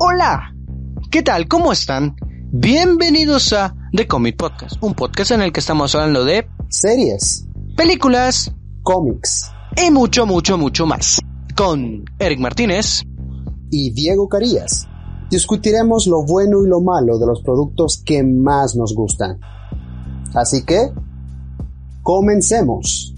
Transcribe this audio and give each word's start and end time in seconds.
Hola, 0.00 0.54
¿qué 1.10 1.24
tal? 1.24 1.48
¿Cómo 1.48 1.72
están? 1.72 2.14
Bienvenidos 2.52 3.52
a 3.52 3.74
The 3.92 4.06
Comic 4.06 4.36
Podcast, 4.36 4.80
un 4.80 4.94
podcast 4.94 5.32
en 5.32 5.42
el 5.42 5.52
que 5.52 5.58
estamos 5.58 5.92
hablando 5.96 6.24
de 6.24 6.46
series, 6.68 7.48
películas, 7.76 8.54
cómics 8.84 9.50
y 9.76 9.90
mucho, 9.90 10.24
mucho, 10.24 10.56
mucho 10.56 10.86
más. 10.86 11.20
Con 11.56 12.04
Eric 12.20 12.38
Martínez 12.38 13.02
y 13.72 13.90
Diego 13.90 14.28
Carías. 14.28 14.86
Discutiremos 15.32 16.06
lo 16.06 16.22
bueno 16.22 16.64
y 16.64 16.68
lo 16.68 16.80
malo 16.80 17.18
de 17.18 17.26
los 17.26 17.42
productos 17.42 18.00
que 18.06 18.22
más 18.22 18.76
nos 18.76 18.94
gustan. 18.94 19.40
Así 20.32 20.64
que, 20.64 20.92
comencemos. 22.04 23.16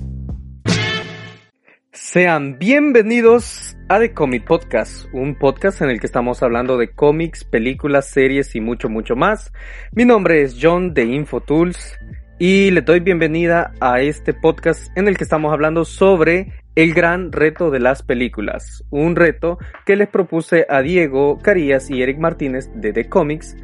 Sean 2.03 2.59
bienvenidos 2.59 3.77
a 3.91 3.99
The 3.99 4.15
Comic 4.15 4.47
Podcast, 4.47 5.05
un 5.13 5.35
podcast 5.35 5.83
en 5.83 5.91
el 5.91 6.01
que 6.01 6.07
estamos 6.07 6.43
hablando 6.43 6.79
de 6.79 6.89
cómics, 6.89 7.45
películas, 7.45 8.09
series 8.09 8.57
y 8.57 8.61
mucho, 8.61 8.89
mucho 8.89 9.17
más. 9.17 9.53
Mi 9.93 10.07
nombre 10.07 10.41
es 10.41 10.59
John 10.61 10.95
de 10.95 11.05
InfoTools 11.05 11.99
y 12.39 12.71
le 12.71 12.81
doy 12.81 13.01
bienvenida 13.01 13.75
a 13.81 14.01
este 14.01 14.33
podcast 14.33 14.91
en 14.97 15.09
el 15.09 15.19
que 15.19 15.25
estamos 15.25 15.53
hablando 15.53 15.85
sobre 15.85 16.55
el 16.75 16.95
gran 16.95 17.33
reto 17.33 17.71
de 17.71 17.81
las 17.81 18.03
películas. 18.03 18.83
Un 18.89 19.15
reto 19.15 19.59
que 19.85 19.95
les 19.95 20.09
propuse 20.09 20.67
a 20.71 20.81
Diego 20.81 21.39
Carías 21.39 21.91
y 21.91 22.03
Eric 22.03 22.19
Martínez 22.19 22.71
de 22.75 22.95
The 22.95 23.11
Comics 23.11 23.57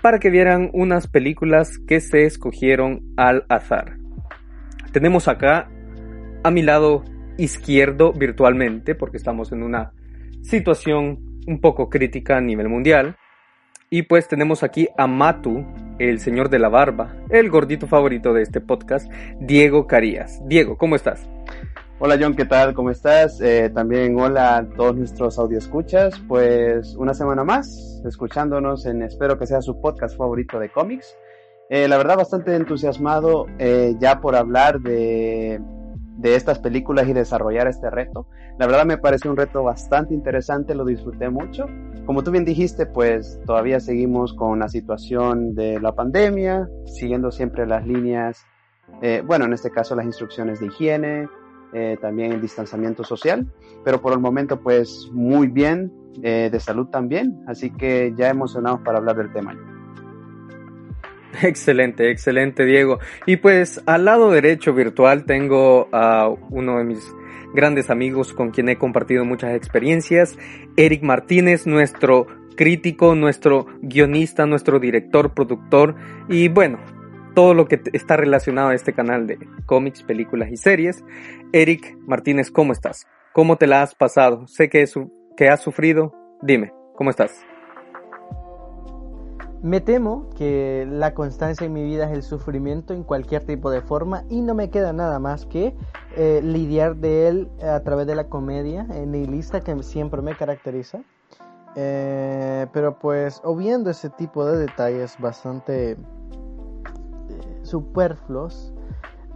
para 0.00 0.18
que 0.18 0.30
vieran 0.30 0.70
unas 0.72 1.06
películas 1.06 1.78
que 1.86 2.00
se 2.00 2.24
escogieron 2.24 3.02
al 3.18 3.44
azar. 3.50 3.98
Tenemos 4.90 5.28
acá 5.28 5.68
a 6.42 6.50
mi 6.50 6.62
lado 6.62 7.04
izquierdo 7.36 8.12
virtualmente, 8.12 8.94
porque 8.94 9.16
estamos 9.16 9.52
en 9.52 9.62
una 9.62 9.92
situación 10.42 11.40
un 11.46 11.60
poco 11.60 11.88
crítica 11.88 12.36
a 12.36 12.40
nivel 12.40 12.68
mundial. 12.68 13.16
Y 13.90 14.02
pues 14.02 14.26
tenemos 14.28 14.62
aquí 14.62 14.88
a 14.96 15.06
Matu, 15.06 15.64
el 15.98 16.18
señor 16.18 16.48
de 16.50 16.58
la 16.58 16.68
barba, 16.68 17.14
el 17.30 17.50
gordito 17.50 17.86
favorito 17.86 18.32
de 18.32 18.42
este 18.42 18.60
podcast, 18.60 19.10
Diego 19.40 19.86
Carías. 19.86 20.40
Diego, 20.46 20.76
¿cómo 20.76 20.96
estás? 20.96 21.28
Hola 22.00 22.18
John, 22.20 22.34
¿qué 22.34 22.44
tal? 22.44 22.74
¿Cómo 22.74 22.90
estás? 22.90 23.40
Eh, 23.40 23.70
también 23.72 24.18
hola 24.18 24.56
a 24.56 24.68
todos 24.68 24.96
nuestros 24.96 25.38
escuchas 25.52 26.20
Pues 26.26 26.96
una 26.96 27.14
semana 27.14 27.44
más 27.44 28.02
escuchándonos 28.04 28.84
en 28.86 29.02
espero 29.02 29.38
que 29.38 29.46
sea 29.46 29.62
su 29.62 29.80
podcast 29.80 30.16
favorito 30.16 30.58
de 30.58 30.70
cómics. 30.70 31.16
Eh, 31.70 31.86
la 31.86 31.96
verdad 31.96 32.16
bastante 32.16 32.56
entusiasmado 32.56 33.46
eh, 33.58 33.94
ya 34.00 34.20
por 34.20 34.34
hablar 34.34 34.80
de 34.80 35.60
de 36.16 36.36
estas 36.36 36.58
películas 36.58 37.08
y 37.08 37.12
desarrollar 37.12 37.66
este 37.66 37.90
reto. 37.90 38.26
La 38.58 38.66
verdad 38.66 38.86
me 38.86 38.98
parece 38.98 39.28
un 39.28 39.36
reto 39.36 39.62
bastante 39.62 40.14
interesante, 40.14 40.74
lo 40.74 40.84
disfruté 40.84 41.28
mucho. 41.28 41.66
Como 42.06 42.22
tú 42.22 42.30
bien 42.30 42.44
dijiste, 42.44 42.86
pues 42.86 43.40
todavía 43.46 43.80
seguimos 43.80 44.32
con 44.32 44.60
la 44.60 44.68
situación 44.68 45.54
de 45.54 45.80
la 45.80 45.92
pandemia, 45.92 46.68
siguiendo 46.86 47.30
siempre 47.32 47.66
las 47.66 47.86
líneas, 47.86 48.44
eh, 49.02 49.22
bueno, 49.26 49.46
en 49.46 49.52
este 49.52 49.70
caso 49.70 49.96
las 49.96 50.06
instrucciones 50.06 50.60
de 50.60 50.66
higiene, 50.66 51.28
eh, 51.72 51.98
también 52.00 52.32
el 52.32 52.40
distanciamiento 52.40 53.02
social, 53.02 53.46
pero 53.84 54.00
por 54.00 54.12
el 54.12 54.20
momento 54.20 54.60
pues 54.60 55.08
muy 55.12 55.48
bien, 55.48 55.92
eh, 56.22 56.48
de 56.52 56.60
salud 56.60 56.86
también, 56.86 57.42
así 57.48 57.70
que 57.70 58.14
ya 58.16 58.28
emocionados 58.28 58.80
para 58.84 58.98
hablar 58.98 59.16
del 59.16 59.32
tema. 59.32 59.56
Excelente, 61.42 62.10
excelente 62.10 62.64
Diego. 62.64 62.98
Y 63.26 63.36
pues 63.36 63.82
al 63.86 64.04
lado 64.04 64.30
derecho 64.30 64.72
virtual 64.72 65.24
tengo 65.24 65.88
a 65.92 66.28
uno 66.28 66.78
de 66.78 66.84
mis 66.84 67.04
grandes 67.54 67.90
amigos 67.90 68.32
con 68.32 68.50
quien 68.50 68.68
he 68.68 68.76
compartido 68.76 69.24
muchas 69.24 69.54
experiencias, 69.54 70.36
Eric 70.76 71.02
Martínez, 71.02 71.66
nuestro 71.66 72.26
crítico, 72.56 73.14
nuestro 73.14 73.66
guionista, 73.82 74.46
nuestro 74.46 74.78
director, 74.78 75.34
productor 75.34 75.94
y 76.28 76.48
bueno, 76.48 76.78
todo 77.34 77.54
lo 77.54 77.66
que 77.66 77.80
está 77.92 78.16
relacionado 78.16 78.68
a 78.68 78.74
este 78.74 78.92
canal 78.92 79.26
de 79.26 79.38
cómics, 79.66 80.02
películas 80.02 80.50
y 80.52 80.56
series. 80.56 81.04
Eric 81.52 81.96
Martínez, 82.06 82.50
¿cómo 82.50 82.72
estás? 82.72 83.06
¿Cómo 83.32 83.56
te 83.56 83.66
la 83.66 83.82
has 83.82 83.94
pasado? 83.94 84.46
Sé 84.46 84.68
que, 84.68 84.84
que 85.36 85.48
has 85.48 85.60
sufrido. 85.60 86.12
Dime, 86.42 86.72
¿cómo 86.94 87.10
estás? 87.10 87.44
Me 89.64 89.80
temo 89.80 90.28
que 90.36 90.86
la 90.86 91.14
constancia 91.14 91.64
en 91.64 91.72
mi 91.72 91.82
vida 91.84 92.04
es 92.04 92.12
el 92.12 92.22
sufrimiento 92.22 92.92
en 92.92 93.02
cualquier 93.02 93.46
tipo 93.46 93.70
de 93.70 93.80
forma 93.80 94.24
y 94.28 94.42
no 94.42 94.54
me 94.54 94.68
queda 94.68 94.92
nada 94.92 95.18
más 95.18 95.46
que 95.46 95.74
eh, 96.18 96.42
lidiar 96.44 96.96
de 96.96 97.28
él 97.28 97.50
a 97.62 97.80
través 97.80 98.06
de 98.06 98.14
la 98.14 98.24
comedia 98.24 98.86
eh, 98.92 99.06
nihilista 99.06 99.62
que 99.62 99.82
siempre 99.82 100.20
me 100.20 100.36
caracteriza. 100.36 101.00
Eh, 101.76 102.66
pero 102.74 102.98
pues, 102.98 103.40
obviando 103.42 103.88
ese 103.88 104.10
tipo 104.10 104.44
de 104.44 104.58
detalles 104.58 105.16
bastante 105.18 105.96
superfluos, 107.62 108.74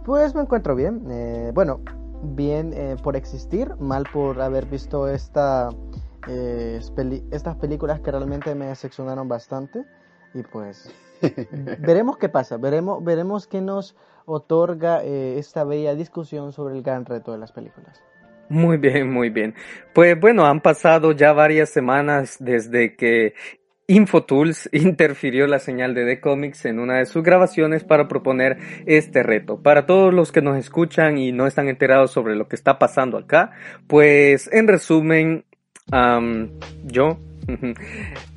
pues 0.05 0.35
me 0.35 0.41
encuentro 0.41 0.75
bien. 0.75 1.51
bueno, 1.55 1.81
bien 2.21 2.75
por 3.01 3.15
existir, 3.15 3.75
mal 3.79 4.03
por 4.13 4.39
haber 4.39 4.67
visto 4.67 5.07
esta, 5.07 5.69
estas 6.27 7.55
películas 7.55 7.99
que 8.01 8.11
realmente 8.11 8.53
me 8.53 8.67
decepcionaron 8.67 9.27
bastante. 9.27 9.87
Y 10.33 10.43
pues 10.43 10.91
veremos 11.79 12.17
qué 12.17 12.29
pasa, 12.29 12.57
veremos, 12.57 13.03
veremos 13.03 13.47
qué 13.47 13.61
nos 13.61 13.95
otorga 14.25 15.03
eh, 15.03 15.37
esta 15.39 15.63
bella 15.63 15.95
discusión 15.95 16.53
sobre 16.53 16.75
el 16.75 16.83
gran 16.83 17.05
reto 17.05 17.31
de 17.31 17.39
las 17.39 17.51
películas. 17.51 18.01
Muy 18.49 18.77
bien, 18.77 19.11
muy 19.11 19.29
bien. 19.29 19.53
Pues 19.93 20.19
bueno, 20.19 20.45
han 20.45 20.61
pasado 20.61 21.11
ya 21.11 21.33
varias 21.33 21.69
semanas 21.69 22.37
desde 22.39 22.95
que 22.95 23.33
InfoTools 23.89 24.69
interfirió 24.73 25.47
la 25.47 25.59
señal 25.59 25.93
de 25.93 26.05
The 26.05 26.21
Comics 26.21 26.65
en 26.65 26.79
una 26.79 26.97
de 26.97 27.05
sus 27.05 27.23
grabaciones 27.23 27.83
para 27.83 28.07
proponer 28.07 28.57
este 28.85 29.23
reto. 29.23 29.61
Para 29.61 29.85
todos 29.85 30.13
los 30.13 30.31
que 30.31 30.41
nos 30.41 30.57
escuchan 30.57 31.17
y 31.17 31.31
no 31.31 31.47
están 31.47 31.67
enterados 31.67 32.11
sobre 32.11 32.35
lo 32.35 32.47
que 32.47 32.55
está 32.55 32.79
pasando 32.79 33.17
acá, 33.17 33.51
pues 33.87 34.49
en 34.53 34.67
resumen, 34.67 35.45
yo 36.85 37.17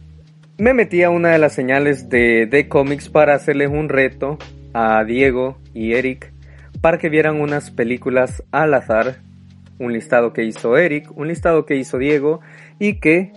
me 0.62 0.74
metí 0.74 1.02
a 1.02 1.10
una 1.10 1.30
de 1.30 1.38
las 1.38 1.54
señales 1.54 2.08
de 2.08 2.46
The 2.48 2.68
Comics 2.68 3.08
para 3.08 3.34
hacerles 3.34 3.68
un 3.68 3.88
reto 3.88 4.38
a 4.72 5.02
Diego 5.02 5.58
y 5.74 5.94
Eric 5.94 6.32
para 6.80 6.98
que 6.98 7.08
vieran 7.08 7.40
unas 7.40 7.72
películas 7.72 8.44
al 8.52 8.72
azar, 8.74 9.16
un 9.80 9.92
listado 9.92 10.32
que 10.32 10.44
hizo 10.44 10.76
Eric, 10.76 11.10
un 11.16 11.26
listado 11.26 11.66
que 11.66 11.74
hizo 11.74 11.98
Diego 11.98 12.42
y 12.78 13.00
que 13.00 13.32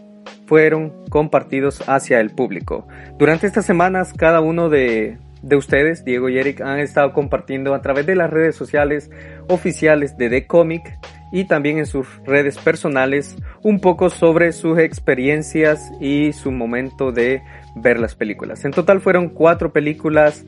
fueron 0.46 0.94
compartidos 1.10 1.82
hacia 1.90 2.20
el 2.20 2.30
público. 2.30 2.88
Durante 3.18 3.48
estas 3.48 3.66
semanas 3.66 4.14
cada 4.16 4.40
uno 4.40 4.70
de, 4.70 5.18
de 5.42 5.56
ustedes, 5.56 6.06
Diego 6.06 6.30
y 6.30 6.38
Eric, 6.38 6.62
han 6.62 6.78
estado 6.78 7.12
compartiendo 7.12 7.74
a 7.74 7.82
través 7.82 8.06
de 8.06 8.16
las 8.16 8.30
redes 8.30 8.56
sociales 8.56 9.10
oficiales 9.50 10.16
de 10.16 10.30
The 10.30 10.46
Comic 10.46 11.00
y 11.32 11.46
también 11.46 11.80
en 11.80 11.86
sus 11.86 12.08
redes 12.26 12.58
personales 12.58 13.36
un 13.64 13.80
poco 13.80 14.10
sobre 14.10 14.52
sus 14.52 14.80
experiencias 14.80 15.92
y 16.00 16.34
su 16.34 16.52
momento 16.52 17.12
de 17.12 17.42
ver 17.76 18.00
las 18.00 18.16
películas. 18.16 18.64
En 18.66 18.72
total 18.72 19.02
fueron 19.02 19.30
cuatro 19.30 19.74
películas 19.74 20.46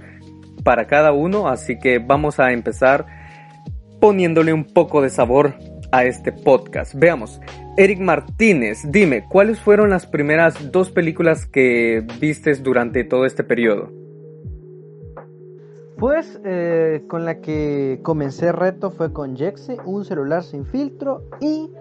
para 0.63 0.87
cada 0.87 1.11
uno, 1.11 1.47
así 1.47 1.79
que 1.79 1.99
vamos 1.99 2.39
a 2.39 2.51
empezar 2.51 3.05
poniéndole 3.99 4.53
un 4.53 4.65
poco 4.65 5.01
de 5.01 5.09
sabor 5.09 5.55
a 5.91 6.05
este 6.05 6.31
podcast. 6.31 6.93
Veamos, 6.95 7.39
Eric 7.77 7.99
Martínez, 7.99 8.79
dime, 8.85 9.23
¿cuáles 9.27 9.59
fueron 9.59 9.89
las 9.89 10.05
primeras 10.05 10.71
dos 10.71 10.91
películas 10.91 11.45
que 11.45 12.05
vistes 12.19 12.63
durante 12.63 13.03
todo 13.03 13.25
este 13.25 13.43
periodo? 13.43 14.06
Pues 15.97 16.39
eh, 16.45 17.03
con 17.07 17.25
la 17.25 17.41
que 17.41 17.99
comencé 18.03 18.51
reto 18.51 18.91
fue 18.91 19.11
con 19.11 19.35
Jexe, 19.35 19.77
Un 19.85 20.05
celular 20.05 20.43
sin 20.43 20.65
filtro 20.65 21.23
y 21.41 21.71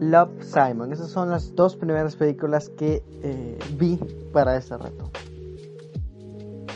Love 0.00 0.42
Simon. 0.42 0.92
Esas 0.92 1.08
son 1.08 1.30
las 1.30 1.54
dos 1.54 1.74
primeras 1.76 2.14
películas 2.16 2.68
que 2.68 3.02
eh, 3.22 3.58
vi 3.78 3.98
para 4.32 4.56
este 4.56 4.76
reto. 4.76 5.10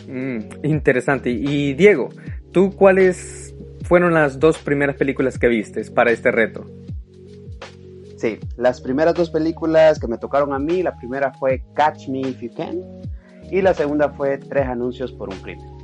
Mm, 0.09 0.65
interesante. 0.65 1.31
Y 1.31 1.75
Diego, 1.75 2.09
¿tú 2.53 2.75
cuáles 2.75 3.55
fueron 3.85 4.15
las 4.15 4.39
dos 4.39 4.59
primeras 4.59 4.97
películas 4.97 5.39
que 5.39 5.49
vistes 5.49 5.91
para 5.91 6.11
este 6.11 6.31
reto? 6.31 6.65
Sí, 8.17 8.39
las 8.57 8.81
primeras 8.81 9.15
dos 9.15 9.31
películas 9.31 10.01
que 10.01 10.09
me 10.09 10.19
tocaron 10.19 10.53
a 10.53 10.59
mí, 10.59 10.83
la 10.83 10.97
primera 10.97 11.33
fue 11.35 11.63
Catch 11.75 12.09
Me 12.09 12.21
If 12.21 12.41
You 12.41 12.51
Can 12.57 12.83
y 13.51 13.61
la 13.61 13.75
segunda 13.75 14.09
fue 14.11 14.39
Tres 14.39 14.67
anuncios 14.67 15.13
por 15.13 15.29
un 15.29 15.39
crimen. 15.41 15.78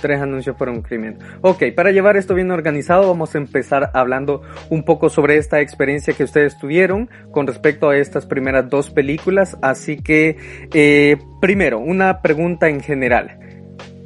Tres 0.00 0.20
anuncios 0.20 0.56
por 0.56 0.68
un 0.68 0.82
crimen. 0.82 1.18
Ok, 1.40 1.64
para 1.74 1.90
llevar 1.90 2.16
esto 2.16 2.34
bien 2.34 2.50
organizado 2.50 3.08
vamos 3.08 3.34
a 3.34 3.38
empezar 3.38 3.90
hablando 3.94 4.42
un 4.70 4.84
poco 4.84 5.10
sobre 5.10 5.36
esta 5.36 5.60
experiencia 5.60 6.14
que 6.14 6.24
ustedes 6.24 6.58
tuvieron 6.58 7.10
con 7.32 7.46
respecto 7.46 7.90
a 7.90 7.96
estas 7.96 8.26
primeras 8.26 8.70
dos 8.70 8.90
películas. 8.90 9.56
Así 9.62 9.96
que, 9.96 10.36
eh, 10.72 11.16
primero, 11.40 11.78
una 11.78 12.22
pregunta 12.22 12.68
en 12.68 12.80
general. 12.80 13.40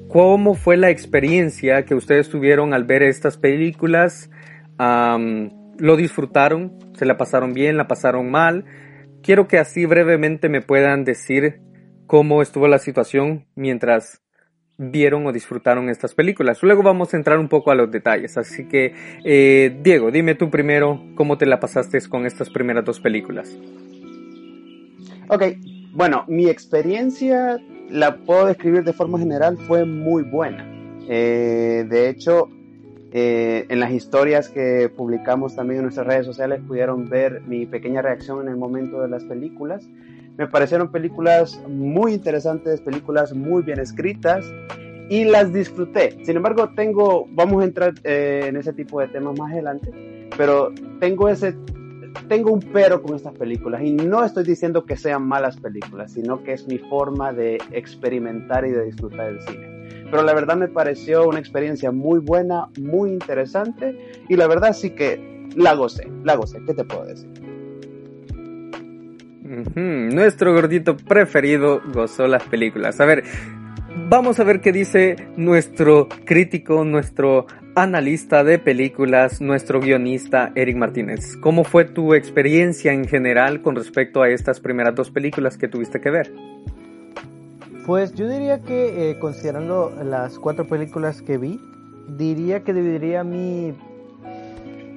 ¿Cómo 0.09 0.55
fue 0.55 0.77
la 0.77 0.91
experiencia 0.91 1.85
que 1.85 1.95
ustedes 1.95 2.29
tuvieron 2.29 2.75
al 2.75 2.85
ver 2.85 3.03
estas 3.03 3.39
películas? 3.39 4.31
¿Lo 4.79 5.97
disfrutaron? 5.97 6.79
¿Se 6.95 7.07
la 7.07 7.17
pasaron 7.17 7.55
bien? 7.55 7.77
¿La 7.77 7.89
pasaron 7.89 8.31
mal? 8.31 8.65
Quiero 9.23 9.49
que 9.49 9.59
así 9.59 9.87
brevemente 9.87 10.49
me 10.49 10.61
puedan 10.61 11.05
decir 11.05 11.61
cómo 12.07 12.43
estuvo 12.43 12.69
la 12.69 12.79
situación 12.79 13.47
mientras 13.55 14.22
vieron 14.79 15.27
o 15.27 15.33
disfrutaron 15.33 15.89
estas 15.89 16.15
películas. 16.15 16.63
Luego 16.63 16.83
vamos 16.83 17.13
a 17.15 17.17
entrar 17.17 17.39
un 17.39 17.49
poco 17.49 17.71
a 17.71 17.75
los 17.75 17.91
detalles. 17.91 18.37
Así 18.37 18.67
que, 18.67 18.95
eh, 19.25 19.79
Diego, 19.83 20.11
dime 20.11 20.35
tú 20.35 20.51
primero 20.51 21.03
cómo 21.15 21.39
te 21.39 21.47
la 21.47 21.61
pasaste 21.61 21.99
con 22.09 22.27
estas 22.27 22.51
primeras 22.51 22.85
dos 22.85 23.01
películas. 23.01 23.57
Ok, 25.29 25.43
bueno, 25.93 26.25
mi 26.29 26.49
experiencia 26.49 27.59
la 27.91 28.17
puedo 28.17 28.47
describir 28.47 28.85
de 28.85 28.93
forma 28.93 29.19
general, 29.19 29.59
fue 29.59 29.85
muy 29.85 30.23
buena. 30.23 30.67
Eh, 31.09 31.87
de 31.89 32.09
hecho, 32.09 32.49
eh, 33.13 33.67
en 33.69 33.81
las 33.81 33.93
historias 33.93 34.49
que 34.49 34.91
publicamos 34.95 35.55
también 35.55 35.79
en 35.79 35.83
nuestras 35.85 36.07
redes 36.07 36.25
sociales 36.25 36.61
pudieron 36.67 37.11
ver 37.11 37.43
mi 37.43 37.67
pequeña 37.67 38.01
reacción 38.01 38.41
en 38.41 38.49
el 38.49 38.57
momento 38.57 39.03
de 39.03 39.09
las 39.09 39.25
películas. 39.25 39.87
Me 40.37 40.47
parecieron 40.47 40.91
películas 40.91 41.61
muy 41.69 42.15
interesantes, 42.15 42.81
películas 42.81 43.35
muy 43.35 43.63
bien 43.63 43.79
escritas 43.79 44.45
y 45.09 45.25
las 45.25 45.53
disfruté. 45.53 46.19
Sin 46.25 46.37
embargo, 46.37 46.71
tengo, 46.75 47.27
vamos 47.31 47.63
a 47.63 47.67
entrar 47.67 47.95
eh, 48.05 48.47
en 48.47 48.57
ese 48.57 48.73
tipo 48.73 49.01
de 49.01 49.09
temas 49.09 49.39
más 49.39 49.53
adelante, 49.53 49.91
pero 50.37 50.73
tengo 51.01 51.29
ese 51.29 51.55
tengo 52.29 52.53
un 52.53 52.61
pero 52.61 53.03
con 53.03 53.17
estas 53.17 53.35
películas 53.35 53.83
y 53.83 53.93
no 53.93 54.25
estoy 54.25 54.45
diciendo 54.45 54.85
que 54.85 54.97
sean 54.97 55.27
malas 55.27 55.57
películas, 55.57 56.13
sino 56.13 56.43
que 56.43 56.53
es 56.53 56.67
mi 56.67 56.79
forma 56.79 57.33
de 57.33 57.59
experimentar 57.73 58.67
y 58.67 58.71
de 58.71 58.85
disfrutar 58.85 59.29
el 59.29 59.41
cine. 59.43 60.07
Pero 60.11 60.23
la 60.23 60.35
verdad 60.35 60.57
me 60.57 60.69
pareció 60.69 61.27
una 61.27 61.39
experiencia 61.39 61.91
muy 61.91 62.21
buena, 62.21 62.69
muy 62.81 63.11
interesante 63.11 63.99
y 64.29 64.37
la 64.37 64.47
verdad 64.47 64.75
sí 64.75 64.91
que 64.91 65.49
la 65.57 65.75
gocé, 65.75 66.11
la 66.25 66.37
gocé, 66.37 66.61
¿qué 66.67 66.75
te 66.75 66.85
puedo 66.85 67.05
decir? 67.05 67.31
Nuestro 69.77 70.55
gordito 70.55 70.97
preferido 70.97 71.83
gozó 71.93 72.27
las 72.27 72.43
películas. 72.45 73.01
A 73.01 73.05
ver, 73.05 73.25
vamos 74.09 74.41
a 74.41 74.45
ver 74.45 74.61
qué 74.61 74.73
dice 74.73 75.17
nuestro 75.37 76.09
crítico, 76.25 76.85
nuestro 76.85 77.47
analista 77.75 78.45
de 78.45 78.59
películas, 78.59 79.41
nuestro 79.41 79.81
guionista 79.81 80.53
Eric 80.55 80.77
Martínez. 80.77 81.37
¿Cómo 81.37 81.65
fue 81.65 81.85
tu 81.85 82.15
experiencia 82.15 82.93
en 82.93 83.07
general 83.07 83.63
con 83.63 83.77
respecto 83.77 84.23
a 84.23 84.29
estas 84.29 84.61
primeras 84.61 84.95
dos 84.95 85.11
películas 85.11 85.57
que 85.57 85.69
tuviste 85.69 86.01
que 86.01 86.11
ver? 86.11 86.33
Pues 87.87 88.15
yo 88.15 88.29
diría 88.29 88.61
que 88.61 89.11
eh, 89.11 89.19
considerando 89.19 89.93
las 90.05 90.39
cuatro 90.39 90.67
películas 90.67 91.21
que 91.21 91.37
vi, 91.37 91.61
diría 92.17 92.63
que 92.63 92.73
dividiría 92.73 93.25
mi, 93.25 93.75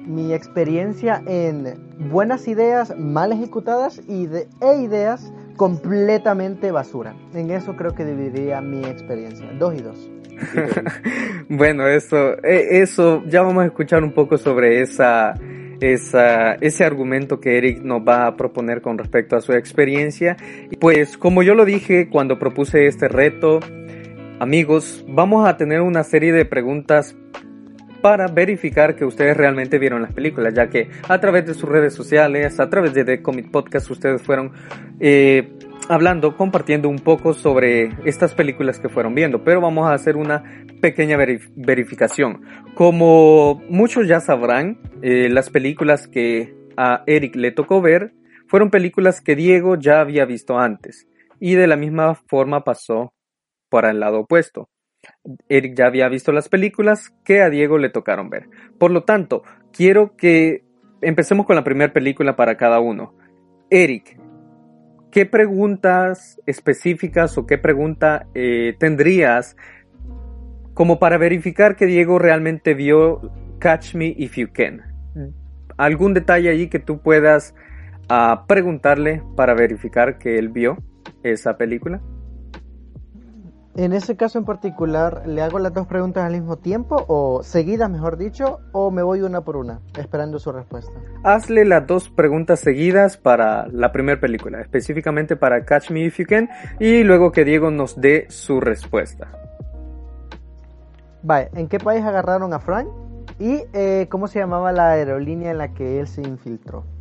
mi 0.06 0.32
experiencia 0.32 1.22
en 1.26 1.74
buenas 2.10 2.48
ideas 2.48 2.96
mal 2.96 3.32
ejecutadas 3.32 4.00
y 4.06 4.26
de, 4.26 4.48
e 4.60 4.82
ideas 4.82 5.32
completamente 5.56 6.70
basura. 6.70 7.14
En 7.34 7.50
eso 7.50 7.76
creo 7.76 7.94
que 7.94 8.04
dividiría 8.04 8.60
mi 8.60 8.84
experiencia. 8.84 9.46
Dos 9.58 9.74
y 9.74 9.82
dos. 9.82 10.10
bueno, 11.48 11.86
eso, 11.88 12.34
e, 12.42 12.80
eso, 12.82 13.22
ya 13.26 13.42
vamos 13.42 13.64
a 13.64 13.66
escuchar 13.66 14.04
un 14.04 14.12
poco 14.12 14.36
sobre 14.36 14.82
esa, 14.82 15.34
esa, 15.80 16.54
ese 16.54 16.84
argumento 16.84 17.40
que 17.40 17.58
Eric 17.58 17.82
nos 17.82 18.00
va 18.00 18.26
a 18.26 18.36
proponer 18.36 18.82
con 18.82 18.98
respecto 18.98 19.36
a 19.36 19.40
su 19.40 19.52
experiencia. 19.52 20.36
Pues 20.78 21.16
como 21.16 21.42
yo 21.42 21.54
lo 21.54 21.64
dije 21.64 22.08
cuando 22.10 22.38
propuse 22.38 22.86
este 22.86 23.08
reto, 23.08 23.60
amigos, 24.38 25.04
vamos 25.08 25.48
a 25.48 25.56
tener 25.56 25.80
una 25.80 26.04
serie 26.04 26.32
de 26.32 26.44
preguntas 26.44 27.16
para 28.00 28.28
verificar 28.28 28.96
que 28.96 29.04
ustedes 29.04 29.36
realmente 29.36 29.78
vieron 29.78 30.02
las 30.02 30.12
películas, 30.12 30.54
ya 30.54 30.68
que 30.68 30.90
a 31.08 31.20
través 31.20 31.46
de 31.46 31.54
sus 31.54 31.68
redes 31.68 31.94
sociales, 31.94 32.58
a 32.60 32.68
través 32.68 32.94
de 32.94 33.04
The 33.04 33.18
Podcast, 33.50 33.90
ustedes 33.90 34.22
fueron 34.22 34.52
eh, 35.00 35.52
hablando, 35.88 36.36
compartiendo 36.36 36.88
un 36.88 36.98
poco 36.98 37.34
sobre 37.34 37.90
estas 38.04 38.34
películas 38.34 38.78
que 38.78 38.88
fueron 38.88 39.14
viendo, 39.14 39.44
pero 39.44 39.60
vamos 39.60 39.88
a 39.88 39.94
hacer 39.94 40.16
una 40.16 40.42
pequeña 40.80 41.16
verificación. 41.16 42.42
Como 42.74 43.62
muchos 43.68 44.06
ya 44.06 44.20
sabrán, 44.20 44.78
eh, 45.02 45.28
las 45.30 45.50
películas 45.50 46.08
que 46.08 46.54
a 46.76 47.02
Eric 47.06 47.36
le 47.36 47.52
tocó 47.52 47.80
ver 47.80 48.12
fueron 48.48 48.70
películas 48.70 49.20
que 49.20 49.34
Diego 49.34 49.76
ya 49.76 50.00
había 50.00 50.24
visto 50.24 50.58
antes, 50.58 51.06
y 51.40 51.54
de 51.54 51.66
la 51.66 51.76
misma 51.76 52.14
forma 52.14 52.64
pasó 52.64 53.12
para 53.68 53.90
el 53.90 54.00
lado 54.00 54.20
opuesto. 54.20 54.68
Eric 55.48 55.74
ya 55.76 55.86
había 55.86 56.08
visto 56.08 56.32
las 56.32 56.48
películas 56.48 57.14
que 57.24 57.42
a 57.42 57.50
Diego 57.50 57.78
le 57.78 57.90
tocaron 57.90 58.30
ver. 58.30 58.48
Por 58.78 58.90
lo 58.90 59.04
tanto, 59.04 59.42
quiero 59.72 60.16
que 60.16 60.64
empecemos 61.00 61.46
con 61.46 61.56
la 61.56 61.64
primera 61.64 61.92
película 61.92 62.36
para 62.36 62.56
cada 62.56 62.80
uno. 62.80 63.14
Eric, 63.70 64.18
¿qué 65.10 65.26
preguntas 65.26 66.40
específicas 66.46 67.36
o 67.38 67.46
qué 67.46 67.58
pregunta 67.58 68.26
eh, 68.34 68.74
tendrías 68.78 69.56
como 70.74 70.98
para 70.98 71.18
verificar 71.18 71.76
que 71.76 71.86
Diego 71.86 72.18
realmente 72.18 72.74
vio 72.74 73.32
Catch 73.58 73.94
Me 73.94 74.14
If 74.16 74.36
You 74.36 74.48
Can? 74.52 74.82
¿Algún 75.76 76.14
detalle 76.14 76.48
allí 76.50 76.68
que 76.68 76.78
tú 76.78 77.00
puedas 77.00 77.54
ah, 78.08 78.44
preguntarle 78.48 79.22
para 79.36 79.54
verificar 79.54 80.18
que 80.18 80.38
él 80.38 80.48
vio 80.48 80.78
esa 81.22 81.56
película? 81.58 82.00
En 83.76 83.92
ese 83.92 84.16
caso 84.16 84.38
en 84.38 84.46
particular, 84.46 85.24
¿le 85.26 85.42
hago 85.42 85.58
las 85.58 85.74
dos 85.74 85.86
preguntas 85.86 86.24
al 86.24 86.32
mismo 86.32 86.56
tiempo 86.56 87.04
o 87.08 87.42
seguidas, 87.42 87.90
mejor 87.90 88.16
dicho, 88.16 88.60
o 88.72 88.90
me 88.90 89.02
voy 89.02 89.20
una 89.20 89.42
por 89.42 89.58
una, 89.58 89.80
esperando 89.98 90.38
su 90.38 90.50
respuesta? 90.50 90.92
Hazle 91.22 91.66
las 91.66 91.86
dos 91.86 92.08
preguntas 92.08 92.60
seguidas 92.60 93.18
para 93.18 93.66
la 93.66 93.92
primera 93.92 94.18
película, 94.18 94.62
específicamente 94.62 95.36
para 95.36 95.66
Catch 95.66 95.90
Me 95.90 96.06
If 96.06 96.18
You 96.20 96.24
Can, 96.26 96.48
y 96.80 97.02
luego 97.02 97.32
que 97.32 97.44
Diego 97.44 97.70
nos 97.70 98.00
dé 98.00 98.24
su 98.30 98.60
respuesta. 98.60 99.30
Vale, 101.22 101.50
¿en 101.52 101.68
qué 101.68 101.78
país 101.78 102.02
agarraron 102.02 102.54
a 102.54 102.60
Frank? 102.60 102.88
¿Y 103.38 103.62
eh, 103.74 104.06
cómo 104.08 104.26
se 104.26 104.38
llamaba 104.38 104.72
la 104.72 104.92
aerolínea 104.92 105.50
en 105.50 105.58
la 105.58 105.74
que 105.74 106.00
él 106.00 106.06
se 106.06 106.22
infiltró? 106.22 106.95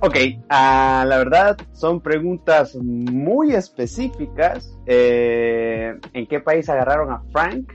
Ok, 0.00 0.16
ah, 0.48 1.04
la 1.08 1.18
verdad 1.18 1.56
son 1.72 2.00
preguntas 2.00 2.76
muy 2.76 3.52
específicas. 3.52 4.78
Eh, 4.86 5.98
¿En 6.12 6.26
qué 6.26 6.38
país 6.40 6.68
agarraron 6.68 7.10
a 7.10 7.22
Frank? 7.32 7.72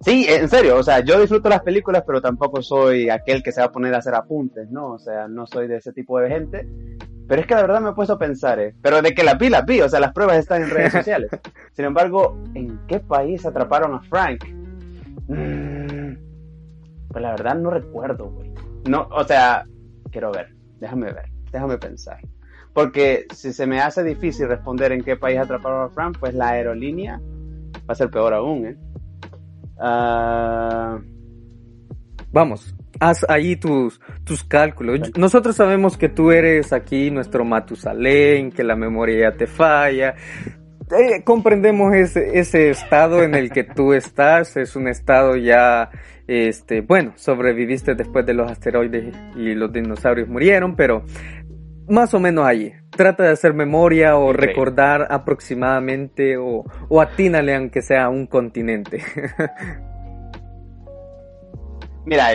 Sí, 0.00 0.26
en 0.28 0.48
serio, 0.48 0.76
o 0.76 0.82
sea, 0.82 1.00
yo 1.00 1.20
disfruto 1.20 1.48
las 1.48 1.62
películas, 1.62 2.02
pero 2.06 2.20
tampoco 2.20 2.62
soy 2.62 3.08
aquel 3.08 3.42
que 3.42 3.52
se 3.52 3.60
va 3.60 3.66
a 3.66 3.72
poner 3.72 3.94
a 3.94 3.98
hacer 3.98 4.14
apuntes, 4.14 4.70
¿no? 4.70 4.92
O 4.92 4.98
sea, 4.98 5.28
no 5.28 5.46
soy 5.46 5.68
de 5.68 5.76
ese 5.76 5.92
tipo 5.92 6.18
de 6.18 6.28
gente. 6.28 6.68
Pero 7.28 7.42
es 7.42 7.46
que 7.46 7.54
la 7.54 7.62
verdad 7.62 7.80
me 7.80 7.90
he 7.90 7.94
puesto 7.94 8.14
a 8.14 8.18
pensar, 8.18 8.58
¿eh? 8.58 8.74
Pero 8.80 9.02
de 9.02 9.14
que 9.14 9.22
la 9.22 9.34
vi, 9.34 9.50
la 9.50 9.62
vi, 9.62 9.80
o 9.80 9.88
sea, 9.88 10.00
las 10.00 10.12
pruebas 10.12 10.38
están 10.38 10.62
en 10.62 10.70
redes 10.70 10.92
sociales. 10.94 11.30
Sin 11.72 11.84
embargo, 11.84 12.36
¿en 12.54 12.80
qué 12.86 13.00
país 13.00 13.44
atraparon 13.44 13.94
a 13.94 14.00
Frank? 14.02 14.44
Mm, 15.28 16.16
pues 17.10 17.22
la 17.22 17.30
verdad 17.32 17.54
no 17.56 17.70
recuerdo, 17.70 18.30
güey. 18.30 18.50
No, 18.88 19.08
o 19.10 19.24
sea, 19.24 19.64
quiero 20.10 20.32
ver, 20.32 20.54
déjame 20.80 21.12
ver, 21.12 21.30
déjame 21.52 21.78
pensar. 21.78 22.20
Porque 22.72 23.26
si 23.34 23.52
se 23.52 23.66
me 23.66 23.80
hace 23.80 24.04
difícil 24.04 24.48
responder 24.48 24.92
en 24.92 25.02
qué 25.02 25.16
país 25.16 25.38
atraparon 25.38 25.86
a 25.86 25.88
Frank, 25.88 26.18
pues 26.20 26.34
la 26.34 26.50
aerolínea 26.50 27.20
va 27.20 27.92
a 27.92 27.94
ser 27.94 28.10
peor 28.10 28.34
aún, 28.34 28.66
¿eh? 28.66 28.76
Ah, 29.80 30.98
Vamos, 32.30 32.74
haz 33.00 33.24
ahí 33.28 33.56
tus, 33.56 34.00
tus 34.24 34.44
cálculos. 34.44 35.16
Nosotros 35.16 35.56
sabemos 35.56 35.96
que 35.96 36.08
tú 36.08 36.30
eres 36.30 36.72
aquí 36.72 37.10
nuestro 37.10 37.44
Matusalén, 37.44 38.52
que 38.52 38.62
la 38.62 38.76
memoria 38.76 39.30
ya 39.30 39.36
te 39.36 39.46
falla. 39.46 40.14
Eh, 40.90 41.22
comprendemos 41.24 41.94
ese, 41.94 42.38
ese 42.38 42.70
estado 42.70 43.22
en 43.22 43.34
el 43.34 43.50
que 43.50 43.64
tú 43.64 43.92
estás, 43.92 44.56
es 44.56 44.74
un 44.74 44.88
estado 44.88 45.36
ya 45.36 45.90
este, 46.26 46.82
bueno, 46.82 47.12
sobreviviste 47.16 47.94
después 47.94 48.24
de 48.26 48.34
los 48.34 48.50
asteroides 48.50 49.14
y 49.34 49.54
los 49.54 49.72
dinosaurios 49.72 50.28
murieron, 50.28 50.76
pero 50.76 51.04
más 51.88 52.12
o 52.14 52.20
menos 52.20 52.46
allí. 52.46 52.72
Trata 52.90 53.24
de 53.24 53.30
hacer 53.30 53.54
memoria 53.54 54.16
o 54.16 54.32
recordar 54.32 55.08
aproximadamente 55.10 56.36
o, 56.36 56.64
o 56.88 57.00
atínale 57.00 57.54
aunque 57.54 57.82
sea 57.82 58.08
un 58.08 58.26
continente. 58.26 59.02
Mira, 62.04 62.28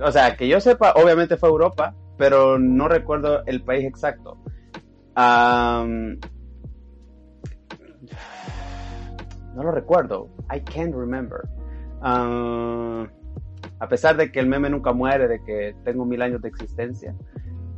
o 0.00 0.12
sea, 0.12 0.36
que 0.36 0.48
yo 0.48 0.60
sepa, 0.60 0.92
obviamente 0.92 1.36
fue 1.38 1.48
Europa, 1.48 1.94
pero 2.18 2.58
no 2.58 2.88
recuerdo 2.88 3.42
el 3.46 3.62
país 3.62 3.86
exacto. 3.86 4.38
No 9.58 9.64
lo 9.64 9.72
recuerdo. 9.72 10.28
I 10.54 10.60
can't 10.60 10.94
remember. 10.94 11.42
a 12.00 13.88
pesar 13.88 14.16
de 14.16 14.30
que 14.30 14.40
el 14.40 14.46
meme 14.46 14.70
nunca 14.70 14.92
muere, 14.92 15.28
de 15.28 15.42
que 15.44 15.74
tengo 15.84 16.04
mil 16.04 16.22
años 16.22 16.40
de 16.40 16.48
existencia, 16.48 17.14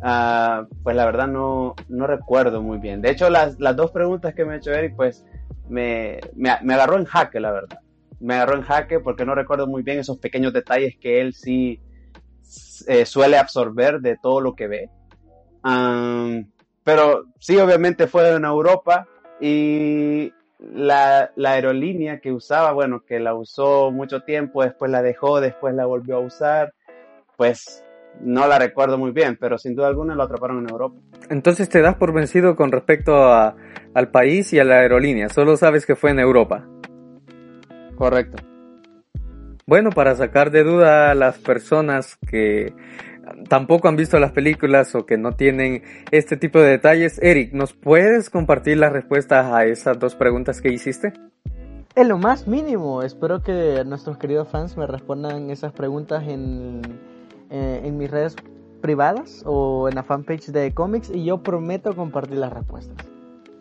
ah, 0.03 0.67
pues 0.83 0.95
la 0.95 1.07
verdad 1.07 1.27
no, 1.27 1.75
no 1.89 2.07
recuerdo 2.07 2.63
muy 2.63 2.79
bien. 2.79 3.01
De 3.01 3.11
hecho, 3.11 3.31
las, 3.31 3.59
las 3.59 3.75
dos 3.77 3.91
preguntas 3.91 4.35
que 4.35 4.45
me 4.45 4.55
ha 4.55 4.57
hecho 4.57 4.73
Eric, 4.73 4.95
pues 4.95 5.25
me, 5.69 6.21
me, 6.37 6.51
me 6.63 6.75
agarró 6.75 6.99
en 6.99 7.07
jaque, 7.07 7.41
la 7.41 7.51
verdad 7.51 7.81
me 8.21 8.35
agarró 8.35 8.57
en 8.57 8.63
jaque 8.63 9.01
porque 9.01 9.25
no 9.25 9.35
recuerdo 9.35 9.67
muy 9.67 9.83
bien 9.83 9.99
esos 9.99 10.19
pequeños 10.19 10.53
detalles 10.53 10.97
que 11.01 11.21
él 11.21 11.33
sí 11.33 11.81
eh, 12.87 13.07
suele 13.07 13.39
absorber 13.39 14.01
de 14.01 14.17
todo 14.23 14.41
lo 14.41 14.55
que 14.55 14.69
ve. 14.69 14.91
pero 16.85 17.25
sí, 17.39 17.57
obviamente 17.57 18.07
fue 18.07 18.35
en 18.35 18.45
Europa 18.45 19.09
y 19.41 20.33
la, 20.61 21.31
la, 21.37 21.53
aerolínea 21.53 22.21
que 22.21 22.33
usaba, 22.33 22.73
bueno, 22.73 23.03
que 23.07 23.19
la 23.19 23.35
usó 23.35 23.91
mucho 23.91 24.23
tiempo, 24.23 24.63
después 24.63 24.91
la 24.91 25.03
dejó, 25.03 25.41
después 25.41 25.75
la 25.75 25.87
volvió 25.87 26.17
a 26.17 26.21
usar, 26.21 26.75
pues 27.37 27.85
no 28.21 28.47
la 28.47 28.59
recuerdo 28.59 28.99
muy 28.99 29.13
bien, 29.13 29.37
pero 29.41 29.59
sin 29.59 29.75
duda 29.75 29.89
alguna 29.89 30.15
lo 30.15 30.23
atraparon 30.23 30.59
en 30.59 30.71
Europa. 30.71 31.01
Entonces 31.31 31.69
te 31.69 31.81
das 31.81 31.97
por 31.97 32.13
vencido 32.13 32.57
con 32.57 32.73
respecto 32.73 33.15
a, 33.33 33.57
al 33.95 34.11
país 34.11 34.53
y 34.53 34.59
a 34.59 34.65
la 34.65 34.81
aerolínea, 34.81 35.29
solo 35.29 35.57
sabes 35.57 35.87
que 35.87 35.97
fue 35.97 36.11
en 36.11 36.19
Europa. 36.19 36.67
Correcto. 37.97 38.43
Bueno, 39.67 39.91
para 39.91 40.17
sacar 40.17 40.51
de 40.51 40.65
duda 40.65 41.11
a 41.11 41.15
las 41.15 41.39
personas 41.39 42.17
que 42.29 42.75
tampoco 43.49 43.89
han 43.89 43.97
visto 43.97 44.19
las 44.19 44.33
películas 44.33 44.95
o 44.95 45.07
que 45.07 45.17
no 45.17 45.33
tienen 45.33 45.83
este 46.11 46.37
tipo 46.37 46.61
de 46.61 46.71
detalles, 46.71 47.19
Eric, 47.23 47.53
¿nos 47.53 47.73
puedes 47.73 48.31
compartir 48.31 48.79
las 48.79 48.93
respuestas 48.93 49.47
a 49.47 49.65
esas 49.65 49.99
dos 49.99 50.15
preguntas 50.15 50.61
que 50.61 50.73
hiciste? 50.73 51.13
En 51.97 52.09
lo 52.09 52.19
más 52.19 52.47
mínimo, 52.47 53.03
espero 53.03 53.43
que 53.43 53.83
nuestros 53.85 54.17
queridos 54.17 54.49
fans 54.49 54.77
me 54.77 54.87
respondan 54.87 55.51
esas 55.51 55.73
preguntas 55.73 56.23
en, 56.27 56.83
eh, 57.51 57.83
en 57.85 57.99
mis 57.99 58.11
redes 58.11 58.37
privadas 58.81 59.43
o 59.45 59.89
en 59.89 59.95
la 59.95 60.03
fanpage 60.03 60.47
de 60.47 60.73
cómics 60.73 61.11
y 61.13 61.25
yo 61.25 61.43
prometo 61.43 61.95
compartir 61.95 62.39
las 62.39 62.53
respuestas. 62.53 62.97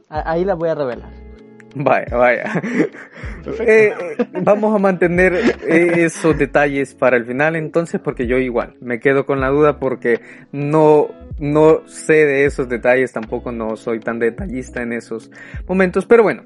Ahí 0.09 0.45
las 0.45 0.57
voy 0.57 0.69
a 0.69 0.75
revelar. 0.75 1.28
Vaya, 1.75 2.15
vaya. 2.15 2.61
Eh, 3.59 3.93
eh, 3.97 4.27
vamos 4.41 4.75
a 4.75 4.79
mantener 4.79 5.33
esos 5.65 6.37
detalles 6.37 6.93
para 6.93 7.17
el 7.17 7.25
final 7.25 7.55
entonces 7.55 7.99
porque 8.03 8.27
yo 8.27 8.37
igual 8.37 8.75
me 8.81 8.99
quedo 8.99 9.25
con 9.25 9.39
la 9.39 9.49
duda 9.49 9.79
porque 9.79 10.19
no, 10.51 11.07
no 11.39 11.87
sé 11.87 12.25
de 12.25 12.45
esos 12.45 12.67
detalles, 12.69 13.11
tampoco 13.11 13.51
no 13.51 13.75
soy 13.75 13.99
tan 13.99 14.19
detallista 14.19 14.81
en 14.81 14.93
esos 14.93 15.31
momentos, 15.67 16.05
pero 16.05 16.23
bueno. 16.23 16.43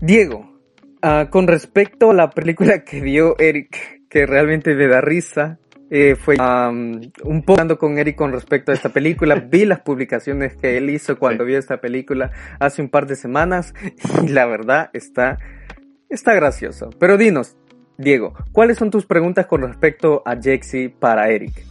Diego, 0.00 0.60
ah, 1.02 1.28
con 1.30 1.46
respecto 1.46 2.10
a 2.10 2.14
la 2.14 2.30
película 2.30 2.84
que 2.84 3.00
vio 3.00 3.38
Eric, 3.38 4.02
que 4.08 4.26
realmente 4.26 4.74
me 4.74 4.88
da 4.88 5.00
risa, 5.00 5.58
eh, 5.90 6.16
fue 6.16 6.36
un 6.38 7.42
poco 7.42 7.52
hablando 7.52 7.78
con 7.78 7.98
Eric 7.98 8.16
con 8.16 8.32
respecto 8.32 8.72
a 8.72 8.74
esta 8.74 8.88
película. 8.88 9.34
Vi 9.50 9.64
las 9.64 9.80
publicaciones 9.80 10.56
que 10.56 10.76
él 10.76 10.90
hizo 10.90 11.18
cuando 11.18 11.44
vio 11.44 11.58
esta 11.58 11.80
película 11.80 12.30
hace 12.58 12.82
un 12.82 12.88
par 12.88 13.06
de 13.06 13.16
semanas 13.16 13.72
y 14.22 14.28
la 14.28 14.46
verdad 14.46 14.90
está, 14.92 15.38
está 16.08 16.34
gracioso. 16.34 16.90
Pero 16.98 17.16
dinos, 17.16 17.56
Diego, 17.98 18.34
¿cuáles 18.52 18.78
son 18.78 18.90
tus 18.90 19.06
preguntas 19.06 19.46
con 19.46 19.62
respecto 19.62 20.22
a 20.26 20.36
Jexy 20.36 20.88
para 20.88 21.30
Eric? 21.30 21.64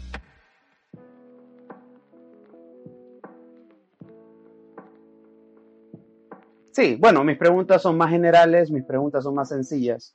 Sí, 6.72 6.98
bueno, 7.00 7.24
mis 7.24 7.38
preguntas 7.38 7.82
son 7.82 7.96
más 7.98 8.10
generales, 8.10 8.70
mis 8.70 8.84
preguntas 8.84 9.24
son 9.24 9.34
más 9.34 9.48
sencillas. 9.48 10.14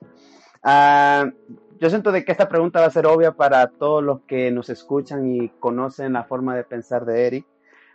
Uh, 0.63 1.31
yo 1.81 1.89
siento 1.89 2.13
de 2.13 2.25
que 2.25 2.33
esta 2.33 2.49
pregunta 2.49 2.81
va 2.81 2.87
a 2.87 2.91
ser 2.91 3.07
obvia 3.07 3.33
para 3.33 3.67
todos 3.69 4.05
los 4.05 4.21
que 4.23 4.51
nos 4.51 4.69
escuchan 4.69 5.27
y 5.35 5.49
conocen 5.49 6.13
la 6.13 6.25
forma 6.25 6.55
de 6.55 6.63
pensar 6.63 7.07
de 7.07 7.27
Eric. 7.27 7.47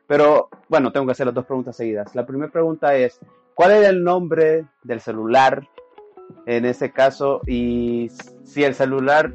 Pero 0.07 0.49
bueno, 0.69 0.91
tengo 0.91 1.05
que 1.05 1.11
hacer 1.11 1.27
las 1.27 1.35
dos 1.35 1.45
preguntas 1.45 1.77
seguidas. 1.77 2.15
La 2.15 2.25
primera 2.25 2.51
pregunta 2.51 2.95
es, 2.95 3.19
¿cuál 3.53 3.71
es 3.71 3.87
el 3.87 4.03
nombre 4.03 4.65
del 4.83 5.01
celular 5.01 5.67
en 6.47 6.65
ese 6.65 6.91
caso? 6.91 7.41
Y 7.45 8.09
si 8.43 8.63
el 8.63 8.73
celular, 8.73 9.31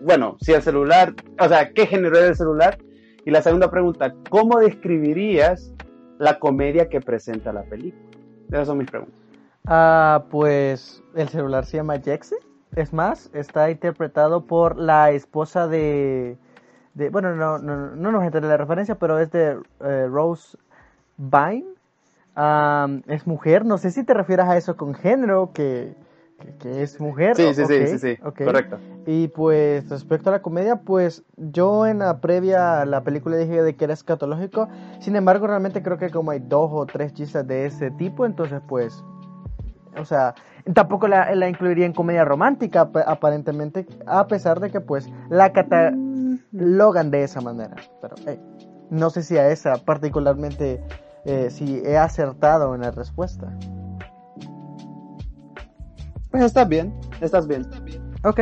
bueno, 0.00 0.38
si 0.40 0.54
el 0.54 0.62
celular, 0.62 1.14
o 1.38 1.46
sea, 1.46 1.70
¿qué 1.74 1.86
género 1.86 2.16
es 2.16 2.24
el 2.24 2.36
celular? 2.36 2.78
Y 3.26 3.30
la 3.30 3.42
segunda 3.42 3.70
pregunta, 3.70 4.14
¿cómo 4.30 4.58
describirías 4.58 5.74
la 6.18 6.38
comedia 6.38 6.88
que 6.88 7.02
presenta 7.02 7.52
la 7.52 7.64
película? 7.64 8.06
Esas 8.48 8.68
son 8.68 8.78
mis 8.78 8.90
preguntas. 8.90 9.20
Ah, 9.66 10.24
pues 10.30 11.02
el 11.14 11.28
celular 11.28 11.66
se 11.66 11.76
llama 11.76 11.98
Jexy. 11.98 12.36
Es 12.76 12.92
más, 12.92 13.30
está 13.32 13.70
interpretado 13.70 14.44
por 14.44 14.76
la 14.76 15.10
esposa 15.10 15.66
de... 15.66 16.36
de 16.92 17.08
bueno, 17.08 17.34
no, 17.34 17.58
no, 17.58 17.96
no 17.96 18.12
nos 18.12 18.22
enteré 18.22 18.46
la 18.46 18.58
referencia, 18.58 18.96
pero 18.96 19.18
es 19.18 19.30
de 19.32 19.58
eh, 19.80 20.06
Rose 20.10 20.58
Byrne. 21.16 21.64
es 23.06 23.26
mujer, 23.26 23.64
no 23.64 23.78
sé 23.78 23.90
si 23.90 24.04
te 24.04 24.12
refieres 24.12 24.44
a 24.44 24.58
eso 24.58 24.76
con 24.76 24.92
género, 24.92 25.52
que, 25.54 25.94
que, 26.58 26.82
es 26.82 27.00
mujer. 27.00 27.36
Sí, 27.36 27.54
sí, 27.54 27.64
sí, 27.64 27.98
sí, 27.98 28.16
correcto. 28.16 28.78
Y 29.06 29.28
pues 29.28 29.88
respecto 29.88 30.28
a 30.28 30.32
la 30.32 30.42
comedia, 30.42 30.76
pues 30.76 31.24
yo 31.38 31.86
en 31.86 32.00
la 32.00 32.20
previa 32.20 32.82
a 32.82 32.84
la 32.84 33.02
película 33.04 33.38
dije 33.38 33.62
de 33.62 33.74
que 33.74 33.84
era 33.84 33.94
escatológico, 33.94 34.68
sin 35.00 35.16
embargo 35.16 35.46
realmente 35.46 35.82
creo 35.82 35.96
que 35.96 36.10
como 36.10 36.30
hay 36.30 36.40
dos 36.40 36.70
o 36.74 36.84
tres 36.84 37.14
chistes 37.14 37.46
de 37.46 37.64
ese 37.64 37.90
tipo, 37.92 38.26
entonces 38.26 38.60
pues, 38.68 39.02
o 39.96 40.04
sea, 40.04 40.34
Tampoco 40.74 41.06
la, 41.06 41.48
incluiría 41.48 41.86
en 41.86 41.92
comedia 41.92 42.24
romántica, 42.24 42.90
aparentemente, 43.06 43.86
a 44.06 44.26
pesar 44.26 44.58
de 44.60 44.70
que 44.70 44.80
pues 44.80 45.08
la 45.28 45.52
catalogan 45.52 47.10
de 47.10 47.22
esa 47.22 47.40
manera. 47.40 47.76
Pero 48.00 48.16
no 48.90 49.10
sé 49.10 49.22
si 49.22 49.38
a 49.38 49.48
esa 49.48 49.76
particularmente, 49.76 50.82
eh, 51.24 51.50
si 51.50 51.82
he 51.84 51.96
acertado 51.96 52.74
en 52.74 52.80
la 52.80 52.90
respuesta. 52.90 53.52
Pues 56.30 56.42
estás 56.42 56.68
bien, 56.68 56.92
estás 57.20 57.46
bien. 57.46 57.66
Ok. 58.24 58.40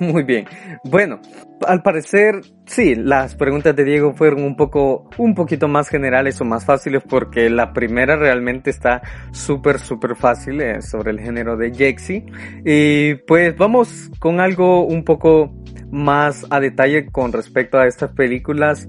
Muy 0.00 0.22
bien. 0.22 0.46
Bueno, 0.84 1.20
al 1.66 1.82
parecer, 1.82 2.40
sí, 2.66 2.94
las 2.94 3.34
preguntas 3.34 3.74
de 3.74 3.84
Diego 3.84 4.14
fueron 4.14 4.42
un 4.42 4.56
poco, 4.56 5.08
un 5.18 5.34
poquito 5.34 5.68
más 5.68 5.88
generales 5.88 6.40
o 6.40 6.44
más 6.44 6.64
fáciles 6.64 7.02
porque 7.08 7.50
la 7.50 7.72
primera 7.72 8.16
realmente 8.16 8.70
está 8.70 9.02
súper, 9.32 9.78
súper 9.78 10.16
fácil 10.16 10.60
eh, 10.60 10.82
sobre 10.82 11.10
el 11.10 11.20
género 11.20 11.56
de 11.56 11.74
Jexy. 11.74 12.26
Y 12.64 13.14
pues 13.26 13.56
vamos 13.56 14.10
con 14.18 14.40
algo 14.40 14.86
un 14.86 15.04
poco 15.04 15.52
más 15.90 16.46
a 16.50 16.60
detalle 16.60 17.06
con 17.06 17.32
respecto 17.32 17.78
a 17.78 17.86
estas 17.86 18.12
películas. 18.12 18.88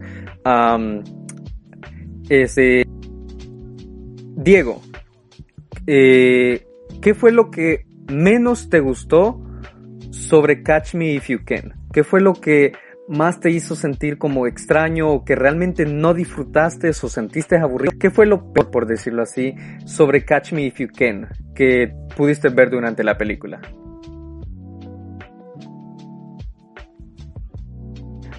ese, 2.29 2.85
Diego, 4.35 4.81
eh, 5.87 6.65
¿qué 7.01 7.13
fue 7.13 7.31
lo 7.31 7.49
que 7.49 7.85
menos 8.07 8.69
te 8.69 8.79
gustó 8.79 9.41
sobre 10.11 10.63
Catch 10.63 10.95
Me 10.95 11.13
If 11.13 11.29
You 11.29 11.39
Can. 11.45 11.73
¿Qué 11.91 12.03
fue 12.03 12.21
lo 12.21 12.33
que 12.33 12.73
más 13.07 13.39
te 13.39 13.49
hizo 13.49 13.75
sentir 13.75 14.19
como 14.19 14.45
extraño 14.45 15.09
o 15.09 15.25
que 15.25 15.35
realmente 15.35 15.85
no 15.85 16.13
disfrutaste 16.13 16.89
o 16.89 16.93
sentiste 16.93 17.57
aburrido? 17.57 17.93
¿Qué 17.99 18.11
fue 18.11 18.25
lo 18.25 18.53
peor, 18.53 18.69
por 18.69 18.85
decirlo 18.85 19.23
así, 19.23 19.55
sobre 19.85 20.23
Catch 20.25 20.53
Me 20.53 20.63
If 20.63 20.79
You 20.79 20.87
Can 20.95 21.27
que 21.55 21.93
pudiste 22.15 22.49
ver 22.49 22.69
durante 22.69 23.03
la 23.03 23.17
película? 23.17 23.59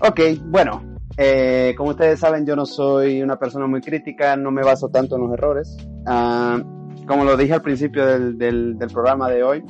Ok, 0.03 0.21
bueno, 0.45 0.83
eh, 1.17 1.75
como 1.77 1.91
ustedes 1.91 2.21
saben, 2.21 2.47
yo 2.47 2.57
no 2.57 2.65
soy 2.65 3.23
una 3.23 3.39
persona 3.39 3.67
muy 3.67 3.83
crítica, 3.83 4.37
no 4.37 4.51
me 4.51 4.63
baso 4.63 4.89
tanto 4.89 5.17
en 5.17 5.23
los 5.23 5.33
errores. 5.35 5.77
Ah, 6.07 6.63
como 7.07 7.25
lo 7.25 7.37
dije 7.37 7.53
al 7.53 7.63
principio 7.63 8.07
del, 8.07 8.39
del 8.39 8.89
programa 8.91 9.29
de 9.29 9.43
hoy, 9.43 9.65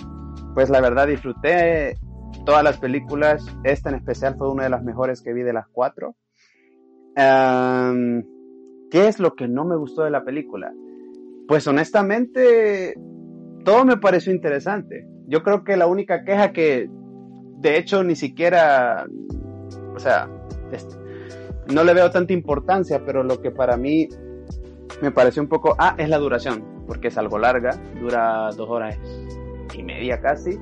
pues 0.54 0.70
la 0.70 0.80
verdad 0.80 1.06
disfruté 1.06 1.96
todas 2.44 2.64
las 2.64 2.78
películas. 2.78 3.44
Esta 3.64 3.90
en 3.90 3.96
especial 3.96 4.36
fue 4.36 4.50
una 4.50 4.64
de 4.64 4.70
las 4.70 4.82
mejores 4.82 5.22
que 5.22 5.32
vi 5.32 5.42
de 5.42 5.52
las 5.52 5.68
cuatro. 5.68 6.16
¿Qué 7.14 9.08
es 9.08 9.20
lo 9.20 9.34
que 9.34 9.48
no 9.48 9.64
me 9.64 9.76
gustó 9.76 10.02
de 10.02 10.10
la 10.10 10.24
película? 10.24 10.72
Pues 11.46 11.66
honestamente, 11.66 12.94
todo 13.64 13.84
me 13.84 13.96
pareció 13.96 14.32
interesante. 14.32 15.06
Yo 15.26 15.42
creo 15.42 15.64
que 15.64 15.76
la 15.76 15.86
única 15.86 16.24
queja 16.24 16.52
que, 16.52 16.88
de 17.58 17.78
hecho, 17.78 18.02
ni 18.02 18.16
siquiera, 18.16 19.06
o 19.94 19.98
sea, 19.98 20.28
no 21.72 21.84
le 21.84 21.94
veo 21.94 22.10
tanta 22.10 22.32
importancia, 22.32 23.04
pero 23.04 23.22
lo 23.22 23.40
que 23.40 23.50
para 23.50 23.76
mí 23.76 24.08
me 25.02 25.12
pareció 25.12 25.42
un 25.42 25.48
poco, 25.48 25.76
ah, 25.78 25.94
es 25.98 26.08
la 26.08 26.18
duración, 26.18 26.84
porque 26.86 27.08
es 27.08 27.18
algo 27.18 27.38
larga, 27.38 27.76
dura 28.00 28.50
dos 28.56 28.68
horas 28.68 28.98
y 29.74 29.82
media 29.82 30.20
casi. 30.20 30.58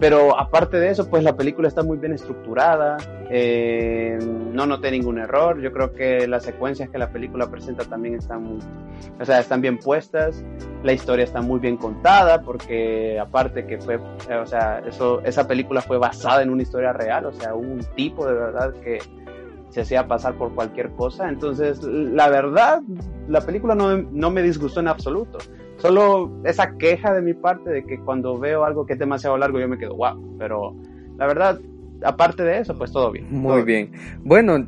Pero 0.00 0.38
aparte 0.38 0.78
de 0.78 0.90
eso, 0.90 1.10
pues 1.10 1.22
la 1.22 1.36
película 1.36 1.68
está 1.68 1.82
muy 1.82 1.98
bien 1.98 2.14
estructurada, 2.14 2.96
eh, 3.30 4.18
no 4.20 4.64
noté 4.64 4.90
ningún 4.90 5.18
error, 5.18 5.60
yo 5.60 5.72
creo 5.72 5.92
que 5.92 6.26
las 6.26 6.42
secuencias 6.42 6.88
que 6.88 6.96
la 6.96 7.12
película 7.12 7.50
presenta 7.50 7.84
también 7.84 8.14
están, 8.14 8.42
muy, 8.42 8.58
o 9.20 9.24
sea, 9.26 9.40
están 9.40 9.60
bien 9.60 9.78
puestas, 9.78 10.42
la 10.82 10.94
historia 10.94 11.24
está 11.24 11.42
muy 11.42 11.60
bien 11.60 11.76
contada, 11.76 12.40
porque 12.40 13.18
aparte 13.20 13.66
que 13.66 13.78
fue, 13.78 13.96
o 13.96 14.46
sea, 14.46 14.82
eso, 14.86 15.20
esa 15.22 15.46
película 15.46 15.82
fue 15.82 15.98
basada 15.98 16.42
en 16.42 16.48
una 16.48 16.62
historia 16.62 16.94
real, 16.94 17.26
o 17.26 17.32
sea, 17.32 17.54
un 17.54 17.80
tipo 17.94 18.26
de 18.26 18.32
verdad 18.32 18.72
que 18.82 19.00
se 19.68 19.82
hacía 19.82 20.08
pasar 20.08 20.34
por 20.34 20.54
cualquier 20.54 20.90
cosa, 20.92 21.28
entonces 21.28 21.82
la 21.82 22.30
verdad, 22.30 22.80
la 23.28 23.42
película 23.42 23.74
no, 23.74 23.98
no 23.98 24.30
me 24.30 24.42
disgustó 24.42 24.80
en 24.80 24.88
absoluto 24.88 25.38
solo 25.80 26.30
esa 26.44 26.76
queja 26.76 27.12
de 27.12 27.22
mi 27.22 27.34
parte 27.34 27.70
de 27.70 27.84
que 27.84 27.98
cuando 27.98 28.38
veo 28.38 28.64
algo 28.64 28.86
que 28.86 28.94
es 28.94 28.98
demasiado 28.98 29.36
largo 29.36 29.58
yo 29.58 29.68
me 29.68 29.78
quedo 29.78 29.96
wow, 29.96 30.36
pero 30.38 30.74
la 31.18 31.26
verdad, 31.26 31.60
aparte 32.02 32.42
de 32.42 32.60
eso, 32.60 32.76
pues 32.78 32.92
todo 32.92 33.10
bien. 33.10 33.26
Muy 33.30 33.62
bien. 33.62 33.92
Bueno, 34.24 34.66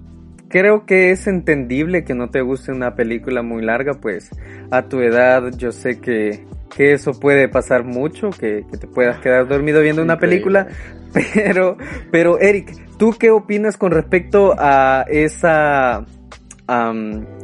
creo 0.48 0.84
que 0.84 1.10
es 1.10 1.26
entendible 1.26 2.04
que 2.04 2.14
no 2.14 2.28
te 2.28 2.42
guste 2.42 2.72
una 2.72 2.94
película 2.94 3.42
muy 3.42 3.62
larga, 3.62 3.94
pues 3.94 4.30
a 4.70 4.82
tu 4.82 5.00
edad 5.00 5.50
yo 5.56 5.72
sé 5.72 5.98
que, 5.98 6.44
que 6.74 6.92
eso 6.92 7.18
puede 7.18 7.48
pasar 7.48 7.84
mucho, 7.84 8.30
que, 8.30 8.66
que 8.70 8.76
te 8.76 8.86
puedas 8.86 9.18
quedar 9.20 9.48
dormido 9.48 9.80
viendo 9.80 10.02
una 10.02 10.18
película, 10.18 10.68
pero, 11.34 11.78
pero 12.10 12.38
Eric, 12.38 12.70
¿tú 12.98 13.14
qué 13.18 13.30
opinas 13.30 13.78
con 13.78 13.92
respecto 13.92 14.54
a 14.58 15.06
esa, 15.08 16.04
a 16.66 16.94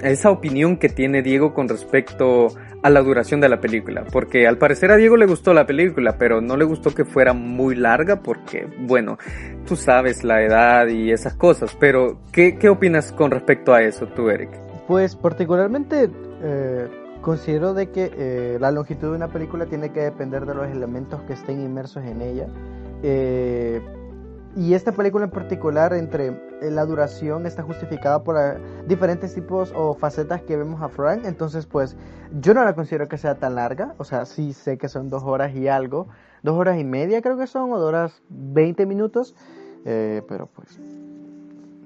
esa 0.02 0.30
opinión 0.30 0.76
que 0.76 0.90
tiene 0.90 1.22
Diego 1.22 1.54
con 1.54 1.68
respecto 1.68 2.48
a 2.82 2.90
la 2.90 3.00
duración 3.02 3.40
de 3.40 3.48
la 3.48 3.60
película, 3.60 4.04
porque 4.12 4.46
al 4.46 4.58
parecer 4.58 4.90
a 4.90 4.96
Diego 4.96 5.16
le 5.16 5.26
gustó 5.26 5.52
la 5.52 5.66
película, 5.66 6.16
pero 6.18 6.40
no 6.40 6.56
le 6.56 6.64
gustó 6.64 6.94
que 6.94 7.04
fuera 7.04 7.32
muy 7.32 7.74
larga 7.74 8.22
porque, 8.22 8.66
bueno, 8.80 9.18
tú 9.66 9.76
sabes 9.76 10.22
la 10.24 10.42
edad 10.42 10.86
y 10.86 11.10
esas 11.10 11.34
cosas, 11.34 11.76
pero 11.78 12.18
¿qué, 12.32 12.56
qué 12.56 12.68
opinas 12.68 13.12
con 13.12 13.30
respecto 13.30 13.74
a 13.74 13.82
eso 13.82 14.06
tú, 14.06 14.30
Eric? 14.30 14.50
Pues 14.86 15.16
particularmente 15.16 16.08
eh, 16.42 16.88
considero 17.20 17.74
de 17.74 17.90
que 17.90 18.10
eh, 18.16 18.58
la 18.60 18.70
longitud 18.70 19.10
de 19.10 19.16
una 19.16 19.28
película 19.28 19.66
tiene 19.66 19.90
que 19.90 20.00
depender 20.00 20.46
de 20.46 20.54
los 20.54 20.68
elementos 20.68 21.20
que 21.22 21.34
estén 21.34 21.60
inmersos 21.60 22.04
en 22.04 22.22
ella. 22.22 22.46
Eh, 23.02 23.80
y 24.56 24.74
esta 24.74 24.92
película 24.92 25.24
en 25.24 25.30
particular, 25.30 25.92
entre 25.92 26.28
eh, 26.28 26.70
la 26.70 26.84
duración, 26.84 27.46
está 27.46 27.62
justificada 27.62 28.24
por 28.24 28.36
eh, 28.36 28.58
diferentes 28.86 29.34
tipos 29.34 29.72
o 29.76 29.94
facetas 29.94 30.42
que 30.42 30.56
vemos 30.56 30.82
a 30.82 30.88
Frank. 30.88 31.24
Entonces, 31.24 31.66
pues, 31.66 31.96
yo 32.40 32.54
no 32.54 32.64
la 32.64 32.74
considero 32.74 33.08
que 33.08 33.18
sea 33.18 33.36
tan 33.36 33.54
larga. 33.54 33.94
O 33.98 34.04
sea, 34.04 34.24
sí 34.24 34.52
sé 34.52 34.78
que 34.78 34.88
son 34.88 35.10
dos 35.10 35.22
horas 35.22 35.54
y 35.54 35.68
algo. 35.68 36.08
Dos 36.42 36.56
horas 36.56 36.78
y 36.78 36.84
media 36.84 37.22
creo 37.22 37.36
que 37.36 37.46
son, 37.46 37.72
o 37.72 37.78
dos 37.78 37.88
horas 37.88 38.22
veinte 38.28 38.86
minutos. 38.86 39.36
Eh, 39.84 40.22
pero 40.28 40.46
pues, 40.46 40.80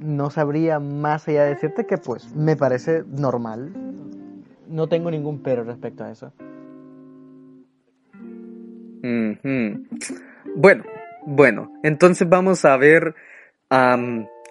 no 0.00 0.30
sabría 0.30 0.80
más 0.80 1.28
allá 1.28 1.44
de 1.44 1.50
decirte 1.50 1.86
que, 1.86 1.98
pues, 1.98 2.34
me 2.34 2.56
parece 2.56 3.04
normal. 3.06 3.72
No 4.68 4.88
tengo 4.88 5.10
ningún 5.10 5.42
pero 5.42 5.64
respecto 5.64 6.04
a 6.04 6.10
eso. 6.10 6.32
Bueno, 10.56 10.84
bueno, 11.26 11.72
entonces 11.82 12.28
vamos 12.28 12.64
a 12.64 12.76
ver 12.76 13.14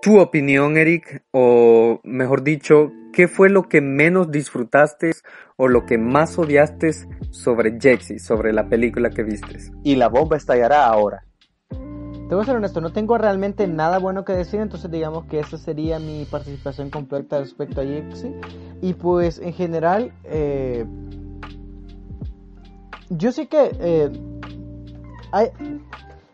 tu 0.01 0.19
opinión, 0.19 0.77
Eric, 0.77 1.23
o 1.31 1.99
mejor 2.03 2.43
dicho, 2.43 2.91
¿qué 3.13 3.27
fue 3.27 3.49
lo 3.49 3.69
que 3.69 3.81
menos 3.81 4.31
disfrutaste 4.31 5.11
o 5.57 5.67
lo 5.67 5.85
que 5.85 5.97
más 5.97 6.37
odiaste 6.39 6.91
sobre 7.29 7.79
Jexy, 7.79 8.19
sobre 8.19 8.51
la 8.51 8.67
película 8.67 9.09
que 9.11 9.23
viste? 9.23 9.57
Y 9.83 9.95
la 9.95 10.09
bomba 10.09 10.37
estallará 10.37 10.87
ahora. 10.87 11.25
Te 11.69 12.35
voy 12.35 12.43
a 12.43 12.45
ser 12.45 12.55
honesto, 12.55 12.79
no 12.79 12.93
tengo 12.93 13.17
realmente 13.17 13.67
nada 13.67 13.99
bueno 13.99 14.23
que 14.23 14.31
decir, 14.31 14.61
entonces 14.61 14.89
digamos 14.89 15.25
que 15.25 15.39
esa 15.39 15.57
sería 15.57 15.99
mi 15.99 16.25
participación 16.25 16.89
completa 16.89 17.37
respecto 17.39 17.81
a 17.81 17.83
Jexy. 17.83 18.33
Y 18.81 18.93
pues 18.93 19.37
en 19.39 19.51
general, 19.51 20.13
eh, 20.23 20.85
yo 23.09 23.33
sé 23.33 23.47
que 23.47 23.71
eh, 23.81 24.09
hay, 25.33 25.49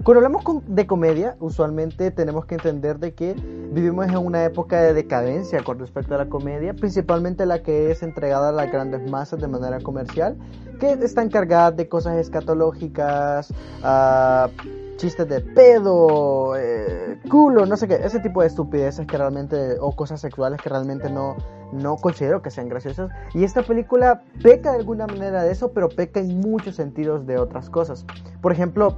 cuando 0.04 0.26
hablamos 0.26 0.44
de 0.68 0.88
comedia, 0.88 1.36
usualmente 1.40 2.12
tenemos 2.12 2.46
que 2.46 2.56
entender 2.56 3.00
de 3.00 3.14
que 3.14 3.34
vivimos 3.34 4.08
en 4.08 4.18
una 4.18 4.46
época 4.46 4.82
de 4.82 4.94
decadencia 4.94 5.64
con 5.64 5.80
respecto 5.80 6.16
a 6.16 6.20
la 6.20 6.30
comedia, 6.30 6.74
principalmente 6.74 7.46
la 7.46 7.62
que 7.64 7.92
es 7.92 8.04
entregada 8.04 8.50
a 8.50 8.52
las 8.52 8.72
grandes 8.72 9.10
masas 9.10 9.42
de 9.42 9.48
manera 9.48 9.80
comercial, 9.82 10.38
que 10.80 10.94
está 10.94 11.24
encargada 11.24 11.72
de 11.72 11.90
cosas 11.90 12.18
escatológicas, 12.18 13.52
uh, 13.84 14.50
chistes 14.98 15.28
de 15.28 15.42
pedo, 15.42 16.56
eh, 16.56 17.20
culo, 17.30 17.66
no 17.66 17.76
sé 17.76 17.88
qué, 17.88 17.96
ese 17.96 18.20
tipo 18.20 18.42
de 18.42 18.48
estupideces 18.48 19.06
que 19.06 19.18
realmente, 19.18 19.78
o 19.80 19.96
cosas 19.96 20.22
sexuales 20.22 20.62
que 20.62 20.70
realmente 20.70 21.10
no, 21.10 21.36
no 21.72 21.98
considero 21.98 22.42
que 22.42 22.52
sean 22.52 22.70
graciosas. 22.70 23.12
Y 23.34 23.44
esta 23.44 23.64
película 23.64 24.24
peca 24.42 24.72
de 24.72 24.78
alguna 24.78 25.08
manera 25.08 25.44
de 25.44 25.52
eso, 25.52 25.72
pero 25.72 25.90
peca 25.90 26.20
en 26.20 26.40
muchos 26.40 26.76
sentidos 26.76 27.26
de 27.26 27.38
otras 27.38 27.70
cosas. 27.70 28.06
Por 28.42 28.52
ejemplo, 28.52 28.98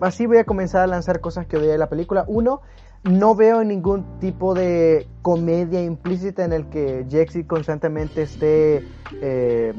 así 0.00 0.26
voy 0.26 0.38
a 0.38 0.44
comenzar 0.44 0.82
a 0.82 0.86
lanzar 0.86 1.20
cosas 1.20 1.46
que 1.46 1.56
odié 1.56 1.72
de 1.72 1.78
la 1.78 1.88
película. 1.88 2.24
Uno, 2.26 2.60
no 3.04 3.34
veo 3.34 3.62
ningún 3.64 4.18
tipo 4.18 4.54
de 4.54 5.06
comedia 5.22 5.82
implícita 5.82 6.44
en 6.44 6.52
el 6.52 6.68
que 6.70 7.06
Jexy 7.08 7.44
constantemente 7.44 8.22
esté 8.22 8.86
eh, 9.20 9.74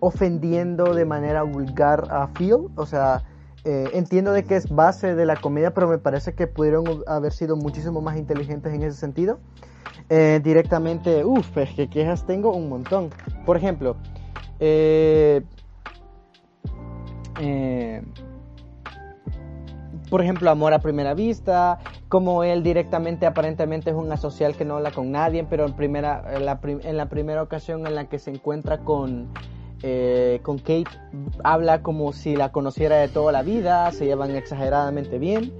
ofendiendo 0.00 0.94
de 0.94 1.04
manera 1.04 1.42
vulgar 1.42 2.06
a 2.10 2.28
Phil. 2.28 2.68
O 2.76 2.86
sea, 2.86 3.22
eh, 3.64 3.90
entiendo 3.92 4.32
de 4.32 4.44
que 4.44 4.56
es 4.56 4.68
base 4.68 5.14
de 5.14 5.26
la 5.26 5.36
comedia, 5.36 5.72
pero 5.72 5.88
me 5.88 5.98
parece 5.98 6.34
que 6.34 6.46
pudieron 6.46 6.84
haber 7.06 7.32
sido 7.32 7.56
muchísimo 7.56 8.00
más 8.00 8.16
inteligentes 8.16 8.72
en 8.72 8.82
ese 8.82 8.96
sentido. 8.98 9.38
Eh, 10.10 10.40
directamente, 10.42 11.24
uff, 11.24 11.56
es 11.56 11.70
que 11.74 11.88
quejas 11.88 12.26
tengo 12.26 12.54
un 12.54 12.68
montón. 12.68 13.10
Por 13.46 13.56
ejemplo, 13.56 13.96
eh, 14.58 15.42
por 20.10 20.22
ejemplo, 20.22 20.50
amor 20.50 20.74
a 20.74 20.78
primera 20.78 21.14
vista, 21.14 21.78
como 22.08 22.44
él 22.44 22.62
directamente 22.62 23.26
aparentemente 23.26 23.90
es 23.90 23.96
un 23.96 24.10
asocial 24.12 24.54
que 24.54 24.64
no 24.64 24.76
habla 24.76 24.90
con 24.90 25.10
nadie, 25.10 25.44
pero 25.44 25.66
en, 25.66 25.72
primera, 25.74 26.22
en, 26.34 26.46
la, 26.46 26.60
en 26.62 26.96
la 26.96 27.08
primera 27.08 27.42
ocasión 27.42 27.86
en 27.86 27.94
la 27.94 28.08
que 28.08 28.18
se 28.18 28.30
encuentra 28.30 28.78
con, 28.78 29.28
eh, 29.82 30.40
con 30.42 30.58
Kate, 30.58 30.90
habla 31.42 31.82
como 31.82 32.12
si 32.12 32.36
la 32.36 32.52
conociera 32.52 32.96
de 32.96 33.08
toda 33.08 33.32
la 33.32 33.42
vida, 33.42 33.90
se 33.92 34.06
llevan 34.06 34.30
exageradamente 34.32 35.18
bien. 35.18 35.52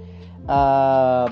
Uh, 0.47 1.25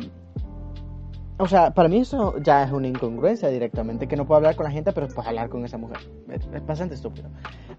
o 1.43 1.47
sea, 1.47 1.71
para 1.73 1.89
mí 1.89 1.97
eso 1.97 2.37
ya 2.37 2.63
es 2.63 2.71
una 2.71 2.87
incongruencia 2.87 3.49
directamente, 3.49 4.07
que 4.07 4.15
no 4.15 4.25
puedo 4.25 4.37
hablar 4.37 4.55
con 4.55 4.63
la 4.63 4.71
gente, 4.71 4.93
pero 4.93 5.09
puedo 5.09 5.27
hablar 5.27 5.49
con 5.49 5.65
esa 5.65 5.77
mujer. 5.77 5.97
Es 6.29 6.65
bastante 6.65 6.95
estúpido. 6.95 7.29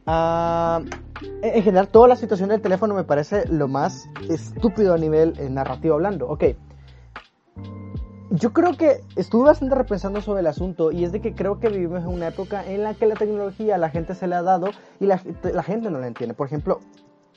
Uh, 0.07 0.85
en 1.41 1.63
general, 1.63 1.89
toda 1.89 2.09
la 2.09 2.17
situación 2.17 2.51
del 2.51 2.61
teléfono 2.61 2.95
me 2.95 3.05
parece 3.05 3.47
lo 3.49 3.67
más 3.67 4.07
estúpido 4.29 4.93
a 4.93 4.99
nivel 4.99 5.33
eh, 5.39 5.49
narrativo 5.49 5.95
hablando. 5.95 6.29
Ok. 6.29 6.45
Yo 8.33 8.53
creo 8.53 8.77
que 8.77 9.01
estuve 9.17 9.45
bastante 9.47 9.75
repensando 9.75 10.21
sobre 10.21 10.41
el 10.41 10.47
asunto 10.47 10.93
y 10.93 11.05
es 11.05 11.13
de 11.13 11.23
que 11.23 11.35
creo 11.35 11.59
que 11.59 11.71
vivimos 11.71 12.03
en 12.03 12.09
una 12.09 12.29
época 12.29 12.67
en 12.67 12.83
la 12.83 12.93
que 12.93 13.07
la 13.07 13.15
tecnología 13.15 13.77
a 13.77 13.79
la 13.79 13.89
gente 13.89 14.15
se 14.15 14.27
le 14.27 14.35
ha 14.35 14.43
dado 14.43 14.69
y 15.01 15.07
la 15.07 15.19
gente 15.63 15.91
no 15.91 16.01
la 16.01 16.07
entiende. 16.07 16.35
Por 16.35 16.49
ejemplo, 16.49 16.81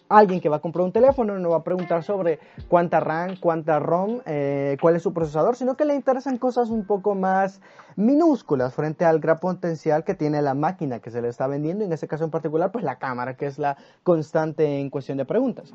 alguien 0.09 0.39
que 0.39 0.49
va 0.49 0.57
a 0.57 0.59
comprar 0.59 0.85
un 0.85 0.91
teléfono 0.91 1.37
no 1.37 1.49
va 1.49 1.57
a 1.57 1.63
preguntar 1.63 2.03
sobre 2.03 2.39
cuánta 2.67 2.99
RAM, 2.99 3.37
cuánta 3.39 3.79
ROM, 3.79 4.21
eh, 4.25 4.77
cuál 4.81 4.95
es 4.95 5.03
su 5.03 5.13
procesador, 5.13 5.55
sino 5.55 5.75
que 5.75 5.85
le 5.85 5.95
interesan 5.95 6.37
cosas 6.37 6.69
un 6.69 6.85
poco 6.85 7.15
más 7.15 7.61
minúsculas 7.95 8.73
frente 8.73 9.05
al 9.05 9.19
gran 9.19 9.39
potencial 9.39 10.03
que 10.03 10.13
tiene 10.13 10.41
la 10.41 10.53
máquina 10.53 10.99
que 10.99 11.11
se 11.11 11.21
le 11.21 11.29
está 11.29 11.47
vendiendo, 11.47 11.83
en 11.83 11.91
ese 11.91 12.07
caso 12.07 12.23
en 12.23 12.31
particular, 12.31 12.71
pues 12.71 12.83
la 12.83 12.97
cámara, 12.97 13.35
que 13.35 13.47
es 13.47 13.57
la 13.59 13.77
constante 14.03 14.79
en 14.79 14.89
cuestión 14.89 15.17
de 15.17 15.25
preguntas. 15.25 15.73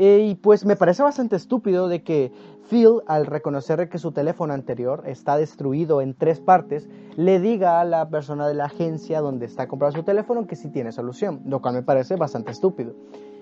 Eh, 0.00 0.28
y 0.30 0.34
pues 0.36 0.64
me 0.64 0.76
parece 0.76 1.02
bastante 1.02 1.34
estúpido 1.34 1.88
de 1.88 2.04
que 2.04 2.30
Phil, 2.70 3.00
al 3.08 3.26
reconocer 3.26 3.88
que 3.88 3.98
su 3.98 4.12
teléfono 4.12 4.54
anterior 4.54 5.02
está 5.06 5.36
destruido 5.36 6.00
en 6.00 6.14
tres 6.14 6.38
partes, 6.38 6.88
le 7.16 7.40
diga 7.40 7.80
a 7.80 7.84
la 7.84 8.08
persona 8.08 8.46
de 8.46 8.54
la 8.54 8.66
agencia 8.66 9.20
donde 9.20 9.46
está 9.46 9.66
comprando 9.66 9.98
su 9.98 10.04
teléfono 10.04 10.46
que 10.46 10.54
sí 10.54 10.68
tiene 10.68 10.92
solución, 10.92 11.42
lo 11.46 11.60
cual 11.60 11.74
me 11.74 11.82
parece 11.82 12.14
bastante 12.14 12.52
estúpido 12.52 12.94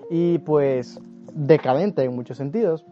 y 0.09 0.39
pues 0.39 0.99
decadente 1.33 2.03
en 2.03 2.15
muchos 2.15 2.37
sentidos. 2.37 2.85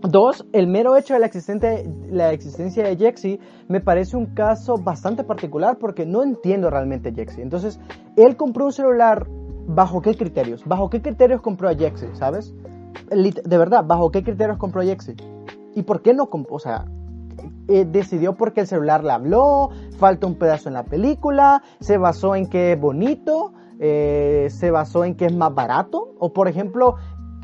Dos, 0.00 0.46
el 0.52 0.68
mero 0.68 0.96
hecho 0.96 1.14
de 1.14 1.20
la, 1.20 1.26
existente, 1.26 1.90
la 2.08 2.32
existencia 2.32 2.84
de 2.84 2.96
Jexy 2.96 3.40
me 3.68 3.80
parece 3.80 4.16
un 4.16 4.26
caso 4.26 4.74
bastante 4.76 5.24
particular 5.24 5.78
porque 5.78 6.06
no 6.06 6.22
entiendo 6.22 6.70
realmente 6.70 7.12
Jexy. 7.12 7.42
Entonces, 7.42 7.80
él 8.16 8.36
compró 8.36 8.66
un 8.66 8.72
celular 8.72 9.26
bajo 9.66 10.00
qué 10.00 10.14
criterios? 10.14 10.64
¿Bajo 10.64 10.88
qué 10.88 11.02
criterios 11.02 11.40
compró 11.40 11.68
a 11.68 11.74
Jexy? 11.74 12.06
¿Sabes? 12.14 12.54
De 13.10 13.58
verdad, 13.58 13.84
¿bajo 13.84 14.10
qué 14.10 14.22
criterios 14.22 14.56
compró 14.58 14.82
a 14.82 14.84
Jexy? 14.84 15.14
¿Y 15.74 15.82
por 15.82 16.00
qué 16.00 16.14
no 16.14 16.26
compró? 16.26 16.56
O 16.56 16.58
sea, 16.58 16.86
eh, 17.68 17.84
decidió 17.84 18.34
porque 18.34 18.62
el 18.62 18.66
celular 18.66 19.04
le 19.04 19.12
habló, 19.12 19.70
falta 19.98 20.26
un 20.26 20.36
pedazo 20.36 20.68
en 20.68 20.74
la 20.74 20.84
película, 20.84 21.62
se 21.80 21.98
basó 21.98 22.34
en 22.34 22.48
que 22.48 22.72
es 22.72 22.80
bonito, 22.80 23.52
eh, 23.80 24.48
se 24.50 24.72
basó 24.72 25.04
en 25.04 25.14
que 25.14 25.26
es 25.26 25.34
más 25.34 25.54
barato, 25.54 26.14
o 26.18 26.32
por 26.32 26.48
ejemplo, 26.48 26.96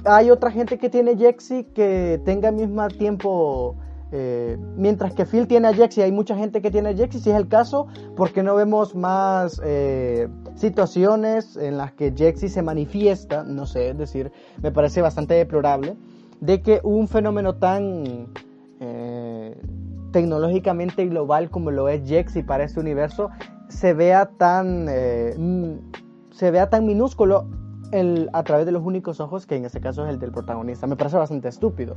hay 0.04 0.30
otra 0.30 0.50
gente 0.50 0.78
que 0.78 0.90
tiene 0.90 1.16
Jexy 1.16 1.64
que 1.64 2.20
tenga 2.24 2.48
al 2.48 2.56
mismo 2.56 2.86
tiempo 2.88 3.76
eh, 4.10 4.58
mientras 4.76 5.14
que 5.14 5.26
Phil 5.26 5.46
tiene 5.46 5.68
a 5.68 5.72
Jexy, 5.72 6.02
hay 6.02 6.10
mucha 6.10 6.36
gente 6.36 6.60
que 6.60 6.72
tiene 6.72 6.90
a 6.90 6.94
Jexy, 6.94 7.20
si 7.20 7.30
es 7.30 7.36
el 7.36 7.46
caso, 7.46 7.86
porque 8.16 8.42
no 8.42 8.56
vemos 8.56 8.96
más 8.96 9.60
eh, 9.64 10.28
situaciones 10.56 11.56
en 11.56 11.78
las 11.78 11.92
que 11.92 12.12
Jexy 12.16 12.48
se 12.48 12.62
manifiesta? 12.62 13.44
No 13.44 13.64
sé, 13.66 13.90
es 13.90 13.98
decir, 13.98 14.32
me 14.60 14.72
parece 14.72 15.02
bastante 15.02 15.34
deplorable 15.34 15.96
de 16.40 16.62
que 16.62 16.80
un 16.82 17.06
fenómeno 17.08 17.54
tan 17.54 18.28
tecnológicamente 20.10 21.06
global 21.06 21.48
como 21.48 21.70
lo 21.70 21.88
es 21.88 22.06
Jexy 22.06 22.42
para 22.42 22.64
este 22.64 22.80
universo 22.80 23.30
se 23.68 23.94
vea 23.94 24.26
tan, 24.26 24.86
se 26.34 26.50
vea 26.50 26.68
tan 26.68 26.84
minúsculo 26.84 27.48
a 28.32 28.42
través 28.42 28.66
de 28.66 28.72
los 28.72 28.82
únicos 28.82 29.20
ojos 29.20 29.46
que 29.46 29.56
en 29.56 29.64
este 29.64 29.80
caso 29.80 30.04
es 30.04 30.10
el 30.10 30.18
del 30.18 30.32
protagonista. 30.32 30.86
Me 30.86 30.96
parece 30.96 31.16
bastante 31.16 31.48
estúpido 31.48 31.96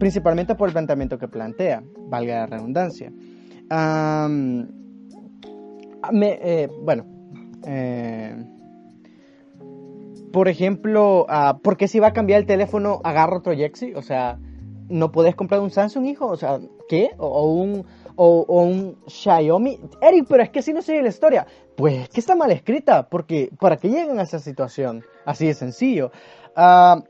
principalmente 0.00 0.56
por 0.56 0.68
el 0.68 0.72
planteamiento 0.72 1.18
que 1.18 1.28
plantea, 1.28 1.84
valga 2.08 2.40
la 2.40 2.46
redundancia. 2.46 3.12
Eh, 6.22 6.68
bueno, 6.82 7.04
eh, 7.64 8.34
por 10.32 10.48
ejemplo, 10.48 11.26
uh, 11.28 11.60
¿por 11.60 11.76
qué 11.76 11.86
si 11.86 12.00
va 12.00 12.08
a 12.08 12.12
cambiar 12.12 12.40
el 12.40 12.46
teléfono 12.46 13.00
agarra 13.04 13.36
otro 13.36 13.54
Jexy? 13.54 13.94
O 13.94 14.02
sea, 14.02 14.38
¿no 14.88 15.12
puedes 15.12 15.36
comprar 15.36 15.60
un 15.60 15.70
Samsung, 15.70 16.06
hijo? 16.06 16.26
O 16.26 16.36
sea, 16.36 16.58
¿qué? 16.88 17.10
O, 17.18 17.52
un, 17.52 17.84
o, 18.22 18.62
un 18.62 18.98
Xiaomi. 19.06 19.80
Eric, 20.02 20.26
pero 20.28 20.42
es 20.42 20.50
que 20.50 20.60
si 20.60 20.74
no 20.74 20.82
sigue 20.82 21.02
la 21.02 21.08
historia. 21.08 21.46
Pues 21.74 22.10
que 22.10 22.20
está 22.20 22.36
mal 22.36 22.50
escrita, 22.50 23.08
porque 23.08 23.50
¿para 23.58 23.78
qué 23.78 23.88
llegan 23.88 24.18
a 24.18 24.22
esa 24.22 24.38
situación? 24.38 25.02
Así 25.24 25.46
de 25.46 25.54
sencillo. 25.54 26.12
Uh, 26.54 27.02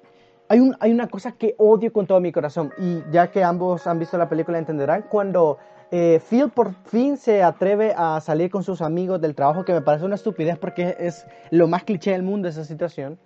hay, 0.49 0.61
un, 0.61 0.77
hay 0.79 0.93
una 0.93 1.09
cosa 1.09 1.33
que 1.33 1.57
odio 1.59 1.93
con 1.93 2.07
todo 2.07 2.21
mi 2.21 2.31
corazón 2.31 2.73
y 2.79 3.03
ya 3.11 3.29
que 3.33 3.43
ambos 3.43 3.89
han 3.89 3.99
visto 3.99 4.17
la 4.19 4.29
película 4.29 4.59
entenderán 4.59 5.07
cuando 5.11 5.59
eh, 5.91 6.21
Phil 6.29 6.51
por 6.51 6.75
fin 6.85 7.17
se 7.17 7.43
atreve 7.43 7.93
a 7.97 8.21
salir 8.21 8.49
con 8.49 8.63
sus 8.63 8.81
amigos 8.81 9.21
del 9.21 9.35
trabajo 9.35 9.65
que 9.65 9.73
me 9.73 9.81
parece 9.81 10.05
una 10.05 10.15
estupidez 10.15 10.59
porque 10.59 10.97
es 11.01 11.27
lo 11.51 11.67
más 11.67 11.83
cliché 11.83 12.13
del 12.13 12.23
mundo 12.23 12.47
esa 12.47 12.65
situación 12.65 13.19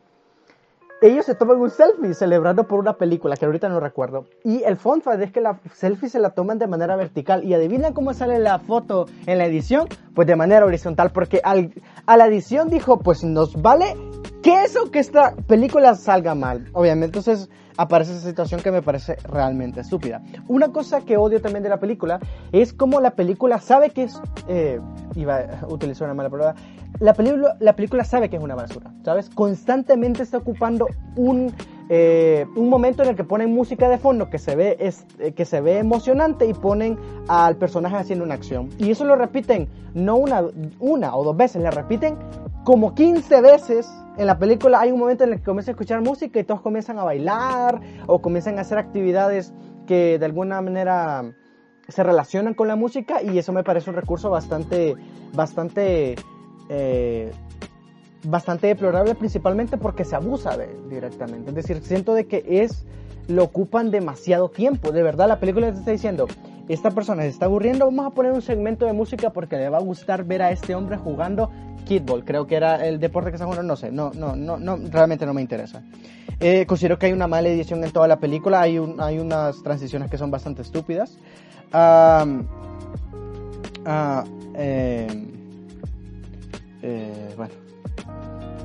ellos 1.05 1.27
se 1.27 1.35
toman 1.35 1.59
un 1.59 1.69
selfie 1.69 2.15
celebrando 2.15 2.67
por 2.67 2.81
una 2.81 2.95
película 2.95 3.37
que 3.37 3.45
ahorita 3.45 3.69
no 3.69 3.79
recuerdo. 3.79 4.25
Y 4.43 4.63
el 4.63 4.79
fun 4.79 5.03
fact 5.03 5.21
es 5.21 5.33
que 5.33 5.43
la 5.43 5.61
selfie 5.75 6.09
se 6.09 6.19
la 6.19 6.31
toman 6.31 6.59
de 6.59 6.67
manera 6.67 6.97
vertical. 6.97 7.45
Y 7.45 7.53
adivinan 7.53 7.93
cómo 7.93 8.15
sale 8.15 8.39
la 8.39 8.59
foto 8.59 9.07
en 9.27 9.37
la 9.37 9.45
edición? 9.45 9.87
Pues 10.15 10.27
de 10.27 10.35
manera 10.35 10.65
horizontal. 10.65 11.11
Porque 11.11 11.43
al, 11.45 11.73
a 12.07 12.17
la 12.17 12.27
edición 12.27 12.71
dijo, 12.71 13.01
pues 13.01 13.23
nos 13.23 13.61
vale 13.61 13.95
que 14.43 14.65
eso, 14.65 14.91
que 14.91 14.99
esta 14.99 15.35
película 15.47 15.95
salga 15.95 16.35
mal. 16.35 16.71
Obviamente, 16.73 17.19
entonces 17.19 17.51
aparece 17.77 18.13
esa 18.13 18.27
situación 18.27 18.63
que 18.63 18.71
me 18.71 18.81
parece 18.81 19.17
realmente 19.25 19.81
estúpida. 19.81 20.23
Una 20.49 20.69
cosa 20.69 21.03
que 21.03 21.19
odio 21.19 21.43
también 21.43 21.63
de 21.65 21.69
la 21.69 21.81
película 21.81 22.19
es 22.53 22.73
cómo 22.73 23.01
la 23.01 23.11
película 23.11 23.59
sabe 23.59 23.91
que 23.91 24.05
es... 24.05 24.19
Eh, 24.49 24.81
iba 25.17 25.37
a 25.37 25.67
utilizar 25.67 26.07
una 26.07 26.15
mala 26.15 26.31
palabra 26.31 26.55
la 27.01 27.15
película, 27.15 27.57
la 27.61 27.75
película 27.75 28.05
sabe 28.05 28.29
que 28.31 28.37
es 28.37 28.43
una 28.43 28.55
basura, 28.55 28.93
¿sabes? 29.05 29.29
Constantemente 29.31 30.23
está 30.23 30.39
ocupando 30.39 30.87
un, 31.17 31.53
eh, 31.89 32.47
un 32.55 32.69
momento 32.69 33.03
en 33.03 33.11
el 33.11 33.17
que 33.17 33.25
ponen 33.25 33.53
música 33.53 33.89
de 33.89 33.99
fondo 33.99 34.31
que 34.31 34.39
se, 34.39 34.55
ve, 34.55 34.77
es, 34.79 35.05
eh, 35.19 35.33
que 35.33 35.45
se 35.45 35.61
ve 35.61 35.79
emocionante 35.79 36.47
y 36.47 36.55
ponen 36.55 36.99
al 37.29 37.57
personaje 37.57 37.97
haciendo 37.97 38.25
una 38.25 38.35
acción. 38.35 38.71
Y 38.79 38.91
eso 38.91 39.05
lo 39.05 39.17
repiten 39.17 39.69
no 39.95 40.17
una, 40.17 40.45
una 40.79 41.17
o 41.17 41.25
dos 41.25 41.37
veces, 41.37 41.63
le 41.63 41.71
repiten 41.71 42.17
como 42.65 42.95
15 42.95 43.41
veces. 43.41 43.91
En 44.17 44.27
la 44.27 44.39
película 44.39 44.81
hay 44.81 44.93
un 44.93 45.01
momento 45.01 45.25
en 45.25 45.33
el 45.33 45.39
que 45.39 45.45
comienza 45.45 45.73
a 45.73 45.73
escuchar 45.73 46.01
música 46.01 46.39
y 46.39 46.45
todos 46.45 46.61
comienzan 46.61 46.99
a 47.01 47.05
bailar 47.05 47.81
o 48.07 48.23
comienzan 48.23 48.59
a 48.59 48.61
hacer 48.61 48.79
actividades 48.79 49.53
que 49.87 50.19
de 50.19 50.25
alguna 50.25 50.61
manera 50.63 51.25
se 51.89 52.03
relacionan 52.03 52.55
con 52.55 52.69
la 52.69 52.77
música 52.77 53.21
y 53.23 53.37
eso 53.37 53.53
me 53.53 53.65
parece 53.65 53.91
un 53.91 53.97
recurso 53.97 54.31
bastante, 54.31 54.95
bastante 55.35 56.15
eh, 56.69 57.31
bastante 58.25 58.67
deplorable 58.67 59.15
principalmente 59.15 59.77
porque 59.77 60.05
se 60.05 60.17
abusa 60.17 60.57
de 60.57 60.69
directamente. 60.89 61.51
Es 61.51 61.55
decir, 61.55 61.83
siento 61.83 62.15
de 62.15 62.27
que 62.27 62.45
es 62.49 62.85
lo 63.29 63.45
ocupan 63.45 63.91
demasiado 63.91 64.49
tiempo. 64.49 64.93
De 64.93 65.03
verdad, 65.03 65.29
la 65.29 65.41
película 65.41 65.71
te 65.73 65.79
está 65.79 65.91
diciendo, 65.91 66.27
esta 66.69 66.91
persona 66.91 67.23
se 67.23 67.29
está 67.29 67.47
aburriendo, 67.47 67.87
vamos 67.87 68.07
a 68.07 68.11
poner 68.11 68.33
un 68.33 68.43
segmento 68.43 68.87
de 68.87 68.93
música 68.93 69.31
porque 69.31 69.57
le 69.57 69.69
va 69.69 69.79
a 69.79 69.83
gustar 69.83 70.25
ver 70.25 70.43
a 70.43 70.51
este 70.51 70.75
hombre 70.75 70.97
jugando 70.97 71.51
kickball. 71.85 72.25
Creo 72.25 72.47
que 72.47 72.57
era 72.57 72.87
el 72.87 73.01
deporte 73.01 73.31
que 73.31 73.37
está 73.37 73.47
jugando, 73.47 73.65
no 73.65 73.77
sé, 73.77 73.91
no, 73.91 74.11
no, 74.15 74.35
no, 74.37 74.57
no 74.57 74.79
realmente 74.91 75.27
no 75.27 75.35
me 75.35 75.43
interesa. 75.43 75.83
Eh, 76.41 76.67
considero 76.67 76.99
que 76.99 77.07
hay 77.07 77.13
una 77.13 77.29
mala 77.29 77.49
edición 77.49 77.85
en 77.85 77.91
toda 77.93 78.09
la 78.09 78.19
película, 78.19 78.61
hay, 78.61 78.81
hay 78.99 79.19
unas 79.19 79.63
transiciones 79.63 80.11
que 80.11 80.19
son 80.19 80.31
bastante 80.31 80.63
estúpidas. 80.63 81.19
Ah, 81.73 82.25
eh, 84.57 85.07
eh, 86.87 87.35
bueno, 87.37 87.55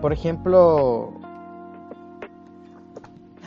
por 0.02 0.12
ejemplo... 0.12 1.14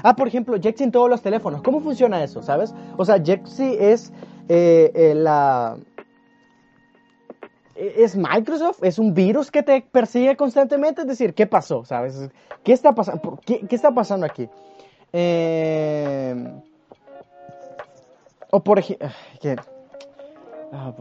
Ah, 0.03 0.17
por 0.17 0.27
ejemplo, 0.27 0.59
Jexy 0.61 0.85
en 0.85 0.91
todos 0.91 1.11
los 1.11 1.21
teléfonos. 1.21 1.63
¿Cómo 1.63 1.81
funciona 1.81 2.25
eso, 2.25 2.43
sabes? 2.43 2.75
O 2.97 3.05
sea, 3.05 3.23
Jexy 3.23 3.77
es 3.79 4.13
eh, 4.49 4.91
eh, 4.95 5.15
la... 5.15 5.77
¿Es 7.77 8.17
Microsoft? 8.17 8.83
¿Es 8.83 8.99
un 8.99 9.13
virus 9.13 9.51
que 9.51 9.63
te 9.63 9.83
persigue 9.83 10.37
constantemente? 10.37 11.03
Es 11.03 11.07
decir, 11.07 11.35
¿qué 11.35 11.47
pasó? 11.47 11.85
¿Sabes? 11.85 12.31
¿Qué 12.65 12.73
está, 12.73 12.95
pasando? 12.95 13.39
¿Qué, 13.45 13.67
está 13.71 13.93
pasando 13.93 14.25
aquí? 14.27 14.49
o 18.51 18.61
por 18.61 18.79
ejemplo... 18.79 19.09
Oh, 20.73 20.95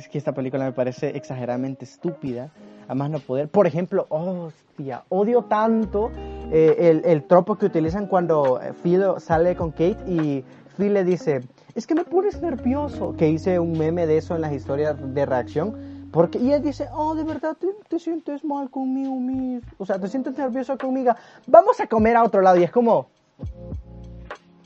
es 0.00 0.08
que 0.08 0.18
esta 0.18 0.32
película 0.32 0.64
me 0.64 0.72
parece 0.72 1.16
exageradamente 1.16 1.84
estúpida 1.84 2.50
a 2.88 2.94
más 2.94 3.10
no 3.10 3.18
poder. 3.20 3.48
Por 3.48 3.66
ejemplo, 3.66 4.06
hostia, 4.08 5.04
odio 5.10 5.42
tanto 5.42 6.10
eh, 6.50 6.76
el, 6.90 7.02
el, 7.04 7.24
tropo 7.24 7.56
que 7.56 7.66
utilizan 7.66 8.06
cuando 8.06 8.60
eh, 8.60 8.72
Phil 8.82 9.04
sale 9.18 9.54
con 9.54 9.70
Kate 9.70 9.98
y 10.06 10.42
Phil 10.76 10.94
le 10.94 11.04
dice, 11.04 11.42
es 11.74 11.86
que 11.86 11.94
me 11.94 12.04
pones 12.04 12.40
nervioso, 12.40 13.14
que 13.16 13.28
hice 13.28 13.58
un 13.58 13.78
meme 13.78 14.06
de 14.06 14.16
eso 14.16 14.34
en 14.34 14.40
las 14.40 14.52
historias 14.52 14.96
de 14.98 15.26
reacción. 15.26 15.76
Porque, 16.10 16.38
y 16.38 16.52
él 16.52 16.62
dice, 16.62 16.88
oh, 16.92 17.14
de 17.14 17.22
verdad 17.22 17.56
te, 17.88 17.98
sientes 18.00 18.44
mal 18.44 18.68
conmigo 18.70 19.14
mismo. 19.14 19.68
O 19.78 19.86
sea, 19.86 20.00
te 20.00 20.08
sientes 20.08 20.36
nervioso 20.36 20.76
conmigo. 20.76 21.12
Vamos 21.46 21.78
a 21.78 21.86
comer 21.86 22.16
a 22.16 22.24
otro 22.24 22.40
lado. 22.40 22.58
Y 22.58 22.64
es 22.64 22.72
como, 22.72 23.06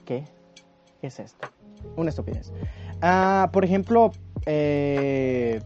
¿qué? 0.06 0.24
¿Qué 1.02 1.08
es 1.08 1.20
esto? 1.20 1.48
Una 1.96 2.08
estupidez. 2.08 2.50
Ah, 3.02 3.50
por 3.52 3.62
ejemplo, 3.64 4.12
eh, 4.46 5.60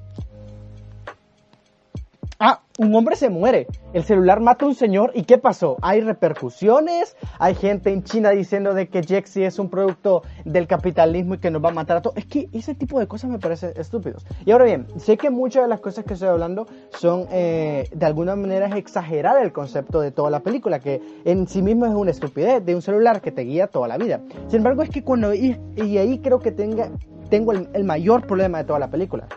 Ah, 2.40 2.60
un 2.78 2.94
hombre 2.94 3.16
se 3.16 3.30
muere. 3.30 3.66
El 3.92 4.04
celular 4.04 4.38
mata 4.38 4.64
a 4.64 4.68
un 4.68 4.76
señor. 4.76 5.10
¿Y 5.12 5.24
qué 5.24 5.38
pasó? 5.38 5.76
Hay 5.82 6.02
repercusiones. 6.02 7.16
Hay 7.40 7.56
gente 7.56 7.92
en 7.92 8.04
China 8.04 8.30
diciendo 8.30 8.74
de 8.74 8.86
que 8.86 9.02
Jexy 9.02 9.42
es 9.42 9.58
un 9.58 9.68
producto 9.68 10.22
del 10.44 10.68
capitalismo 10.68 11.34
y 11.34 11.38
que 11.38 11.50
nos 11.50 11.64
va 11.64 11.70
a 11.70 11.72
matar 11.72 11.96
a 11.96 12.02
todos. 12.02 12.16
Es 12.16 12.26
que 12.26 12.48
ese 12.52 12.76
tipo 12.76 13.00
de 13.00 13.08
cosas 13.08 13.28
me 13.28 13.40
parecen 13.40 13.72
estúpidos. 13.74 14.24
Y 14.46 14.52
ahora 14.52 14.66
bien, 14.66 14.86
sé 14.98 15.16
que 15.16 15.30
muchas 15.30 15.64
de 15.64 15.68
las 15.68 15.80
cosas 15.80 16.04
que 16.04 16.14
estoy 16.14 16.28
hablando 16.28 16.68
son 16.90 17.26
eh, 17.32 17.88
de 17.92 18.06
alguna 18.06 18.36
manera 18.36 18.68
exagerar 18.78 19.42
el 19.42 19.52
concepto 19.52 20.00
de 20.00 20.12
toda 20.12 20.30
la 20.30 20.38
película, 20.38 20.78
que 20.78 21.02
en 21.24 21.48
sí 21.48 21.60
mismo 21.60 21.86
es 21.86 21.92
una 21.92 22.12
estupidez 22.12 22.64
de 22.64 22.76
un 22.76 22.82
celular 22.82 23.20
que 23.20 23.32
te 23.32 23.42
guía 23.42 23.66
toda 23.66 23.88
la 23.88 23.98
vida. 23.98 24.20
Sin 24.46 24.58
embargo, 24.58 24.82
es 24.82 24.90
que 24.90 25.02
cuando. 25.02 25.34
Y, 25.34 25.58
ahí 25.76 26.20
creo 26.20 26.38
que 26.38 26.52
tenga, 26.52 26.88
tengo 27.28 27.52
el 27.52 27.84
mayor 27.84 28.26
problema 28.26 28.58
de 28.58 28.64
toda 28.64 28.78
la 28.78 28.88
película 28.88 29.28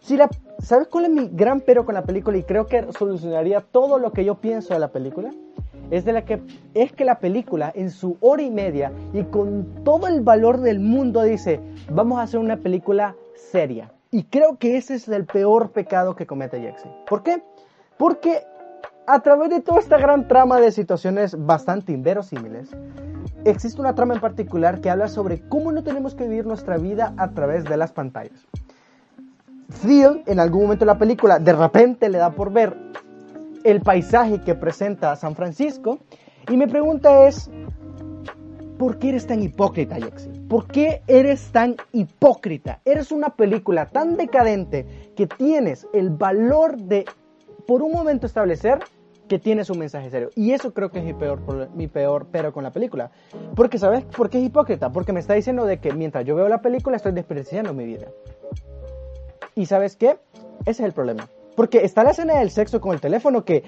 si 0.00 0.16
la, 0.16 0.28
¿Sabes 0.58 0.88
cuál 0.88 1.04
es 1.04 1.10
mi 1.10 1.28
gran 1.32 1.60
pero 1.60 1.84
con 1.84 1.94
la 1.94 2.02
película? 2.02 2.36
Y 2.36 2.42
creo 2.42 2.66
que 2.66 2.92
solucionaría 2.98 3.60
todo 3.60 3.98
lo 3.98 4.12
que 4.12 4.24
yo 4.24 4.36
pienso 4.36 4.74
de 4.74 4.80
la 4.80 4.88
película. 4.88 5.30
Es, 5.90 6.04
de 6.04 6.12
la 6.12 6.24
que, 6.24 6.42
es 6.74 6.92
que 6.92 7.04
la 7.04 7.18
película, 7.18 7.72
en 7.74 7.90
su 7.90 8.16
hora 8.20 8.42
y 8.42 8.50
media 8.50 8.92
y 9.12 9.24
con 9.24 9.84
todo 9.84 10.06
el 10.06 10.20
valor 10.20 10.60
del 10.60 10.80
mundo, 10.80 11.22
dice: 11.22 11.60
Vamos 11.90 12.18
a 12.18 12.22
hacer 12.22 12.40
una 12.40 12.56
película 12.56 13.16
seria. 13.34 13.92
Y 14.10 14.24
creo 14.24 14.58
que 14.58 14.76
ese 14.76 14.94
es 14.94 15.08
el 15.08 15.26
peor 15.26 15.70
pecado 15.70 16.16
que 16.16 16.26
comete 16.26 16.62
Jackson. 16.62 16.92
¿Por 17.08 17.22
qué? 17.22 17.42
Porque 17.96 18.42
a 19.06 19.20
través 19.20 19.50
de 19.50 19.60
toda 19.60 19.80
esta 19.80 19.98
gran 19.98 20.28
trama 20.28 20.60
de 20.60 20.72
situaciones 20.72 21.36
bastante 21.46 21.92
inverosímiles, 21.92 22.70
existe 23.44 23.80
una 23.80 23.94
trama 23.94 24.14
en 24.14 24.20
particular 24.20 24.80
que 24.80 24.90
habla 24.90 25.08
sobre 25.08 25.40
cómo 25.48 25.72
no 25.72 25.82
tenemos 25.82 26.14
que 26.14 26.24
vivir 26.24 26.46
nuestra 26.46 26.76
vida 26.76 27.14
a 27.16 27.30
través 27.30 27.64
de 27.64 27.76
las 27.76 27.92
pantallas. 27.92 28.46
Phil, 29.82 30.22
en 30.26 30.40
algún 30.40 30.62
momento 30.62 30.84
de 30.84 30.92
la 30.92 30.98
película, 30.98 31.38
de 31.38 31.52
repente 31.52 32.08
le 32.08 32.18
da 32.18 32.30
por 32.30 32.52
ver 32.52 32.76
el 33.64 33.80
paisaje 33.80 34.40
que 34.40 34.54
presenta 34.54 35.14
San 35.16 35.34
Francisco 35.34 35.98
y 36.48 36.56
mi 36.56 36.66
pregunta 36.66 37.28
es, 37.28 37.50
¿por 38.78 38.98
qué 38.98 39.10
eres 39.10 39.26
tan 39.26 39.42
hipócrita, 39.42 40.00
Jaxi? 40.00 40.28
¿Por 40.48 40.66
qué 40.66 41.02
eres 41.06 41.52
tan 41.52 41.76
hipócrita? 41.92 42.80
Eres 42.84 43.12
una 43.12 43.30
película 43.30 43.86
tan 43.86 44.16
decadente 44.16 45.12
que 45.14 45.26
tienes 45.26 45.86
el 45.92 46.10
valor 46.10 46.76
de, 46.76 47.04
por 47.66 47.82
un 47.82 47.92
momento, 47.92 48.26
establecer 48.26 48.80
que 49.30 49.38
tiene 49.38 49.64
su 49.64 49.76
mensaje 49.76 50.10
serio. 50.10 50.30
Y 50.34 50.50
eso 50.50 50.74
creo 50.74 50.90
que 50.90 50.98
es 50.98 51.04
mi 51.04 51.14
peor, 51.14 51.70
mi 51.72 51.86
peor 51.86 52.26
pero 52.32 52.52
con 52.52 52.64
la 52.64 52.72
película. 52.72 53.12
Porque, 53.54 53.78
¿sabes 53.78 54.02
por 54.04 54.28
qué 54.28 54.38
es 54.38 54.44
hipócrita? 54.44 54.90
Porque 54.90 55.12
me 55.12 55.20
está 55.20 55.34
diciendo 55.34 55.66
de 55.66 55.78
que 55.78 55.92
mientras 55.92 56.24
yo 56.24 56.34
veo 56.34 56.48
la 56.48 56.60
película 56.60 56.96
estoy 56.96 57.12
desperdiciando 57.12 57.72
mi 57.72 57.84
vida. 57.84 58.08
¿Y 59.54 59.66
sabes 59.66 59.94
qué? 59.94 60.18
Ese 60.62 60.70
es 60.70 60.80
el 60.80 60.92
problema. 60.92 61.28
Porque 61.54 61.84
está 61.84 62.02
la 62.02 62.10
escena 62.10 62.40
del 62.40 62.50
sexo 62.50 62.80
con 62.80 62.92
el 62.92 63.00
teléfono 63.00 63.44
que 63.44 63.62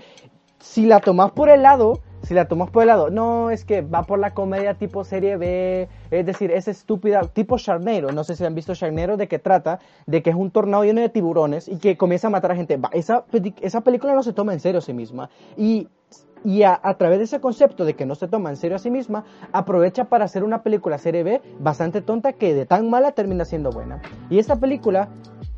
si 0.58 0.84
la 0.84 0.98
tomas 0.98 1.30
por 1.30 1.48
el 1.48 1.62
lado, 1.62 2.00
si 2.22 2.34
la 2.34 2.46
tomas 2.46 2.70
por 2.70 2.82
el 2.82 2.88
lado, 2.88 3.10
no, 3.10 3.50
es 3.50 3.64
que 3.64 3.82
va 3.82 4.04
por 4.04 4.18
la 4.18 4.32
comedia 4.32 4.74
tipo 4.74 5.04
serie 5.04 5.36
B, 5.36 5.88
es 6.10 6.26
decir, 6.26 6.50
es 6.50 6.68
estúpida, 6.68 7.22
tipo 7.22 7.58
Sharknado, 7.58 8.12
no 8.12 8.24
sé 8.24 8.36
si 8.36 8.44
han 8.44 8.54
visto 8.54 8.74
Sharknado, 8.74 9.16
de 9.16 9.28
qué 9.28 9.38
trata, 9.38 9.80
de 10.06 10.22
que 10.22 10.30
es 10.30 10.36
un 10.36 10.50
tornado 10.50 10.84
lleno 10.84 11.00
de 11.00 11.08
tiburones 11.08 11.68
y 11.68 11.78
que 11.78 11.96
comienza 11.96 12.28
a 12.28 12.30
matar 12.30 12.52
a 12.52 12.56
gente. 12.56 12.78
esa, 12.92 13.24
esa 13.60 13.80
película 13.80 14.14
no 14.14 14.22
se 14.22 14.32
toma 14.32 14.52
en 14.52 14.60
serio 14.60 14.78
a 14.78 14.82
sí 14.82 14.92
misma 14.92 15.30
y, 15.56 15.88
y 16.44 16.62
a, 16.62 16.78
a, 16.82 16.94
través 16.96 17.18
de 17.18 17.24
ese 17.24 17.40
concepto 17.40 17.84
de 17.84 17.94
que 17.94 18.06
no 18.06 18.14
se 18.14 18.28
toma 18.28 18.50
en 18.50 18.56
serio 18.56 18.76
a 18.76 18.78
sí 18.78 18.90
misma, 18.90 19.24
aprovecha 19.52 20.04
para 20.04 20.24
hacer 20.24 20.44
una 20.44 20.62
película 20.62 20.98
serie 20.98 21.22
B 21.24 21.42
bastante 21.58 22.02
tonta 22.02 22.32
que 22.34 22.54
de 22.54 22.66
tan 22.66 22.88
mala 22.88 23.12
termina 23.12 23.44
siendo 23.44 23.70
buena. 23.70 24.00
Y 24.30 24.38
esta 24.38 24.56
película 24.56 25.08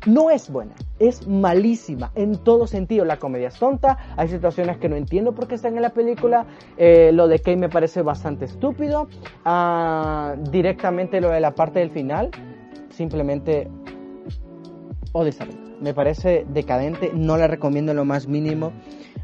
no 0.05 0.29
es 0.29 0.49
buena, 0.49 0.73
es 0.99 1.27
malísima 1.27 2.11
en 2.15 2.37
todo 2.37 2.67
sentido. 2.67 3.05
La 3.05 3.17
comedia 3.17 3.47
es 3.47 3.59
tonta, 3.59 3.97
hay 4.15 4.27
situaciones 4.27 4.77
que 4.77 4.89
no 4.89 4.95
entiendo 4.95 5.33
por 5.33 5.47
qué 5.47 5.55
están 5.55 5.75
en 5.75 5.81
la 5.81 5.91
película. 5.91 6.45
Eh, 6.77 7.11
lo 7.13 7.27
de 7.27 7.39
Kay 7.39 7.57
me 7.57 7.69
parece 7.69 8.01
bastante 8.01 8.45
estúpido. 8.45 9.07
Ah, 9.43 10.35
directamente 10.51 11.21
lo 11.21 11.29
de 11.29 11.39
la 11.39 11.55
parte 11.55 11.79
del 11.79 11.91
final, 11.91 12.31
simplemente 12.89 13.69
o 15.11 15.23
Me 15.79 15.93
parece 15.93 16.45
decadente, 16.49 17.11
no 17.13 17.37
la 17.37 17.47
recomiendo 17.47 17.91
en 17.91 17.97
lo 17.97 18.05
más 18.05 18.27
mínimo. 18.27 18.73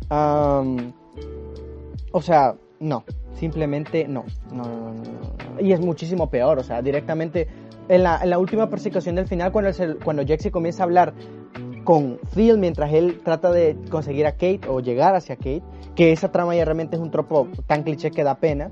o 0.09 2.21
sea, 2.21 2.55
no, 2.79 3.03
simplemente 3.33 4.07
no. 4.07 4.23
No, 4.53 4.63
no, 4.63 4.93
no. 4.93 5.59
Y 5.59 5.73
es 5.73 5.81
muchísimo 5.81 6.29
peor, 6.29 6.59
o 6.59 6.63
sea, 6.63 6.81
directamente 6.81 7.47
en 7.89 8.03
la, 8.03 8.39
última 8.39 8.69
persecución 8.69 9.15
del 9.15 9.27
final, 9.27 9.51
cuando, 9.51 9.71
el, 9.71 9.97
cuando 9.97 10.23
comienza 10.51 10.83
a 10.83 10.85
hablar 10.85 11.13
con 11.83 12.19
Phil 12.33 12.57
mientras 12.57 12.93
él 12.93 13.21
trata 13.23 13.51
de 13.51 13.75
conseguir 13.89 14.25
a 14.27 14.33
Kate 14.33 14.61
o 14.67 14.79
llegar 14.79 15.15
hacia 15.15 15.35
Kate, 15.35 15.63
que 15.95 16.11
esa 16.11 16.31
trama 16.31 16.55
ya 16.55 16.65
realmente 16.65 16.95
es 16.95 17.01
un 17.01 17.11
tropo 17.11 17.47
tan 17.67 17.83
cliché 17.83 18.11
que 18.11 18.23
da 18.23 18.35
pena. 18.35 18.71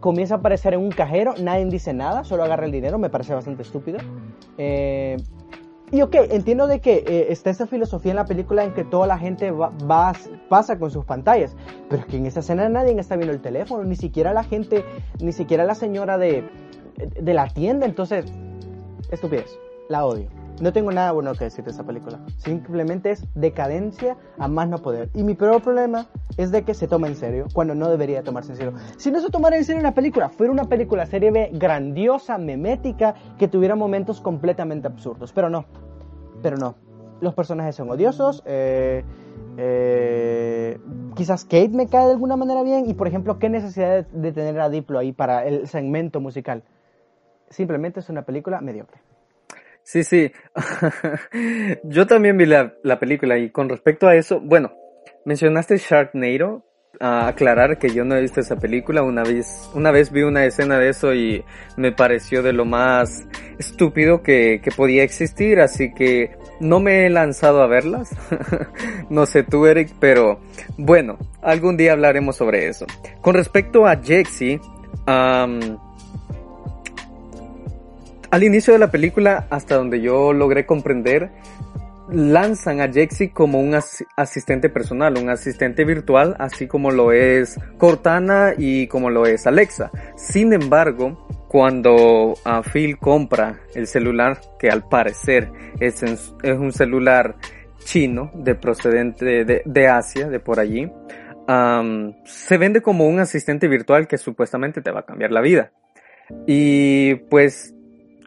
Comienza 0.00 0.34
a 0.34 0.38
aparecer 0.38 0.74
en 0.74 0.80
un 0.80 0.90
cajero, 0.90 1.34
nadie 1.40 1.64
dice 1.66 1.94
nada, 1.94 2.24
solo 2.24 2.44
agarra 2.44 2.66
el 2.66 2.72
dinero, 2.72 2.98
me 2.98 3.10
parece 3.10 3.32
bastante 3.32 3.62
estúpido. 3.62 3.98
Eh, 4.58 5.16
y 5.90 6.02
ok, 6.02 6.14
entiendo 6.30 6.66
de 6.66 6.80
que 6.80 7.04
eh, 7.06 7.26
está 7.30 7.50
esa 7.50 7.66
filosofía 7.66 8.10
en 8.12 8.16
la 8.16 8.24
película 8.24 8.64
en 8.64 8.72
que 8.74 8.84
toda 8.84 9.06
la 9.06 9.18
gente 9.18 9.50
va, 9.50 9.72
pasa 10.48 10.78
con 10.78 10.90
sus 10.90 11.04
pantallas, 11.04 11.54
pero 11.88 12.02
es 12.02 12.08
que 12.08 12.16
en 12.16 12.26
esa 12.26 12.40
escena 12.40 12.68
nadie 12.68 12.98
está 12.98 13.16
viendo 13.16 13.32
el 13.32 13.40
teléfono, 13.40 13.84
ni 13.84 13.94
siquiera 13.94 14.32
la 14.32 14.44
gente, 14.44 14.84
ni 15.20 15.32
siquiera 15.32 15.64
la 15.64 15.74
señora 15.74 16.18
de, 16.18 16.42
de 16.96 17.34
la 17.34 17.48
tienda, 17.48 17.86
entonces, 17.86 18.26
estupidez, 19.10 19.58
la 19.88 20.04
odio. 20.04 20.28
No 20.60 20.72
tengo 20.72 20.92
nada 20.92 21.10
bueno 21.10 21.32
que 21.34 21.44
decir 21.44 21.64
de 21.64 21.72
esa 21.72 21.82
película. 21.82 22.20
Simplemente 22.36 23.10
es 23.10 23.26
decadencia 23.34 24.16
a 24.38 24.46
más 24.46 24.68
no 24.68 24.78
poder. 24.78 25.10
Y 25.12 25.24
mi 25.24 25.34
peor 25.34 25.60
problema 25.60 26.06
es 26.36 26.52
de 26.52 26.62
que 26.62 26.74
se 26.74 26.86
toma 26.86 27.08
en 27.08 27.16
serio 27.16 27.46
cuando 27.52 27.74
no 27.74 27.90
debería 27.90 28.22
tomarse 28.22 28.52
en 28.52 28.58
serio. 28.58 28.72
Si 28.96 29.10
no 29.10 29.20
se 29.20 29.30
tomara 29.30 29.56
en 29.56 29.64
serio 29.64 29.80
una 29.80 29.94
película, 29.94 30.28
fuera 30.28 30.52
una 30.52 30.64
película 30.64 31.06
serie 31.06 31.32
B 31.32 31.50
grandiosa, 31.54 32.38
memética, 32.38 33.16
que 33.36 33.48
tuviera 33.48 33.74
momentos 33.74 34.20
completamente 34.20 34.86
absurdos. 34.86 35.32
Pero 35.32 35.50
no. 35.50 35.64
Pero 36.40 36.56
no. 36.56 36.76
Los 37.20 37.34
personajes 37.34 37.74
son 37.74 37.90
odiosos. 37.90 38.44
Eh, 38.46 39.02
eh, 39.56 40.78
quizás 41.16 41.44
Kate 41.44 41.70
me 41.70 41.88
cae 41.88 42.06
de 42.06 42.12
alguna 42.12 42.36
manera 42.36 42.62
bien. 42.62 42.88
Y 42.88 42.94
por 42.94 43.08
ejemplo, 43.08 43.40
¿qué 43.40 43.48
necesidad 43.48 44.06
de 44.06 44.32
tener 44.32 44.60
a 44.60 44.68
Diplo 44.68 45.00
ahí 45.00 45.10
para 45.10 45.44
el 45.46 45.66
segmento 45.66 46.20
musical? 46.20 46.62
Simplemente 47.54 48.00
es 48.00 48.08
una 48.08 48.22
película 48.22 48.60
mediocre. 48.60 49.00
Sí, 49.84 50.02
sí. 50.02 50.32
Yo 51.84 52.06
también 52.06 52.36
vi 52.36 52.46
la, 52.46 52.98
película 52.98 53.38
y 53.38 53.50
con 53.50 53.68
respecto 53.68 54.08
a 54.08 54.16
eso, 54.16 54.40
bueno, 54.40 54.72
mencionaste 55.24 55.76
Sharknado. 55.76 56.64
A 57.00 57.26
aclarar 57.26 57.78
que 57.80 57.88
yo 57.88 58.04
no 58.04 58.14
he 58.14 58.20
visto 58.20 58.38
esa 58.38 58.54
película. 58.54 59.02
Una 59.02 59.24
vez, 59.24 59.68
una 59.74 59.90
vez 59.90 60.12
vi 60.12 60.22
una 60.22 60.44
escena 60.44 60.78
de 60.78 60.90
eso 60.90 61.12
y 61.12 61.44
me 61.76 61.90
pareció 61.90 62.40
de 62.40 62.52
lo 62.52 62.64
más 62.64 63.26
estúpido 63.58 64.22
que, 64.22 64.60
que 64.62 64.70
podía 64.70 65.02
existir. 65.02 65.58
Así 65.58 65.92
que 65.92 66.36
no 66.60 66.78
me 66.78 67.04
he 67.04 67.10
lanzado 67.10 67.62
a 67.62 67.66
verlas. 67.66 68.10
no 69.10 69.26
sé 69.26 69.42
tú, 69.42 69.66
Eric, 69.66 69.90
pero 69.98 70.40
bueno, 70.78 71.18
algún 71.42 71.76
día 71.76 71.94
hablaremos 71.94 72.36
sobre 72.36 72.68
eso. 72.68 72.86
Con 73.20 73.34
respecto 73.34 73.88
a 73.88 73.96
Jexy, 73.96 74.60
al 78.34 78.42
inicio 78.42 78.72
de 78.72 78.80
la 78.80 78.90
película, 78.90 79.46
hasta 79.48 79.76
donde 79.76 80.00
yo 80.00 80.32
logré 80.32 80.66
comprender, 80.66 81.30
lanzan 82.10 82.80
a 82.80 82.92
Jexy 82.92 83.28
como 83.28 83.60
un 83.60 83.76
asistente 84.16 84.68
personal, 84.68 85.16
un 85.16 85.30
asistente 85.30 85.84
virtual, 85.84 86.34
así 86.40 86.66
como 86.66 86.90
lo 86.90 87.12
es 87.12 87.56
Cortana 87.78 88.54
y 88.58 88.88
como 88.88 89.08
lo 89.08 89.24
es 89.26 89.46
Alexa. 89.46 89.92
Sin 90.16 90.52
embargo, 90.52 91.28
cuando 91.46 92.34
a 92.44 92.64
Phil 92.64 92.98
compra 92.98 93.60
el 93.72 93.86
celular, 93.86 94.40
que 94.58 94.68
al 94.68 94.88
parecer 94.88 95.52
es, 95.78 96.02
un 96.42 96.72
celular 96.72 97.36
chino 97.84 98.32
de 98.34 98.56
procedente 98.56 99.44
de, 99.44 99.86
Asia, 99.86 100.28
de 100.28 100.40
por 100.40 100.58
allí, 100.58 100.90
se 102.24 102.58
vende 102.58 102.82
como 102.82 103.06
un 103.06 103.20
asistente 103.20 103.68
virtual 103.68 104.08
que 104.08 104.18
supuestamente 104.18 104.82
te 104.82 104.90
va 104.90 105.00
a 105.00 105.06
cambiar 105.06 105.30
la 105.30 105.40
vida. 105.40 105.70
Y 106.46 107.14
pues 107.30 107.73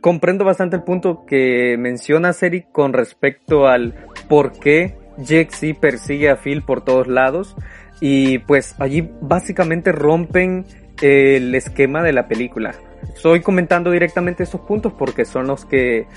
comprendo 0.01 0.45
bastante 0.45 0.75
el 0.75 0.83
punto 0.83 1.25
que 1.25 1.75
menciona 1.77 2.33
Seri 2.33 2.63
con 2.71 2.93
respecto 2.93 3.67
al 3.67 3.93
por 4.29 4.53
qué 4.59 4.97
Jexy 5.23 5.73
persigue 5.73 6.29
a 6.29 6.37
Phil 6.37 6.61
por 6.61 6.83
todos 6.83 7.07
lados 7.07 7.55
y 7.99 8.39
pues 8.39 8.75
allí 8.79 9.09
básicamente 9.21 9.91
rompen 9.91 10.65
el 11.01 11.53
esquema 11.55 12.03
de 12.03 12.13
la 12.13 12.27
película. 12.27 12.73
Estoy 13.15 13.41
comentando 13.41 13.91
directamente 13.91 14.43
esos 14.43 14.61
puntos 14.61 14.93
porque 14.93 15.25
son 15.25 15.47
los 15.47 15.65
que 15.65 16.07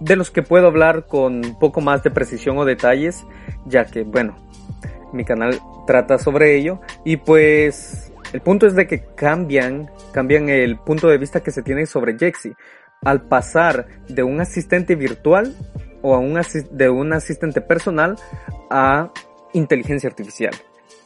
de 0.00 0.16
los 0.16 0.30
que 0.30 0.42
puedo 0.42 0.66
hablar 0.66 1.06
con 1.06 1.44
un 1.44 1.58
poco 1.58 1.80
más 1.80 2.02
de 2.02 2.10
precisión 2.10 2.58
o 2.58 2.64
detalles, 2.64 3.26
ya 3.66 3.86
que 3.86 4.02
bueno, 4.02 4.36
mi 5.12 5.24
canal 5.24 5.58
trata 5.86 6.18
sobre 6.18 6.56
ello 6.56 6.80
y 7.04 7.16
pues 7.16 8.12
el 8.34 8.40
punto 8.40 8.66
es 8.66 8.74
de 8.74 8.88
que 8.88 9.04
cambian, 9.14 9.88
cambian 10.12 10.48
el 10.48 10.76
punto 10.76 11.06
de 11.06 11.18
vista 11.18 11.40
que 11.40 11.52
se 11.52 11.62
tiene 11.62 11.86
sobre 11.86 12.18
Jexy. 12.18 12.52
Al 13.02 13.28
pasar 13.28 13.86
de 14.08 14.24
un 14.24 14.40
asistente 14.40 14.96
virtual 14.96 15.54
o 16.02 16.16
a 16.16 16.18
un 16.18 16.40
de 16.72 16.90
un 16.90 17.12
asistente 17.12 17.60
personal 17.60 18.16
a 18.70 19.12
inteligencia 19.52 20.08
artificial. 20.08 20.52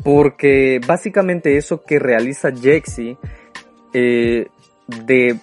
Porque 0.02 0.80
básicamente 0.86 1.58
eso 1.58 1.84
que 1.84 1.98
realiza 1.98 2.50
Jexy 2.50 3.18
eh, 3.92 4.46
de 5.04 5.38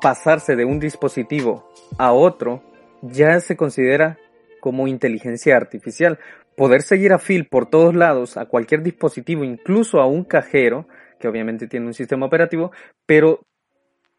pasarse 0.00 0.54
de 0.54 0.64
un 0.64 0.78
dispositivo 0.78 1.68
a 1.98 2.12
otro 2.12 2.62
ya 3.00 3.40
se 3.40 3.56
considera 3.56 4.18
como 4.60 4.86
inteligencia 4.86 5.56
artificial 5.56 6.20
poder 6.56 6.82
seguir 6.82 7.12
a 7.12 7.18
Phil 7.18 7.46
por 7.48 7.68
todos 7.68 7.94
lados, 7.94 8.36
a 8.36 8.46
cualquier 8.46 8.82
dispositivo, 8.82 9.44
incluso 9.44 10.00
a 10.00 10.06
un 10.06 10.24
cajero, 10.24 10.86
que 11.18 11.28
obviamente 11.28 11.68
tiene 11.68 11.86
un 11.86 11.94
sistema 11.94 12.26
operativo, 12.26 12.72
pero 13.06 13.46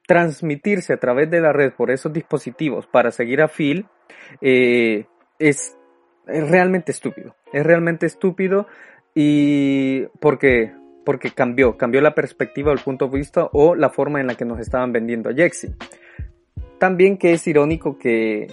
transmitirse 0.08 0.94
a 0.94 0.98
través 0.98 1.30
de 1.30 1.42
la 1.42 1.54
red 1.54 1.74
por 1.74 1.92
esos 1.92 2.12
dispositivos 2.12 2.88
para 2.88 3.12
seguir 3.12 3.42
a 3.42 3.48
Phil 3.48 3.86
eh, 4.42 5.06
es, 5.40 5.78
realmente 6.26 6.92
estúpido. 6.92 7.36
Es 7.52 7.66
realmente 7.66 8.06
estúpido 8.06 8.68
y 9.14 10.06
porque, 10.20 10.74
porque 11.06 11.32
cambió, 11.32 11.78
cambió 11.78 12.02
la 12.02 12.16
perspectiva, 12.16 12.72
el 12.72 12.80
punto 12.80 13.08
de 13.08 13.18
vista 13.18 13.50
o 13.52 13.76
la 13.76 13.90
forma 13.90 14.22
en 14.22 14.28
la 14.28 14.36
que 14.36 14.46
nos 14.46 14.60
estaban 14.60 14.92
vendiendo 14.92 15.30
a 15.30 15.34
Jexy. 15.34 15.76
También 16.80 17.18
que 17.18 17.34
es 17.34 17.48
irónico 17.48 17.98
que 17.98 18.48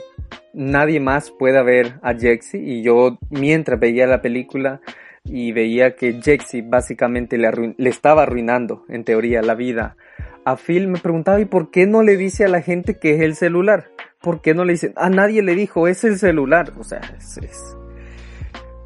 nadie 0.52 1.00
más 1.00 1.30
pueda 1.30 1.62
ver 1.62 1.94
a 2.02 2.14
Jexy 2.14 2.58
y 2.58 2.82
yo 2.82 3.18
mientras 3.30 3.78
veía 3.78 4.06
la 4.06 4.20
película 4.20 4.80
y 5.24 5.52
veía 5.52 5.94
que 5.94 6.20
Jexy 6.20 6.62
básicamente 6.62 7.38
le, 7.38 7.74
estaba 7.88 8.22
arruinando 8.22 8.84
en 8.88 9.04
teoría 9.04 9.42
la 9.42 9.54
vida 9.54 9.96
a 10.44 10.56
Phil 10.56 10.88
me 10.88 10.98
preguntaba 10.98 11.40
y 11.40 11.44
por 11.44 11.70
qué 11.70 11.86
no 11.86 12.02
le 12.02 12.16
dice 12.16 12.44
a 12.44 12.48
la 12.48 12.62
gente 12.62 12.98
que 12.98 13.14
es 13.14 13.20
el 13.20 13.34
celular 13.34 13.90
¿por 14.20 14.40
qué 14.40 14.54
no 14.54 14.64
le 14.64 14.72
dice? 14.72 14.92
a 14.96 15.10
nadie 15.10 15.42
le 15.42 15.54
dijo 15.54 15.88
es 15.88 16.04
el 16.04 16.18
celular 16.18 16.72
o 16.78 16.84
sea 16.84 17.00
es, 17.20 17.76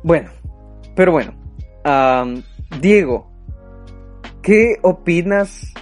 bueno 0.03 0.31
pero 0.97 1.13
bueno 1.13 1.35
Diego 2.81 3.31
¿qué 4.43 4.79
opinas 4.83 5.73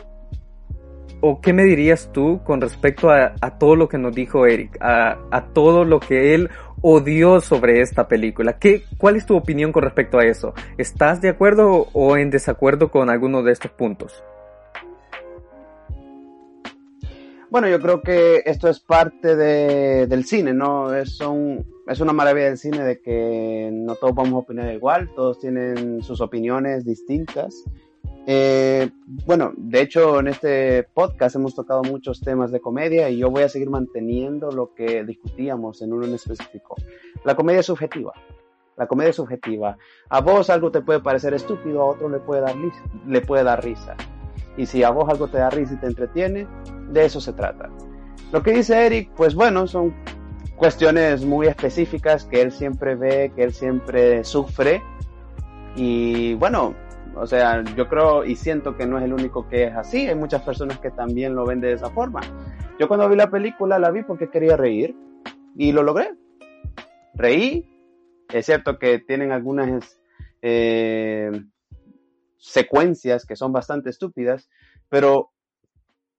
o 1.22 1.40
qué 1.40 1.52
me 1.52 1.64
dirías 1.64 2.11
tú 2.12 2.40
con 2.44 2.61
respecto 2.61 3.08
a, 3.11 3.35
todo 3.58 3.76
lo 3.76 3.88
que 3.88 3.96
nos 3.96 4.14
dijo 4.14 4.44
Eric, 4.44 4.76
a, 4.80 5.46
todo 5.54 5.85
lo 5.85 6.00
que 6.00 6.35
él 6.35 6.50
odió 6.82 7.40
sobre 7.40 7.80
esta 7.80 8.08
película. 8.08 8.58
¿Qué, 8.58 8.82
¿Cuál 8.98 9.14
es 9.14 9.24
tu 9.24 9.37
opinión 9.37 9.70
con 9.70 9.85
respecto 9.85 10.18
a 10.18 10.24
eso? 10.24 10.52
¿Estás 10.76 11.22
de 11.22 11.28
acuerdo 11.28 11.87
o 11.92 12.16
en 12.16 12.30
desacuerdo 12.30 12.90
con 12.90 13.08
alguno 13.08 13.44
de 13.44 13.52
estos 13.52 13.70
puntos? 13.70 14.24
Bueno, 17.50 17.68
yo 17.68 17.80
creo 17.80 18.02
que 18.02 18.42
esto 18.44 18.68
es 18.68 18.80
parte 18.80 19.37
de, 19.37 20.08
del 20.08 20.24
cine, 20.24 20.52
¿no? 20.52 20.92
Es, 20.92 21.20
es 21.87 22.00
una 22.00 22.12
maravilla 22.12 22.46
del 22.46 22.58
cine 22.58 22.82
de 22.82 23.00
que 23.00 23.70
no 23.72 23.94
todos 23.94 24.14
vamos 24.14 24.32
a 24.32 24.38
opinar 24.38 24.74
igual, 24.74 25.11
todos 25.14 25.38
tienen 25.38 26.02
sus 26.02 26.20
opiniones 26.20 26.85
distintas. 26.85 27.62
Eh, 28.26 28.90
bueno, 29.26 29.52
de 29.56 29.80
hecho 29.80 30.20
en 30.20 30.28
este 30.28 30.85
podcast 30.85 31.35
hemos 31.35 31.56
tocado 31.56 31.82
muchos 31.82 32.20
temas 32.20 32.52
de 32.52 32.61
comedia 32.61 33.11
y 33.11 33.18
yo 33.18 33.30
voy 33.30 33.42
a 33.42 33.48
seguir 33.48 33.68
manteniendo 33.68 34.52
lo 34.52 34.74
que 34.74 35.04
discutíamos 35.04 35.82
en 35.82 35.92
uno 35.92 36.06
en 36.06 36.14
específico. 36.14 36.76
La 37.24 37.35
comedia 37.35 37.61
es 37.61 37.66
subjetiva. 37.66 38.12
La 38.76 38.87
comedia 38.87 39.11
es 39.11 39.16
subjetiva. 39.16 39.76
A 40.08 40.20
vos 40.20 40.50
algo 40.50 40.70
te 40.70 40.80
puede 40.80 41.00
parecer 41.00 41.35
estúpido, 41.35 41.82
a 41.82 41.87
otro 41.87 42.08
le 42.08 42.18
puede 42.18 42.40
dar, 42.42 42.54
le 43.06 43.20
puede 43.20 43.44
dar 43.44 43.62
risa. 43.62 43.96
Y 44.56 44.66
si 44.66 44.82
a 44.82 44.90
vos 44.90 45.08
algo 45.08 45.28
te 45.28 45.38
da 45.38 45.50
risa 45.50 45.74
y 45.74 45.78
te 45.78 45.87
entretiene, 45.87 46.46
de 46.90 47.04
eso 47.04 47.20
se 47.20 47.32
trata. 47.32 47.70
Lo 48.32 48.42
que 48.42 48.52
dice 48.52 48.87
Eric, 48.87 49.11
pues 49.14 49.35
bueno, 49.35 49.66
son 49.66 49.94
cuestiones 50.56 51.24
muy 51.24 51.48
específicas 51.48 52.24
que 52.24 52.40
él 52.40 52.52
siempre 52.52 52.94
ve, 52.94 53.32
que 53.35 53.42
él 53.42 53.52
siempre 53.52 54.24
sufre. 54.24 54.82
Y 55.76 56.35
bueno, 56.35 56.74
o 57.16 57.27
sea, 57.27 57.62
yo 57.77 57.88
creo 57.88 58.25
y 58.25 58.37
siento 58.37 58.77
que 58.77 58.87
no 58.87 58.98
es 58.98 59.05
el 59.05 59.12
único 59.12 59.48
que 59.48 59.64
es 59.64 59.75
así. 59.75 60.09
Hay 60.09 60.14
muchas 60.14 60.42
personas 60.42 60.79
que 60.79 60.90
también 60.90 61.35
lo 61.35 61.44
ven 61.44 61.61
de 61.61 61.72
esa 61.72 61.90
forma. 61.90 62.20
Yo 62.79 62.88
cuando 62.88 63.09
vi 63.09 63.16
la 63.16 63.31
película 63.31 63.79
la 63.79 63.90
vi 63.90 64.03
porque 64.03 64.31
quería 64.31 64.57
reír 64.57 64.96
y 65.57 65.72
lo 65.72 65.83
logré. 65.83 66.14
Reí. 67.14 67.68
Es 68.33 68.46
cierto 68.46 68.79
que 68.79 68.98
tienen 68.98 69.31
algunas 69.31 70.01
eh, 70.40 71.31
secuencias 72.38 73.27
que 73.27 73.37
son 73.37 73.53
bastante 73.53 73.90
estúpidas, 73.90 74.48
pero 74.88 75.33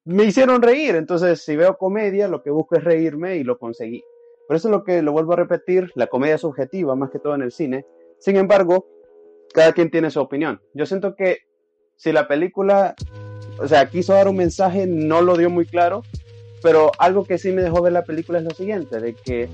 me 0.05 0.25
hicieron 0.25 0.61
reír. 0.61 0.95
Entonces, 0.95 1.43
si 1.43 1.55
veo 1.55 1.77
comedia, 1.77 2.27
lo 2.27 2.43
que 2.43 2.51
busco 2.51 2.75
es 2.75 2.83
reírme 2.83 3.37
y 3.37 3.43
lo 3.43 3.57
conseguí. 3.57 4.03
Por 4.47 4.57
eso 4.57 4.67
es 4.67 4.71
lo 4.71 4.83
que 4.83 5.01
lo 5.01 5.11
vuelvo 5.11 5.33
a 5.33 5.37
repetir, 5.37 5.91
la 5.95 6.07
comedia 6.07 6.37
subjetiva, 6.37 6.95
más 6.95 7.09
que 7.09 7.19
todo 7.19 7.33
en 7.35 7.41
el 7.41 7.51
cine. 7.51 7.85
Sin 8.19 8.35
embargo, 8.35 8.85
cada 9.53 9.73
quien 9.73 9.91
tiene 9.91 10.11
su 10.11 10.19
opinión. 10.19 10.61
Yo 10.73 10.85
siento 10.85 11.15
que 11.15 11.39
si 11.95 12.11
la 12.11 12.27
película, 12.27 12.95
o 13.59 13.67
sea, 13.67 13.87
quiso 13.89 14.13
dar 14.13 14.27
un 14.27 14.35
mensaje, 14.35 14.87
no 14.87 15.21
lo 15.21 15.37
dio 15.37 15.49
muy 15.49 15.65
claro, 15.65 16.03
pero 16.61 16.91
algo 16.97 17.23
que 17.23 17.37
sí 17.37 17.51
me 17.51 17.61
dejó 17.61 17.81
ver 17.81 17.93
la 17.93 18.03
película 18.03 18.39
es 18.39 18.45
lo 18.45 18.51
siguiente, 18.51 18.99
de 18.99 19.13
que 19.13 19.49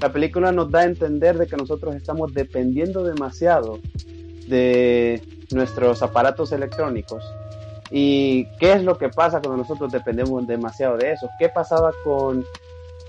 la 0.00 0.12
película 0.12 0.52
nos 0.52 0.70
da 0.70 0.80
a 0.80 0.84
entender 0.84 1.36
de 1.36 1.46
que 1.46 1.56
nosotros 1.56 1.94
estamos 1.94 2.32
dependiendo 2.32 3.02
demasiado 3.02 3.80
de 4.46 5.22
nuestros 5.52 6.02
aparatos 6.02 6.52
electrónicos. 6.52 7.24
¿Y 7.90 8.46
qué 8.58 8.72
es 8.72 8.84
lo 8.84 8.96
que 8.98 9.08
pasa 9.08 9.40
cuando 9.40 9.56
nosotros 9.56 9.90
dependemos 9.90 10.46
demasiado 10.46 10.96
de 10.96 11.12
eso? 11.12 11.28
¿Qué 11.38 11.48
pasaba 11.48 11.92
con, 12.04 12.44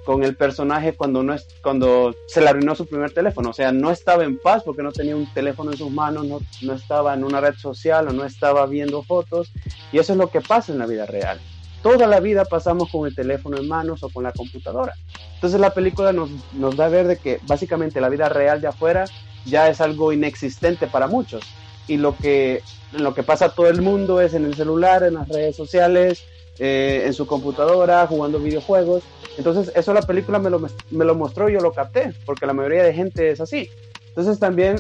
con 0.06 0.24
el 0.24 0.36
personaje 0.36 0.94
cuando, 0.94 1.24
no 1.24 1.34
es, 1.34 1.48
cuando 1.62 2.16
se 2.28 2.42
le 2.42 2.50
arruinó 2.50 2.76
su 2.76 2.86
primer 2.86 3.14
teléfono? 3.14 3.50
O 3.50 3.54
sea, 3.54 3.72
no 3.72 3.92
estaba 3.92 4.24
en 4.24 4.38
paz 4.38 4.64
porque 4.64 4.84
no 4.84 4.92
tenía 4.92 5.16
un 5.16 5.32
teléfono 5.34 5.72
en 5.72 5.78
sus 5.78 5.92
manos, 5.92 6.26
no, 6.26 6.40
no 6.62 6.74
estaba 6.74 7.14
en 7.14 7.24
una 7.24 7.42
red 7.42 7.56
social 7.56 8.08
o 8.08 8.14
no 8.14 8.26
estaba 8.26 8.66
viendo 8.66 9.04
fotos. 9.04 9.52
Y 9.92 10.00
eso 10.00 10.14
es 10.14 10.18
lo 10.18 10.30
que 10.30 10.42
pasa 10.42 10.72
en 10.72 10.80
la 10.80 10.86
vida 10.86 11.06
real. 11.06 11.40
Toda 11.84 12.06
la 12.06 12.20
vida 12.20 12.46
pasamos 12.46 12.90
con 12.90 13.08
el 13.08 13.16
teléfono 13.16 13.58
en 13.58 13.68
manos 13.68 14.04
o 14.04 14.10
con 14.10 14.24
la 14.24 14.32
computadora. 14.32 14.94
Entonces 15.36 15.60
la 15.60 15.74
película 15.74 16.14
nos, 16.14 16.30
nos 16.54 16.76
da 16.76 16.86
a 16.86 16.90
ver 16.90 17.08
de 17.08 17.18
que 17.18 17.40
básicamente 17.48 18.00
la 18.02 18.10
vida 18.10 18.30
real 18.30 18.62
de 18.62 18.68
afuera 18.68 19.06
ya 19.46 19.70
es 19.70 19.82
algo 19.82 20.14
inexistente 20.14 20.86
para 20.86 21.08
muchos 21.08 21.44
y 21.88 21.98
lo 21.98 22.16
que, 22.16 22.64
lo 22.94 23.14
que 23.14 23.24
pasa 23.24 23.50
todo 23.50 23.68
el 23.68 23.82
mundo 23.82 24.22
es 24.22 24.34
en 24.34 24.46
el 24.46 24.56
celular, 24.56 25.04
en 25.04 25.16
las 25.16 25.28
redes 25.28 25.56
sociales, 25.56 26.24
eh, 26.64 27.06
en 27.08 27.14
su 27.16 27.26
computadora, 27.26 28.06
jugando 28.06 28.40
videojuegos. 28.40 29.02
Entonces 29.36 29.74
eso 29.76 29.96
la 29.96 30.04
película 30.04 30.38
me 30.38 30.52
lo, 30.52 30.62
me 30.92 31.06
lo 31.06 31.16
mostró 31.16 31.50
y 31.50 31.54
yo 31.54 31.60
lo 31.60 31.74
capté, 31.74 32.14
porque 32.24 32.46
la 32.46 32.54
mayoría 32.54 32.84
de 32.84 32.94
gente 32.94 33.32
es 33.32 33.42
así. 33.42 33.68
Entonces 34.10 34.38
también 34.38 34.76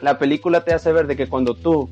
la 0.00 0.20
película 0.20 0.62
te 0.62 0.72
hace 0.72 0.92
ver 0.92 1.08
de 1.08 1.16
que 1.16 1.28
cuando 1.28 1.54
tú 1.54 1.90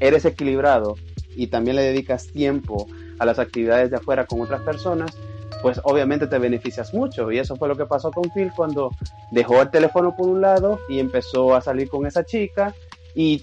eres 0.00 0.26
equilibrado 0.26 0.96
y 1.34 1.46
también 1.46 1.76
le 1.76 1.82
dedicas 1.82 2.26
tiempo 2.26 2.86
a 3.18 3.24
las 3.24 3.38
actividades 3.38 3.90
de 3.90 3.96
afuera 3.96 4.26
con 4.26 4.42
otras 4.42 4.60
personas, 4.60 5.16
pues 5.62 5.80
obviamente 5.84 6.26
te 6.26 6.38
beneficias 6.38 6.92
mucho. 6.92 7.32
Y 7.32 7.38
eso 7.38 7.56
fue 7.56 7.68
lo 7.68 7.76
que 7.76 7.86
pasó 7.86 8.10
con 8.10 8.30
Phil 8.34 8.52
cuando 8.54 8.90
dejó 9.30 9.62
el 9.62 9.70
teléfono 9.70 10.14
por 10.14 10.28
un 10.28 10.42
lado 10.42 10.78
y 10.90 10.98
empezó 10.98 11.54
a 11.54 11.62
salir 11.62 11.88
con 11.88 12.04
esa 12.04 12.26
chica 12.26 12.74
y 13.14 13.42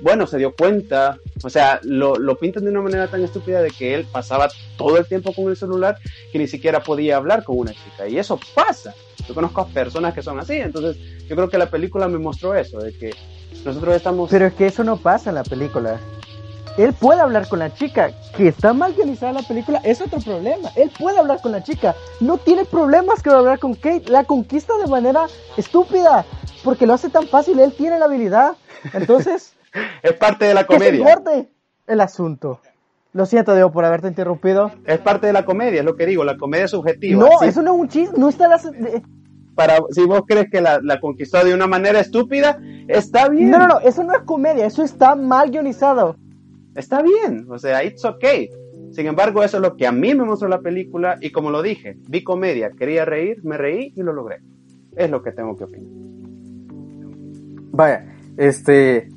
bueno, 0.00 0.26
se 0.26 0.38
dio 0.38 0.54
cuenta, 0.54 1.18
o 1.42 1.50
sea, 1.50 1.80
lo, 1.82 2.16
lo, 2.16 2.36
pintan 2.36 2.64
de 2.64 2.70
una 2.70 2.82
manera 2.82 3.08
tan 3.08 3.22
estúpida 3.22 3.62
de 3.62 3.70
que 3.70 3.94
él 3.94 4.06
pasaba 4.10 4.48
todo 4.76 4.98
el 4.98 5.06
tiempo 5.06 5.32
con 5.32 5.48
el 5.48 5.56
celular 5.56 5.98
que 6.32 6.38
ni 6.38 6.46
siquiera 6.46 6.82
podía 6.82 7.16
hablar 7.16 7.44
con 7.44 7.58
una 7.58 7.72
chica. 7.72 8.06
Y 8.08 8.18
eso 8.18 8.38
pasa. 8.54 8.94
Yo 9.26 9.34
conozco 9.34 9.62
a 9.62 9.66
personas 9.66 10.14
que 10.14 10.22
son 10.22 10.38
así, 10.38 10.54
entonces 10.54 10.96
yo 11.26 11.36
creo 11.36 11.48
que 11.48 11.58
la 11.58 11.70
película 11.70 12.08
me 12.08 12.18
mostró 12.18 12.54
eso, 12.54 12.78
de 12.78 12.92
que 12.92 13.14
nosotros 13.64 13.96
estamos... 13.96 14.30
Pero 14.30 14.46
es 14.46 14.54
que 14.54 14.66
eso 14.66 14.84
no 14.84 14.98
pasa 14.98 15.30
en 15.30 15.36
la 15.36 15.44
película. 15.44 15.98
Él 16.76 16.92
puede 16.92 17.20
hablar 17.20 17.48
con 17.48 17.60
la 17.60 17.72
chica, 17.72 18.10
que 18.36 18.48
está 18.48 18.72
mal 18.72 18.94
guionizada 18.94 19.32
la 19.32 19.42
película, 19.42 19.80
es 19.84 20.00
otro 20.00 20.18
problema. 20.18 20.70
Él 20.74 20.90
puede 20.98 21.18
hablar 21.18 21.40
con 21.40 21.52
la 21.52 21.62
chica, 21.62 21.94
no 22.20 22.36
tiene 22.36 22.64
problemas 22.64 23.22
que 23.22 23.30
hablar 23.30 23.60
con 23.60 23.74
Kate, 23.74 24.10
la 24.10 24.24
conquista 24.24 24.76
de 24.78 24.88
manera 24.88 25.26
estúpida, 25.56 26.26
porque 26.64 26.86
lo 26.86 26.94
hace 26.94 27.08
tan 27.10 27.28
fácil, 27.28 27.60
él 27.60 27.72
tiene 27.72 27.98
la 27.98 28.06
habilidad. 28.06 28.56
Entonces... 28.92 29.52
es 30.02 30.12
parte 30.14 30.44
de 30.44 30.54
la 30.54 30.66
comedia. 30.66 31.20
Se 31.24 31.48
el 31.86 32.00
asunto. 32.00 32.60
Lo 33.12 33.26
siento, 33.26 33.54
Diego, 33.54 33.70
por 33.70 33.84
haberte 33.84 34.08
interrumpido. 34.08 34.72
Es 34.86 34.98
parte 34.98 35.28
de 35.28 35.32
la 35.32 35.44
comedia, 35.44 35.80
es 35.80 35.84
lo 35.84 35.94
que 35.94 36.06
digo, 36.06 36.24
la 36.24 36.36
comedia 36.36 36.64
es 36.64 36.72
subjetiva. 36.72 37.28
No, 37.28 37.42
eso 37.46 37.62
no 37.62 37.74
es 37.74 37.80
un 37.80 37.88
chiste, 37.88 38.18
no 38.18 38.28
está 38.28 38.48
la... 38.48 38.60
Para, 39.54 39.76
si 39.90 40.04
vos 40.04 40.22
crees 40.26 40.50
que 40.50 40.60
la, 40.60 40.80
la, 40.82 40.98
conquistó 40.98 41.44
de 41.44 41.54
una 41.54 41.68
manera 41.68 42.00
estúpida, 42.00 42.58
está 42.88 43.28
bien. 43.28 43.52
No, 43.52 43.58
no, 43.58 43.68
no, 43.68 43.80
eso 43.80 44.02
no 44.02 44.12
es 44.12 44.22
comedia, 44.22 44.66
eso 44.66 44.82
está 44.82 45.14
mal 45.14 45.52
guionizado. 45.52 46.16
Está 46.74 47.02
bien, 47.02 47.46
o 47.48 47.56
sea, 47.56 47.84
it's 47.84 48.04
okay. 48.04 48.50
Sin 48.90 49.06
embargo, 49.06 49.44
eso 49.44 49.58
es 49.58 49.62
lo 49.62 49.76
que 49.76 49.86
a 49.86 49.92
mí 49.92 50.12
me 50.12 50.24
mostró 50.24 50.48
la 50.48 50.60
película 50.60 51.18
y 51.20 51.30
como 51.30 51.50
lo 51.50 51.62
dije, 51.62 51.96
vi 52.08 52.24
comedia, 52.24 52.72
quería 52.76 53.04
reír, 53.04 53.44
me 53.44 53.56
reí 53.56 53.92
y 53.94 54.02
lo 54.02 54.12
logré. 54.12 54.40
Es 54.96 55.08
lo 55.08 55.22
que 55.22 55.30
tengo 55.30 55.56
que 55.56 55.64
opinar. 55.64 55.88
Vaya, 57.70 58.12
este, 58.36 59.08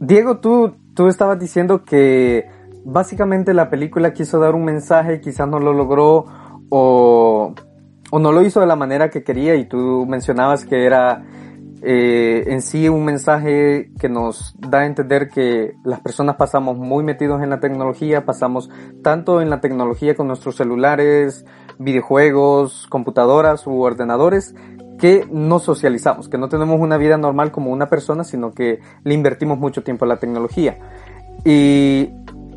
Diego, 0.00 0.38
tú, 0.38 0.76
tú 0.94 1.08
estabas 1.08 1.38
diciendo 1.38 1.84
que 1.84 2.48
básicamente 2.84 3.54
la 3.54 3.70
película 3.70 4.12
quiso 4.12 4.38
dar 4.38 4.54
un 4.54 4.64
mensaje, 4.64 5.20
quizás 5.20 5.48
no 5.48 5.58
lo 5.58 5.72
logró 5.72 6.26
o, 6.68 7.54
o 8.10 8.18
no 8.18 8.32
lo 8.32 8.42
hizo 8.42 8.60
de 8.60 8.66
la 8.66 8.76
manera 8.76 9.10
que 9.10 9.24
quería 9.24 9.54
y 9.56 9.66
tú 9.66 10.06
mencionabas 10.06 10.64
que 10.64 10.84
era 10.84 11.24
eh, 11.86 12.44
en 12.46 12.62
sí 12.62 12.88
un 12.88 13.04
mensaje 13.04 13.90
que 14.00 14.08
nos 14.08 14.54
da 14.58 14.80
a 14.80 14.86
entender 14.86 15.28
que 15.28 15.74
las 15.84 16.00
personas 16.00 16.36
pasamos 16.36 16.78
muy 16.78 17.04
metidos 17.04 17.42
en 17.42 17.50
la 17.50 17.60
tecnología, 17.60 18.24
pasamos 18.24 18.70
tanto 19.02 19.42
en 19.42 19.50
la 19.50 19.60
tecnología 19.60 20.14
con 20.14 20.26
nuestros 20.26 20.56
celulares, 20.56 21.44
videojuegos, 21.78 22.86
computadoras 22.88 23.66
u 23.66 23.82
ordenadores, 23.82 24.54
que 24.98 25.26
no 25.30 25.58
socializamos, 25.58 26.28
que 26.28 26.38
no 26.38 26.48
tenemos 26.48 26.80
una 26.80 26.96
vida 26.96 27.16
normal 27.16 27.50
como 27.50 27.70
una 27.70 27.88
persona, 27.88 28.24
sino 28.24 28.52
que 28.52 28.80
le 29.02 29.14
invertimos 29.14 29.58
mucho 29.58 29.82
tiempo 29.82 30.04
a 30.04 30.08
la 30.08 30.16
tecnología. 30.18 30.78
Y 31.44 32.10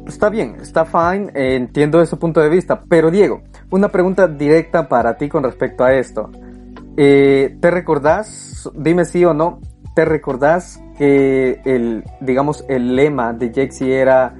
está 0.07 0.29
bien, 0.29 0.57
está 0.61 0.85
fine, 0.85 1.31
entiendo 1.33 2.01
ese 2.01 2.15
punto 2.15 2.39
de 2.39 2.49
vista, 2.49 2.81
pero 2.87 3.11
Diego, 3.11 3.41
una 3.69 3.89
pregunta 3.89 4.27
directa 4.27 4.87
para 4.87 5.17
ti 5.17 5.29
con 5.29 5.43
respecto 5.43 5.83
a 5.83 5.93
esto. 5.93 6.29
Eh, 6.95 7.57
¿Te 7.59 7.71
recordás, 7.71 8.69
dime 8.73 9.05
sí 9.05 9.23
o 9.25 9.33
no, 9.33 9.59
¿te 9.93 10.05
recordás 10.05 10.81
que 10.97 11.61
el, 11.65 12.03
digamos, 12.21 12.65
el 12.69 12.95
lema 12.95 13.33
de 13.33 13.51
Jexy 13.53 13.91
era 13.91 14.35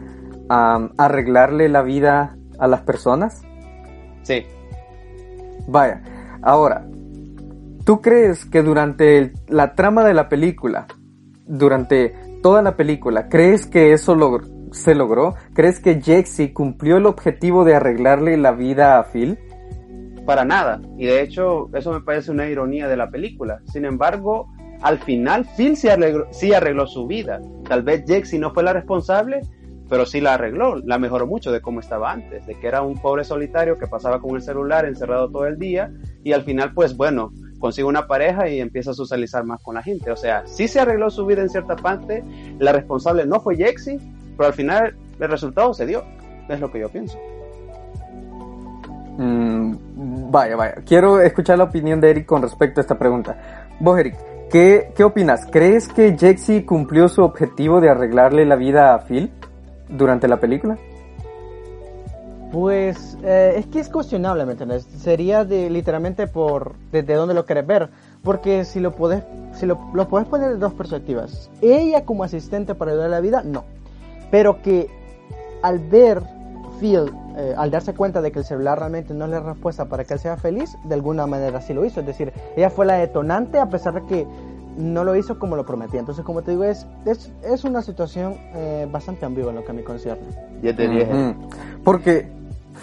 arreglarle 0.50 1.68
la 1.70 1.82
vida 1.82 2.38
a 2.58 2.68
las 2.68 2.82
personas? 2.82 3.42
Sí. 4.24 4.46
Vaya, 5.68 6.02
ahora, 6.42 6.86
¿Tú 7.88 8.02
crees 8.02 8.44
que 8.44 8.64
durante 8.64 9.32
la 9.48 9.74
trama 9.74 10.04
de 10.04 10.14
la 10.14 10.28
película, 10.28 10.88
durante 11.46 12.14
toda 12.44 12.62
la 12.62 12.76
película, 12.76 13.30
crees 13.30 13.66
que 13.66 13.94
eso 13.94 14.18
se 14.74 14.94
logró? 14.94 15.36
¿Crees 15.54 15.80
que 15.80 16.02
Jexy 16.02 16.52
cumplió 16.52 16.98
el 16.98 17.06
objetivo 17.06 17.64
de 17.64 17.76
arreglarle 17.76 18.36
la 18.36 18.52
vida 18.52 19.00
a 19.00 19.06
Phil? 19.06 19.40
Para 20.26 20.44
nada. 20.44 20.82
Y 20.98 21.06
de 21.06 21.22
hecho, 21.22 21.70
eso 21.74 21.94
me 21.94 22.02
parece 22.02 22.30
una 22.30 22.50
ironía 22.50 22.90
de 22.90 22.98
la 22.98 23.10
película. 23.10 23.62
Sin 23.72 23.86
embargo, 23.86 24.52
al 24.82 25.00
final 25.00 25.48
Phil 25.56 25.78
sí 25.78 26.52
arregló 26.54 26.88
su 26.88 27.08
vida. 27.08 27.40
Tal 27.70 27.84
vez 27.84 28.04
Jexy 28.06 28.38
no 28.38 28.54
fue 28.54 28.64
la 28.64 28.74
responsable, 28.74 29.40
pero 29.90 30.06
sí 30.06 30.20
la 30.20 30.34
arregló, 30.34 30.76
la 30.76 31.00
mejoró 31.00 31.26
mucho 31.26 31.54
de 31.54 31.62
cómo 31.62 31.80
estaba 31.80 32.12
antes, 32.12 32.46
de 32.46 32.56
que 32.56 32.68
era 32.68 32.82
un 32.82 32.98
pobre 32.98 33.24
solitario 33.24 33.78
que 33.78 33.88
pasaba 33.88 34.20
con 34.20 34.36
el 34.36 34.42
celular 34.42 34.86
encerrado 34.86 35.30
todo 35.30 35.48
el 35.48 35.58
día 35.58 35.90
y 36.24 36.34
al 36.34 36.44
final 36.44 36.74
pues 36.74 36.98
bueno, 36.98 37.32
consigue 37.60 37.88
una 37.88 38.08
pareja 38.08 38.50
y 38.50 38.60
empieza 38.60 38.92
a 38.92 38.94
socializar 38.94 39.44
más 39.44 39.62
con 39.62 39.76
la 39.76 39.84
gente. 39.84 40.12
O 40.12 40.16
sea, 40.16 40.46
sí 40.46 40.68
se 40.68 40.80
arregló 40.80 41.10
su 41.10 41.26
vida 41.26 41.42
en 41.42 41.50
cierta 41.50 41.76
parte, 41.76 42.24
la 42.60 42.72
responsable 42.72 43.26
no 43.26 43.40
fue 43.40 43.56
Jexy, 43.56 43.98
pero 44.36 44.48
al 44.48 44.54
final 44.54 44.96
el 45.20 45.30
resultado 45.30 45.74
se 45.74 45.86
dio. 45.86 46.04
Es 46.48 46.60
lo 46.60 46.72
que 46.72 46.80
yo 46.80 46.90
pienso. 46.90 47.18
Mm, 49.18 50.32
vaya, 50.32 50.56
vaya. 50.56 50.76
Quiero 50.86 51.20
escuchar 51.20 51.58
la 51.58 51.66
opinión 51.66 52.00
de 52.00 52.12
Eric 52.12 52.26
con 52.26 52.42
respecto 52.42 52.80
a 52.80 52.84
esta 52.84 52.98
pregunta. 52.98 53.66
Vos, 53.80 54.00
Eric, 54.00 54.16
¿qué, 54.50 54.92
qué 54.96 55.04
opinas? 55.04 55.46
¿Crees 55.52 55.88
que 55.88 56.16
Jexy 56.18 56.64
cumplió 56.64 57.10
su 57.10 57.24
objetivo 57.24 57.82
de 57.82 57.90
arreglarle 57.90 58.46
la 58.46 58.56
vida 58.56 58.94
a 58.94 59.00
Phil 59.00 59.32
durante 59.90 60.28
la 60.28 60.38
película? 60.38 60.78
Pues 62.58 63.16
eh, 63.22 63.54
es 63.58 63.68
que 63.68 63.80
es 63.80 63.88
cuestionable, 63.88 64.44
¿me 64.44 64.54
entiendes? 64.54 64.86
Sería 64.86 65.46
de 65.46 65.70
literalmente 65.70 66.26
por 66.26 66.74
desde 66.92 67.14
dónde 67.14 67.36
lo 67.36 67.46
quieres 67.46 67.68
ver, 67.68 67.92
porque 68.24 68.66
si 68.66 68.80
lo 68.80 68.96
puedes 68.96 69.24
si 69.54 69.68
lo, 69.68 69.78
lo 69.94 70.08
puedes 70.08 70.28
poner 70.28 70.50
de 70.50 70.58
dos 70.58 70.74
perspectivas. 70.74 71.52
Ella 71.62 72.04
como 72.04 72.24
asistente 72.24 72.74
para 72.74 72.94
ayudar 72.94 73.10
a 73.10 73.12
la 73.12 73.20
vida, 73.20 73.44
no. 73.46 73.64
Pero 74.32 74.64
que 74.64 74.90
al 75.62 75.78
ver 75.78 76.24
Phil, 76.80 77.12
eh, 77.38 77.54
al 77.56 77.70
darse 77.70 77.94
cuenta 77.94 78.24
de 78.24 78.32
que 78.32 78.40
el 78.40 78.46
celular 78.46 78.80
realmente 78.80 79.14
no 79.14 79.26
es 79.26 79.32
la 79.32 79.40
respuesta 79.42 79.86
para 79.86 80.04
que 80.04 80.16
él 80.16 80.20
sea 80.20 80.36
feliz, 80.36 80.76
de 80.84 80.96
alguna 80.96 81.28
manera 81.28 81.62
sí 81.62 81.76
lo 81.76 81.86
hizo. 81.86 82.00
Es 82.00 82.08
decir, 82.08 82.34
ella 82.56 82.72
fue 82.72 82.88
la 82.88 82.96
detonante 82.96 83.60
a 83.60 83.68
pesar 83.68 83.94
de 83.94 84.06
que 84.08 84.28
no 84.78 85.04
lo 85.04 85.16
hizo 85.16 85.38
como 85.38 85.56
lo 85.56 85.64
prometía. 85.64 86.00
Entonces, 86.00 86.26
como 86.26 86.42
te 86.42 86.50
digo, 86.50 86.64
es, 86.64 86.88
es, 87.06 87.32
es 87.44 87.64
una 87.66 87.84
situación 87.84 88.36
eh, 88.56 88.88
bastante 88.92 89.28
ambigua 89.28 89.52
en 89.52 89.58
lo 89.58 89.64
que 89.64 89.74
me 89.74 89.84
concierne. 89.84 90.24
Ya 90.64 90.76
te 90.76 90.88
dije. 90.88 91.14
Ujú. 91.14 91.50
Porque, 91.84 92.36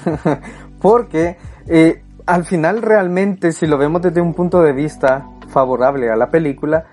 porque 0.81 1.37
eh, 1.69 2.03
al 2.27 2.45
final 2.45 2.83
realmente, 2.83 3.53
si 3.53 3.67
lo 3.67 3.79
vemos 3.79 4.03
desde 4.03 4.21
un 4.21 4.35
punto 4.35 4.63
de 4.63 4.73
vista 4.73 5.29
favorable 5.49 6.11
a 6.11 6.17
la 6.17 6.31
película, 6.31 6.87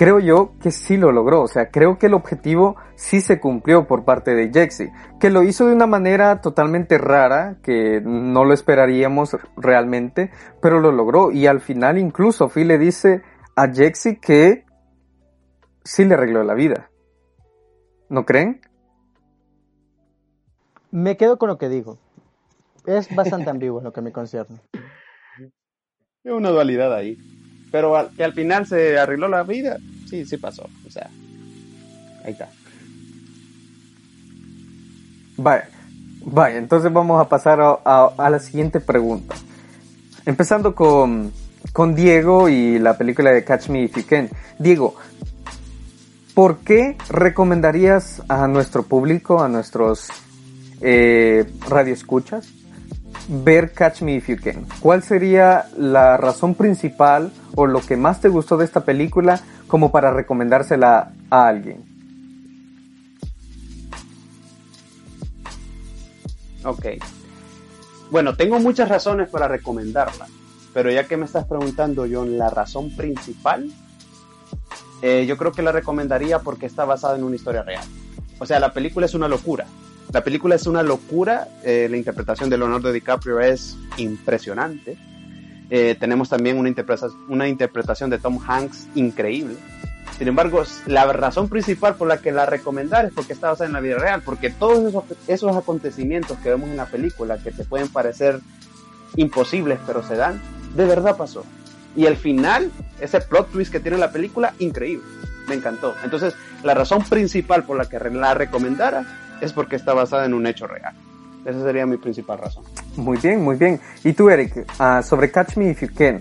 creo 0.00 0.18
yo 0.18 0.52
que 0.62 0.70
sí 0.70 0.96
lo 0.96 1.12
logró. 1.12 1.42
O 1.42 1.48
sea, 1.48 1.70
creo 1.70 1.98
que 1.98 2.06
el 2.06 2.14
objetivo 2.14 2.76
sí 2.94 3.20
se 3.20 3.38
cumplió 3.38 3.86
por 3.86 4.04
parte 4.04 4.34
de 4.34 4.50
Jexy. 4.50 4.88
Que 5.20 5.28
lo 5.28 5.42
hizo 5.42 5.66
de 5.66 5.74
una 5.74 5.86
manera 5.86 6.40
totalmente 6.40 6.96
rara, 6.96 7.58
que 7.62 8.00
no 8.02 8.46
lo 8.46 8.54
esperaríamos 8.54 9.36
realmente, 9.56 10.30
pero 10.62 10.80
lo 10.80 10.92
logró. 10.92 11.30
Y 11.30 11.46
al 11.46 11.60
final 11.60 11.98
incluso 11.98 12.48
Phil 12.48 12.68
le 12.68 12.78
dice 12.78 13.22
a 13.56 13.68
Jexy 13.68 14.16
que 14.16 14.64
sí 15.84 16.06
le 16.06 16.14
arregló 16.14 16.42
la 16.44 16.54
vida. 16.54 16.90
¿No 18.08 18.24
creen? 18.24 18.62
Me 20.90 21.16
quedo 21.16 21.38
con 21.38 21.48
lo 21.48 21.58
que 21.58 21.68
digo. 21.68 21.98
Es 22.86 23.14
bastante 23.14 23.50
ambiguo 23.50 23.78
en 23.78 23.84
lo 23.84 23.92
que 23.92 24.00
me 24.00 24.12
concierne. 24.12 24.58
Es 26.24 26.32
una 26.32 26.50
dualidad 26.50 26.94
ahí. 26.94 27.18
Pero 27.70 27.96
al- 27.96 28.10
que 28.16 28.24
al 28.24 28.32
final 28.32 28.66
se 28.66 28.98
arregló 28.98 29.28
la 29.28 29.42
vida, 29.42 29.78
sí, 30.08 30.24
sí 30.26 30.36
pasó. 30.36 30.68
O 30.86 30.90
sea, 30.90 31.08
ahí 32.24 32.32
está. 32.32 32.48
Vaya, 35.36 35.68
vaya, 36.24 36.58
entonces 36.58 36.92
vamos 36.92 37.20
a 37.20 37.28
pasar 37.28 37.60
a, 37.60 37.78
a- 37.84 38.12
a 38.18 38.30
la 38.30 38.38
siguiente 38.38 38.80
pregunta. 38.80 39.34
Empezando 40.26 40.74
con, 40.74 41.32
con 41.72 41.94
Diego 41.94 42.48
y 42.48 42.78
la 42.78 42.98
película 42.98 43.30
de 43.30 43.44
Catch 43.44 43.68
Me 43.68 43.84
If 43.84 43.96
You 43.96 44.06
Can. 44.06 44.28
Diego, 44.58 44.96
¿por 46.34 46.58
qué 46.58 46.96
recomendarías 47.08 48.22
a 48.28 48.46
nuestro 48.48 48.82
público, 48.82 49.42
a 49.42 49.48
nuestros 49.48 50.08
eh, 50.82 51.50
radioescuchas, 51.68 52.48
ver 53.30 53.72
Catch 53.72 54.02
Me 54.02 54.16
If 54.16 54.28
You 54.28 54.36
Can? 54.42 54.66
¿Cuál 54.80 55.02
sería 55.02 55.66
la 55.76 56.16
razón 56.16 56.54
principal 56.54 57.32
o 57.54 57.66
lo 57.66 57.80
que 57.80 57.96
más 57.96 58.20
te 58.20 58.28
gustó 58.28 58.56
de 58.56 58.64
esta 58.64 58.84
película 58.84 59.40
como 59.68 59.92
para 59.92 60.12
recomendársela 60.12 61.12
a 61.30 61.46
alguien? 61.46 61.84
Ok. 66.64 66.86
Bueno, 68.10 68.36
tengo 68.36 68.58
muchas 68.58 68.88
razones 68.88 69.30
para 69.30 69.46
recomendarla, 69.46 70.26
pero 70.74 70.90
ya 70.90 71.04
que 71.04 71.16
me 71.16 71.24
estás 71.24 71.46
preguntando, 71.46 72.06
John, 72.10 72.36
la 72.36 72.50
razón 72.50 72.94
principal, 72.96 73.70
eh, 75.00 75.24
yo 75.26 75.36
creo 75.36 75.52
que 75.52 75.62
la 75.62 75.70
recomendaría 75.72 76.40
porque 76.40 76.66
está 76.66 76.84
basada 76.84 77.16
en 77.16 77.22
una 77.22 77.36
historia 77.36 77.62
real. 77.62 77.84
O 78.40 78.46
sea, 78.46 78.58
la 78.58 78.72
película 78.72 79.06
es 79.06 79.14
una 79.14 79.28
locura. 79.28 79.66
La 80.12 80.24
película 80.24 80.56
es 80.56 80.66
una 80.66 80.82
locura, 80.82 81.46
eh, 81.64 81.86
la 81.88 81.96
interpretación 81.96 82.50
de 82.50 82.58
Leonardo 82.58 82.90
DiCaprio 82.90 83.38
es 83.40 83.76
impresionante. 83.96 84.96
Eh, 85.70 85.96
tenemos 86.00 86.28
también 86.28 86.58
una, 86.58 86.68
interpreta- 86.68 87.12
una 87.28 87.46
interpretación 87.46 88.10
de 88.10 88.18
Tom 88.18 88.40
Hanks 88.44 88.88
increíble. 88.96 89.54
Sin 90.18 90.26
embargo, 90.26 90.64
la 90.86 91.10
razón 91.12 91.48
principal 91.48 91.94
por 91.94 92.08
la 92.08 92.18
que 92.20 92.32
la 92.32 92.44
recomendar 92.44 93.06
es 93.06 93.12
porque 93.12 93.32
está 93.32 93.50
basada 93.50 93.68
en 93.68 93.72
la 93.72 93.80
vida 93.80 93.98
real, 93.98 94.22
porque 94.24 94.50
todos 94.50 94.84
esos, 94.88 95.04
esos 95.28 95.56
acontecimientos 95.56 96.36
que 96.38 96.50
vemos 96.50 96.68
en 96.68 96.76
la 96.76 96.86
película, 96.86 97.38
que 97.38 97.52
te 97.52 97.64
pueden 97.64 97.88
parecer 97.88 98.40
imposibles, 99.16 99.78
pero 99.86 100.02
se 100.02 100.16
dan, 100.16 100.40
de 100.74 100.86
verdad 100.86 101.16
pasó. 101.16 101.44
Y 101.94 102.06
el 102.06 102.16
final, 102.16 102.70
ese 103.00 103.20
plot 103.20 103.50
twist 103.52 103.70
que 103.70 103.80
tiene 103.80 103.96
la 103.96 104.10
película, 104.10 104.54
increíble. 104.58 105.04
Me 105.48 105.54
encantó. 105.54 105.94
Entonces, 106.04 106.34
la 106.64 106.74
razón 106.74 107.02
principal 107.04 107.64
por 107.64 107.76
la 107.76 107.86
que 107.88 107.98
la 108.10 108.34
recomendara 108.34 109.29
es 109.40 109.52
porque 109.52 109.76
está 109.76 109.94
basada 109.94 110.26
en 110.26 110.34
un 110.34 110.46
hecho 110.46 110.66
real. 110.66 110.94
Esa 111.44 111.62
sería 111.62 111.86
mi 111.86 111.96
principal 111.96 112.38
razón. 112.38 112.64
Muy 112.96 113.18
bien, 113.18 113.42
muy 113.42 113.56
bien. 113.56 113.80
Y 114.04 114.12
tú, 114.12 114.28
Eric, 114.28 114.66
ah, 114.78 115.02
sobre 115.02 115.30
Catch 115.30 115.56
Me 115.56 115.70
If 115.70 115.82
You 115.82 115.88
Can, 115.94 116.20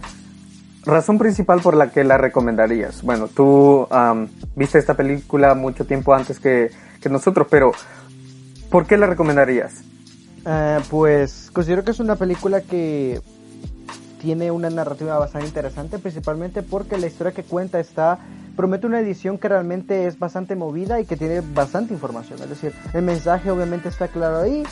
razón 0.85 1.17
principal 1.17 1.59
por 1.61 1.75
la 1.75 1.91
que 1.91 2.03
la 2.03 2.17
recomendarías. 2.17 3.01
Bueno, 3.03 3.27
tú 3.27 3.87
viste 4.55 4.79
esta 4.79 4.95
película 4.95 5.53
mucho 5.55 5.85
tiempo 5.85 6.13
antes 6.13 6.39
que, 6.39 6.71
que 7.01 7.09
nosotros, 7.09 7.47
pero 7.49 7.71
¿por 8.69 8.85
qué 8.85 8.97
la 8.97 9.07
recomendarías? 9.07 9.83
Eh, 10.45 10.79
pues 10.89 11.49
considero 11.51 11.83
que 11.83 11.91
es 11.91 11.99
una 11.99 12.15
película 12.15 12.61
que 12.61 13.21
tiene 14.21 14.51
una 14.51 14.69
narrativa 14.69 15.17
bastante 15.17 15.47
interesante, 15.47 15.99
principalmente 15.99 16.61
porque 16.61 16.97
la 16.97 17.07
historia 17.07 17.33
que 17.33 17.43
cuenta 17.43 17.79
está 17.79 18.19
promete 18.59 18.87
una 18.87 18.99
edición 18.99 19.37
que 19.37 19.47
realmente 19.47 20.05
es 20.05 20.19
bastante 20.19 20.53
movida 20.53 20.99
y 20.99 21.05
que 21.05 21.15
tiene 21.15 21.39
bastante 21.39 21.93
información. 21.93 22.41
Es 22.41 22.49
decir, 22.49 22.73
el 22.93 23.03
mensaje 23.03 23.49
obviamente 23.51 23.87
está 23.87 24.09
claro 24.09 24.39
ahí. 24.39 24.63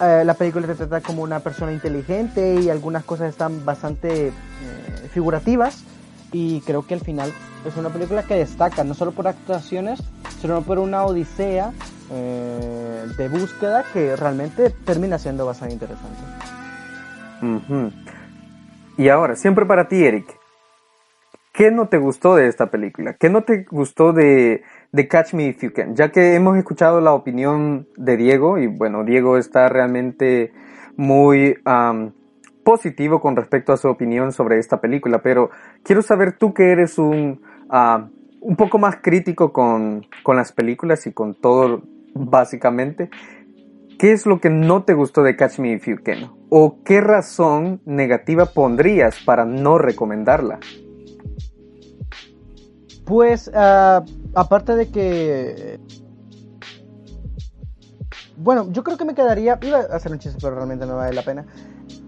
eh, 0.00 0.22
la 0.24 0.32
película 0.32 0.66
te 0.66 0.74
trata 0.74 1.02
como 1.02 1.20
una 1.20 1.40
persona 1.40 1.70
inteligente 1.70 2.54
y 2.62 2.70
algunas 2.70 3.04
cosas 3.04 3.28
están 3.28 3.62
bastante 3.66 4.28
eh, 4.28 4.32
figurativas. 5.12 5.84
Y 6.32 6.62
creo 6.62 6.86
que 6.86 6.94
al 6.94 7.00
final 7.00 7.30
es 7.66 7.76
una 7.76 7.90
película 7.90 8.22
que 8.22 8.34
destaca 8.34 8.82
no 8.82 8.94
solo 8.94 9.12
por 9.12 9.28
actuaciones, 9.28 10.02
sino 10.40 10.62
por 10.62 10.78
una 10.78 11.04
odisea 11.04 11.74
eh, 12.12 13.04
de 13.18 13.28
búsqueda 13.28 13.84
que 13.92 14.16
realmente 14.16 14.70
termina 14.70 15.18
siendo 15.18 15.44
bastante 15.44 15.74
interesante. 15.74 16.18
Y 18.96 19.10
ahora, 19.10 19.36
siempre 19.36 19.66
para 19.66 19.86
ti, 19.86 20.02
Eric, 20.02 20.34
¿qué 21.54 21.70
no 21.70 21.88
te 21.88 21.98
gustó 21.98 22.34
de 22.34 22.48
esta 22.48 22.70
película? 22.70 23.14
¿Qué 23.14 23.30
no 23.30 23.44
te 23.44 23.64
gustó 23.70 24.12
de, 24.12 24.62
de 24.92 25.08
Catch 25.08 25.34
Me 25.34 25.46
If 25.46 25.62
You 25.62 25.72
Can? 25.72 25.94
Ya 25.94 26.10
que 26.10 26.34
hemos 26.34 26.58
escuchado 26.58 27.00
la 27.00 27.14
opinión 27.14 27.86
de 27.96 28.16
Diego, 28.18 28.58
y 28.58 28.66
bueno, 28.66 29.04
Diego 29.04 29.38
está 29.38 29.68
realmente 29.68 30.52
muy 30.96 31.56
positivo 32.64 33.20
con 33.20 33.36
respecto 33.36 33.72
a 33.72 33.76
su 33.76 33.88
opinión 33.88 34.32
sobre 34.32 34.58
esta 34.58 34.80
película, 34.80 35.22
pero 35.22 35.50
quiero 35.84 36.02
saber 36.02 36.36
tú 36.36 36.52
que 36.52 36.72
eres 36.72 36.98
un, 36.98 37.40
am, 37.68 38.10
un 38.40 38.56
poco 38.56 38.78
más 38.78 38.96
crítico 39.00 39.52
con, 39.52 40.06
con 40.24 40.36
las 40.36 40.52
películas 40.52 41.06
y 41.06 41.12
con 41.12 41.34
todo, 41.34 41.82
básicamente. 42.14 43.10
¿Qué 43.96 44.10
es 44.10 44.26
lo 44.26 44.40
que 44.40 44.50
no 44.50 44.82
te 44.82 44.92
gustó 44.92 45.22
de 45.22 45.36
Catch 45.36 45.60
Me 45.60 45.74
If 45.74 45.86
You 45.86 45.98
Can? 46.02 46.32
¿O 46.48 46.82
qué 46.84 47.00
razón 47.00 47.80
negativa 47.84 48.46
pondrías 48.46 49.20
para 49.24 49.44
no 49.44 49.78
recomendarla? 49.78 50.58
Pues, 53.04 53.50
ah, 53.54 54.04
aparte 54.34 54.74
de 54.76 54.88
que... 54.90 55.80
Bueno, 58.36 58.70
yo 58.72 58.82
creo 58.82 58.96
que 58.96 59.04
me 59.04 59.14
quedaría... 59.14 59.58
Iba 59.62 59.78
a 59.78 59.96
hacer 59.96 60.12
un 60.12 60.18
chiste, 60.18 60.38
pero 60.40 60.56
realmente 60.56 60.86
no 60.86 60.96
vale 60.96 61.14
la 61.14 61.22
pena. 61.22 61.46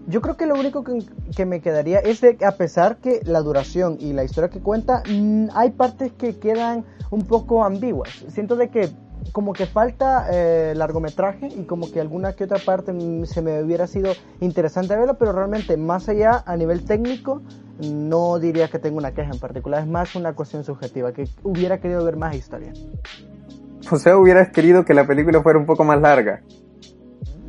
Yo 0.07 0.21
creo 0.21 0.37
que 0.37 0.45
lo 0.45 0.55
único 0.55 0.83
que, 0.83 1.05
que 1.35 1.45
me 1.45 1.61
quedaría 1.61 1.99
es 1.99 2.21
de 2.21 2.37
que 2.37 2.45
a 2.45 2.53
pesar 2.53 2.97
que 2.97 3.21
la 3.23 3.41
duración 3.41 3.97
y 3.99 4.13
la 4.13 4.23
historia 4.23 4.49
que 4.49 4.59
cuenta, 4.59 5.03
mm, 5.09 5.47
hay 5.53 5.71
partes 5.71 6.11
que 6.13 6.37
quedan 6.37 6.85
un 7.11 7.23
poco 7.23 7.63
ambiguas. 7.63 8.09
Siento 8.29 8.55
de 8.55 8.69
que 8.69 8.89
como 9.31 9.53
que 9.53 9.65
falta 9.65 10.27
eh, 10.31 10.73
largometraje 10.75 11.47
y 11.47 11.63
como 11.63 11.91
que 11.91 11.99
alguna 11.99 12.33
que 12.33 12.45
otra 12.45 12.59
parte 12.59 12.93
se 13.25 13.41
me 13.41 13.61
hubiera 13.61 13.87
sido 13.87 14.13
interesante 14.39 14.95
verlo, 14.95 15.17
pero 15.17 15.31
realmente 15.31 15.77
más 15.77 16.09
allá 16.09 16.43
a 16.45 16.55
nivel 16.55 16.85
técnico 16.85 17.41
no 17.79 18.39
diría 18.39 18.67
que 18.69 18.79
tengo 18.79 18.97
una 18.97 19.11
queja 19.11 19.31
en 19.31 19.39
particular, 19.39 19.81
es 19.81 19.87
más 19.87 20.15
una 20.15 20.33
cuestión 20.33 20.63
subjetiva, 20.63 21.11
que 21.11 21.27
hubiera 21.43 21.79
querido 21.79 22.03
ver 22.03 22.15
más 22.17 22.35
historia. 22.35 22.73
O 23.91 23.97
sea, 23.97 24.17
hubieras 24.17 24.49
querido 24.49 24.83
que 24.83 24.93
la 24.93 25.05
película 25.05 25.41
fuera 25.41 25.59
un 25.59 25.65
poco 25.65 25.83
más 25.83 26.01
larga. 26.01 26.41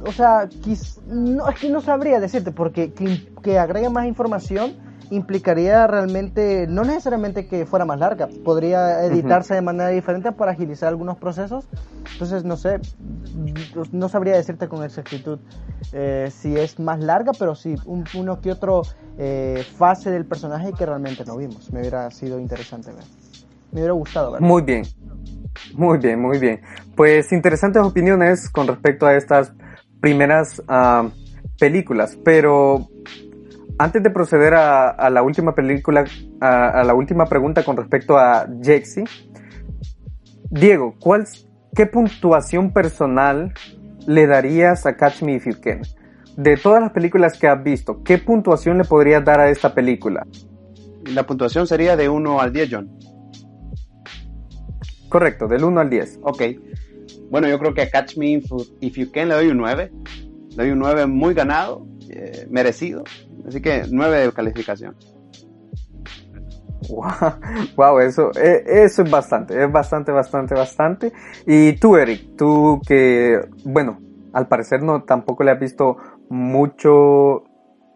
O 0.07 0.12
sea, 0.12 0.49
quiz- 0.49 1.01
no, 1.07 1.49
es 1.49 1.59
que 1.59 1.71
no 1.71 1.81
sabría 1.81 2.21
decirte, 2.21 2.53
porque 2.53 2.93
que, 2.93 3.29
que 3.43 3.59
agregue 3.59 3.89
más 3.91 4.07
información 4.07 4.75
implicaría 5.11 5.87
realmente, 5.87 6.67
no 6.69 6.85
necesariamente 6.85 7.47
que 7.47 7.67
fuera 7.67 7.85
más 7.85 7.99
larga, 7.99 8.29
podría 8.45 9.05
editarse 9.05 9.55
de 9.55 9.63
manera 9.63 9.89
diferente 9.91 10.33
para 10.33 10.53
agilizar 10.53 10.89
algunos 10.89 11.17
procesos. 11.19 11.67
Entonces, 12.13 12.45
no 12.45 12.57
sé, 12.57 12.81
no 13.93 14.09
sabría 14.09 14.37
decirte 14.37 14.69
con 14.69 14.85
exactitud 14.85 15.39
eh, 15.93 16.31
si 16.33 16.57
es 16.57 16.79
más 16.79 17.01
larga, 17.01 17.33
pero 17.39 17.55
sí 17.55 17.75
un, 17.87 18.05
uno 18.15 18.41
que 18.41 18.51
otro 18.51 18.83
eh, 19.19 19.65
fase 19.77 20.11
del 20.11 20.27
personaje 20.27 20.73
que 20.73 20.85
realmente 20.85 21.25
no 21.25 21.37
vimos. 21.37 21.73
Me 21.73 21.81
hubiera 21.81 22.11
sido 22.11 22.39
interesante 22.39 22.93
ver. 22.93 23.05
Me 23.73 23.81
hubiera 23.81 23.93
gustado 23.93 24.33
ver. 24.33 24.41
Muy 24.41 24.63
bien. 24.63 24.85
Muy 25.75 25.99
bien, 25.99 26.21
muy 26.21 26.39
bien. 26.39 26.61
Pues 26.95 27.33
interesantes 27.33 27.83
opiniones 27.83 28.49
con 28.49 28.67
respecto 28.67 29.07
a 29.07 29.15
estas 29.15 29.53
primeras 30.01 30.61
uh, 30.61 31.11
películas, 31.59 32.17
pero 32.25 32.89
antes 33.79 34.03
de 34.03 34.11
proceder 34.11 34.55
a, 34.55 34.89
a 34.91 35.11
la 35.11 35.22
última 35.22 35.55
película, 35.55 36.05
a, 36.41 36.81
a, 36.81 36.85
la 36.85 36.95
última 36.95 37.26
pregunta 37.26 37.64
con 37.64 37.76
respecto 37.76 38.18
a 38.18 38.47
Jexy, 38.62 39.05
Diego, 40.51 40.95
¿cuál, 40.99 41.26
¿qué 41.74 41.87
puntuación 41.87 42.72
personal 42.72 43.53
le 44.07 44.26
darías 44.26 44.87
a 44.87 44.97
Catch 44.97 45.22
Me 45.22 45.35
If 45.35 45.47
You 45.47 45.61
Can? 45.61 45.83
De 46.37 46.57
todas 46.57 46.81
las 46.81 46.93
películas 46.93 47.39
que 47.39 47.49
has 47.49 47.62
visto, 47.62 48.03
¿qué 48.03 48.18
puntuación 48.18 48.79
le 48.79 48.85
podrías 48.85 49.24
dar 49.24 49.41
a 49.41 49.51
esta 49.51 49.74
película? 49.74 50.26
La 51.12 51.26
puntuación 51.26 51.66
sería 51.66 51.97
de 51.97 52.09
1 52.09 52.41
al 52.41 52.53
10, 52.53 52.68
John. 52.70 52.99
Correcto, 55.09 55.49
del 55.49 55.64
1 55.64 55.81
al 55.81 55.91
10. 55.91 56.20
Ok. 56.22 56.43
Bueno, 57.31 57.49
yo 57.49 57.59
creo 57.59 57.74
que 57.74 57.83
a 57.83 57.91
Catch 57.91 58.16
Me 58.16 58.41
If 58.81 58.97
You 58.97 59.11
Can 59.11 59.29
le 59.29 59.35
doy 59.35 59.49
un 59.49 59.59
9. 59.59 59.91
Le 60.51 60.57
doy 60.57 60.70
un 60.70 60.79
9 60.79 61.07
muy 61.07 61.35
ganado, 61.35 61.87
eh, 62.11 62.47
merecido. 62.51 63.05
Así 63.47 63.61
que 63.61 63.85
9 63.91 64.19
de 64.19 64.33
calificación. 64.33 64.95
Wow, 66.89 67.11
wow 67.77 67.99
eso, 68.01 68.31
eh, 68.41 68.63
eso 68.67 69.03
es 69.03 69.11
bastante, 69.11 69.63
es 69.63 69.71
bastante, 69.71 70.13
bastante, 70.13 70.55
bastante. 70.55 71.13
Y 71.47 71.73
tú, 71.75 71.97
Eric, 71.97 72.37
tú 72.37 72.81
que, 72.87 73.41
bueno, 73.65 73.99
al 74.33 74.47
parecer 74.49 74.83
no 74.83 75.03
tampoco 75.03 75.43
le 75.43 75.51
has 75.51 75.59
visto 75.59 75.97
mucho, 76.29 77.45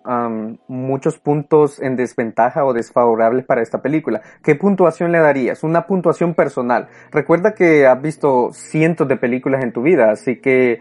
um, 0.05 0.57
muchos 0.67 1.19
puntos 1.19 1.81
en 1.81 1.97
desventaja 1.97 2.65
o 2.65 2.73
desfavorables 2.73 3.45
para 3.45 3.63
esta 3.63 3.83
película. 3.83 4.23
¿Qué 4.43 4.55
puntuación 4.55 5.13
le 5.13 5.19
darías? 5.19 5.63
Una 5.63 5.87
puntuación 5.87 6.35
personal. 6.35 6.89
Recuerda 7.11 7.55
que 7.55 7.87
has 7.87 8.01
visto 8.01 8.51
cientos 8.53 9.07
de 9.09 9.17
películas 9.17 9.63
en 9.63 9.73
tu 9.73 9.83
vida, 9.83 10.11
así 10.11 10.41
que 10.41 10.81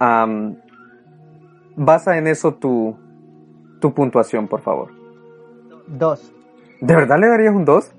um, 0.00 0.56
basa 1.76 2.16
en 2.18 2.26
eso 2.26 2.54
tu, 2.54 2.96
tu 3.80 3.92
puntuación, 3.94 4.48
por 4.48 4.60
favor. 4.60 4.88
Dos. 5.86 6.32
¿De 6.80 6.94
verdad 6.94 7.18
le 7.18 7.28
darías 7.28 7.54
un 7.54 7.64
2? 7.64 7.92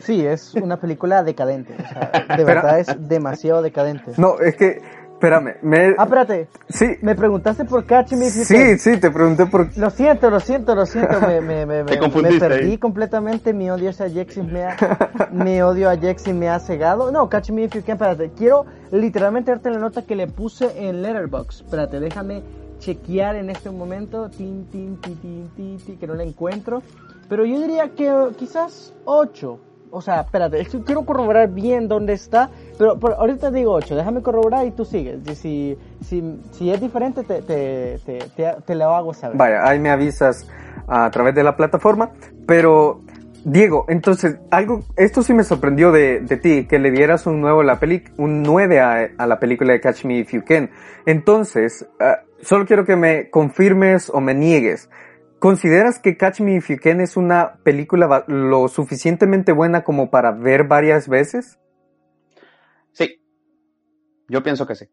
Sí, 0.00 0.24
es 0.26 0.54
una 0.54 0.78
película 0.80 1.22
decadente. 1.22 1.74
O 1.74 1.88
sea, 1.88 2.36
de 2.36 2.44
verdad 2.44 2.80
es 2.80 3.08
demasiado 3.08 3.62
decadente. 3.62 4.12
No, 4.16 4.38
es 4.40 4.56
que, 4.56 4.82
espérame. 5.12 5.54
Me... 5.62 5.94
Ah, 5.96 6.02
espérate. 6.02 6.48
Sí. 6.68 6.86
Me 7.00 7.14
preguntaste 7.14 7.64
por 7.64 7.86
Catch 7.86 8.12
Me 8.14 8.26
If 8.26 8.36
You 8.38 8.44
Sí, 8.44 8.54
Can. 8.56 8.78
sí, 8.80 8.96
te 8.98 9.10
pregunté 9.12 9.46
por... 9.46 9.68
Lo 9.78 9.90
siento, 9.90 10.30
lo 10.30 10.40
siento, 10.40 10.74
lo 10.74 10.84
siento. 10.84 11.20
Me, 11.20 11.40
me, 11.40 11.64
me, 11.64 11.84
Te 11.84 11.92
me- 11.94 11.98
confundiste 12.00 12.48
me 12.48 12.54
perdí 12.56 12.70
ahí. 12.72 12.78
completamente. 12.78 13.52
Mi 13.54 13.70
odio 13.70 13.90
hacia 13.90 14.08
Jexy 14.10 14.42
me 14.42 14.64
ha, 14.64 14.76
mi 15.30 15.60
odio 15.62 15.88
a 15.90 15.96
Jexy 15.96 16.32
me 16.32 16.48
ha 16.48 16.58
cegado. 16.58 17.12
No, 17.12 17.28
Catch 17.28 17.50
Me 17.50 17.62
If 17.62 17.74
You 17.76 17.82
Can, 17.84 17.92
espérate. 17.94 18.32
Quiero 18.36 18.66
literalmente 18.90 19.52
darte 19.52 19.70
la 19.70 19.78
nota 19.78 20.02
que 20.04 20.16
le 20.16 20.26
puse 20.26 20.88
en 20.88 21.02
Letterboxd. 21.02 21.64
Espérate, 21.66 22.00
déjame 22.00 22.42
chequear 22.78 23.36
en 23.36 23.50
este 23.50 23.70
momento. 23.70 24.28
Tin, 24.30 24.66
tin, 24.70 24.96
tin, 25.00 25.50
tin, 25.56 25.98
que 25.98 26.06
no 26.06 26.14
la 26.14 26.22
encuentro. 26.22 26.82
Pero 27.28 27.44
yo 27.44 27.60
diría 27.60 27.90
que 27.90 28.08
eh, 28.08 28.28
quizás 28.36 28.94
8. 29.04 29.60
O 29.90 30.02
sea, 30.02 30.20
espérate, 30.20 30.60
es 30.60 30.68
que 30.68 30.82
quiero 30.82 31.04
corroborar 31.04 31.48
bien 31.48 31.88
dónde 31.88 32.12
está. 32.12 32.50
Pero, 32.76 32.98
pero 32.98 33.14
ahorita 33.16 33.50
digo 33.50 33.72
8, 33.72 33.96
déjame 33.96 34.22
corroborar 34.22 34.66
y 34.66 34.70
tú 34.70 34.84
sigues. 34.84 35.20
Si, 35.38 35.78
si, 36.04 36.40
si 36.52 36.70
es 36.70 36.80
diferente, 36.80 37.22
te, 37.22 37.42
te, 37.42 37.98
te, 38.04 38.18
te, 38.64 38.74
lo 38.74 38.94
hago 38.94 39.14
saber. 39.14 39.36
Vaya, 39.36 39.66
ahí 39.66 39.78
me 39.78 39.90
avisas 39.90 40.46
a 40.86 41.10
través 41.10 41.34
de 41.34 41.42
la 41.42 41.56
plataforma. 41.56 42.10
Pero, 42.46 43.00
Diego, 43.44 43.86
entonces, 43.88 44.36
algo, 44.50 44.84
esto 44.96 45.22
sí 45.22 45.32
me 45.32 45.42
sorprendió 45.42 45.90
de, 45.90 46.20
de 46.20 46.36
ti, 46.36 46.66
que 46.66 46.78
le 46.78 46.90
dieras 46.90 47.26
un 47.26 47.40
nuevo 47.40 47.62
la 47.62 47.80
peli, 47.80 48.04
un 48.18 48.42
9 48.42 48.80
a, 48.80 49.08
a 49.16 49.26
la 49.26 49.38
película 49.38 49.72
de 49.72 49.80
Catch 49.80 50.04
Me 50.04 50.18
If 50.18 50.32
You 50.32 50.44
Can. 50.44 50.70
Entonces, 51.06 51.88
ah, 51.98 52.18
solo 52.40 52.66
quiero 52.66 52.84
que 52.84 52.96
me 52.96 53.30
confirmes 53.30 54.10
o 54.10 54.20
me 54.20 54.34
niegues. 54.34 54.88
¿Consideras 55.38 56.00
que 56.00 56.16
Catch 56.16 56.40
Me 56.40 56.56
If 56.56 56.68
You 56.68 56.78
Can 56.82 57.00
es 57.00 57.16
una 57.16 57.58
película 57.62 58.24
lo 58.26 58.66
suficientemente 58.68 59.52
buena 59.52 59.84
como 59.84 60.10
para 60.10 60.32
ver 60.32 60.64
varias 60.64 61.08
veces? 61.08 61.60
Sí. 62.92 63.22
Yo 64.28 64.42
pienso 64.42 64.66
que 64.66 64.74
sí. 64.74 64.88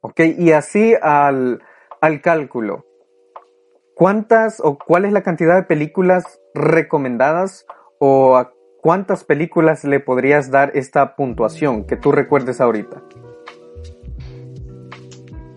Ok, 0.00 0.20
y 0.38 0.52
así 0.52 0.94
al, 1.02 1.60
al 2.00 2.20
cálculo. 2.20 2.86
¿Cuántas 3.96 4.60
o 4.60 4.78
cuál 4.78 5.04
es 5.04 5.12
la 5.12 5.22
cantidad 5.22 5.56
de 5.56 5.64
películas 5.64 6.40
recomendadas 6.54 7.66
o 7.98 8.36
a 8.36 8.52
cuántas 8.80 9.24
películas 9.24 9.82
le 9.82 9.98
podrías 9.98 10.50
dar 10.52 10.70
esta 10.74 11.16
puntuación 11.16 11.84
que 11.86 11.96
tú 11.96 12.12
recuerdes 12.12 12.60
ahorita? 12.60 13.02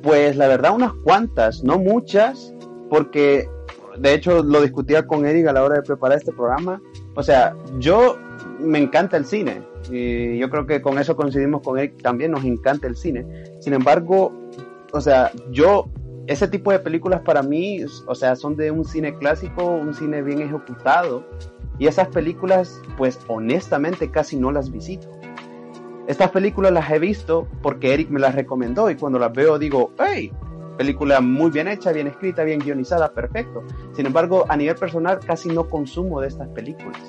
Pues 0.02 0.38
la 0.38 0.48
verdad 0.48 0.74
unas 0.74 0.94
cuantas, 1.04 1.64
no 1.64 1.78
muchas, 1.78 2.54
porque 2.90 3.50
de 3.98 4.14
hecho 4.14 4.44
lo 4.44 4.62
discutía 4.62 5.06
con 5.06 5.26
Eric 5.26 5.48
a 5.48 5.54
la 5.54 5.64
hora 5.64 5.76
de 5.76 5.84
preparar 5.84 6.18
este 6.18 6.32
programa. 6.32 6.82
O 7.16 7.24
sea, 7.24 7.56
yo 7.80 8.18
me 8.60 8.80
encanta 8.80 9.18
el 9.18 9.26
cine 9.26 9.62
y 9.90 10.38
yo 10.38 10.50
creo 10.50 10.66
que 10.66 10.82
con 10.82 11.00
eso 11.00 11.16
coincidimos 11.16 11.62
con 11.62 11.78
Eric, 11.78 12.02
también 12.02 12.32
nos 12.32 12.46
encanta 12.46 12.88
el 12.88 12.96
cine. 12.96 13.26
Sin 13.60 13.74
embargo, 13.74 14.34
o 14.92 15.02
sea, 15.02 15.32
yo 15.52 15.90
ese 16.28 16.48
tipo 16.48 16.72
de 16.72 16.80
películas 16.80 17.22
para 17.22 17.42
mí, 17.42 17.84
o 18.06 18.16
sea, 18.16 18.36
son 18.36 18.56
de 18.56 18.72
un 18.72 18.86
cine 18.86 19.16
clásico, 19.18 19.66
un 19.66 19.94
cine 19.94 20.22
bien 20.22 20.42
ejecutado 20.42 21.24
y 21.80 21.88
esas 21.88 22.10
películas, 22.10 22.82
pues 22.98 23.20
honestamente 23.28 24.12
casi 24.12 24.38
no 24.38 24.52
las 24.52 24.70
visito. 24.70 25.10
Estas 26.10 26.32
películas 26.32 26.72
las 26.72 26.90
he 26.90 26.98
visto 26.98 27.48
porque 27.62 27.94
Eric 27.94 28.10
me 28.10 28.20
las 28.20 28.34
recomendó 28.34 28.90
y 28.90 28.96
cuando 28.96 29.20
las 29.20 29.32
veo 29.32 29.60
digo, 29.60 29.94
hey, 30.00 30.32
película 30.76 31.22
muy 31.22 31.52
bien 31.52 31.68
hecha, 31.68 31.92
bien 31.92 32.08
escrita, 32.08 32.44
bien 32.44 32.58
guionizada, 32.58 33.14
perfecto. 33.14 33.62
Sin 33.94 34.08
embargo, 34.08 34.44
a 34.50 34.58
nivel 34.58 34.74
personal 34.74 35.20
casi 35.20 35.50
no 35.50 35.70
consumo 35.70 36.20
de 36.20 36.30
estas 36.30 36.48
películas. 36.48 37.00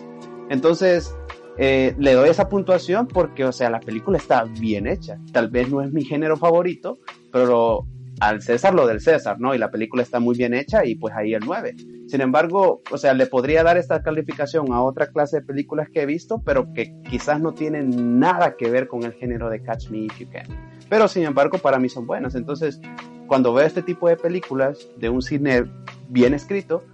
Entonces, 0.50 1.16
eh, 1.56 1.94
le 1.96 2.12
doy 2.12 2.28
esa 2.28 2.50
puntuación 2.50 3.06
porque, 3.06 3.46
o 3.46 3.52
sea, 3.52 3.70
la 3.70 3.80
película 3.80 4.18
está 4.18 4.44
bien 4.44 4.86
hecha. 4.86 5.18
Tal 5.32 5.48
vez 5.48 5.70
no 5.70 5.80
es 5.80 5.90
mi 5.94 6.04
género 6.04 6.36
favorito, 6.36 6.98
pero 7.32 7.86
al 8.20 8.42
César 8.42 8.74
lo 8.74 8.86
del 8.86 9.00
César, 9.00 9.40
¿no? 9.40 9.54
Y 9.54 9.58
la 9.58 9.70
película 9.70 10.02
está 10.02 10.20
muy 10.20 10.36
bien 10.36 10.54
hecha 10.54 10.84
y 10.84 10.94
pues 10.94 11.14
ahí 11.16 11.34
el 11.34 11.42
9. 11.44 11.74
Sin 12.06 12.20
embargo, 12.20 12.82
o 12.90 12.98
sea, 12.98 13.14
le 13.14 13.26
podría 13.26 13.62
dar 13.62 13.76
esta 13.78 14.02
calificación 14.02 14.72
a 14.72 14.82
otra 14.82 15.06
clase 15.06 15.40
de 15.40 15.46
películas 15.46 15.88
que 15.92 16.02
he 16.02 16.06
visto, 16.06 16.42
pero 16.44 16.72
que 16.72 16.94
quizás 17.08 17.40
no 17.40 17.54
tienen 17.54 18.18
nada 18.18 18.56
que 18.56 18.70
ver 18.70 18.88
con 18.88 19.04
el 19.04 19.12
género 19.14 19.48
de 19.48 19.62
Catch 19.62 19.90
Me 19.90 19.98
If 20.00 20.18
You 20.18 20.28
Can. 20.30 20.46
Pero 20.88 21.08
sin 21.08 21.24
embargo, 21.24 21.58
para 21.58 21.78
mí 21.78 21.88
son 21.88 22.06
buenas. 22.06 22.34
Entonces, 22.34 22.80
cuando 23.26 23.54
veo 23.54 23.64
este 23.64 23.82
tipo 23.82 24.08
de 24.08 24.16
películas 24.16 24.88
de 24.96 25.08
un 25.08 25.22
cine 25.22 25.64
bien 26.08 26.34
escrito, 26.34 26.84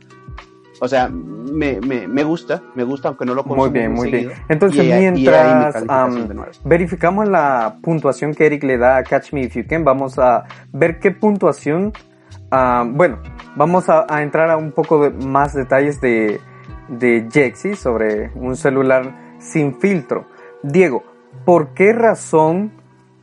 o 0.80 0.88
sea, 0.88 1.08
me, 1.08 1.80
me, 1.80 2.06
me 2.08 2.22
gusta, 2.24 2.62
me 2.74 2.84
gusta 2.84 3.08
aunque 3.08 3.24
no 3.24 3.34
lo 3.34 3.42
consumo 3.44 3.62
Muy 3.62 3.70
bien, 3.70 3.92
muy 3.92 4.10
bien. 4.10 4.30
Entonces, 4.48 4.84
Y- 4.84 4.88
y 4.90 4.92
mientras 4.92 5.84
nueve. 6.34 6.52
verificamos 6.64 7.28
la 7.28 7.76
puntuación 7.82 8.34
que 8.34 8.46
Eric 8.46 8.62
le 8.64 8.78
da 8.78 8.98
a 8.98 9.02
Catch 9.04 9.32
Me 9.32 9.42
If 9.42 9.54
You 9.56 9.64
Can, 9.68 9.84
vamos 9.84 10.18
a 10.18 10.44
ver 10.72 10.98
qué 10.98 11.10
puntuación, 11.12 11.92
ah, 12.50 12.84
bueno, 12.86 13.18
vamos 13.54 13.88
a, 13.88 14.06
a 14.08 14.22
entrar 14.22 14.50
a 14.50 14.56
un 14.56 14.72
poco 14.72 15.02
de 15.08 15.10
más 15.26 15.54
detalles 15.54 16.00
de, 16.00 16.40
de 16.88 17.26
Jexy 17.32 17.74
sobre 17.76 18.30
un 18.34 18.56
celular 18.56 19.34
sin 19.38 19.78
filtro. 19.78 20.26
Diego, 20.62 21.04
¿por 21.44 21.68
qué 21.74 21.92
razón 21.92 22.72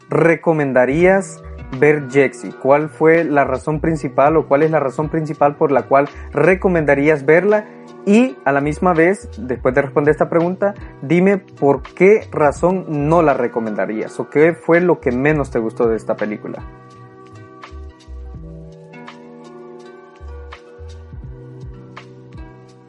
recomendarías 0.10 1.42
ver 1.80 2.10
Jexy? 2.10 2.52
¿Cuál 2.52 2.90
fue 2.90 3.24
la 3.24 3.44
razón 3.44 3.80
principal 3.80 4.38
o 4.38 4.48
cuál 4.48 4.64
es 4.64 4.72
la 4.72 4.80
razón 4.80 5.10
principal 5.10 5.56
por 5.56 5.72
la 5.72 5.84
cual 5.84 6.10
recomendarías 6.32 7.26
verla? 7.26 7.66
Y 8.06 8.36
a 8.44 8.52
la 8.52 8.60
misma 8.60 8.94
vez, 8.94 9.30
después 9.38 9.74
de 9.74 9.82
responder 9.82 10.12
esta 10.12 10.30
pregunta, 10.30 10.74
dime 11.02 11.38
por 11.38 11.82
qué 11.82 12.28
razón 12.32 12.86
no 13.08 13.22
la 13.22 13.34
recomendarías 13.34 14.20
o 14.20 14.30
qué 14.30 14.54
fue 14.54 14.82
lo 14.82 15.00
que 15.00 15.12
menos 15.12 15.52
te 15.52 15.60
gustó 15.60 15.88
de 15.88 15.96
esta 15.96 16.16
película. 16.16 16.62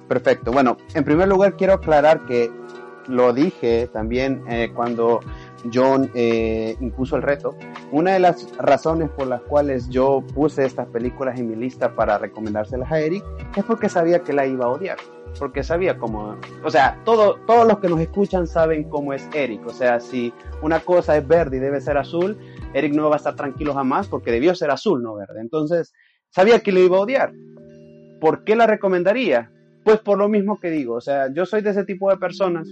Perfecto. 0.08 0.52
Bueno, 0.52 0.76
en 0.94 1.04
primer 1.04 1.28
lugar 1.28 1.56
quiero 1.56 1.74
aclarar 1.74 2.26
que 2.26 2.50
lo 3.08 3.32
dije 3.32 3.88
también 3.92 4.42
eh, 4.48 4.70
cuando 4.74 5.20
John 5.72 6.10
eh, 6.14 6.76
impuso 6.80 7.16
el 7.16 7.22
reto, 7.22 7.56
una 7.92 8.12
de 8.12 8.20
las 8.20 8.56
razones 8.58 9.10
por 9.10 9.26
las 9.26 9.40
cuales 9.42 9.88
yo 9.88 10.22
puse 10.34 10.64
estas 10.64 10.88
películas 10.88 11.38
en 11.38 11.48
mi 11.48 11.56
lista 11.56 11.94
para 11.94 12.18
recomendárselas 12.18 12.90
a 12.90 13.00
Eric 13.00 13.24
es 13.56 13.64
porque 13.64 13.88
sabía 13.88 14.20
que 14.20 14.32
la 14.32 14.46
iba 14.46 14.66
a 14.66 14.68
odiar. 14.68 14.98
Porque 15.38 15.64
sabía 15.64 15.98
cómo, 15.98 16.36
o 16.62 16.70
sea, 16.70 17.00
todo, 17.04 17.40
todos 17.46 17.66
los 17.66 17.80
que 17.80 17.88
nos 17.88 17.98
escuchan 17.98 18.46
saben 18.46 18.84
cómo 18.84 19.12
es 19.12 19.28
Eric. 19.34 19.66
O 19.66 19.70
sea, 19.70 19.98
si 19.98 20.32
una 20.62 20.78
cosa 20.78 21.16
es 21.16 21.26
verde 21.26 21.56
y 21.56 21.60
debe 21.60 21.80
ser 21.80 21.96
azul, 21.96 22.38
Eric 22.72 22.94
no 22.94 23.08
va 23.08 23.16
a 23.16 23.18
estar 23.18 23.34
tranquilo 23.34 23.74
jamás 23.74 24.06
porque 24.06 24.30
debió 24.30 24.54
ser 24.54 24.70
azul, 24.70 25.02
no 25.02 25.14
verde. 25.14 25.40
Entonces, 25.40 25.92
sabía 26.30 26.60
que 26.60 26.70
lo 26.70 26.78
iba 26.78 26.98
a 26.98 27.00
odiar. 27.00 27.32
¿Por 28.20 28.44
qué 28.44 28.54
la 28.54 28.68
recomendaría? 28.68 29.50
Pues 29.84 29.98
por 29.98 30.18
lo 30.18 30.28
mismo 30.28 30.60
que 30.60 30.70
digo, 30.70 30.94
o 30.94 31.00
sea, 31.00 31.32
yo 31.32 31.46
soy 31.46 31.62
de 31.62 31.70
ese 31.70 31.84
tipo 31.84 32.10
de 32.10 32.16
personas 32.16 32.68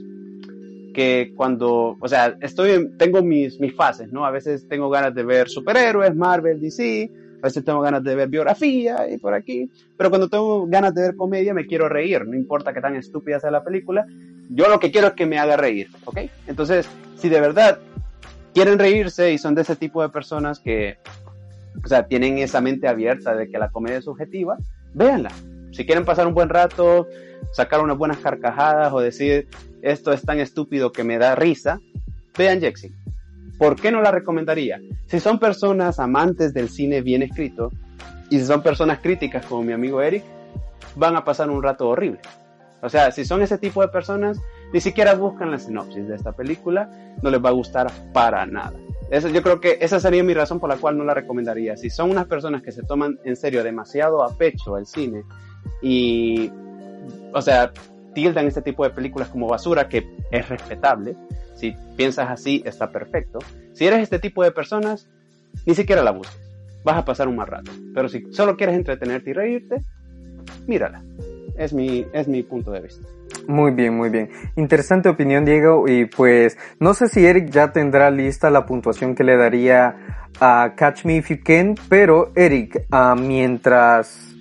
que 0.93 1.33
cuando, 1.37 1.97
o 1.99 2.09
sea, 2.09 2.37
estoy, 2.41 2.91
tengo 2.99 3.23
mis, 3.23 3.59
mis 3.61 3.75
fases, 3.75 4.13
¿no? 4.13 4.25
A 4.25 4.31
veces 4.31 4.69
tengo 4.69 4.91
ganas 4.91 5.15
de 5.15 5.25
ver 5.25 5.49
superhéroes, 5.49 6.15
Marvel, 6.15 6.61
DC, 6.61 7.11
a 7.43 7.47
veces 7.47 7.65
tengo 7.65 7.81
ganas 7.81 8.05
de 8.05 8.15
ver 8.15 8.29
biografía 8.29 9.09
y 9.11 9.19
por 9.19 9.35
aquí, 9.35 9.69
pero 9.97 10.11
cuando 10.11 10.29
tengo 10.29 10.67
ganas 10.67 10.95
de 10.95 11.03
ver 11.03 11.17
comedia 11.17 11.53
me 11.53 11.67
quiero 11.67 11.89
reír, 11.89 12.25
no 12.27 12.37
importa 12.37 12.73
qué 12.73 12.81
tan 12.81 12.95
estúpida 12.95 13.41
sea 13.41 13.51
la 13.51 13.65
película, 13.65 14.07
yo 14.49 14.69
lo 14.69 14.79
que 14.79 14.93
quiero 14.93 15.09
es 15.09 15.15
que 15.15 15.27
me 15.27 15.39
haga 15.39 15.57
reír, 15.57 15.89
¿ok? 16.05 16.21
Entonces, 16.47 16.89
si 17.17 17.29
de 17.29 17.41
verdad 17.41 17.79
quieren 18.55 18.79
reírse 18.79 19.33
y 19.33 19.39
son 19.39 19.55
de 19.55 19.63
ese 19.63 19.77
tipo 19.77 20.03
de 20.03 20.09
personas 20.11 20.61
que, 20.61 20.99
o 21.85 21.89
sea, 21.89 22.07
tienen 22.07 22.39
esa 22.39 22.61
mente 22.61 22.87
abierta 22.87 23.35
de 23.35 23.49
que 23.49 23.59
la 23.59 23.71
comedia 23.71 23.99
es 23.99 24.05
subjetiva, 24.05 24.57
véanla. 24.95 25.33
Si 25.73 25.87
quieren 25.87 26.05
pasar 26.05 26.27
un 26.27 26.35
buen 26.35 26.49
rato, 26.49 27.09
sacar 27.53 27.81
unas 27.81 27.97
buenas 27.97 28.19
carcajadas 28.19 28.93
o 28.93 29.01
decir, 29.01 29.49
esto 29.83 30.13
es 30.13 30.23
tan 30.23 30.39
estúpido 30.39 30.93
que 30.93 31.05
me 31.05 31.19
da 31.19 31.35
risa, 31.35 31.81
vean 32.37 32.61
Jexy. 32.61 32.93
¿Por 33.59 33.77
qué 33.77 33.93
no 33.93 34.01
la 34.01 34.11
recomendaría? 34.11 34.81
Si 35.07 35.21
son 35.21 35.39
personas 35.39 35.99
amantes 35.99 36.55
del 36.55 36.69
cine 36.69 37.03
bien 37.03 37.23
escrito 37.23 37.71
y 38.31 38.39
si 38.39 38.47
son 38.47 38.63
personas 38.63 39.01
críticas 39.01 39.45
como 39.47 39.63
mi 39.63 39.73
amigo 39.73 40.01
Eric, 40.01 40.25
van 40.97 41.17
a 41.17 41.25
pasar 41.25 41.51
un 41.51 41.63
rato 41.63 41.89
horrible. 41.89 42.21
O 42.81 42.89
sea, 42.89 43.13
si 43.13 43.25
son 43.25 43.43
ese 43.43 43.59
tipo 43.59 43.81
de 43.83 43.89
personas, 43.89 44.41
ni 44.73 44.81
siquiera 44.81 45.15
buscan 45.15 45.51
la 45.51 45.59
sinopsis 45.59 46.09
de 46.09 46.17
esta 46.17 46.33
película, 46.33 46.91
no 47.23 47.31
les 47.31 47.45
va 47.45 47.51
a 47.51 47.53
gustar 47.53 47.93
para 48.13 48.45
nada. 48.47 48.73
Yo 49.33 49.43
creo 49.43 49.61
que 49.61 49.79
esa 49.81 50.01
sería 50.01 50.25
mi 50.25 50.33
razón 50.33 50.59
por 50.59 50.71
la 50.71 50.77
cual 50.77 50.97
no 50.97 51.05
la 51.05 51.13
recomendaría. 51.13 51.77
Si 51.77 51.91
son 51.91 52.11
unas 52.11 52.27
personas 52.27 52.63
que 52.63 52.73
se 52.73 52.83
toman 52.83 53.21
en 53.25 53.37
serio 53.37 53.63
demasiado 53.63 54.25
a 54.25 54.35
pecho 54.37 54.79
el 54.79 54.87
cine 54.87 55.23
y, 55.83 56.51
o 57.33 57.43
sea, 57.43 57.73
tildan 58.15 58.47
este 58.47 58.63
tipo 58.63 58.85
de 58.85 58.91
películas 58.91 59.29
como 59.29 59.49
basura, 59.49 59.89
que 59.89 60.07
es 60.31 60.49
respetable. 60.49 61.17
Si 61.55 61.77
piensas 61.97 62.31
así, 62.31 62.63
está 62.65 62.91
perfecto. 62.91 63.39
Si 63.73 63.87
eres 63.87 64.01
este 64.01 64.19
tipo 64.19 64.43
de 64.43 64.53
personas, 64.53 65.09
ni 65.67 65.75
siquiera 65.75 66.03
la 66.03 66.11
busques. 66.11 66.41
Vas 66.85 66.97
a 66.97 67.05
pasar 67.05 67.29
un 67.29 67.37
mal 67.37 67.47
rato. 67.47 67.71
Pero 67.95 68.09
si 68.09 68.33
solo 68.33 68.57
quieres 68.57 68.77
entretenerte 68.77 69.31
y 69.31 69.33
reírte, 69.33 69.77
mírala. 70.67 71.03
Es 71.57 71.73
mi, 71.73 72.07
es 72.13 72.29
mi 72.29 72.43
punto 72.43 72.71
de 72.73 72.81
vista. 72.81 73.07
Muy 73.47 73.73
bien, 73.73 73.97
muy 73.97 74.09
bien. 74.09 74.31
Interesante 74.57 75.09
opinión, 75.09 75.45
Diego. 75.45 75.89
Y 75.89 76.07
pues, 76.07 76.57
no 76.81 76.95
sé 76.95 77.09
si 77.09 77.25
Eric 77.25 77.51
ya 77.51 77.73
tendrá 77.73 78.11
lista 78.11 78.51
la 78.51 78.67
puntuación 78.67 79.15
que 79.15 79.25
le 79.25 79.37
daría 79.37 80.23
a 80.41 80.75
Catch 80.77 81.05
Me 81.05 81.17
If 81.17 81.31
You 81.31 81.39
Can, 81.45 81.75
pero 81.89 82.33
Eric, 82.35 82.87
uh, 82.91 83.19
mientras 83.19 84.32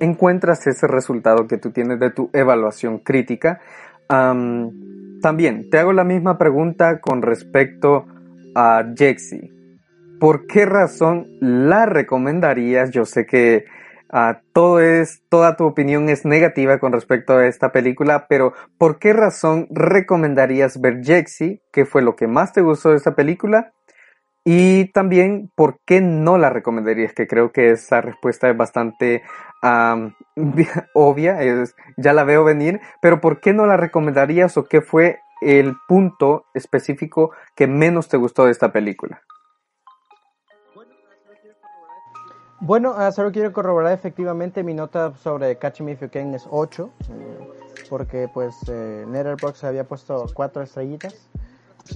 encuentras 0.00 0.66
ese 0.66 0.86
resultado 0.86 1.46
que 1.46 1.58
tú 1.58 1.70
tienes 1.70 1.98
de 2.00 2.10
tu 2.10 2.30
evaluación 2.32 2.98
crítica. 2.98 3.60
también 4.08 5.70
te 5.70 5.78
hago 5.78 5.92
la 5.92 6.04
misma 6.04 6.38
pregunta 6.38 7.00
con 7.00 7.22
respecto 7.22 8.06
a 8.54 8.84
Jexy. 8.96 9.60
¿Por 10.18 10.46
qué 10.46 10.66
razón 10.66 11.28
la 11.40 11.86
recomendarías? 11.86 12.90
Yo 12.90 13.06
sé 13.06 13.24
que 13.24 13.64
ah, 14.12 14.42
todo 14.52 14.80
es, 14.80 15.22
toda 15.30 15.56
tu 15.56 15.64
opinión 15.64 16.08
es 16.10 16.26
negativa 16.26 16.78
con 16.78 16.92
respecto 16.92 17.38
a 17.38 17.46
esta 17.46 17.72
película, 17.72 18.26
pero 18.28 18.52
¿por 18.76 18.98
qué 18.98 19.12
razón 19.14 19.66
recomendarías 19.70 20.80
ver 20.80 21.02
Jexy? 21.02 21.62
¿Qué 21.72 21.86
fue 21.86 22.02
lo 22.02 22.16
que 22.16 22.26
más 22.26 22.52
te 22.52 22.60
gustó 22.60 22.90
de 22.90 22.96
esta 22.96 23.14
película? 23.14 23.72
Y 24.44 24.90
también, 24.92 25.50
¿por 25.54 25.80
qué 25.84 26.00
no 26.00 26.38
la 26.38 26.48
recomendarías? 26.50 27.12
Que 27.12 27.26
creo 27.26 27.52
que 27.52 27.70
esa 27.72 28.00
respuesta 28.00 28.48
es 28.48 28.56
bastante 28.56 29.22
obvia, 30.94 31.42
es, 31.42 31.74
ya 31.96 32.12
la 32.12 32.24
veo 32.24 32.44
venir, 32.44 32.80
pero 33.02 33.20
¿por 33.20 33.40
qué 33.40 33.52
no 33.52 33.66
la 33.66 33.76
recomendarías 33.76 34.56
o 34.56 34.64
qué 34.64 34.80
fue 34.80 35.20
el 35.42 35.76
punto 35.86 36.46
específico 36.54 37.32
que 37.54 37.66
menos 37.66 38.08
te 38.08 38.16
gustó 38.16 38.46
de 38.46 38.52
esta 38.52 38.72
película? 38.72 39.22
Bueno, 42.62 42.94
ah, 42.96 43.10
solo 43.10 43.32
quiero 43.32 43.54
corroborar 43.54 43.92
efectivamente 43.92 44.62
mi 44.62 44.74
nota 44.74 45.14
sobre 45.14 45.56
Catch 45.56 45.80
Me 45.80 45.92
If 45.92 46.02
You 46.02 46.10
Can 46.10 46.34
es 46.34 46.46
8, 46.50 46.90
eh, 47.08 47.48
porque 47.88 48.28
pues 48.32 48.54
eh, 48.68 49.06
Letterboxd 49.10 49.64
había 49.64 49.84
puesto 49.84 50.26
4 50.34 50.62
estrellitas 50.62 51.30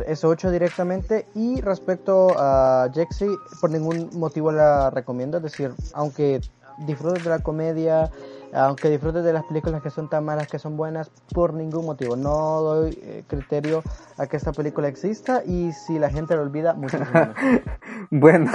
es 0.06 0.24
8 0.24 0.50
directamente. 0.50 1.26
Y 1.34 1.60
respecto 1.60 2.34
a 2.36 2.88
Jexy, 2.92 3.28
por 3.60 3.70
ningún 3.70 4.10
motivo 4.14 4.52
la 4.52 4.90
recomiendo. 4.90 5.38
Es 5.38 5.44
decir, 5.44 5.72
aunque 5.92 6.40
disfrutes 6.78 7.24
de 7.24 7.30
la 7.30 7.38
comedia, 7.40 8.10
aunque 8.52 8.88
disfrutes 8.88 9.24
de 9.24 9.32
las 9.32 9.44
películas 9.44 9.82
que 9.82 9.90
son 9.90 10.08
tan 10.08 10.24
malas 10.24 10.46
que 10.46 10.58
son 10.58 10.76
buenas, 10.76 11.10
por 11.32 11.52
ningún 11.54 11.86
motivo. 11.86 12.16
No 12.16 12.60
doy 12.62 12.98
eh, 13.02 13.24
criterio 13.26 13.82
a 14.16 14.26
que 14.26 14.36
esta 14.36 14.52
película 14.52 14.88
exista 14.88 15.42
y 15.44 15.72
si 15.72 15.98
la 15.98 16.10
gente 16.10 16.36
lo 16.36 16.42
olvida, 16.42 16.74
mucho 16.74 16.98
menos. 16.98 17.36
bueno, 18.10 18.50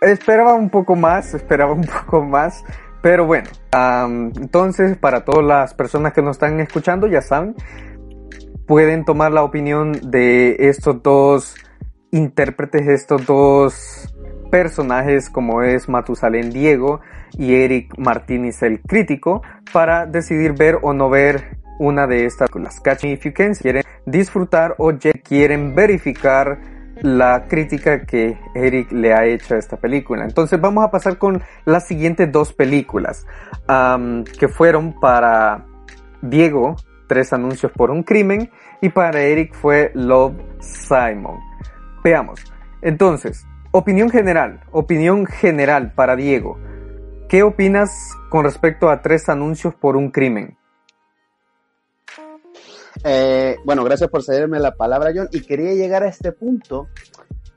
esperaba 0.00 0.54
un 0.54 0.70
poco 0.70 0.94
más, 0.94 1.34
esperaba 1.34 1.72
un 1.72 1.84
poco 2.04 2.22
más. 2.22 2.64
Pero 3.02 3.26
bueno, 3.26 3.50
entonces 4.36 4.96
para 4.96 5.24
todas 5.24 5.44
las 5.44 5.74
personas 5.74 6.12
que 6.12 6.22
nos 6.22 6.36
están 6.36 6.60
escuchando, 6.60 7.08
ya 7.08 7.20
saben, 7.20 7.56
pueden 8.72 9.04
tomar 9.04 9.32
la 9.32 9.42
opinión 9.42 9.92
de 10.02 10.56
estos 10.70 11.02
dos 11.02 11.56
intérpretes, 12.10 12.88
estos 12.88 13.26
dos 13.26 14.14
personajes 14.50 15.28
como 15.28 15.60
es 15.62 15.90
Matusalén 15.90 16.48
Diego 16.48 17.02
y 17.36 17.52
Eric 17.54 17.92
Martínez 17.98 18.62
el 18.62 18.80
crítico 18.80 19.42
para 19.74 20.06
decidir 20.06 20.54
ver 20.54 20.78
o 20.80 20.94
no 20.94 21.10
ver 21.10 21.58
una 21.78 22.06
de 22.06 22.24
estas 22.24 22.48
las 22.54 22.80
Catch 22.80 23.04
Me 23.04 23.12
If 23.12 23.26
You 23.26 23.34
Can 23.34 23.54
si 23.54 23.64
quieren 23.64 23.82
disfrutar 24.06 24.74
o 24.78 24.90
quieren 25.22 25.74
verificar 25.74 26.58
la 27.02 27.44
crítica 27.48 28.06
que 28.06 28.38
Eric 28.54 28.90
le 28.90 29.12
ha 29.12 29.26
hecho 29.26 29.54
a 29.54 29.58
esta 29.58 29.76
película. 29.76 30.24
Entonces 30.24 30.58
vamos 30.58 30.82
a 30.82 30.90
pasar 30.90 31.18
con 31.18 31.42
las 31.66 31.86
siguientes 31.86 32.32
dos 32.32 32.54
películas 32.54 33.26
que 34.38 34.48
fueron 34.48 34.98
para 34.98 35.66
Diego 36.22 36.76
tres 37.12 37.34
anuncios 37.34 37.70
por 37.72 37.90
un 37.90 38.02
crimen 38.04 38.50
y 38.80 38.88
para 38.88 39.20
Eric 39.20 39.52
fue 39.52 39.92
Love 39.94 40.32
Simon. 40.60 41.38
Veamos. 42.02 42.40
Entonces, 42.80 43.44
opinión 43.70 44.08
general, 44.08 44.60
opinión 44.70 45.26
general 45.26 45.92
para 45.92 46.16
Diego. 46.16 46.58
¿Qué 47.28 47.42
opinas 47.42 47.90
con 48.30 48.44
respecto 48.44 48.88
a 48.88 49.02
tres 49.02 49.28
anuncios 49.28 49.74
por 49.74 49.94
un 49.94 50.10
crimen? 50.10 50.56
Eh, 53.04 53.56
bueno, 53.62 53.84
gracias 53.84 54.08
por 54.08 54.22
cederme 54.22 54.58
la 54.58 54.74
palabra, 54.74 55.12
John. 55.14 55.28
Y 55.32 55.42
quería 55.42 55.74
llegar 55.74 56.04
a 56.04 56.08
este 56.08 56.32
punto 56.32 56.88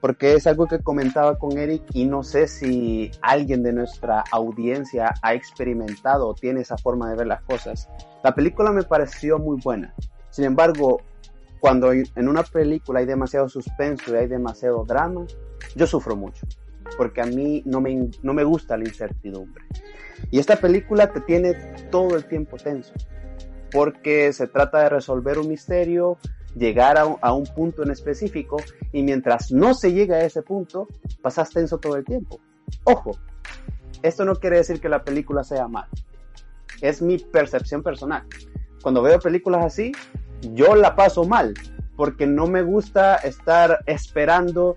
porque 0.05 0.35
es 0.35 0.45
algo 0.45 0.67
que 0.67 0.83
comentaba 0.83 1.39
con 1.39 1.57
Eric 1.57 1.81
y 1.91 2.05
no 2.05 2.21
sé 2.21 2.47
si 2.47 3.09
alguien 3.23 3.63
de 3.63 3.73
nuestra 3.73 4.23
audiencia 4.31 5.15
ha 5.23 5.33
experimentado 5.33 6.27
o 6.27 6.35
tiene 6.35 6.61
esa 6.61 6.77
forma 6.77 7.09
de 7.09 7.15
ver 7.15 7.25
las 7.25 7.41
cosas. 7.41 7.89
La 8.23 8.35
película 8.35 8.71
me 8.71 8.83
pareció 8.83 9.39
muy 9.39 9.59
buena. 9.63 9.95
Sin 10.29 10.45
embargo, 10.45 11.01
cuando 11.59 11.91
en 11.91 12.27
una 12.27 12.43
película 12.43 12.99
hay 12.99 13.07
demasiado 13.07 13.49
suspenso 13.49 14.13
y 14.13 14.17
hay 14.17 14.27
demasiado 14.27 14.85
drama, 14.85 15.25
yo 15.75 15.87
sufro 15.87 16.15
mucho, 16.15 16.45
porque 16.97 17.21
a 17.21 17.25
mí 17.25 17.63
no 17.65 17.81
me, 17.81 18.11
no 18.21 18.35
me 18.35 18.43
gusta 18.43 18.77
la 18.77 18.83
incertidumbre. 18.83 19.65
Y 20.29 20.37
esta 20.37 20.57
película 20.57 21.11
te 21.13 21.21
tiene 21.21 21.55
todo 21.89 22.15
el 22.15 22.25
tiempo 22.25 22.57
tenso, 22.57 22.93
porque 23.71 24.31
se 24.33 24.45
trata 24.45 24.81
de 24.81 24.89
resolver 24.89 25.39
un 25.39 25.47
misterio, 25.47 26.19
llegar 26.55 26.97
a 26.97 27.33
un, 27.33 27.45
punto 27.45 27.83
en 27.83 27.91
específico, 27.91 28.57
y 28.91 29.03
mientras 29.03 29.51
no 29.51 29.73
se 29.73 29.93
llega 29.93 30.17
a 30.17 30.23
ese 30.23 30.41
punto, 30.41 30.87
pasas 31.21 31.49
tenso 31.49 31.77
todo 31.77 31.97
el 31.97 32.05
tiempo. 32.05 32.39
Ojo, 32.85 33.17
esto 34.01 34.25
no 34.25 34.35
quiere 34.35 34.57
decir 34.57 34.79
que 34.79 34.89
la 34.89 35.03
película 35.03 35.43
sea 35.43 35.67
mala 35.67 35.89
es 36.81 37.01
mi 37.01 37.17
percepción 37.17 37.83
personal. 37.83 38.23
Cuando 38.81 39.01
veo 39.01 39.19
películas 39.19 39.65
así, 39.65 39.91
yo 40.53 40.75
la 40.75 40.95
paso 40.95 41.23
mal, 41.23 41.53
porque 41.95 42.27
no 42.27 42.47
me 42.47 42.61
gusta 42.61 43.15
estar 43.15 43.79
esperando 43.85 44.75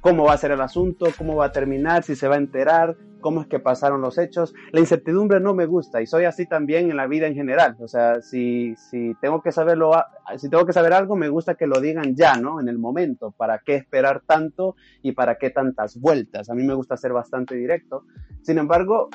cómo 0.00 0.24
va 0.24 0.34
a 0.34 0.38
ser 0.38 0.50
el 0.50 0.60
asunto, 0.60 1.06
cómo 1.16 1.36
va 1.36 1.46
a 1.46 1.52
terminar, 1.52 2.02
si 2.02 2.14
se 2.14 2.28
va 2.28 2.34
a 2.34 2.38
enterar. 2.38 2.96
Cómo 3.20 3.42
es 3.42 3.46
que 3.46 3.58
pasaron 3.58 4.00
los 4.00 4.18
hechos. 4.18 4.54
La 4.72 4.80
incertidumbre 4.80 5.40
no 5.40 5.54
me 5.54 5.66
gusta 5.66 6.00
y 6.02 6.06
soy 6.06 6.24
así 6.24 6.46
también 6.46 6.90
en 6.90 6.96
la 6.96 7.06
vida 7.06 7.26
en 7.26 7.34
general. 7.34 7.76
O 7.80 7.88
sea, 7.88 8.20
si, 8.22 8.74
si, 8.76 9.14
tengo 9.20 9.42
que 9.42 9.52
saberlo, 9.52 9.92
si 10.36 10.48
tengo 10.48 10.66
que 10.66 10.72
saber 10.72 10.92
algo, 10.92 11.16
me 11.16 11.28
gusta 11.28 11.54
que 11.54 11.66
lo 11.66 11.80
digan 11.80 12.14
ya, 12.14 12.36
¿no? 12.36 12.60
En 12.60 12.68
el 12.68 12.78
momento. 12.78 13.32
¿Para 13.32 13.60
qué 13.64 13.74
esperar 13.74 14.22
tanto 14.26 14.76
y 15.02 15.12
para 15.12 15.36
qué 15.36 15.50
tantas 15.50 16.00
vueltas? 16.00 16.50
A 16.50 16.54
mí 16.54 16.64
me 16.64 16.74
gusta 16.74 16.96
ser 16.96 17.12
bastante 17.12 17.54
directo. 17.54 18.04
Sin 18.42 18.58
embargo, 18.58 19.08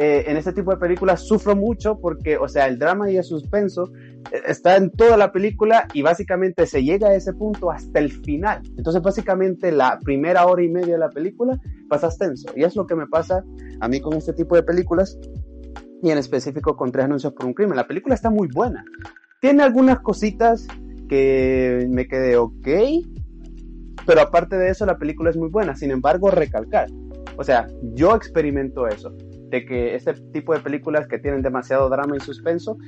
eh, 0.00 0.30
en 0.30 0.36
este 0.36 0.52
tipo 0.52 0.70
de 0.70 0.76
películas 0.76 1.26
sufro 1.26 1.56
mucho 1.56 1.98
porque, 1.98 2.36
o 2.36 2.46
sea, 2.48 2.68
el 2.68 2.78
drama 2.78 3.10
y 3.10 3.16
el 3.16 3.24
suspenso 3.24 3.90
está 4.46 4.76
en 4.76 4.90
toda 4.90 5.16
la 5.16 5.32
película 5.32 5.86
y 5.92 6.02
básicamente 6.02 6.66
se 6.66 6.82
llega 6.82 7.08
a 7.08 7.14
ese 7.14 7.32
punto 7.32 7.70
hasta 7.70 7.98
el 7.98 8.12
final. 8.12 8.62
Entonces, 8.76 9.02
básicamente 9.02 9.72
la 9.72 9.98
primera 10.00 10.46
hora 10.46 10.62
y 10.62 10.68
media 10.68 10.94
de 10.94 10.98
la 10.98 11.10
película 11.10 11.58
pasa 11.88 12.08
tenso. 12.10 12.50
Y 12.54 12.64
es 12.64 12.76
lo 12.76 12.86
que 12.86 12.94
me 12.94 13.06
pasa 13.06 13.44
a 13.80 13.88
mí 13.88 14.00
con 14.00 14.14
este 14.14 14.32
tipo 14.32 14.54
de 14.54 14.62
películas 14.62 15.18
y 16.02 16.10
en 16.10 16.18
específico 16.18 16.76
con 16.76 16.92
Tres 16.92 17.06
Anuncios 17.06 17.32
por 17.32 17.46
un 17.46 17.54
Crimen. 17.54 17.76
La 17.76 17.86
película 17.86 18.14
está 18.14 18.30
muy 18.30 18.48
buena. 18.48 18.84
Tiene 19.40 19.62
algunas 19.62 20.00
cositas 20.00 20.66
que 21.08 21.86
me 21.88 22.06
quedé 22.06 22.36
ok, 22.36 22.68
pero 24.06 24.20
aparte 24.20 24.56
de 24.56 24.70
eso 24.70 24.84
la 24.84 24.98
película 24.98 25.30
es 25.30 25.36
muy 25.36 25.48
buena. 25.48 25.74
Sin 25.74 25.90
embargo, 25.90 26.30
recalcar. 26.30 26.88
O 27.36 27.44
sea, 27.44 27.66
yo 27.94 28.14
experimento 28.14 28.86
eso 28.88 29.14
de 29.50 29.64
que 29.64 29.94
este 29.94 30.14
tipo 30.32 30.54
de 30.54 30.60
películas 30.60 31.06
que 31.06 31.18
tienen 31.18 31.42
demasiado 31.42 31.88
drama 31.88 32.16
y 32.16 32.20
suspenso 32.20 32.78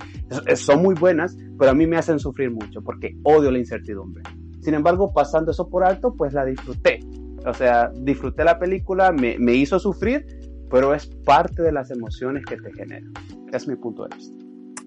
son 0.55 0.83
muy 0.83 0.95
buenas, 0.95 1.37
pero 1.59 1.71
a 1.71 1.75
mí 1.75 1.87
me 1.87 1.97
hacen 1.97 2.19
sufrir 2.19 2.51
mucho 2.51 2.83
porque 2.83 3.17
odio 3.23 3.51
la 3.51 3.59
incertidumbre. 3.59 4.23
Sin 4.61 4.75
embargo, 4.75 5.13
pasando 5.13 5.53
eso 5.53 5.69
por 5.69 5.85
alto, 5.85 6.15
pues 6.17 6.35
la 6.35 6.45
disfruté. 6.45 7.01
O 7.47 7.55
sea, 7.55 7.91
disfruté 7.95 8.45
la 8.45 8.59
película, 8.59 9.11
me, 9.13 9.39
me 9.39 9.55
hizo 9.55 9.79
sufrir, 9.79 10.27
pero 10.71 10.95
es 10.95 11.07
parte 11.07 11.63
de 11.63 11.73
las 11.73 11.91
emociones 11.91 12.45
que 12.45 12.57
te 12.57 12.73
genera. 12.75 13.07
Es 13.53 13.67
mi 13.67 13.77
punto 13.77 14.07
de 14.07 14.17
vista. 14.17 14.37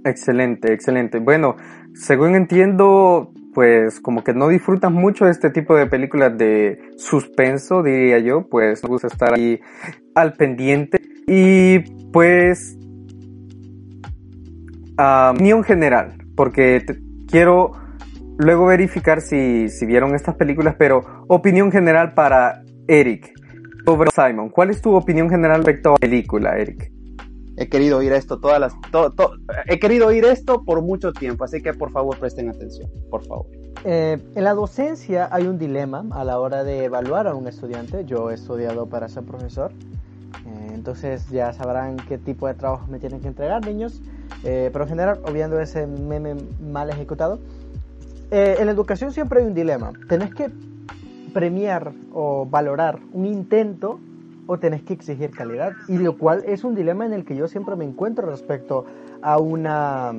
Excelente, 0.06 0.74
excelente. 0.74 1.20
Bueno, 1.20 1.56
según 1.96 2.36
entiendo, 2.36 3.32
pues 3.54 4.00
como 4.00 4.24
que 4.24 4.34
no 4.34 4.50
disfrutas 4.50 4.92
mucho 4.92 5.28
este 5.28 5.50
tipo 5.50 5.76
de 5.76 5.88
películas 5.88 6.38
de 6.38 6.80
suspenso, 6.98 7.82
diría 7.82 8.20
yo, 8.20 8.48
pues 8.48 8.84
me 8.84 8.90
gusta 8.90 9.08
estar 9.08 9.34
ahí 9.34 9.60
al 10.14 10.34
pendiente 10.34 11.13
y 11.28 11.80
pues, 12.12 12.78
uh, 15.00 15.32
opinión 15.32 15.64
general, 15.64 16.18
porque 16.36 16.86
quiero 17.28 17.72
luego 18.38 18.66
verificar 18.66 19.22
si, 19.22 19.70
si 19.70 19.86
vieron 19.86 20.16
estas 20.16 20.36
películas, 20.36 20.76
pero 20.78 21.26
opinión 21.28 21.72
general 21.72 22.14
para 22.14 22.64
Eric 22.88 23.34
sobre 23.86 24.10
Simon. 24.12 24.50
¿Cuál 24.50 24.70
es 24.70 24.82
tu 24.82 24.94
opinión 24.96 25.30
general 25.30 25.64
respecto 25.64 25.90
a 25.90 25.92
la 25.94 25.98
película, 25.98 26.58
Eric? 26.58 26.92
He 27.56 27.70
querido 27.70 28.00
oír 28.00 28.12
esto 28.14 28.40
todas 28.40 28.60
las, 28.60 28.74
he 29.68 29.80
querido 29.80 30.08
oír 30.08 30.26
esto 30.26 30.64
por 30.64 30.82
mucho 30.82 31.14
tiempo, 31.14 31.44
así 31.44 31.62
que 31.62 31.74
por 31.74 31.92
favor 31.92 32.18
presten 32.18 32.50
atención, 32.50 32.90
por 33.12 33.24
favor. 33.26 33.46
Eh, 33.86 34.18
en 34.34 34.44
la 34.44 34.54
docencia 34.54 35.30
hay 35.32 35.46
un 35.46 35.60
dilema 35.60 36.04
a 36.12 36.24
la 36.24 36.40
hora 36.40 36.64
de 36.64 36.86
evaluar 36.86 37.28
a 37.28 37.36
un 37.36 37.48
estudiante. 37.48 38.06
Yo 38.06 38.32
he 38.32 38.34
estudiado 38.34 38.88
para 38.88 39.08
ser 39.08 39.24
profesor 39.24 39.72
entonces 40.74 41.30
ya 41.30 41.54
sabrán 41.54 41.98
qué 41.98 42.18
tipo 42.18 42.48
de 42.48 42.54
trabajo 42.54 42.88
me 42.88 43.00
tienen 43.00 43.22
que 43.22 43.28
entregar, 43.28 43.66
niños. 43.66 44.02
Eh, 44.44 44.70
pero 44.72 44.86
en 44.86 44.90
general, 44.90 45.20
obviando 45.26 45.60
ese 45.60 45.88
meme 45.88 46.36
mal 46.62 46.90
ejecutado, 46.90 47.40
eh, 48.32 48.58
en 48.60 48.66
la 48.66 48.72
educación 48.72 49.12
siempre 49.12 49.42
hay 49.42 49.48
un 49.48 49.54
dilema. 49.54 49.92
Tenés 50.08 50.34
que 50.34 50.50
premiar 51.34 51.92
o 52.14 52.46
valorar 52.46 53.00
un 53.12 53.26
intento 53.26 54.00
o 54.48 54.58
tenés 54.58 54.84
que 54.84 54.94
exigir 54.94 55.32
calidad. 55.32 55.74
Y 55.88 55.98
lo 55.98 56.18
cual 56.18 56.44
es 56.46 56.64
un 56.64 56.76
dilema 56.76 57.06
en 57.06 57.14
el 57.14 57.26
que 57.26 57.36
yo 57.36 57.48
siempre 57.48 57.76
me 57.76 57.86
encuentro 57.86 58.30
respecto 58.30 58.86
a 59.22 59.38
una, 59.40 60.14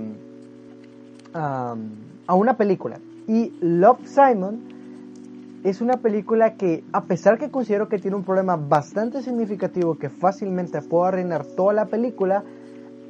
a 1.34 2.34
una 2.34 2.56
película. 2.56 2.98
Y 3.26 3.52
Love 3.60 4.06
Simon 4.06 4.73
es 5.64 5.80
una 5.80 5.96
película 5.96 6.56
que, 6.56 6.84
a 6.92 7.04
pesar 7.04 7.38
que 7.38 7.50
considero 7.50 7.88
que 7.88 7.98
tiene 7.98 8.16
un 8.18 8.22
problema 8.22 8.56
bastante 8.56 9.22
significativo 9.22 9.98
que 9.98 10.10
fácilmente 10.10 10.82
puedo 10.82 11.04
arruinar 11.04 11.46
toda 11.46 11.72
la 11.72 11.86
película, 11.86 12.44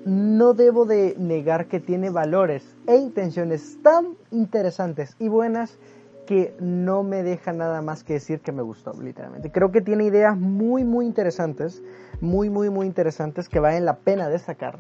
no 0.07 0.55
debo 0.55 0.85
de 0.85 1.17
negar 1.19 1.67
que 1.67 1.81
tiene 1.81 2.11
valores 2.11 2.77
e 2.87 2.97
intenciones 2.97 3.83
tan 3.83 4.17
interesantes 4.31 5.17
y 5.19 5.29
buenas 5.29 5.79
que 6.27 6.55
no 6.61 7.03
me 7.03 7.25
deja 7.25 7.53
nada 7.53 7.83
más 7.83 8.05
que 8.05 8.15
decir 8.15 8.41
que 8.41 8.53
me 8.53 8.63
gustó, 8.63 8.93
literalmente. 9.03 9.51
Creo 9.51 9.73
que 9.73 9.81
tiene 9.81 10.05
ideas 10.05 10.39
muy, 10.39 10.85
muy 10.85 11.07
interesantes, 11.07 11.83
muy, 12.21 12.51
muy, 12.51 12.71
muy 12.71 12.87
interesantes 12.87 13.49
que 13.49 13.59
valen 13.59 13.85
la 13.85 13.97
pena 13.97 14.29
destacar. 14.29 14.79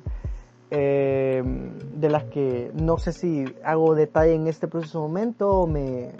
Eh, 0.70 1.42
de 1.94 2.08
las 2.08 2.24
que 2.24 2.70
no 2.74 2.98
sé 2.98 3.12
si 3.12 3.44
hago 3.64 3.94
detalle 3.94 4.34
en 4.34 4.48
este 4.48 4.66
preciso 4.66 5.00
momento 5.00 5.50
o 5.50 5.66
me, 5.66 6.12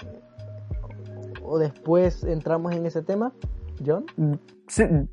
o 1.45 1.59
después 1.59 2.25
entramos 2.25 2.75
en 2.75 2.87
ese 2.87 3.03
tema, 3.03 3.33
John? 3.85 4.07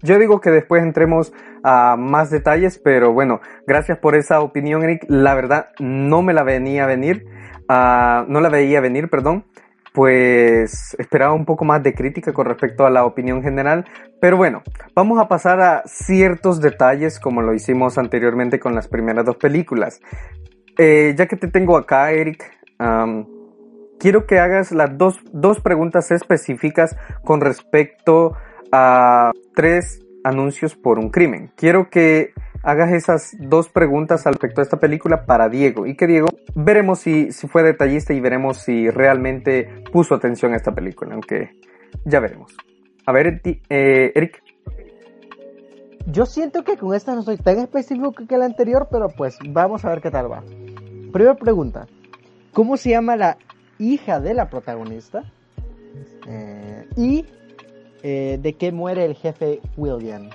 yo 0.02 0.20
digo 0.20 0.40
que 0.40 0.50
después 0.50 0.82
entremos 0.82 1.34
a 1.64 1.96
más 1.98 2.30
detalles, 2.30 2.80
pero 2.80 3.12
bueno, 3.12 3.42
gracias 3.68 3.98
por 3.98 4.16
esa 4.16 4.42
opinión, 4.42 4.84
Eric. 4.84 5.06
La 5.10 5.36
verdad, 5.36 5.68
no 5.80 6.22
me 6.22 6.34
la 6.34 6.44
venía 6.44 6.86
a 6.86 6.88
venir, 6.88 7.26
uh, 7.70 8.26
no 8.28 8.40
la 8.40 8.50
veía 8.50 8.80
venir, 8.82 9.10
perdón. 9.10 9.46
Pues 9.94 10.96
esperaba 10.98 11.34
un 11.34 11.44
poco 11.44 11.66
más 11.66 11.84
de 11.84 11.94
crítica 11.94 12.32
con 12.32 12.46
respecto 12.46 12.86
a 12.86 12.90
la 12.90 13.04
opinión 13.04 13.44
general, 13.44 13.84
pero 14.22 14.38
bueno, 14.38 14.64
vamos 14.96 15.20
a 15.20 15.28
pasar 15.28 15.60
a 15.60 15.84
ciertos 15.86 16.62
detalles 16.62 17.20
como 17.20 17.42
lo 17.42 17.54
hicimos 17.54 17.98
anteriormente 17.98 18.58
con 18.58 18.74
las 18.74 18.88
primeras 18.88 19.26
dos 19.26 19.36
películas. 19.36 20.00
Eh, 20.78 21.14
ya 21.18 21.26
que 21.26 21.36
te 21.36 21.50
tengo 21.50 21.76
acá, 21.76 22.10
Eric, 22.14 22.50
quiero 24.02 24.26
que 24.26 24.40
hagas 24.40 24.72
las 24.72 24.98
dos, 24.98 25.20
dos 25.32 25.62
preguntas 25.62 26.10
específicas 26.10 26.98
con 27.24 27.40
respecto 27.40 28.34
a 28.72 29.32
tres 29.54 30.04
anuncios 30.24 30.76
por 30.76 30.98
un 30.98 31.12
crimen. 31.12 31.52
Quiero 31.56 31.92
que 31.92 32.34
hagas 32.64 32.92
esas 32.94 33.36
dos 33.40 33.70
preguntas 33.70 34.26
al 34.26 34.34
respecto 34.34 34.62
de 34.62 34.64
esta 34.64 34.80
película 34.80 35.26
para 35.28 35.50
Diego 35.50 35.86
y 35.86 35.96
que 35.96 36.08
Diego 36.08 36.30
veremos 36.56 37.00
si, 37.00 37.32
si 37.32 37.48
fue 37.48 37.62
detallista 37.62 38.12
y 38.14 38.20
veremos 38.20 38.58
si 38.58 38.90
realmente 38.90 39.84
puso 39.92 40.16
atención 40.16 40.54
a 40.54 40.58
esta 40.58 40.74
película, 40.74 41.14
aunque 41.14 41.52
ya 42.04 42.20
veremos. 42.20 42.58
A 43.06 43.12
ver, 43.12 43.40
eh, 43.46 44.12
Eric. 44.16 44.42
Yo 46.08 46.26
siento 46.26 46.64
que 46.64 46.76
con 46.76 46.96
esta 46.96 47.14
no 47.14 47.22
soy 47.22 47.38
tan 47.38 47.60
específico 47.60 48.14
que 48.14 48.38
la 48.40 48.46
anterior, 48.46 48.88
pero 48.92 49.10
pues 49.10 49.38
vamos 49.48 49.86
a 49.86 49.90
ver 49.90 50.02
qué 50.02 50.10
tal 50.10 50.32
va. 50.32 50.42
Primera 51.12 51.36
pregunta. 51.36 51.86
¿Cómo 52.52 52.76
se 52.76 52.90
llama 52.90 53.16
la 53.16 53.38
hija 53.82 54.20
de 54.20 54.34
la 54.34 54.50
protagonista. 54.50 55.24
Eh, 56.28 56.88
y 56.96 57.26
eh, 58.04 58.40
de 58.42 58.54
qué 58.54 58.72
muere 58.72 59.06
el 59.06 59.16
jefe 59.16 59.60
William. 59.78 60.30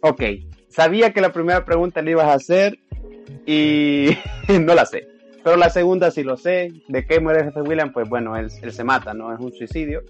Ok, 0.00 0.22
sabía 0.68 1.12
que 1.12 1.20
la 1.20 1.32
primera 1.32 1.64
pregunta 1.64 2.02
la 2.02 2.10
ibas 2.10 2.26
a 2.26 2.34
hacer 2.34 2.78
y 3.46 4.10
no 4.60 4.74
la 4.74 4.84
sé. 4.84 5.08
Pero 5.42 5.56
la 5.56 5.70
segunda 5.70 6.10
sí 6.10 6.22
lo 6.22 6.36
sé. 6.36 6.72
¿De 6.88 7.06
qué 7.06 7.20
muere 7.20 7.40
el 7.40 7.46
jefe 7.46 7.62
William? 7.62 7.92
Pues 7.92 8.08
bueno, 8.08 8.36
él, 8.36 8.50
se 8.50 8.84
mata, 8.84 9.14
¿no? 9.14 9.32
Es 9.32 9.40
un 9.40 9.52
suicidio. 9.52 10.02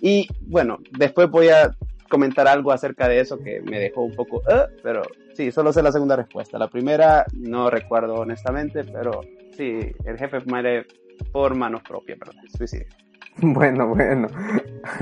Y 0.00 0.26
bueno, 0.40 0.78
después 0.98 1.30
voy 1.30 1.48
a 1.48 1.70
comentar 2.08 2.48
algo 2.48 2.72
acerca 2.72 3.08
de 3.08 3.20
eso 3.20 3.38
que 3.38 3.60
me 3.62 3.78
dejó 3.78 4.02
un 4.02 4.14
poco, 4.14 4.38
uh, 4.38 4.68
pero 4.82 5.02
sí, 5.34 5.50
solo 5.50 5.72
sé 5.72 5.82
la 5.82 5.92
segunda 5.92 6.16
respuesta. 6.16 6.58
La 6.58 6.68
primera 6.68 7.24
no 7.34 7.70
recuerdo 7.70 8.14
honestamente, 8.14 8.84
pero 8.84 9.22
sí, 9.56 9.92
el 10.04 10.18
jefe 10.18 10.38
muere 10.46 10.86
por 11.32 11.54
manos 11.54 11.82
propias, 11.82 12.18
¿verdad? 12.18 12.42
Suicidio. 12.56 12.86
Bueno, 13.36 13.88
bueno. 13.88 14.28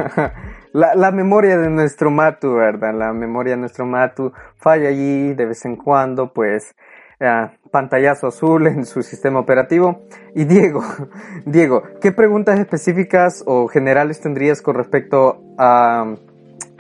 la, 0.73 0.95
la, 0.95 1.11
memoria 1.11 1.59
de 1.59 1.69
nuestro 1.69 2.11
Matu, 2.11 2.55
¿verdad? 2.55 2.95
La 2.95 3.13
memoria 3.13 3.57
de 3.57 3.61
nuestro 3.61 3.85
Matu 3.85 4.33
falla 4.57 4.89
allí 4.89 5.35
de 5.35 5.45
vez 5.45 5.67
en 5.67 5.77
cuando, 5.77 6.33
pues 6.33 6.75
eh, 7.21 7.51
pantallazo 7.71 8.29
azul 8.29 8.69
en 8.69 8.87
su 8.87 9.03
sistema 9.03 9.39
operativo. 9.39 10.07
Y 10.35 10.45
Diego, 10.45 10.83
Diego, 11.45 11.83
¿qué 12.01 12.11
preguntas 12.11 12.59
específicas 12.59 13.45
o 13.47 13.69
generales 13.69 14.23
tendrías 14.23 14.63
con 14.63 14.77
respecto 14.77 15.43
a 15.59 16.15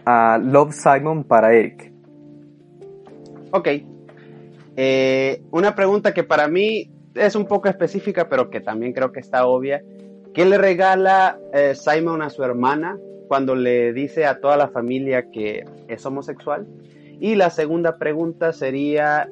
a 0.05 0.39
Love 0.39 0.75
Simon 0.75 1.25
para 1.25 1.55
Eric. 1.55 1.93
Ok. 3.53 3.69
Eh, 4.77 5.43
una 5.51 5.75
pregunta 5.75 6.15
que 6.15 6.25
para 6.25 6.49
mí 6.49 6.91
es 7.15 7.35
un 7.35 7.47
poco 7.47 7.69
específica, 7.69 8.29
pero 8.29 8.51
que 8.51 8.61
también 8.61 8.93
creo 8.93 9.13
que 9.13 9.21
está 9.21 9.47
obvia. 9.47 9.83
¿Qué 10.35 10.45
le 10.45 10.59
regala 10.59 11.39
eh, 11.53 11.75
Simon 11.75 12.23
a 12.23 12.31
su 12.31 12.43
hermana 12.43 12.99
cuando 13.29 13.55
le 13.55 13.93
dice 13.93 14.27
a 14.27 14.41
toda 14.41 14.57
la 14.57 14.69
familia 14.69 15.31
que 15.31 15.65
es 15.89 16.07
homosexual? 16.07 16.67
Y 17.21 17.35
la 17.35 17.51
segunda 17.51 17.99
pregunta 17.99 18.53
sería, 18.53 19.29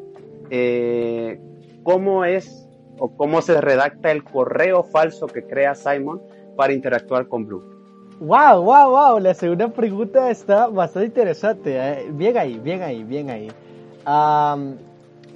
eh, 0.50 1.40
¿cómo 1.82 2.24
es 2.24 2.68
o 2.98 3.16
cómo 3.16 3.40
se 3.42 3.60
redacta 3.60 4.12
el 4.12 4.22
correo 4.22 4.84
falso 4.84 5.26
que 5.26 5.42
crea 5.42 5.74
Simon 5.74 6.20
para 6.56 6.72
interactuar 6.72 7.28
con 7.28 7.46
Blue? 7.46 7.64
Wow, 8.20 8.62
wow, 8.62 8.90
wow. 8.90 9.18
La 9.18 9.32
segunda 9.32 9.68
pregunta 9.68 10.30
está 10.30 10.66
bastante 10.66 11.06
interesante. 11.06 11.76
¿eh? 11.76 12.10
Bien 12.12 12.36
ahí, 12.36 12.58
bien 12.58 12.82
ahí, 12.82 13.02
bien 13.02 13.30
ahí. 13.30 13.48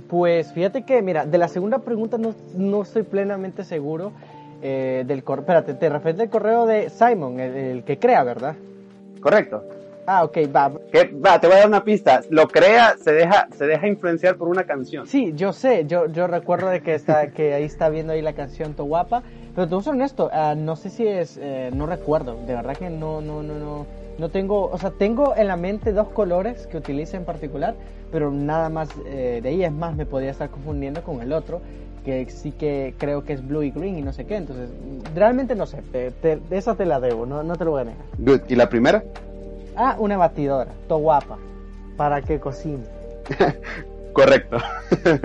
Pues 0.08 0.52
fíjate 0.52 0.84
que, 0.84 1.02
mira, 1.02 1.26
de 1.26 1.38
la 1.38 1.48
segunda 1.48 1.78
pregunta 1.78 2.18
no, 2.18 2.34
no 2.56 2.82
estoy 2.82 3.02
plenamente 3.02 3.64
seguro 3.64 4.12
eh, 4.62 5.04
del 5.06 5.22
correo. 5.24 5.42
Espérate, 5.42 5.74
te 5.74 5.88
refieres 5.88 6.20
al 6.20 6.30
correo 6.30 6.66
de 6.66 6.90
Simon, 6.90 7.40
el, 7.40 7.84
que 7.84 7.98
crea, 7.98 8.22
¿verdad? 8.24 8.54
Correcto. 9.20 9.62
Ah, 10.06 10.22
ok, 10.24 10.36
va. 10.54 10.68
va, 10.68 11.40
te 11.40 11.46
voy 11.46 11.56
a 11.56 11.60
dar 11.60 11.68
una 11.68 11.84
pista. 11.84 12.20
Lo 12.28 12.48
crea, 12.48 12.96
se 12.98 13.12
deja, 13.12 13.48
se 13.56 13.66
deja 13.66 13.88
influenciar 13.88 14.36
por 14.36 14.48
una 14.48 14.64
canción. 14.64 15.06
Sí, 15.06 15.32
yo 15.34 15.52
sé, 15.52 15.86
yo, 15.86 16.06
yo 16.06 16.26
recuerdo 16.26 16.68
de 16.68 16.82
que 16.82 16.94
está, 16.94 17.28
que 17.32 17.54
ahí 17.54 17.64
está 17.64 17.88
viendo 17.88 18.12
ahí 18.12 18.20
la 18.20 18.34
canción 18.34 18.74
To 18.74 18.84
Guapa. 18.84 19.22
Pero 19.54 19.68
te 19.68 19.74
voy 19.74 19.82
a 19.82 19.84
ser 19.84 19.92
honesto, 19.92 20.30
uh, 20.32 20.56
no 20.56 20.74
sé 20.74 20.90
si 20.90 21.06
es, 21.06 21.38
eh, 21.40 21.70
no 21.72 21.86
recuerdo, 21.86 22.36
de 22.44 22.54
verdad 22.54 22.76
que 22.76 22.90
no, 22.90 23.20
no, 23.20 23.42
no, 23.42 23.54
no, 23.54 23.86
no 24.18 24.28
tengo, 24.28 24.66
o 24.66 24.78
sea, 24.78 24.90
tengo 24.90 25.36
en 25.36 25.46
la 25.46 25.56
mente 25.56 25.92
dos 25.92 26.08
colores 26.08 26.66
que 26.66 26.76
utilice 26.76 27.16
en 27.16 27.24
particular, 27.24 27.74
pero 28.14 28.30
nada 28.30 28.68
más 28.68 28.90
eh, 29.06 29.40
de 29.42 29.48
ahí, 29.48 29.64
es 29.64 29.72
más, 29.72 29.96
me 29.96 30.06
podría 30.06 30.30
estar 30.30 30.48
confundiendo 30.48 31.02
con 31.02 31.20
el 31.20 31.32
otro 31.32 31.60
que 32.04 32.30
sí 32.30 32.52
que 32.52 32.94
creo 32.96 33.24
que 33.24 33.32
es 33.32 33.44
blue 33.44 33.64
y 33.64 33.72
green 33.72 33.98
y 33.98 34.02
no 34.02 34.12
sé 34.12 34.24
qué. 34.24 34.36
Entonces, 34.36 34.70
realmente 35.16 35.56
no 35.56 35.66
sé, 35.66 35.82
te, 35.90 36.38
esa 36.52 36.76
te 36.76 36.86
la 36.86 37.00
debo, 37.00 37.26
no, 37.26 37.42
no 37.42 37.56
te 37.56 37.64
lo 37.64 37.72
voy 37.72 37.80
a 37.80 37.84
negar. 37.86 38.04
Good. 38.18 38.42
¿Y 38.48 38.54
la 38.54 38.68
primera? 38.68 39.02
Ah, 39.74 39.96
una 39.98 40.16
batidora, 40.16 40.70
to 40.86 40.98
guapa, 40.98 41.38
para 41.96 42.22
que 42.22 42.38
cocine. 42.38 42.84
Correcto. 44.12 44.58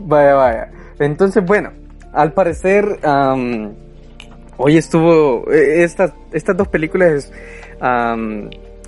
vaya, 0.00 0.34
vaya. 0.34 0.72
Entonces, 0.98 1.42
bueno, 1.46 1.70
al 2.12 2.34
parecer, 2.34 2.98
hoy 4.58 4.76
estuvo, 4.76 5.50
eh, 5.50 5.82
estas, 5.82 6.12
estas 6.30 6.58
dos 6.58 6.68
películas 6.68 7.32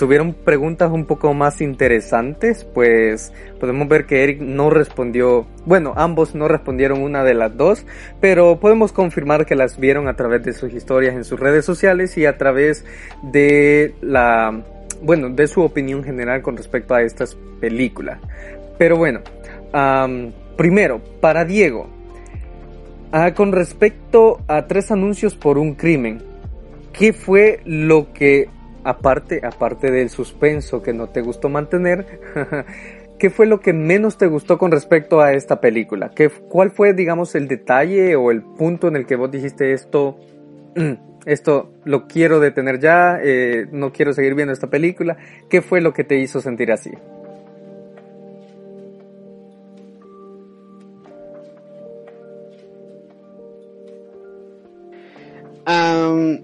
tuvieron 0.02 0.34
preguntas 0.34 0.90
un 0.90 1.04
poco 1.04 1.32
más 1.32 1.60
interesantes, 1.60 2.64
pues 2.64 3.32
podemos 3.60 3.86
ver 3.86 4.04
que 4.04 4.24
Eric 4.24 4.40
no 4.40 4.68
respondió, 4.68 5.46
bueno, 5.64 5.92
ambos 5.94 6.34
no 6.34 6.48
respondieron 6.48 7.02
una 7.02 7.22
de 7.22 7.34
las 7.34 7.56
dos, 7.56 7.86
pero 8.20 8.58
podemos 8.58 8.90
confirmar 8.90 9.46
que 9.46 9.54
las 9.54 9.78
vieron 9.78 10.08
a 10.08 10.16
través 10.16 10.42
de 10.42 10.54
sus 10.54 10.72
historias 10.72 11.14
en 11.14 11.22
sus 11.22 11.38
redes 11.38 11.64
sociales 11.64 12.18
y 12.18 12.26
a 12.26 12.36
través 12.36 12.84
de 13.22 13.94
la, 14.00 14.64
bueno, 15.04 15.30
de 15.30 15.46
su 15.46 15.60
opinión 15.60 16.02
general 16.02 16.42
con 16.42 16.56
respecto 16.56 16.96
a 16.96 17.02
estas 17.02 17.36
películas. 17.60 18.18
Pero 18.78 18.96
bueno, 18.96 19.20
primero, 20.56 21.00
para 21.20 21.44
Diego, 21.44 21.86
ah, 23.12 23.34
con 23.34 23.52
respecto 23.52 24.40
a 24.48 24.66
tres 24.66 24.90
anuncios 24.90 25.36
por 25.36 25.58
un 25.58 25.76
crimen, 25.76 26.24
¿qué 26.92 27.12
fue 27.12 27.60
lo 27.64 28.12
que 28.12 28.48
aparte, 28.84 29.40
aparte 29.44 29.90
del 29.90 30.10
suspenso 30.10 30.82
que 30.82 30.92
no 30.92 31.08
te 31.08 31.20
gustó 31.22 31.48
mantener, 31.48 32.20
¿qué 33.18 33.30
fue 33.30 33.46
lo 33.46 33.60
que 33.60 33.72
menos 33.72 34.18
te 34.18 34.26
gustó 34.26 34.58
con 34.58 34.70
respecto 34.70 35.20
a 35.20 35.32
esta 35.32 35.60
película? 35.60 36.10
¿Qué, 36.14 36.28
¿Cuál 36.28 36.70
fue, 36.70 36.92
digamos, 36.92 37.34
el 37.34 37.48
detalle 37.48 38.16
o 38.16 38.30
el 38.30 38.42
punto 38.42 38.88
en 38.88 38.96
el 38.96 39.06
que 39.06 39.16
vos 39.16 39.30
dijiste 39.30 39.72
esto, 39.72 40.18
esto 41.26 41.72
lo 41.84 42.06
quiero 42.06 42.40
detener 42.40 42.80
ya, 42.80 43.18
eh, 43.22 43.66
no 43.70 43.92
quiero 43.92 44.12
seguir 44.12 44.34
viendo 44.34 44.52
esta 44.52 44.70
película? 44.70 45.16
¿Qué 45.48 45.62
fue 45.62 45.80
lo 45.80 45.92
que 45.92 46.04
te 46.04 46.18
hizo 46.18 46.40
sentir 46.40 46.72
así? 46.72 46.90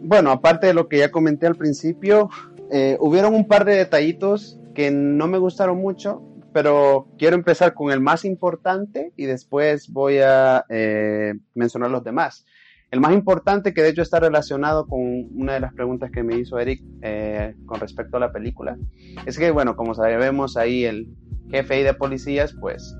Bueno, 0.03 0.31
aparte 0.31 0.67
de 0.69 0.75
lo 0.75 0.89
que 0.89 0.99
ya 0.99 1.11
comenté 1.11 1.47
al 1.47 1.57
principio, 1.57 2.31
eh, 2.71 2.97
hubieron 3.01 3.35
un 3.35 3.47
par 3.47 3.65
de 3.65 3.77
detallitos 3.77 4.59
que 4.75 4.91
no 4.91 5.27
me 5.27 5.39
gustaron 5.39 5.79
mucho, 5.79 6.23
pero 6.53 7.09
quiero 7.19 7.37
empezar 7.37 7.75
con 7.75 7.91
el 7.91 8.01
más 8.01 8.25
importante 8.25 9.13
y 9.17 9.25
después 9.25 9.91
voy 9.91 10.19
a 10.19 10.65
eh, 10.69 11.35
mencionar 11.55 11.91
los 11.91 12.05
demás. 12.05 12.47
El 12.91 13.01
más 13.01 13.13
importante, 13.13 13.75
que 13.75 13.83
de 13.83 13.91
hecho 13.91 14.03
está 14.03 14.19
relacionado 14.19 14.87
con 14.87 15.01
una 15.35 15.55
de 15.55 15.61
las 15.61 15.75
preguntas 15.75 16.11
que 16.11 16.23
me 16.23 16.37
hizo 16.37 16.59
Eric 16.59 16.83
eh, 17.03 17.55
con 17.67 17.81
respecto 17.81 18.17
a 18.17 18.21
la 18.21 18.33
película, 18.33 18.79
es 19.27 19.39
que, 19.39 19.51
bueno, 19.51 19.77
como 19.77 19.95
sabemos 19.95 20.57
ahí, 20.57 20.85
el 20.85 21.09
jefe 21.51 21.85
de 21.85 21.93
policías, 21.93 22.55
pues, 22.59 22.97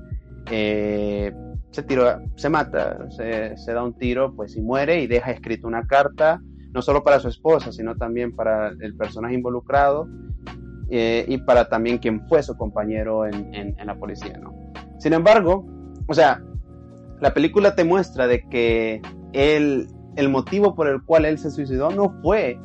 se 1.71 1.83
tira, 1.83 2.21
se 2.35 2.49
mata, 2.49 3.09
se, 3.11 3.73
da 3.73 3.83
un 3.83 3.93
tiro, 3.93 4.35
pues, 4.35 4.55
y 4.55 4.61
muere 4.61 5.01
y 5.01 5.07
deja 5.07 5.31
escrito 5.31 5.67
una 5.67 5.85
carta 5.85 6.41
no 6.71 6.81
solo 6.81 7.03
para 7.03 7.19
su 7.19 7.27
esposa, 7.27 7.71
sino 7.71 7.95
también 7.95 8.35
para 8.35 8.69
el 8.69 8.95
personaje 8.95 9.33
involucrado 9.33 10.07
eh, 10.89 11.25
y 11.27 11.39
para 11.39 11.67
también 11.67 11.97
quien 11.97 12.27
fue 12.27 12.43
su 12.43 12.55
compañero 12.55 13.25
en, 13.25 13.75
la 13.83 13.95
policía, 13.95 14.37
¿no? 14.37 14.53
Sin 14.99 15.13
embargo, 15.13 15.65
o 16.07 16.13
sea, 16.13 16.43
la 17.19 17.33
película 17.33 17.75
te 17.75 17.83
muestra 17.83 18.27
de 18.27 18.47
que 18.49 19.01
el 19.33 20.29
motivo 20.29 20.75
por 20.75 20.87
el 20.87 21.03
cual 21.03 21.25
él 21.25 21.39
se 21.39 21.49
suicidó 21.49 21.89
no 21.89 22.21
fue 22.21 22.59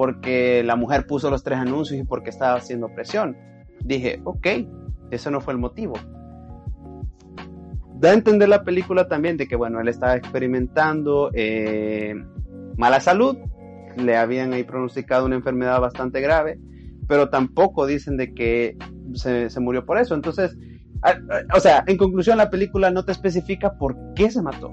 porque 0.00 0.62
la 0.64 0.76
mujer 0.76 1.06
puso 1.06 1.28
los 1.28 1.44
tres 1.44 1.58
anuncios 1.58 2.00
y 2.00 2.04
porque 2.04 2.30
estaba 2.30 2.54
haciendo 2.54 2.88
presión. 2.94 3.36
Dije, 3.84 4.22
ok, 4.24 4.46
eso 5.10 5.30
no 5.30 5.42
fue 5.42 5.52
el 5.52 5.58
motivo. 5.58 5.92
Da 8.00 8.10
a 8.10 8.14
entender 8.14 8.48
la 8.48 8.64
película 8.64 9.08
también 9.08 9.36
de 9.36 9.46
que, 9.46 9.56
bueno, 9.56 9.78
él 9.78 9.88
estaba 9.88 10.16
experimentando 10.16 11.30
eh, 11.34 12.14
mala 12.78 12.98
salud, 12.98 13.36
le 13.94 14.16
habían 14.16 14.54
ahí 14.54 14.64
pronosticado 14.64 15.26
una 15.26 15.36
enfermedad 15.36 15.78
bastante 15.82 16.22
grave, 16.22 16.58
pero 17.06 17.28
tampoco 17.28 17.86
dicen 17.86 18.16
de 18.16 18.32
que 18.32 18.78
se, 19.12 19.50
murió 19.60 19.84
por 19.84 19.98
eso. 19.98 20.14
Entonces, 20.14 20.56
o 21.54 21.60
sea, 21.60 21.84
en 21.86 21.98
conclusión, 21.98 22.38
la 22.38 22.48
película 22.48 22.90
no 22.90 23.04
te 23.04 23.12
especifica 23.12 23.76
por 23.76 23.94
qué 24.14 24.30
se 24.30 24.40
mató. 24.40 24.72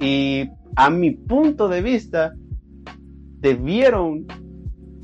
Y 0.00 0.48
a 0.76 0.90
mi 0.90 1.10
punto 1.10 1.66
de 1.66 1.82
vista, 1.82 2.34
debieron 3.40 4.26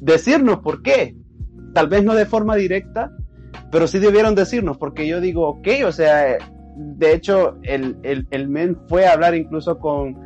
decirnos 0.01 0.61
por 0.61 0.83
qué. 0.83 1.17
Tal 1.75 1.89
vez 1.89 2.05
no 2.05 2.15
de 2.15 2.27
forma 2.27 2.55
directa, 2.55 3.11
pero 3.73 3.89
sí 3.89 3.99
debieron 3.99 4.37
decirnos, 4.37 4.79
porque 4.79 5.09
yo 5.09 5.21
digo, 5.21 5.49
ok, 5.49 5.69
o 5.85 5.91
sea, 5.91 6.39
de 6.77 7.15
hecho, 7.15 7.59
el, 7.63 7.99
el, 8.03 8.27
el 8.31 8.49
men 8.49 8.79
fue 8.89 9.07
a 9.07 9.13
hablar 9.13 9.35
incluso 9.35 9.79
con, 9.79 10.17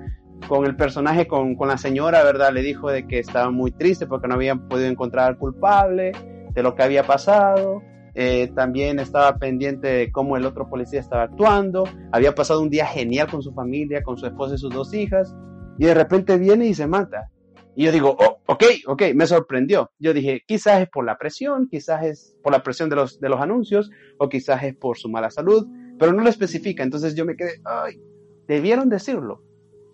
con 0.48 0.64
el 0.64 0.76
personaje, 0.76 1.26
con, 1.26 1.56
con, 1.56 1.68
la 1.68 1.78
señora, 1.78 2.22
¿verdad? 2.24 2.52
Le 2.52 2.62
dijo 2.62 2.90
de 2.90 3.06
que 3.06 3.18
estaba 3.18 3.50
muy 3.50 3.72
triste 3.72 4.06
porque 4.06 4.28
no 4.28 4.34
habían 4.34 4.68
podido 4.68 4.88
encontrar 4.88 5.28
al 5.28 5.38
culpable, 5.38 6.12
de 6.52 6.62
lo 6.62 6.74
que 6.74 6.82
había 6.82 7.04
pasado. 7.04 7.82
Eh, 8.14 8.50
también 8.54 8.98
estaba 8.98 9.36
pendiente 9.36 9.88
de 9.88 10.10
cómo 10.10 10.36
el 10.36 10.46
otro 10.46 10.68
policía 10.68 11.00
estaba 11.00 11.24
actuando. 11.24 11.84
Había 12.12 12.34
pasado 12.34 12.62
un 12.62 12.70
día 12.70 12.86
genial 12.86 13.30
con 13.30 13.42
su 13.42 13.52
familia, 13.52 14.02
con 14.02 14.16
su 14.16 14.26
esposa 14.26 14.54
y 14.54 14.58
sus 14.58 14.72
dos 14.72 14.94
hijas. 14.94 15.34
Y 15.78 15.84
de 15.84 15.94
repente 15.94 16.38
viene 16.38 16.66
y 16.66 16.74
se 16.74 16.86
mata. 16.86 17.30
Y 17.74 17.84
yo 17.84 17.92
digo, 17.92 18.16
oh, 18.18 18.38
ok, 18.46 18.64
ok, 18.86 19.02
me 19.14 19.26
sorprendió. 19.26 19.90
Yo 19.98 20.14
dije, 20.14 20.42
quizás 20.46 20.80
es 20.80 20.88
por 20.88 21.04
la 21.04 21.18
presión, 21.18 21.68
quizás 21.68 22.04
es 22.04 22.36
por 22.42 22.52
la 22.52 22.62
presión 22.62 22.88
de 22.88 22.96
los, 22.96 23.20
de 23.20 23.28
los 23.28 23.38
anuncios, 23.38 23.90
o 24.18 24.30
quizás 24.30 24.62
es 24.62 24.74
por 24.74 24.96
su 24.96 25.10
mala 25.10 25.30
salud, 25.30 25.66
pero 25.98 26.12
no 26.12 26.22
lo 26.22 26.28
especifica. 26.28 26.82
Entonces 26.82 27.14
yo 27.14 27.24
me 27.24 27.36
quedé, 27.36 27.60
ay, 27.64 28.00
debieron 28.46 28.88
decirlo 28.88 29.42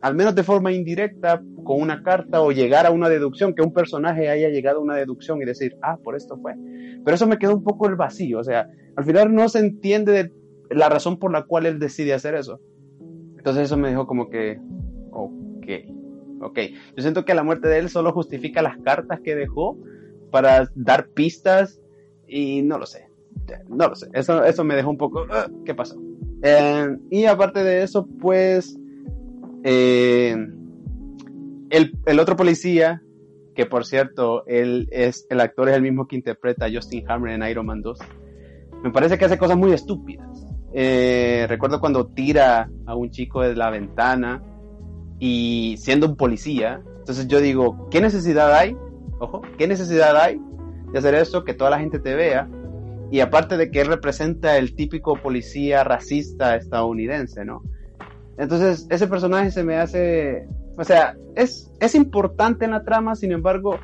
al 0.03 0.16
menos 0.16 0.34
de 0.34 0.42
forma 0.42 0.72
indirecta, 0.72 1.40
con 1.62 1.80
una 1.80 2.03
carta 2.03 2.42
o 2.42 2.50
llegar 2.50 2.86
a 2.86 2.90
una 2.90 3.09
deducción, 3.09 3.55
que 3.55 3.62
un 3.62 3.72
personaje 3.72 4.28
haya 4.28 4.48
llegado 4.48 4.80
a 4.80 4.82
una 4.82 4.96
deducción 4.96 5.40
y 5.40 5.44
decir, 5.44 5.76
ah, 5.80 5.96
por 6.03 6.16
esto 6.16 6.36
fue. 6.38 6.55
Pero 7.05 7.14
eso 7.14 7.26
me 7.28 7.38
quedó 7.38 7.55
un 7.55 7.62
poco 7.62 7.88
el 7.88 7.94
vacío, 7.94 8.40
o 8.40 8.44
sea, 8.44 8.68
al 8.96 9.05
final 9.05 9.32
no 9.32 9.48
se 9.48 9.61
entiende 9.61 10.32
la 10.70 10.88
razón 10.88 11.18
por 11.20 11.30
la 11.30 11.44
cual 11.44 11.66
él 11.66 11.78
decide 11.78 12.14
hacer 12.14 12.34
eso. 12.34 12.61
Entonces 13.36 13.64
eso 13.64 13.76
me 13.76 13.90
dijo 13.90 14.09
como 14.09 14.28
que, 14.28 14.61
ok, 15.12 15.66
ok. 16.40 16.59
Yo 16.96 17.03
siento 17.03 17.24
que 17.24 17.34
la 17.34 17.44
muerte 17.44 17.68
de 17.68 17.78
él 17.78 17.88
solo 17.88 18.12
justifica 18.12 18.61
las 18.61 18.78
cartas 18.78 19.20
que 19.20 19.36
dejó 19.36 19.78
para 20.32 20.68
dar 20.74 21.11
pistas 21.11 21.80
y 22.26 22.62
no 22.62 22.76
lo 22.76 22.86
sé, 22.86 23.09
no 23.68 23.88
lo 23.88 23.95
sé. 23.95 24.09
Eso, 24.12 24.45
eso 24.45 24.64
me 24.64 24.74
dejó 24.74 24.90
un 24.90 24.99
poco, 24.99 25.26
ah, 25.30 25.49
¿qué 25.64 25.74
pasó? 25.74 25.97
Eh, 26.43 26.97
y 27.11 27.24
aparte 27.26 27.62
de 27.62 27.82
eso, 27.82 28.07
pues 28.20 28.76
eh, 29.62 30.36
el, 31.70 32.20
otro 32.20 32.36
policía, 32.36 33.03
que 33.55 33.66
por 33.66 33.86
cierto, 33.86 34.45
él 34.47 34.88
es, 34.90 35.26
el 35.30 35.40
actor 35.40 35.68
es 35.68 35.76
el 35.76 35.82
mismo 35.82 36.07
que 36.07 36.16
interpreta 36.16 36.66
a 36.66 36.70
Justin 36.72 37.09
Hammer 37.09 37.32
en 37.32 37.49
Iron 37.49 37.66
Man 37.66 37.80
2, 37.80 37.99
me 38.82 38.90
parece 38.90 39.16
que 39.16 39.24
hace 39.24 39.38
cosas 39.38 39.57
muy 39.57 39.72
estúpidas. 39.72 40.47
Eh, 40.74 41.47
recuerdo 41.49 41.80
cuando 41.80 42.07
tira 42.07 42.70
a 42.86 42.95
un 42.97 43.11
chico 43.11 43.43
de 43.43 43.55
la 43.55 43.70
ventana 43.70 44.43
y 45.18 45.76
siendo 45.78 46.07
un 46.09 46.16
policía, 46.16 46.82
entonces 46.99 47.28
yo 47.28 47.40
digo, 47.40 47.88
¿qué 47.90 48.01
necesidad 48.01 48.53
hay? 48.55 48.76
Ojo, 49.20 49.43
¿qué 49.59 49.68
necesidad 49.68 50.16
hay 50.16 50.40
de 50.93 50.99
hacer 50.99 51.14
eso, 51.14 51.45
que 51.45 51.55
toda 51.55 51.70
la 51.70 51.78
gente 51.78 52.01
te 52.01 52.14
vea? 52.14 52.49
Y 53.13 53.21
aparte 53.21 53.59
de 53.59 53.71
que 53.71 53.83
él 53.83 53.89
representa 53.89 54.57
el 54.57 54.75
típico 54.75 55.17
policía 55.17 55.85
racista 55.85 56.57
estadounidense, 56.57 57.45
¿no? 57.45 57.63
Entonces, 58.39 58.87
ese 58.89 59.07
personaje 59.07 59.51
se 59.51 59.63
me 59.63 59.77
hace 59.77 60.49
O 60.79 60.83
sea, 60.83 61.15
es, 61.37 61.71
es 61.79 61.95
importante 61.95 62.65
en 62.65 62.71
la 62.71 62.85
trama, 62.85 63.15
sin 63.15 63.33
embargo, 63.33 63.79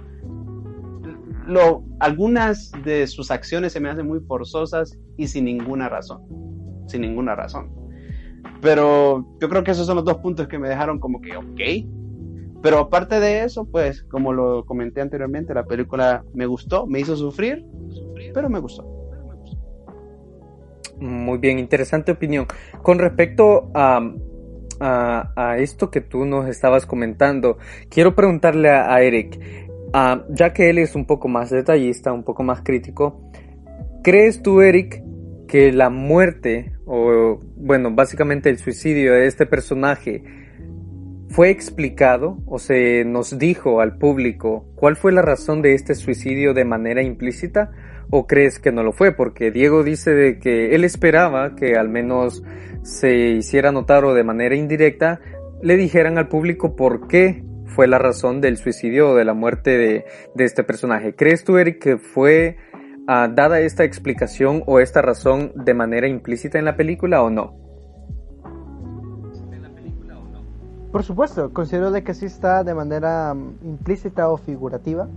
lo, 1.47 1.85
algunas 2.01 2.72
de 2.87 3.07
sus 3.07 3.31
acciones 3.31 3.74
se 3.74 3.81
me 3.81 3.91
hacen 3.91 4.07
muy 4.07 4.20
forzosas 4.20 4.99
y 5.18 5.26
sin 5.26 5.45
ninguna 5.45 5.91
razón. 5.91 6.22
Sin 6.87 7.03
ninguna 7.03 7.35
razón. 7.35 7.70
Pero 8.62 9.26
yo 9.43 9.51
creo 9.51 9.62
que 9.62 9.72
esos 9.72 9.87
son 9.87 9.97
los 9.97 10.07
dos 10.07 10.16
puntos 10.16 10.49
que 10.49 10.59
me 10.59 10.70
dejaron 10.70 10.99
como 10.99 11.20
que, 11.20 11.37
ok. 11.37 12.62
Pero 12.62 12.79
aparte 12.79 13.20
de 13.20 13.45
eso, 13.45 13.66
pues, 13.66 14.05
como 14.05 14.33
lo 14.33 14.64
comenté 14.64 15.03
anteriormente, 15.03 15.53
la 15.53 15.66
película 15.66 16.24
me 16.33 16.47
gustó, 16.47 16.87
me 16.87 17.01
hizo 17.01 17.14
sufrir, 17.14 17.66
pero 18.33 18.49
me 18.49 18.59
gustó. 18.59 18.97
Muy 21.01 21.38
bien, 21.38 21.59
interesante 21.59 22.12
opinión. 22.12 22.46
Con 22.82 22.99
respecto 22.99 23.70
a, 23.74 24.01
a, 24.80 25.57
esto 25.59 25.90
que 25.90 26.01
tú 26.01 26.24
nos 26.24 26.49
estabas 26.49 26.86
comentando, 26.86 27.59
quiero 27.88 28.14
preguntarle 28.14 28.70
a, 28.70 29.01
Eric, 29.03 29.38
ya 30.30 30.53
que 30.53 30.70
él 30.70 30.78
es 30.78 30.94
un 30.94 31.07
poco 31.07 31.28
más 31.28 31.51
detallista, 31.51 32.12
un 32.12 32.24
poco 32.24 32.42
más 32.42 32.62
crítico, 32.62 33.30
¿crees 34.03 34.42
tú, 34.42 34.61
Eric, 34.61 35.03
que 35.46 35.72
la 35.72 35.90
muerte, 35.90 36.72
o 36.84 37.40
bueno, 37.57 37.92
básicamente 37.94 38.51
el 38.51 38.59
suicidio 38.59 39.14
de 39.14 39.26
este 39.26 39.46
personaje, 39.46 40.22
fue 41.30 41.51
explicado 41.51 42.38
o 42.46 42.59
se 42.59 43.05
nos 43.05 43.38
dijo 43.38 43.80
al 43.80 43.99
público 43.99 44.66
cuál 44.74 44.96
fue 44.96 45.12
la 45.12 45.20
razón 45.20 45.61
de 45.61 45.74
este 45.74 45.94
suicidio 45.94 46.55
de 46.55 46.64
manera 46.64 47.03
implícita? 47.03 47.70
¿O 48.11 48.26
crees 48.26 48.59
que 48.59 48.72
no 48.72 48.82
lo 48.82 48.92
fue? 48.92 49.12
Porque 49.12 49.50
Diego 49.50 49.82
dice 49.84 50.12
de 50.12 50.38
que 50.38 50.74
él 50.74 50.84
esperaba 50.84 51.54
que 51.54 51.76
al 51.76 51.88
menos 51.88 52.42
se 52.82 53.14
hiciera 53.30 53.70
notar 53.72 54.04
o 54.04 54.14
de 54.14 54.24
manera 54.24 54.54
indirecta 54.54 55.20
le 55.62 55.76
dijeran 55.76 56.18
al 56.18 56.28
público 56.28 56.76
por 56.76 57.09
qué 57.09 57.44
fue 57.66 57.86
la 57.86 57.98
razón 57.98 58.40
del 58.40 58.56
suicidio 58.56 59.11
o 59.11 59.14
de 59.14 59.24
la 59.24 59.34
muerte 59.34 59.76
de, 59.76 60.04
este 60.44 60.64
personaje. 60.64 61.14
¿Crees 61.14 61.44
tú, 61.44 61.59
Eric, 61.59 61.80
que 61.80 61.98
fue 61.98 62.56
ah, 63.06 63.28
dada 63.32 63.61
esta 63.61 63.84
explicación 63.84 64.62
o 64.66 64.80
esta 64.80 65.02
razón 65.02 65.52
de 65.54 65.74
manera 65.74 66.09
implícita 66.09 66.59
en 66.59 66.64
la 66.64 66.76
película 66.76 67.22
o 67.22 67.30
no? 67.30 67.68
Por 70.90 71.02
supuesto, 71.04 71.52
considero 71.52 71.90
de 71.90 72.02
que 72.02 72.14
sí 72.14 72.24
está 72.24 72.64
de 72.64 72.74
manera 72.74 73.34
mm, 73.34 73.59
implícita 73.62 74.30
o 74.30 74.38
figurativa 74.38 75.09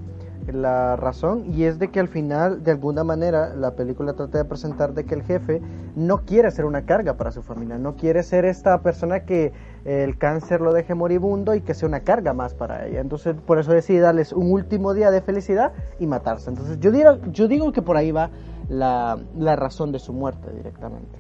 la 0.53 0.95
razón 0.95 1.45
y 1.53 1.63
es 1.63 1.79
de 1.79 1.89
que 1.89 1.99
al 1.99 2.07
final 2.07 2.63
de 2.63 2.71
alguna 2.71 3.03
manera 3.03 3.55
la 3.55 3.75
película 3.75 4.13
trata 4.13 4.37
de 4.37 4.45
presentar 4.45 4.93
de 4.93 5.05
que 5.05 5.15
el 5.15 5.23
jefe 5.23 5.61
no 5.95 6.25
quiere 6.25 6.51
ser 6.51 6.65
una 6.65 6.85
carga 6.85 7.15
para 7.15 7.31
su 7.31 7.41
familia, 7.41 7.77
no 7.77 7.95
quiere 7.95 8.23
ser 8.23 8.45
esta 8.45 8.81
persona 8.81 9.21
que 9.21 9.51
el 9.85 10.17
cáncer 10.17 10.61
lo 10.61 10.73
deje 10.73 10.95
moribundo 10.95 11.55
y 11.55 11.61
que 11.61 11.73
sea 11.73 11.87
una 11.87 12.01
carga 12.01 12.33
más 12.33 12.53
para 12.53 12.85
ella. 12.87 12.99
Entonces 12.99 13.35
por 13.45 13.59
eso 13.59 13.71
decide 13.73 13.99
darles 13.99 14.33
un 14.33 14.51
último 14.51 14.93
día 14.93 15.11
de 15.11 15.21
felicidad 15.21 15.73
y 15.99 16.07
matarse. 16.07 16.49
Entonces 16.49 16.79
yo 16.79 16.91
digo, 16.91 17.17
yo 17.31 17.47
digo 17.47 17.71
que 17.71 17.81
por 17.81 17.97
ahí 17.97 18.11
va 18.11 18.29
la, 18.69 19.17
la 19.37 19.55
razón 19.55 19.91
de 19.91 19.99
su 19.99 20.13
muerte 20.13 20.51
directamente. 20.55 21.17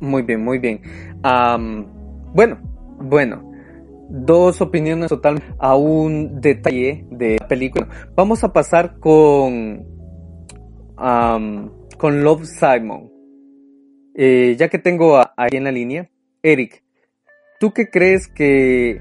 Muy 0.00 0.22
bien, 0.22 0.42
muy 0.42 0.58
bien. 0.58 0.80
bueno, 2.34 2.58
bueno, 2.98 3.49
dos 4.10 4.60
opiniones 4.60 5.08
total 5.08 5.42
a 5.58 5.76
un 5.76 6.40
detalle 6.40 7.06
de 7.10 7.38
la 7.40 7.48
película. 7.48 7.88
Vamos 8.14 8.44
a 8.44 8.52
pasar 8.52 8.98
con, 8.98 9.86
con 10.96 12.24
Love 12.24 12.44
Simon. 12.44 13.10
Eh, 14.14 14.56
ya 14.58 14.68
que 14.68 14.78
tengo 14.78 15.18
ahí 15.18 15.50
en 15.52 15.64
la 15.64 15.72
línea, 15.72 16.10
Eric, 16.42 16.82
¿tú 17.58 17.72
qué 17.72 17.88
crees 17.88 18.26
que, 18.26 19.00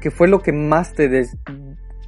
que 0.00 0.10
fue 0.10 0.26
lo 0.26 0.40
que 0.40 0.52
más 0.52 0.94
te, 0.94 1.26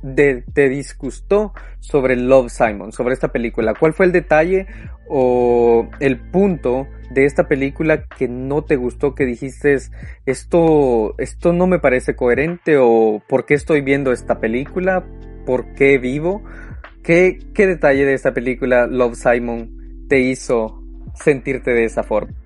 te 0.03 0.69
disgustó 0.69 1.53
sobre 1.81 2.17
Love 2.17 2.51
Simon, 2.51 2.93
sobre 2.93 3.15
esta 3.15 3.33
película? 3.33 3.75
¿Cuál 3.75 3.93
fue 3.93 4.07
el 4.07 4.13
detalle 4.13 4.67
o 5.09 5.89
el 6.01 6.19
punto 6.19 6.87
de 7.11 7.25
esta 7.25 7.49
película 7.49 8.05
que 8.05 8.29
no 8.29 8.63
te 8.63 8.77
gustó, 8.77 9.15
que 9.15 9.25
dijiste 9.25 9.77
esto, 10.27 11.15
esto 11.19 11.53
no 11.53 11.67
me 11.67 11.79
parece 11.79 12.15
coherente 12.15 12.77
o 12.79 13.23
por 13.29 13.47
qué 13.47 13.55
estoy 13.55 13.81
viendo 13.81 14.13
esta 14.13 14.41
película, 14.41 15.05
por 15.47 15.75
qué 15.75 15.99
vivo? 15.99 16.43
¿Qué, 17.03 17.39
qué 17.55 17.67
detalle 17.67 18.05
de 18.05 18.15
esta 18.15 18.35
película 18.35 18.87
Love 18.87 19.17
Simon 19.17 20.07
te 20.09 20.21
hizo 20.21 20.83
sentirte 21.15 21.73
de 21.73 21.85
esa 21.85 22.03
forma? 22.03 22.38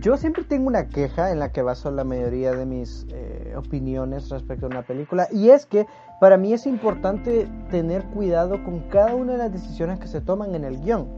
Yo 0.00 0.16
siempre 0.16 0.44
tengo 0.44 0.66
una 0.66 0.88
queja 0.88 1.30
en 1.30 1.38
la 1.38 1.52
que 1.52 1.62
baso 1.62 1.90
la 1.90 2.04
mayoría 2.04 2.52
de 2.52 2.66
mis 2.66 3.06
eh, 3.10 3.54
opiniones 3.56 4.28
respecto 4.28 4.66
a 4.66 4.68
una 4.68 4.82
película 4.82 5.28
y 5.30 5.50
es 5.50 5.64
que 5.64 5.86
para 6.20 6.36
mí 6.36 6.52
es 6.52 6.66
importante 6.66 7.48
tener 7.70 8.04
cuidado 8.06 8.62
con 8.64 8.80
cada 8.90 9.14
una 9.14 9.32
de 9.32 9.38
las 9.38 9.52
decisiones 9.52 9.98
que 9.98 10.06
se 10.06 10.20
toman 10.20 10.54
en 10.54 10.64
el 10.64 10.80
guion, 10.80 11.08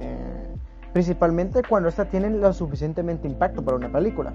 eh, 0.00 0.54
principalmente 0.94 1.62
cuando 1.68 1.88
éstas 1.88 2.08
tienen 2.08 2.40
lo 2.40 2.52
suficientemente 2.52 3.28
impacto 3.28 3.62
para 3.62 3.76
una 3.76 3.92
película. 3.92 4.32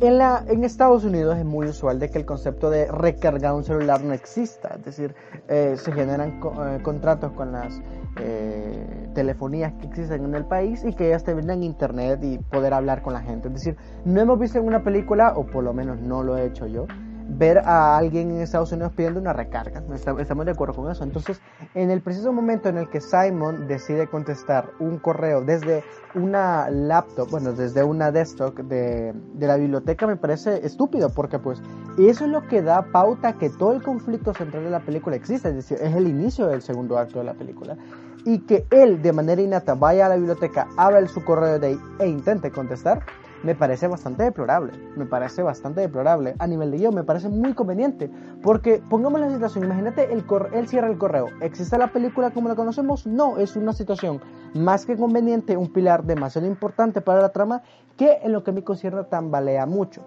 En, 0.00 0.16
la, 0.16 0.42
en 0.48 0.64
Estados 0.64 1.04
Unidos 1.04 1.36
es 1.36 1.44
muy 1.44 1.66
usual 1.66 1.98
de 1.98 2.10
que 2.10 2.16
el 2.16 2.24
concepto 2.24 2.70
de 2.70 2.90
recargar 2.90 3.52
un 3.52 3.64
celular 3.64 4.02
no 4.02 4.14
exista, 4.14 4.76
es 4.78 4.84
decir, 4.84 5.14
eh, 5.46 5.74
se 5.76 5.92
generan 5.92 6.40
contratos 6.82 7.32
con 7.32 7.52
las 7.52 7.82
eh, 8.18 9.10
telefonías 9.14 9.74
que 9.74 9.88
existen 9.88 10.24
en 10.24 10.34
el 10.34 10.46
país 10.46 10.82
y 10.86 10.94
que 10.94 11.08
ellas 11.08 11.22
te 11.22 11.34
vendan 11.34 11.62
internet 11.62 12.18
y 12.22 12.38
poder 12.38 12.72
hablar 12.72 13.02
con 13.02 13.12
la 13.12 13.20
gente. 13.20 13.48
Es 13.48 13.54
decir, 13.54 13.76
no 14.06 14.22
hemos 14.22 14.38
visto 14.38 14.58
en 14.58 14.64
una 14.64 14.82
película, 14.82 15.34
o 15.36 15.44
por 15.44 15.64
lo 15.64 15.74
menos 15.74 16.00
no 16.00 16.22
lo 16.22 16.38
he 16.38 16.46
hecho 16.46 16.66
yo, 16.66 16.86
ver 17.30 17.58
a 17.58 17.96
alguien 17.96 18.30
en 18.30 18.40
Estados 18.40 18.72
Unidos 18.72 18.92
pidiendo 18.94 19.20
una 19.20 19.32
recarga. 19.32 19.82
Estamos 19.94 20.46
de 20.46 20.52
acuerdo 20.52 20.74
con 20.74 20.90
eso. 20.90 21.04
Entonces, 21.04 21.40
en 21.74 21.90
el 21.90 22.00
preciso 22.00 22.32
momento 22.32 22.68
en 22.68 22.78
el 22.78 22.88
que 22.88 23.00
Simon 23.00 23.66
decide 23.66 24.08
contestar 24.08 24.70
un 24.78 24.98
correo 24.98 25.40
desde 25.40 25.84
una 26.14 26.68
laptop, 26.70 27.30
bueno, 27.30 27.52
desde 27.52 27.84
una 27.84 28.10
desktop 28.10 28.58
de, 28.60 29.12
de 29.34 29.46
la 29.46 29.56
biblioteca, 29.56 30.06
me 30.06 30.16
parece 30.16 30.66
estúpido, 30.66 31.10
porque 31.10 31.38
pues 31.38 31.62
eso 31.98 32.24
es 32.24 32.30
lo 32.30 32.46
que 32.46 32.62
da 32.62 32.82
pauta 32.92 33.34
que 33.34 33.50
todo 33.50 33.72
el 33.72 33.82
conflicto 33.82 34.34
central 34.34 34.64
de 34.64 34.70
la 34.70 34.80
película 34.80 35.16
existe, 35.16 35.48
es 35.48 35.54
decir, 35.54 35.78
es 35.80 35.94
el 35.94 36.08
inicio 36.08 36.46
del 36.46 36.62
segundo 36.62 36.98
acto 36.98 37.18
de 37.18 37.24
la 37.24 37.34
película. 37.34 37.76
Y 38.24 38.40
que 38.40 38.66
él 38.70 39.00
de 39.00 39.12
manera 39.12 39.40
innata 39.40 39.74
vaya 39.74 40.06
a 40.06 40.08
la 40.10 40.16
biblioteca, 40.16 40.68
abra 40.76 41.06
su 41.08 41.24
correo 41.24 41.58
de 41.58 41.68
ahí 41.68 41.80
e 42.00 42.06
intente 42.06 42.50
contestar, 42.50 43.02
me 43.42 43.54
parece 43.54 43.88
bastante 43.88 44.22
deplorable. 44.22 44.72
Me 44.96 45.06
parece 45.06 45.42
bastante 45.42 45.80
deplorable. 45.80 46.34
A 46.38 46.46
nivel 46.46 46.70
de 46.70 46.78
guion, 46.78 46.94
me 46.94 47.04
parece 47.04 47.28
muy 47.28 47.54
conveniente. 47.54 48.10
Porque 48.42 48.82
pongamos 48.88 49.20
la 49.20 49.30
situación, 49.30 49.64
imagínate, 49.64 50.12
el 50.12 50.24
él 50.52 50.68
cierra 50.68 50.88
el 50.88 50.98
correo. 50.98 51.26
¿Existe 51.40 51.78
la 51.78 51.92
película 51.92 52.30
como 52.30 52.48
la 52.48 52.54
conocemos? 52.54 53.06
No, 53.06 53.38
es 53.38 53.56
una 53.56 53.72
situación 53.72 54.20
más 54.54 54.86
que 54.86 54.96
conveniente, 54.96 55.56
un 55.56 55.72
pilar 55.72 56.04
demasiado 56.04 56.46
importante 56.46 57.00
para 57.00 57.20
la 57.20 57.30
trama 57.30 57.62
que 57.96 58.18
en 58.22 58.32
lo 58.32 58.42
que 58.44 58.52
me 58.52 58.64
concierne 58.64 59.04
tambalea 59.04 59.66
mucho. 59.66 60.02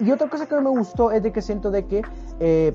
Y 0.00 0.10
otra 0.10 0.28
cosa 0.28 0.46
que 0.46 0.54
no 0.54 0.62
me 0.62 0.70
gustó 0.70 1.10
es 1.10 1.22
de 1.22 1.32
que 1.32 1.42
siento 1.42 1.70
de 1.70 1.86
que 1.86 2.02
eh, 2.40 2.74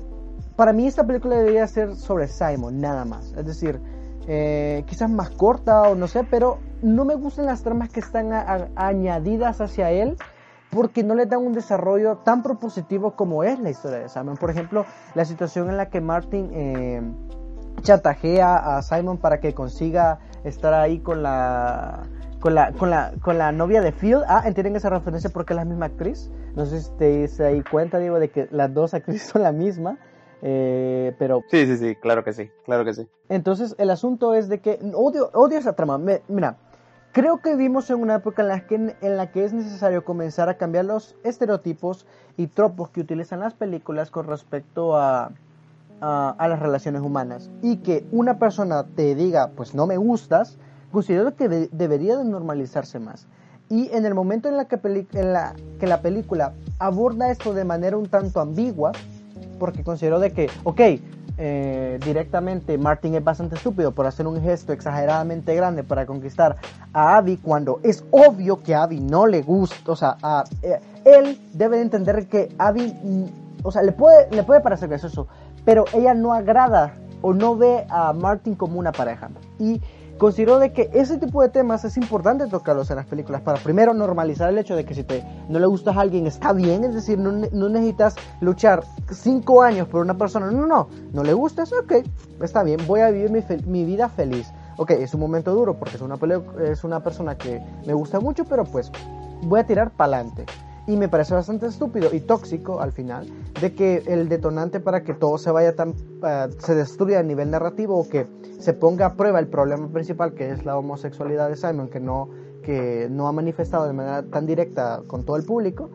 para 0.56 0.72
mí 0.72 0.86
esta 0.86 1.06
película 1.06 1.36
debería 1.36 1.66
ser 1.66 1.94
sobre 1.94 2.28
Simon, 2.28 2.80
nada 2.80 3.04
más. 3.04 3.32
Es 3.36 3.46
decir, 3.46 3.80
eh, 4.28 4.84
quizás 4.86 5.10
más 5.10 5.30
corta 5.30 5.82
o 5.88 5.94
no 5.94 6.06
sé, 6.06 6.22
pero 6.22 6.58
no 6.82 7.04
me 7.04 7.14
gustan 7.14 7.46
las 7.46 7.62
tramas 7.62 7.88
que 7.88 8.00
están 8.00 8.30
añadidas 8.76 9.60
hacia 9.60 9.90
él 9.90 10.16
porque 10.70 11.02
no 11.02 11.14
le 11.14 11.26
dan 11.26 11.40
un 11.40 11.54
desarrollo 11.54 12.18
tan 12.18 12.42
propositivo 12.42 13.12
como 13.12 13.42
es 13.42 13.58
la 13.58 13.70
historia 13.70 14.00
de 14.00 14.08
Simon. 14.08 14.36
Por 14.36 14.50
ejemplo, 14.50 14.84
la 15.14 15.24
situación 15.24 15.70
en 15.70 15.78
la 15.78 15.88
que 15.88 16.02
Martin 16.02 16.50
eh, 16.52 17.02
chatajea 17.80 18.76
a 18.76 18.82
Simon 18.82 19.16
para 19.16 19.40
que 19.40 19.54
consiga 19.54 20.18
estar 20.44 20.74
ahí 20.74 20.98
con 20.98 21.22
la 21.22 22.02
con 22.40 22.54
la, 22.54 22.72
con 22.72 22.90
la, 22.90 23.12
con 23.20 23.38
la 23.38 23.50
novia 23.50 23.80
de 23.80 23.92
Phil. 23.92 24.18
Ah, 24.28 24.42
entienden 24.44 24.76
esa 24.76 24.90
referencia 24.90 25.30
porque 25.30 25.54
es 25.54 25.56
la 25.56 25.64
misma 25.64 25.86
actriz. 25.86 26.30
No 26.54 26.66
sé 26.66 26.80
si 26.80 26.90
te 26.92 27.22
diste 27.22 27.44
ahí 27.44 27.62
cuenta, 27.62 27.98
digo, 27.98 28.20
de 28.20 28.30
que 28.30 28.48
las 28.50 28.72
dos 28.72 28.94
actrices 28.94 29.28
son 29.32 29.42
la 29.42 29.52
misma. 29.52 29.98
Eh, 30.42 31.14
pero... 31.18 31.42
Sí, 31.50 31.66
sí, 31.66 31.76
sí, 31.76 31.96
claro 31.96 32.24
que 32.24 32.32
sí, 32.32 32.50
claro 32.64 32.84
que 32.84 32.94
sí. 32.94 33.08
Entonces 33.28 33.74
el 33.78 33.90
asunto 33.90 34.34
es 34.34 34.48
de 34.48 34.60
que 34.60 34.78
odio, 34.94 35.30
odio 35.34 35.58
esa 35.58 35.74
trama. 35.74 35.98
mira, 36.28 36.56
creo 37.12 37.38
que 37.38 37.56
vivimos 37.56 37.90
en 37.90 38.00
una 38.00 38.16
época 38.16 38.42
en 38.42 38.48
la, 38.48 38.66
que, 38.66 38.74
en 39.00 39.16
la 39.16 39.30
que 39.32 39.44
es 39.44 39.52
necesario 39.52 40.04
comenzar 40.04 40.48
a 40.48 40.56
cambiar 40.56 40.84
los 40.84 41.16
estereotipos 41.24 42.06
y 42.36 42.46
tropos 42.46 42.90
que 42.90 43.00
utilizan 43.00 43.40
las 43.40 43.54
películas 43.54 44.10
con 44.10 44.26
respecto 44.26 44.96
a, 44.96 45.32
a, 46.00 46.48
las 46.48 46.60
relaciones 46.60 47.02
humanas. 47.02 47.50
Y 47.62 47.78
que 47.78 48.06
una 48.12 48.38
persona 48.38 48.84
te 48.84 49.14
diga, 49.14 49.50
pues 49.56 49.74
no 49.74 49.86
me 49.86 49.96
gustas, 49.96 50.58
considero 50.92 51.34
que 51.34 51.48
debería 51.48 52.16
de 52.16 52.24
normalizarse 52.24 52.98
más. 52.98 53.26
Y 53.68 53.90
en 53.92 54.06
el 54.06 54.14
momento 54.14 54.48
en, 54.48 54.56
la 54.56 54.66
que, 54.66 54.78
en 54.84 55.32
la 55.32 55.54
que 55.78 55.86
la 55.86 56.00
película 56.00 56.54
aborda 56.78 57.30
esto 57.30 57.52
de 57.52 57.64
manera 57.64 57.98
un 57.98 58.08
tanto 58.08 58.40
ambigua, 58.40 58.92
porque 59.58 59.84
considero 59.84 60.18
de 60.20 60.32
que, 60.32 60.50
ok, 60.64 60.80
eh, 61.40 62.00
directamente 62.04 62.76
Martin 62.78 63.14
es 63.14 63.22
bastante 63.22 63.54
estúpido 63.54 63.92
por 63.92 64.06
hacer 64.06 64.26
un 64.26 64.42
gesto 64.42 64.72
exageradamente 64.72 65.54
grande 65.54 65.84
para 65.84 66.04
conquistar 66.04 66.56
a 66.92 67.16
Abby 67.16 67.36
cuando 67.36 67.78
es 67.84 68.04
obvio 68.10 68.60
que 68.60 68.74
Abby 68.74 68.98
no 68.98 69.26
le 69.26 69.42
gusta, 69.42 69.92
o 69.92 69.96
sea, 69.96 70.16
eh, 70.62 70.80
él 71.04 71.40
debe 71.52 71.80
entender 71.80 72.26
que 72.26 72.52
Abby, 72.58 72.92
mm, 73.02 73.24
o 73.62 73.70
sea, 73.70 73.82
le 73.82 73.92
puede, 73.92 74.28
le 74.32 74.42
puede 74.42 74.60
parecer 74.60 74.88
gracioso, 74.88 75.28
pero 75.64 75.84
ella 75.92 76.12
no 76.14 76.32
agrada 76.32 76.94
o 77.22 77.32
no 77.32 77.56
ve 77.56 77.86
a 77.88 78.12
Martin 78.12 78.54
como 78.54 78.78
una 78.78 78.92
pareja. 78.92 79.28
Y 79.58 79.80
considero 80.18 80.58
de 80.58 80.72
que 80.72 80.90
ese 80.92 81.16
tipo 81.18 81.40
de 81.42 81.48
temas 81.48 81.84
es 81.84 81.96
importante 81.96 82.46
tocarlos 82.46 82.90
en 82.90 82.96
las 82.96 83.06
películas 83.06 83.40
para 83.40 83.58
primero 83.58 83.94
normalizar 83.94 84.50
el 84.50 84.58
hecho 84.58 84.76
de 84.76 84.84
que 84.84 84.94
si 84.94 85.04
te 85.04 85.24
no 85.48 85.58
le 85.58 85.66
gustas 85.66 85.96
a 85.96 86.00
alguien 86.00 86.26
está 86.26 86.52
bien, 86.52 86.84
es 86.84 86.94
decir, 86.94 87.18
no, 87.18 87.32
no 87.32 87.68
necesitas 87.68 88.16
luchar 88.40 88.84
cinco 89.10 89.62
años 89.62 89.88
por 89.88 90.02
una 90.02 90.18
persona, 90.18 90.50
no, 90.50 90.66
no, 90.66 90.88
no 91.12 91.22
le 91.22 91.32
gustas, 91.32 91.72
ok, 91.72 91.92
está 92.42 92.62
bien, 92.62 92.80
voy 92.86 93.00
a 93.00 93.10
vivir 93.10 93.30
mi, 93.30 93.42
mi 93.66 93.84
vida 93.84 94.08
feliz. 94.08 94.52
Ok, 94.76 94.92
es 94.92 95.12
un 95.14 95.20
momento 95.20 95.52
duro 95.54 95.74
porque 95.74 95.96
es 95.96 96.02
una, 96.02 96.16
es 96.64 96.84
una 96.84 97.02
persona 97.02 97.36
que 97.36 97.60
me 97.86 97.94
gusta 97.94 98.20
mucho, 98.20 98.44
pero 98.44 98.64
pues 98.64 98.92
voy 99.42 99.60
a 99.60 99.66
tirar 99.66 99.90
para 99.90 100.18
adelante 100.18 100.46
y 100.88 100.96
me 100.96 101.08
parece 101.08 101.34
bastante 101.34 101.66
estúpido 101.66 102.08
y 102.14 102.20
tóxico 102.20 102.80
al 102.80 102.92
final 102.92 103.28
de 103.60 103.74
que 103.74 104.02
el 104.06 104.28
detonante 104.28 104.80
para 104.80 105.04
que 105.04 105.12
todo 105.12 105.36
se 105.36 105.50
vaya 105.50 105.76
tan 105.76 105.90
uh, 105.90 106.50
se 106.58 106.74
destruya 106.74 107.20
a 107.20 107.22
nivel 107.22 107.50
narrativo 107.50 107.98
o 107.98 108.08
que 108.08 108.26
se 108.58 108.72
ponga 108.72 109.06
a 109.06 109.14
prueba 109.14 109.38
el 109.38 109.48
problema 109.48 109.88
principal 109.88 110.32
que 110.32 110.50
es 110.50 110.64
la 110.64 110.78
homosexualidad 110.78 111.50
de 111.50 111.56
Simon 111.56 111.88
que 111.88 112.00
no 112.00 112.30
que 112.62 113.06
no 113.10 113.28
ha 113.28 113.32
manifestado 113.32 113.86
de 113.86 113.92
manera 113.92 114.22
tan 114.22 114.46
directa 114.46 115.02
con 115.06 115.24
todo 115.24 115.36
el 115.36 115.44
público 115.44 115.90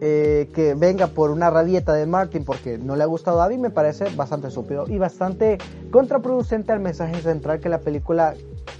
eh, 0.00 0.48
que 0.54 0.74
venga 0.74 1.08
por 1.08 1.30
una 1.30 1.50
rabieta 1.50 1.92
de 1.94 2.06
Martin 2.06 2.44
porque 2.44 2.78
no 2.78 2.94
le 2.94 3.02
ha 3.02 3.06
gustado 3.06 3.40
a 3.40 3.46
Abby 3.46 3.58
me 3.58 3.70
parece 3.70 4.04
bastante 4.14 4.46
estúpido 4.46 4.84
y 4.86 4.98
bastante 4.98 5.58
contraproducente 5.90 6.70
al 6.72 6.80
mensaje 6.80 7.16
central 7.16 7.58
que 7.58 7.68
la 7.68 7.80
película 7.80 8.34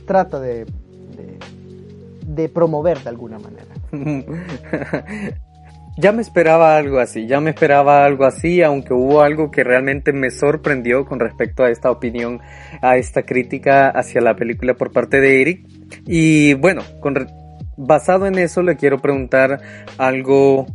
trata 0.06 0.38
de, 0.38 0.64
de, 1.16 1.38
de 2.24 2.48
promover 2.48 3.02
de 3.02 3.08
alguna 3.08 3.40
manera. 3.40 3.66
Ya 5.98 6.12
me 6.12 6.20
esperaba 6.20 6.76
algo 6.76 6.98
así, 6.98 7.26
ya 7.26 7.40
me 7.40 7.50
esperaba 7.50 8.04
algo 8.04 8.26
así, 8.26 8.62
aunque 8.62 8.92
hubo 8.92 9.22
algo 9.22 9.50
que 9.50 9.64
realmente 9.64 10.12
me 10.12 10.30
sorprendió 10.30 11.06
con 11.06 11.20
respecto 11.20 11.64
a 11.64 11.70
esta 11.70 11.90
opinión, 11.90 12.40
a 12.82 12.98
esta 12.98 13.22
crítica 13.22 13.88
hacia 13.88 14.20
la 14.20 14.36
película 14.36 14.74
por 14.74 14.92
parte 14.92 15.22
de 15.22 15.40
Eric. 15.40 15.66
Y 16.06 16.52
bueno, 16.52 16.82
basado 17.78 18.26
en 18.26 18.36
eso 18.38 18.62
le 18.62 18.76
quiero 18.76 18.98
preguntar 19.00 19.60
algo 19.96 20.66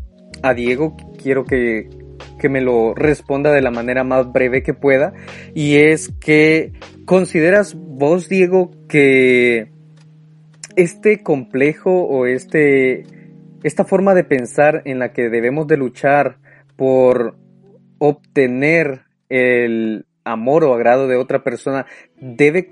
a 0.41 0.55
Diego, 0.55 0.97
quiero 1.21 1.45
que, 1.45 1.87
que 2.39 2.49
me 2.49 2.61
lo 2.61 2.95
responda 2.95 3.51
de 3.51 3.61
la 3.61 3.69
manera 3.69 4.03
más 4.03 4.31
breve 4.31 4.63
que 4.63 4.73
pueda, 4.73 5.13
y 5.53 5.75
es 5.75 6.11
que 6.19 6.71
consideras 7.05 7.75
vos, 7.75 8.27
Diego, 8.27 8.71
que 8.89 9.69
este 10.75 11.21
complejo 11.21 12.05
o 12.05 12.25
este 12.25 13.20
esta 13.63 13.85
forma 13.85 14.13
de 14.13 14.23
pensar 14.23 14.81
en 14.85 14.99
la 14.99 15.13
que 15.13 15.29
debemos 15.29 15.67
de 15.67 15.77
luchar 15.77 16.37
por 16.75 17.35
obtener 17.99 19.01
el 19.29 20.05
amor 20.23 20.63
o 20.63 20.73
agrado 20.73 21.07
de 21.07 21.17
otra 21.17 21.43
persona 21.43 21.85
debe 22.19 22.71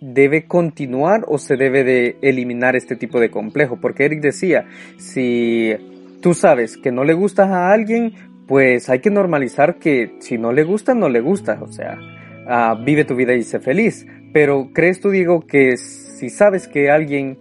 debe 0.00 0.46
continuar 0.46 1.24
o 1.26 1.38
se 1.38 1.56
debe 1.56 1.82
de 1.82 2.18
eliminar 2.20 2.76
este 2.76 2.96
tipo 2.96 3.18
de 3.18 3.30
complejo 3.30 3.80
porque 3.80 4.04
Eric 4.04 4.20
decía 4.20 4.66
si 4.98 5.74
tú 6.20 6.34
sabes 6.34 6.76
que 6.76 6.92
no 6.92 7.04
le 7.04 7.14
gustas 7.14 7.48
a 7.48 7.72
alguien 7.72 8.12
pues 8.46 8.90
hay 8.90 9.00
que 9.00 9.10
normalizar 9.10 9.78
que 9.78 10.16
si 10.20 10.36
no 10.36 10.52
le 10.52 10.64
gusta 10.64 10.94
no 10.94 11.08
le 11.08 11.20
gusta 11.20 11.58
o 11.62 11.72
sea 11.72 11.98
uh, 12.46 12.82
vive 12.82 13.04
tu 13.04 13.14
vida 13.14 13.34
y 13.34 13.42
sé 13.42 13.60
feliz. 13.60 14.06
Pero 14.32 14.70
crees 14.72 15.00
tú 15.00 15.10
Diego 15.10 15.46
que 15.46 15.76
si 15.76 16.30
sabes 16.30 16.68
que 16.68 16.90
alguien 16.90 17.38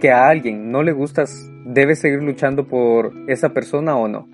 que 0.00 0.10
a 0.10 0.28
alguien 0.28 0.70
no 0.70 0.82
le 0.82 0.92
gustas 0.92 1.50
¿debes 1.68 2.00
seguir 2.00 2.22
luchando 2.22 2.66
por 2.66 3.12
esa 3.28 3.50
persona 3.50 3.94
o 3.96 4.08
no? 4.08 4.26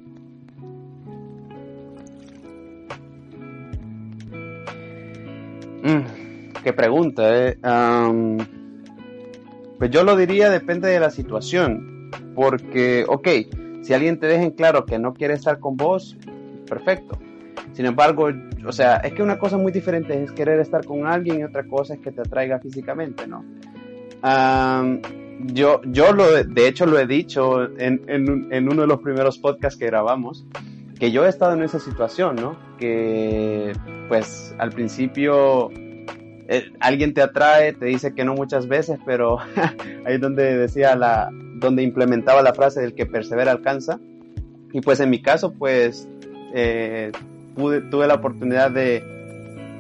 Mm, 5.82 6.62
qué 6.62 6.72
pregunta, 6.72 7.22
eh. 7.48 7.58
pues 9.78 9.90
yo 9.90 10.04
lo 10.04 10.16
diría 10.16 10.48
depende 10.48 10.88
de 10.88 11.00
la 11.00 11.10
situación. 11.10 11.90
Porque, 12.34 13.04
ok, 13.08 13.28
si 13.82 13.94
alguien 13.94 14.18
te 14.18 14.26
deja 14.26 14.44
en 14.44 14.52
claro 14.52 14.86
que 14.86 14.98
no 14.98 15.14
quiere 15.14 15.34
estar 15.34 15.58
con 15.58 15.76
vos, 15.76 16.16
perfecto. 16.68 17.18
Sin 17.72 17.86
embargo, 17.86 18.28
o 18.64 18.72
sea, 18.72 18.96
es 18.96 19.12
que 19.12 19.22
una 19.22 19.38
cosa 19.38 19.58
muy 19.58 19.72
diferente 19.72 20.22
es 20.22 20.30
querer 20.32 20.60
estar 20.60 20.84
con 20.84 21.06
alguien 21.06 21.40
y 21.40 21.44
otra 21.44 21.64
cosa 21.64 21.94
es 21.94 22.00
que 22.00 22.12
te 22.12 22.20
atraiga 22.20 22.60
físicamente, 22.60 23.26
¿no? 23.26 23.44
Yo, 25.40 25.80
yo 25.84 26.12
lo, 26.12 26.44
de 26.44 26.68
hecho 26.68 26.86
lo 26.86 26.98
he 26.98 27.06
dicho 27.06 27.64
en, 27.78 28.02
en, 28.08 28.68
uno 28.68 28.82
de 28.82 28.86
los 28.86 29.00
primeros 29.00 29.38
podcasts 29.38 29.78
que 29.78 29.86
grabamos, 29.86 30.44
que 30.98 31.10
yo 31.10 31.26
he 31.26 31.28
estado 31.28 31.54
en 31.54 31.62
esa 31.62 31.78
situación, 31.78 32.36
¿no? 32.36 32.56
Que 32.78 33.72
pues 34.08 34.54
al 34.58 34.70
principio 34.70 35.70
eh, 36.48 36.72
alguien 36.80 37.14
te 37.14 37.22
atrae, 37.22 37.72
te 37.72 37.86
dice 37.86 38.14
que 38.14 38.24
no 38.24 38.34
muchas 38.34 38.68
veces, 38.68 38.98
pero 39.04 39.38
ahí 40.04 40.14
es 40.14 40.20
donde 40.20 40.56
decía 40.56 40.94
la, 40.96 41.30
donde 41.32 41.82
implementaba 41.82 42.42
la 42.42 42.54
frase 42.54 42.80
del 42.80 42.94
que 42.94 43.06
persevera 43.06 43.52
alcanza. 43.52 43.98
Y 44.72 44.80
pues 44.80 45.00
en 45.00 45.10
mi 45.10 45.22
caso, 45.22 45.52
pues 45.52 46.08
eh, 46.54 47.12
pude, 47.54 47.80
tuve 47.80 48.06
la 48.06 48.14
oportunidad 48.14 48.70
de 48.70 49.02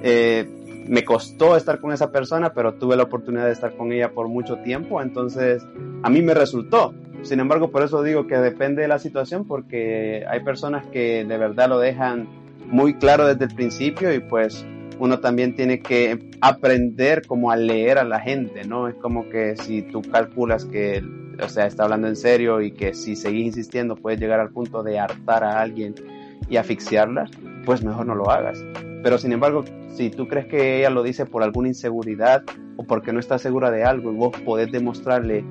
eh, 0.02 0.48
me 0.86 1.04
costó 1.04 1.56
estar 1.56 1.80
con 1.80 1.92
esa 1.92 2.10
persona, 2.10 2.52
pero 2.52 2.74
tuve 2.74 2.96
la 2.96 3.04
oportunidad 3.04 3.46
de 3.46 3.52
estar 3.52 3.76
con 3.76 3.92
ella 3.92 4.12
por 4.12 4.28
mucho 4.28 4.56
tiempo, 4.58 5.00
entonces 5.00 5.66
a 6.02 6.10
mí 6.10 6.22
me 6.22 6.34
resultó. 6.34 6.94
Sin 7.22 7.40
embargo, 7.40 7.70
por 7.70 7.82
eso 7.82 8.02
digo 8.02 8.26
que 8.26 8.36
depende 8.36 8.82
de 8.82 8.88
la 8.88 8.98
situación, 8.98 9.46
porque 9.46 10.24
hay 10.28 10.40
personas 10.40 10.86
que 10.88 11.24
de 11.24 11.38
verdad 11.38 11.68
lo 11.70 11.78
dejan 11.78 12.28
muy 12.66 12.94
claro 12.94 13.26
desde 13.26 13.46
el 13.46 13.54
principio 13.54 14.12
y 14.12 14.20
pues 14.20 14.66
uno 14.98 15.20
también 15.20 15.54
tiene 15.54 15.80
que 15.80 16.30
aprender 16.40 17.26
como 17.26 17.50
a 17.50 17.56
leer 17.56 17.98
a 17.98 18.04
la 18.04 18.20
gente, 18.20 18.64
¿no? 18.64 18.88
Es 18.88 18.94
como 18.96 19.28
que 19.28 19.56
si 19.56 19.82
tú 19.82 20.02
calculas 20.02 20.64
que, 20.66 21.02
o 21.42 21.48
sea, 21.48 21.66
está 21.66 21.84
hablando 21.84 22.08
en 22.08 22.16
serio 22.16 22.60
y 22.60 22.72
que 22.72 22.94
si 22.94 23.16
seguís 23.16 23.46
insistiendo 23.46 23.96
puedes 23.96 24.20
llegar 24.20 24.40
al 24.40 24.50
punto 24.50 24.82
de 24.82 24.98
hartar 24.98 25.44
a 25.44 25.60
alguien 25.60 25.94
y 26.48 26.56
asfixiarla, 26.56 27.28
pues 27.64 27.82
mejor 27.82 28.06
no 28.06 28.14
lo 28.14 28.30
hagas. 28.30 28.62
Pero 29.04 29.18
sin 29.18 29.32
embargo, 29.32 29.64
si 29.90 30.08
tú 30.08 30.26
crees 30.26 30.46
que 30.46 30.78
ella 30.78 30.88
lo 30.88 31.02
dice 31.02 31.26
por 31.26 31.42
alguna 31.42 31.68
inseguridad 31.68 32.42
o 32.78 32.84
porque 32.84 33.12
no 33.12 33.20
está 33.20 33.38
segura 33.38 33.70
de 33.70 33.84
algo 33.84 34.10
y 34.10 34.16
vos 34.16 34.34
podés 34.40 34.72
demostrarle 34.72 35.44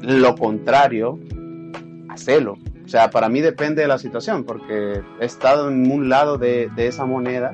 lo 0.00 0.36
contrario, 0.36 1.18
hacelo. 2.08 2.56
O 2.84 2.88
sea, 2.88 3.10
para 3.10 3.28
mí 3.28 3.40
depende 3.40 3.82
de 3.82 3.88
la 3.88 3.98
situación, 3.98 4.44
porque 4.44 5.02
he 5.20 5.24
estado 5.24 5.68
en 5.68 5.90
un 5.90 6.08
lado 6.08 6.38
de, 6.38 6.70
esa 6.76 7.04
moneda. 7.04 7.52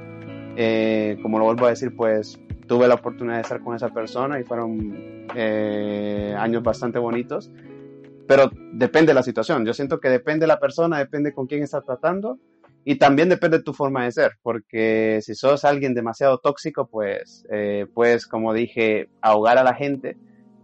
Eh, 0.56 1.16
como 1.22 1.38
lo 1.38 1.46
vuelvo 1.46 1.64
a 1.66 1.70
decir, 1.70 1.96
pues 1.96 2.38
tuve 2.66 2.86
la 2.86 2.96
oportunidad 2.96 3.36
de 3.36 3.42
estar 3.42 3.60
con 3.62 3.74
esa 3.74 3.88
persona 3.88 4.38
y 4.38 4.44
fueron 4.44 5.26
eh, 5.34 6.36
años 6.38 6.62
bastante 6.62 6.98
bonitos. 6.98 7.50
Pero 8.28 8.50
depende 8.74 9.12
de 9.12 9.14
la 9.14 9.22
situación. 9.22 9.64
Yo 9.64 9.72
siento 9.72 10.00
que 10.00 10.10
depende 10.10 10.44
de 10.44 10.48
la 10.48 10.60
persona, 10.60 10.98
depende 10.98 11.32
con 11.32 11.46
quién 11.46 11.62
está 11.62 11.80
tratando 11.80 12.38
y 12.84 12.96
también 12.96 13.30
depende 13.30 13.58
de 13.58 13.64
tu 13.64 13.72
forma 13.72 14.04
de 14.04 14.12
ser, 14.12 14.32
porque 14.42 15.20
si 15.22 15.34
sos 15.34 15.64
alguien 15.64 15.94
demasiado 15.94 16.38
tóxico, 16.38 16.86
pues 16.86 17.46
eh, 17.50 17.86
puedes, 17.92 18.26
como 18.26 18.52
dije, 18.52 19.08
ahogar 19.22 19.56
a 19.56 19.64
la 19.64 19.74
gente, 19.74 20.18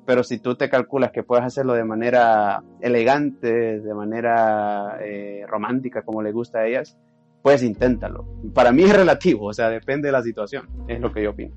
pero 0.04 0.22
si 0.22 0.38
tú 0.38 0.54
te 0.54 0.68
calculas 0.68 1.12
que 1.12 1.22
puedes 1.22 1.44
hacerlo 1.44 1.72
de 1.72 1.84
manera 1.84 2.62
elegante, 2.80 3.80
de 3.80 3.94
manera 3.94 4.98
eh, 5.02 5.44
romántica, 5.48 6.02
como 6.02 6.20
le 6.22 6.32
gusta 6.32 6.60
a 6.60 6.66
ellas, 6.66 6.98
pues 7.42 7.62
inténtalo. 7.62 8.26
Para 8.52 8.70
mí 8.70 8.82
es 8.82 8.94
relativo, 8.94 9.46
o 9.46 9.54
sea, 9.54 9.70
depende 9.70 10.08
de 10.08 10.12
la 10.12 10.22
situación, 10.22 10.68
es 10.88 11.00
lo 11.00 11.12
que 11.12 11.22
yo 11.22 11.30
opino. 11.30 11.54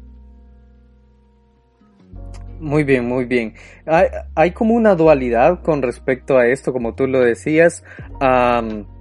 Muy 2.61 2.85
bien, 2.85 3.05
muy 3.05 3.25
bien. 3.25 3.55
Hay, 3.85 4.07
hay, 4.35 4.51
como 4.51 4.75
una 4.75 4.95
dualidad 4.95 5.61
con 5.61 5.81
respecto 5.81 6.37
a 6.37 6.47
esto, 6.47 6.71
como 6.71 6.95
tú 6.95 7.07
lo 7.07 7.19
decías. 7.19 7.83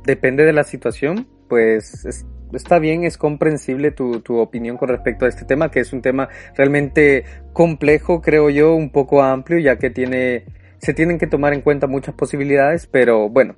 depende 0.05 0.45
de 0.45 0.53
la 0.53 0.65
situación 0.65 1.29
pues 1.53 2.07
está 2.55 2.79
bien, 2.79 3.05
es 3.05 3.19
comprensible 3.19 3.91
tu, 3.91 4.21
tu, 4.21 4.39
opinión 4.39 4.79
con 4.79 4.89
respecto 4.89 5.27
a 5.27 5.29
este 5.29 5.45
tema, 5.45 5.71
que 5.71 5.81
es 5.81 5.93
un 5.93 6.01
tema 6.01 6.31
realmente 6.57 7.25
complejo, 7.53 8.23
creo 8.23 8.49
yo, 8.49 8.75
un 8.75 8.89
poco 8.89 9.23
amplio, 9.23 9.59
ya 9.59 9.77
que 9.77 9.91
tiene, 9.91 10.47
se 10.79 10.95
tienen 10.95 11.19
que 11.19 11.27
tomar 11.27 11.53
en 11.53 11.61
cuenta 11.61 11.87
muchas 11.89 12.15
posibilidades, 12.15 12.87
pero 12.87 13.29
bueno, 13.29 13.57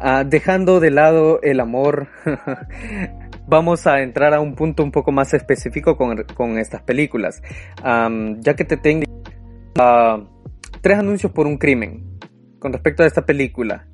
uh, 0.00 0.24
dejando 0.26 0.80
de 0.80 0.90
lado 0.90 1.40
el 1.42 1.60
amor, 1.60 2.08
vamos 3.46 3.86
a 3.86 4.00
entrar 4.02 4.34
a 4.34 4.40
un 4.40 4.56
punto 4.56 4.82
un 4.82 4.90
poco 4.90 5.12
más 5.12 5.32
específico 5.34 5.96
con, 5.96 6.24
con 6.34 6.58
estas 6.58 6.82
películas, 6.82 7.40
ya 7.84 8.56
que 8.56 8.64
te 8.64 8.76
tengo 8.78 9.04
uh, 9.78 10.26
tres 10.80 10.98
anuncios 10.98 11.30
por 11.30 11.46
un 11.46 11.56
crimen 11.56 12.18
con 12.58 12.72
respecto 12.72 13.04
a 13.04 13.06
esta 13.06 13.24
película. 13.24 13.86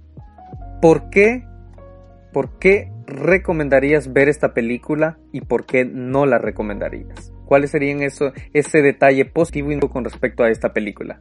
¿Por 0.80 1.10
qué? 1.10 1.44
¿Por 2.32 2.58
qué 2.58 2.93
recomendarías 3.06 4.12
ver 4.12 4.28
esta 4.28 4.54
película 4.54 5.18
y 5.32 5.40
por 5.42 5.66
qué 5.66 5.84
no 5.84 6.26
la 6.26 6.38
recomendarías? 6.38 7.32
¿Cuáles 7.46 7.70
serían 7.70 8.02
eso, 8.02 8.32
ese 8.52 8.82
detalle 8.82 9.24
positivo 9.24 9.88
con 9.90 10.04
respecto 10.04 10.42
a 10.42 10.50
esta 10.50 10.72
película? 10.72 11.20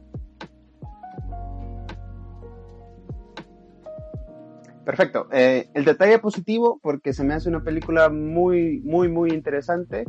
Perfecto. 4.84 5.28
Eh, 5.32 5.68
el 5.74 5.84
detalle 5.84 6.18
positivo, 6.18 6.78
porque 6.82 7.12
se 7.12 7.24
me 7.24 7.34
hace 7.34 7.48
una 7.48 7.62
película 7.62 8.10
muy, 8.10 8.80
muy, 8.80 9.08
muy 9.08 9.30
interesante. 9.30 10.04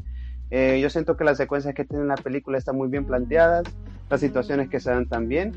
Eh, 0.51 0.79
yo 0.81 0.89
siento 0.89 1.15
que 1.15 1.23
las 1.23 1.37
secuencias 1.37 1.73
que 1.73 1.85
tiene 1.85 2.05
la 2.05 2.15
película 2.15 2.57
están 2.57 2.75
muy 2.75 2.89
bien 2.89 3.05
planteadas, 3.05 3.63
las 4.09 4.19
situaciones 4.19 4.69
que 4.69 4.79
se 4.79 4.91
dan 4.91 5.07
también. 5.07 5.53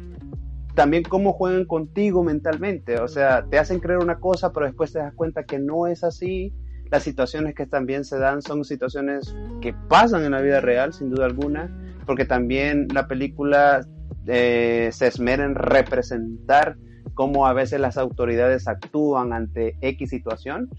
También 0.78 1.02
cómo 1.02 1.32
juegan 1.32 1.64
contigo 1.64 2.22
mentalmente, 2.22 3.00
o 3.00 3.08
sea, 3.08 3.44
te 3.50 3.58
hacen 3.58 3.80
creer 3.80 3.98
una 3.98 4.20
cosa, 4.20 4.52
pero 4.52 4.66
después 4.66 4.92
te 4.92 5.00
das 5.00 5.12
cuenta 5.12 5.42
que 5.42 5.58
no 5.58 5.88
es 5.88 6.04
así. 6.04 6.54
Las 6.88 7.02
situaciones 7.02 7.56
que 7.56 7.66
también 7.66 8.04
se 8.04 8.16
dan 8.16 8.42
son 8.42 8.64
situaciones 8.64 9.34
que 9.60 9.74
pasan 9.88 10.24
en 10.24 10.30
la 10.30 10.40
vida 10.40 10.60
real, 10.60 10.92
sin 10.92 11.10
duda 11.10 11.26
alguna, 11.26 11.68
porque 12.06 12.24
también 12.24 12.86
la 12.94 13.08
película 13.08 13.84
eh, 14.28 14.90
se 14.92 15.08
esmera 15.08 15.44
en 15.44 15.56
representar 15.56 16.76
cómo 17.14 17.48
a 17.48 17.54
veces 17.54 17.80
las 17.80 17.98
autoridades 17.98 18.68
actúan 18.68 19.32
ante 19.32 19.76
X 19.80 20.10
situación 20.10 20.70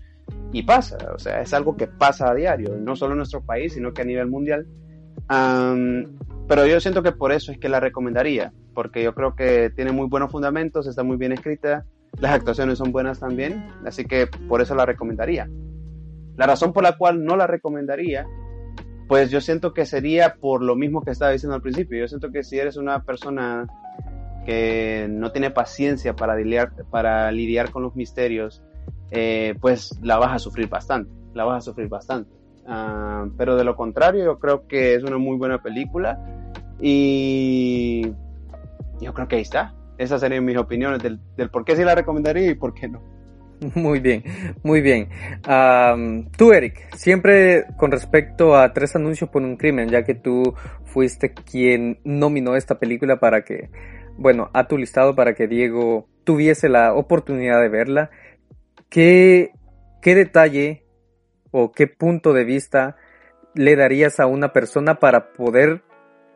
y 0.54 0.64
pasa, 0.64 0.98
o 1.14 1.20
sea, 1.20 1.42
es 1.42 1.54
algo 1.54 1.76
que 1.76 1.88
pasa 1.88 2.32
a 2.32 2.36
diario, 2.36 2.78
no 2.78 2.96
solo 2.96 3.16
en 3.16 3.18
nuestro 3.18 3.42
país, 3.42 3.74
sino 3.74 3.94
que 3.94 4.04
a 4.04 4.06
nivel 4.06 4.28
mundial. 4.28 4.66
Pero 5.30 6.66
yo 6.66 6.80
siento 6.80 7.04
que 7.04 7.12
por 7.12 7.32
eso 7.32 7.52
es 7.52 7.60
que 7.60 7.70
la 7.70 7.80
recomendaría, 7.80 8.52
porque 8.74 9.04
yo 9.04 9.14
creo 9.14 9.36
que 9.36 9.70
tiene 9.76 9.92
muy 9.92 10.08
buenos 10.08 10.32
fundamentos, 10.32 10.88
está 10.88 11.04
muy 11.04 11.18
bien 11.18 11.32
escrita, 11.32 11.86
las 12.20 12.34
actuaciones 12.34 12.80
son 12.80 12.92
buenas 12.92 13.20
también, 13.20 13.68
así 13.86 14.06
que 14.06 14.28
por 14.48 14.62
eso 14.62 14.76
la 14.76 14.86
recomendaría. 14.86 15.48
La 16.36 16.48
razón 16.48 16.74
por 16.74 16.84
la 16.84 16.98
cual 16.98 17.24
no 17.24 17.36
la 17.36 17.48
recomendaría, 17.48 18.26
pues 19.08 19.30
yo 19.30 19.42
siento 19.42 19.74
que 19.74 19.86
sería 19.86 20.36
por 20.36 20.62
lo 20.62 20.76
mismo 20.76 21.02
que 21.02 21.12
estaba 21.12 21.32
diciendo 21.32 21.56
al 21.56 21.62
principio. 21.62 22.00
Yo 22.00 22.08
siento 22.08 22.32
que 22.32 22.44
si 22.44 22.58
eres 22.58 22.78
una 22.78 23.04
persona 23.04 23.68
que 24.46 25.08
no 25.10 25.32
tiene 25.32 25.52
paciencia 25.52 26.16
para 26.16 26.36
lidiar, 26.36 26.72
para 26.90 27.32
lidiar 27.32 27.72
con 27.72 27.84
los 27.84 27.96
misterios, 27.96 28.64
eh, 29.12 29.56
pues 29.60 30.00
la 30.02 30.18
vas 30.18 30.34
a 30.34 30.40
sufrir 30.40 30.70
bastante, 30.70 31.12
la 31.34 31.44
vas 31.44 31.58
a 31.58 31.66
sufrir 31.66 31.88
bastante. 31.88 32.39
Ah, 32.72 33.26
pero 33.36 33.56
de 33.56 33.64
lo 33.64 33.76
contrario, 33.76 34.24
yo 34.24 34.38
creo 34.38 34.68
que 34.68 34.94
es 34.94 35.04
una 35.04 35.18
muy 35.18 35.38
buena 35.38 35.62
película 35.62 36.20
y 36.80 38.14
yo 39.02 39.14
creo 39.14 39.28
que 39.28 39.38
ahí 39.38 39.42
está. 39.42 39.74
Esas 39.98 40.22
serían 40.22 40.46
mis 40.46 40.56
opiniones 40.56 41.02
del, 41.02 41.50
por 41.50 41.66
qué 41.66 41.76
sí 41.76 41.84
la 41.84 41.96
recomendaría 41.96 42.52
y 42.52 42.56
por 42.56 42.74
qué 42.74 42.88
no. 42.88 43.02
Muy 43.76 44.00
bien, 44.00 44.24
muy 44.64 44.80
bien. 44.80 45.10
tú, 46.38 46.54
Eric, 46.54 46.96
siempre 46.96 47.66
con 47.76 47.92
respecto 47.92 48.56
a 48.56 48.72
tres 48.72 48.96
anuncios 48.96 49.30
por 49.30 49.42
un 49.42 49.58
crimen, 49.58 49.90
ya 49.90 50.04
que 50.04 50.16
tú 50.16 50.54
fuiste 50.86 51.34
quien 51.34 52.00
nominó 52.06 52.56
esta 52.56 52.80
película 52.80 53.20
para 53.20 53.44
que 53.44 53.70
bueno, 54.20 54.50
a 54.54 54.68
tu 54.68 54.78
listado 54.78 55.16
para 55.16 55.34
que 55.34 55.48
Diego 55.48 56.08
tuviese 56.26 56.70
la 56.70 56.94
oportunidad 56.94 57.62
de 57.62 57.70
verla. 57.70 58.12
¿Qué, 58.90 59.52
qué 60.02 60.14
detalle 60.14 60.84
o 61.52 61.72
qué 61.72 61.88
punto 61.88 62.34
de 62.34 62.44
vista 62.44 62.96
le 63.54 63.76
darías 63.76 64.20
a 64.20 64.26
una 64.26 64.54
persona 64.54 65.00
para 65.00 65.34
poder 65.34 65.82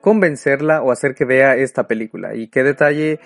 convencerla 0.02 0.82
o 0.82 0.92
hacer 0.92 1.16
que 1.16 1.26
vea 1.26 1.56
esta 1.56 1.88
película? 1.88 2.36
¿Y 2.36 2.48
qué 2.48 2.64
detalle 2.64 3.20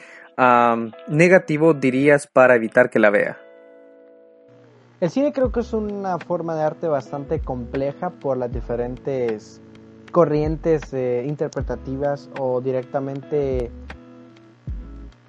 negativo 1.07 1.73
dirías 1.73 2.27
para 2.27 2.55
evitar 2.55 2.89
que 2.89 2.99
la 2.99 3.09
vea? 3.09 3.37
El 4.99 5.09
cine 5.09 5.31
creo 5.31 5.51
que 5.51 5.59
es 5.59 5.73
una 5.73 6.17
forma 6.17 6.55
de 6.55 6.63
arte 6.63 6.87
bastante 6.87 7.39
compleja 7.39 8.09
por 8.09 8.37
las 8.37 8.51
diferentes 8.51 9.61
corrientes 10.11 10.91
eh, 10.93 11.23
interpretativas 11.27 12.29
o 12.39 12.61
directamente 12.61 13.69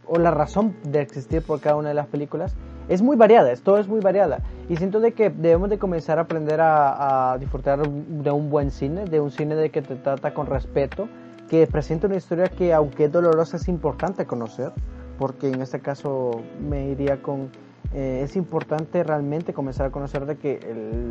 o 0.06 0.18
la 0.18 0.30
razón 0.30 0.74
de 0.84 1.02
existir 1.02 1.42
por 1.42 1.60
cada 1.60 1.76
una 1.76 1.90
de 1.90 1.94
las 1.94 2.06
películas 2.06 2.54
es 2.88 3.02
muy 3.02 3.16
variada, 3.16 3.54
todo 3.56 3.78
es 3.78 3.88
muy 3.88 4.00
variada. 4.00 4.40
Y 4.68 4.76
siento 4.76 5.00
de 5.00 5.12
que 5.12 5.30
debemos 5.30 5.70
de 5.70 5.78
comenzar 5.78 6.18
a 6.18 6.22
aprender 6.22 6.60
a, 6.60 7.36
disfrutar 7.38 7.80
de 7.86 8.30
un 8.30 8.50
buen 8.50 8.70
cine, 8.70 9.04
de 9.04 9.20
un 9.20 9.30
cine 9.30 9.54
de 9.54 9.70
que 9.70 9.82
te 9.82 9.96
trata 9.96 10.32
con 10.34 10.46
respeto, 10.46 11.08
que 11.48 11.66
presenta 11.66 12.06
una 12.06 12.16
historia 12.16 12.48
que 12.48 12.72
aunque 12.72 13.04
es 13.04 13.12
dolorosa 13.12 13.56
es 13.56 13.68
importante 13.68 14.26
conocer, 14.26 14.72
porque 15.18 15.48
en 15.48 15.62
este 15.62 15.80
caso 15.80 16.42
me 16.60 16.88
iría 16.88 17.20
con... 17.22 17.50
Eh, 17.94 18.20
es 18.22 18.36
importante 18.36 19.02
realmente 19.02 19.54
comenzar 19.54 19.86
a 19.86 19.90
conocer 19.90 20.26
de 20.26 20.36
que 20.36 20.60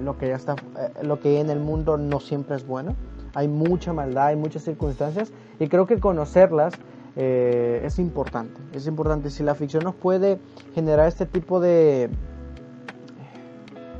lo 0.03 0.17
que 0.17 0.27
ya 0.27 0.35
está, 0.35 0.53
eh, 0.53 1.03
lo 1.03 1.19
que 1.19 1.29
hay 1.29 1.37
en 1.37 1.49
el 1.49 1.59
mundo 1.59 1.97
no 1.97 2.19
siempre 2.19 2.55
es 2.55 2.67
bueno. 2.67 2.95
Hay 3.33 3.47
mucha 3.47 3.93
maldad, 3.93 4.27
hay 4.27 4.35
muchas 4.35 4.63
circunstancias 4.63 5.31
y 5.59 5.67
creo 5.69 5.87
que 5.87 5.99
conocerlas 5.99 6.73
eh, 7.17 7.81
es 7.83 7.97
importante. 7.97 8.61
Es 8.73 8.85
importante. 8.85 9.31
Si 9.31 9.41
la 9.43 9.55
ficción 9.55 9.83
nos 9.83 9.95
puede 9.95 10.39
generar 10.75 11.07
este 11.07 11.25
tipo 11.25 11.59
de. 11.59 12.09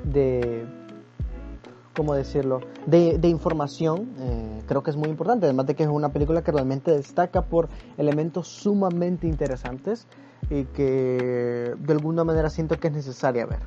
de. 0.03 0.65
¿cómo 1.95 2.13
decirlo? 2.13 2.61
De, 2.85 3.27
información, 3.27 4.13
eh, 4.19 4.61
creo 4.67 4.83
que 4.83 4.91
es 4.91 4.95
muy 4.95 5.09
importante. 5.09 5.47
Además 5.47 5.65
de 5.65 5.73
que 5.73 5.81
es 5.81 5.89
una 5.89 6.09
película 6.09 6.43
que 6.43 6.51
realmente 6.51 6.91
destaca 6.91 7.41
por 7.41 7.69
elementos 7.97 8.47
sumamente 8.47 9.25
interesantes 9.27 10.05
y 10.51 10.65
que 10.65 11.73
de 11.75 11.93
alguna 11.93 12.23
manera 12.23 12.51
siento 12.51 12.79
que 12.79 12.89
es 12.89 12.93
necesaria 12.93 13.47
ver. 13.47 13.61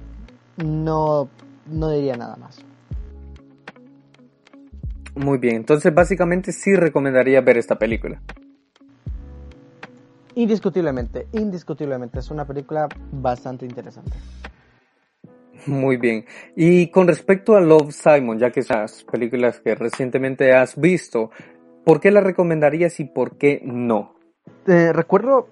No, 0.65 1.29
no 1.67 1.91
diría 1.91 2.17
nada 2.17 2.37
más. 2.37 2.65
Muy 5.17 5.39
bien, 5.39 5.57
entonces 5.57 5.93
básicamente 5.93 6.53
sí 6.53 6.73
recomendaría 6.77 7.41
ver 7.41 7.59
esta 7.59 7.77
película. 7.77 8.23
Indiscutiblemente, 10.35 11.27
indiscutiblemente. 11.33 12.19
Es 12.19 12.31
una 12.31 12.47
película 12.47 12.89
bastante 13.13 13.67
interesante. 13.67 14.13
Muy 15.67 15.97
bien. 15.97 16.25
Y 16.57 16.89
con 16.91 17.07
respecto 17.07 17.57
a 17.57 17.61
Love 17.61 17.93
Simon, 17.93 18.39
ya 18.39 18.51
que 18.51 18.61
esas 18.61 19.05
películas 19.05 19.61
que 19.61 19.75
recientemente 19.75 20.53
has 20.55 20.81
visto, 20.81 21.31
¿por 21.85 22.01
qué 22.01 22.11
la 22.11 22.21
recomendarías 22.21 22.99
y 23.01 23.05
por 23.05 23.37
qué 23.37 23.61
no? 23.65 24.15
recuerdo, 24.67 25.49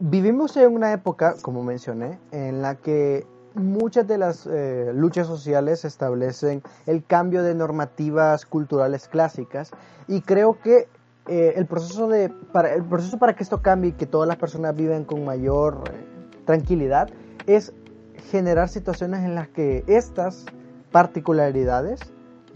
vivimos 0.00 0.56
en 0.56 0.72
una 0.72 0.92
época, 0.92 1.36
como 1.42 1.62
mencioné, 1.62 2.18
en 2.32 2.60
la 2.60 2.74
que 2.74 3.24
muchas 3.54 4.08
de 4.08 4.18
las 4.18 4.46
eh, 4.46 4.90
luchas 4.94 5.26
sociales 5.26 5.84
establecen 5.84 6.62
el 6.86 7.04
cambio 7.04 7.42
de 7.42 7.54
normativas 7.54 8.46
culturales 8.46 9.08
clásicas 9.08 9.70
y 10.08 10.22
creo 10.22 10.58
que 10.60 10.88
eh, 11.28 11.54
el, 11.56 11.66
proceso 11.66 12.08
de, 12.08 12.30
para, 12.30 12.74
el 12.74 12.82
proceso 12.82 13.16
para 13.16 13.34
que 13.34 13.44
esto 13.44 13.62
cambie 13.62 13.90
y 13.90 13.92
que 13.92 14.06
todas 14.06 14.26
las 14.26 14.38
personas 14.38 14.74
vivan 14.74 15.04
con 15.04 15.24
mayor 15.24 15.84
eh, 15.88 16.04
tranquilidad 16.44 17.10
es 17.46 17.72
generar 18.30 18.68
situaciones 18.68 19.20
en 19.20 19.36
las 19.36 19.46
que 19.48 19.84
estas 19.86 20.46
particularidades 20.90 22.00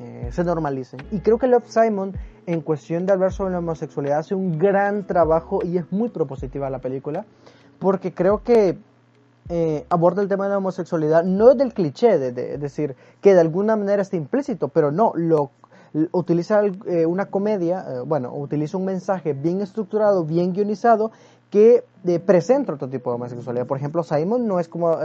eh, 0.01 0.31
se 0.33 0.43
normalicen. 0.43 1.01
Y 1.13 1.21
creo 1.21 1.39
que 1.39 1.47
Love 1.47 1.69
Simon, 1.69 2.17
en 2.47 2.61
cuestión 2.61 3.07
de 3.07 3.13
hablar 3.13 3.33
sobre 3.33 3.53
la 3.53 3.61
homosexualidad, 3.61 4.19
hace 4.19 4.35
un 4.35 4.59
gran 4.59 5.07
trabajo 5.07 5.61
y 5.65 5.79
es 5.79 5.93
muy 5.93 6.09
propositiva 6.09 6.69
la 6.69 6.81
película, 6.81 7.25
porque 7.79 8.13
creo 8.13 8.43
que 8.43 8.79
aborda 9.91 10.23
el 10.23 10.29
tema 10.29 10.47
de 10.47 10.51
la 10.51 10.59
homosexualidad 10.59 11.23
no 11.23 11.55
del 11.55 11.73
cliché, 11.73 12.19
de, 12.19 12.33
de, 12.33 12.59
decir 12.59 12.97
que 13.21 13.33
de 13.33 13.41
alguna 13.41 13.77
manera 13.77 14.03
está 14.03 14.17
implícito, 14.17 14.67
pero 14.67 14.91
no, 14.91 15.13
lo 15.15 15.53
utiliza 16.13 16.63
eh, 16.87 17.07
una 17.07 17.27
comedia, 17.27 17.85
eh, 17.89 18.01
bueno, 18.07 18.35
utiliza 18.35 18.77
un 18.77 18.85
mensaje 18.85 19.33
bien 19.33 19.61
estructurado, 19.61 20.25
bien 20.25 20.53
guionizado, 20.53 21.11
que 21.51 21.85
eh, 22.05 22.19
presenta 22.19 22.75
otro 22.75 22.89
tipo 22.89 23.11
de 23.11 23.17
homosexualidad. 23.17 23.67
Por 23.67 23.79
ejemplo, 23.79 24.03
Simon 24.03 24.47
no 24.47 24.61
es 24.61 24.69
como 24.69 24.97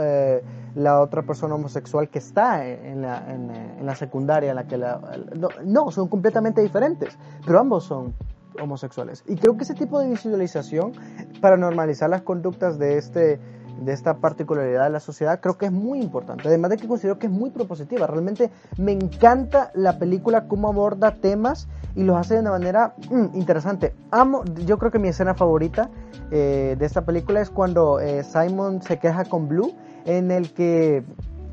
la 0.74 1.00
otra 1.00 1.22
persona 1.22 1.54
homosexual 1.54 2.08
que 2.08 2.18
está 2.18 2.66
en 2.66 3.02
la, 3.02 3.24
en, 3.32 3.86
la 3.86 3.94
secundaria, 3.94 4.50
en 4.50 4.56
la 4.56 4.66
que 4.66 4.76
la, 4.76 5.00
no, 5.36 5.48
no, 5.64 5.90
son 5.90 6.08
completamente 6.08 6.60
diferentes, 6.60 7.16
pero 7.46 7.60
ambos 7.60 7.84
son 7.84 8.14
homosexuales. 8.60 9.24
Y 9.26 9.36
creo 9.36 9.56
que 9.56 9.62
ese 9.62 9.74
tipo 9.74 9.98
de 10.00 10.08
visualización 10.08 10.92
para 11.40 11.56
normalizar 11.56 12.10
las 12.10 12.22
conductas 12.22 12.78
de 12.78 12.98
este 12.98 13.40
de 13.80 13.92
esta 13.92 14.14
particularidad 14.18 14.84
de 14.84 14.90
la 14.90 15.00
sociedad, 15.00 15.40
creo 15.40 15.58
que 15.58 15.66
es 15.66 15.72
muy 15.72 16.00
importante. 16.00 16.48
Además 16.48 16.70
de 16.70 16.76
que 16.76 16.88
considero 16.88 17.18
que 17.18 17.26
es 17.26 17.32
muy 17.32 17.50
propositiva. 17.50 18.06
Realmente 18.06 18.50
me 18.78 18.92
encanta 18.92 19.70
la 19.74 19.98
película, 19.98 20.46
cómo 20.48 20.68
aborda 20.68 21.16
temas 21.16 21.68
y 21.94 22.04
los 22.04 22.16
hace 22.16 22.34
de 22.34 22.40
una 22.40 22.50
manera 22.50 22.94
mm, 23.10 23.34
interesante. 23.34 23.94
Amo, 24.10 24.44
yo 24.66 24.78
creo 24.78 24.90
que 24.90 24.98
mi 24.98 25.08
escena 25.08 25.34
favorita 25.34 25.90
eh, 26.30 26.76
de 26.78 26.86
esta 26.86 27.04
película 27.04 27.40
es 27.40 27.50
cuando 27.50 28.00
eh, 28.00 28.24
Simon 28.24 28.82
se 28.82 28.98
queja 28.98 29.24
con 29.24 29.48
Blue, 29.48 29.74
en 30.04 30.30
el 30.30 30.52
que 30.52 31.04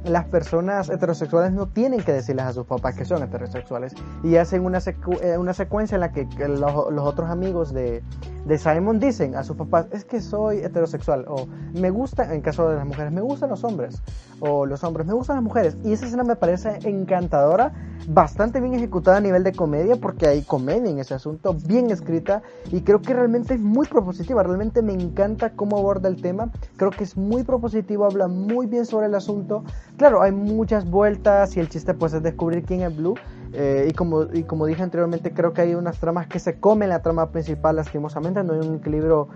las 0.03 0.25
personas 0.25 0.89
heterosexuales 0.89 1.51
no 1.51 1.67
tienen 1.67 2.01
que 2.01 2.13
decirles 2.13 2.45
a 2.45 2.53
sus 2.53 2.65
papás 2.65 2.95
que 2.95 3.05
son 3.05 3.21
heterosexuales 3.21 3.93
y 4.23 4.37
hacen 4.37 4.65
una, 4.65 4.79
eh, 4.79 5.37
una 5.37 5.53
secuencia 5.53 5.95
en 5.95 6.01
la 6.01 6.11
que 6.11 6.27
los, 6.47 6.91
los 6.91 7.05
otros 7.05 7.29
amigos 7.29 7.73
de, 7.73 8.01
de 8.45 8.57
Simon 8.57 8.99
dicen 8.99 9.35
a 9.35 9.43
sus 9.43 9.55
papás, 9.55 9.87
es 9.91 10.05
que 10.05 10.21
soy 10.21 10.57
heterosexual, 10.59 11.25
o 11.27 11.47
me 11.73 11.89
gusta, 11.89 12.33
en 12.33 12.41
caso 12.41 12.67
de 12.69 12.77
las 12.77 12.85
mujeres, 12.85 13.11
me 13.11 13.21
gustan 13.21 13.49
los 13.49 13.63
hombres, 13.63 14.01
o 14.39 14.65
los 14.65 14.83
hombres, 14.83 15.05
me 15.05 15.13
gustan 15.13 15.35
las 15.37 15.43
mujeres. 15.43 15.77
Y 15.83 15.93
esa 15.93 16.05
escena 16.05 16.23
me 16.23 16.35
parece 16.35 16.79
encantadora, 16.83 17.73
bastante 18.07 18.59
bien 18.59 18.73
ejecutada 18.73 19.17
a 19.17 19.21
nivel 19.21 19.43
de 19.43 19.51
comedia, 19.51 19.97
porque 19.97 20.27
hay 20.27 20.41
comedia 20.41 20.89
en 20.89 20.99
ese 20.99 21.13
asunto, 21.13 21.53
bien 21.53 21.91
escrita, 21.91 22.41
y 22.71 22.81
creo 22.81 23.01
que 23.01 23.13
realmente 23.13 23.53
es 23.53 23.59
muy 23.59 23.87
propositiva, 23.87 24.41
realmente 24.41 24.81
me 24.81 24.93
encanta 24.93 25.51
cómo 25.51 25.77
aborda 25.77 26.09
el 26.09 26.21
tema, 26.21 26.51
creo 26.77 26.91
que 26.91 27.03
es 27.03 27.17
muy 27.17 27.43
propositivo, 27.43 28.05
habla 28.05 28.27
muy 28.27 28.65
bien 28.65 28.85
sobre 28.85 29.07
el 29.07 29.15
asunto. 29.15 29.63
Claro, 29.99 30.21
hay 30.21 30.31
muchas 30.31 30.89
vueltas 30.89 31.57
y 31.57 31.59
el 31.59 31.67
chiste 31.67 31.93
pues 31.93 32.13
es 32.13 32.23
descubrir 32.23 32.63
quién 32.63 32.83
es 32.83 32.95
Blue, 32.95 33.15
eh, 33.51 33.85
y, 33.89 33.91
como, 33.91 34.23
y 34.31 34.43
como 34.43 34.65
dije 34.65 34.81
anteriormente, 34.81 35.33
creo 35.33 35.51
que 35.51 35.59
hay 35.59 35.75
unas 35.75 35.99
tramas 35.99 36.25
que 36.27 36.39
se 36.39 36.57
comen 36.57 36.87
la 36.87 37.01
trama 37.01 37.31
principal 37.31 37.75
lastimosamente, 37.75 38.41
no 38.41 38.53
hay 38.53 38.65
un 38.65 38.75
equilibrio 38.75 39.27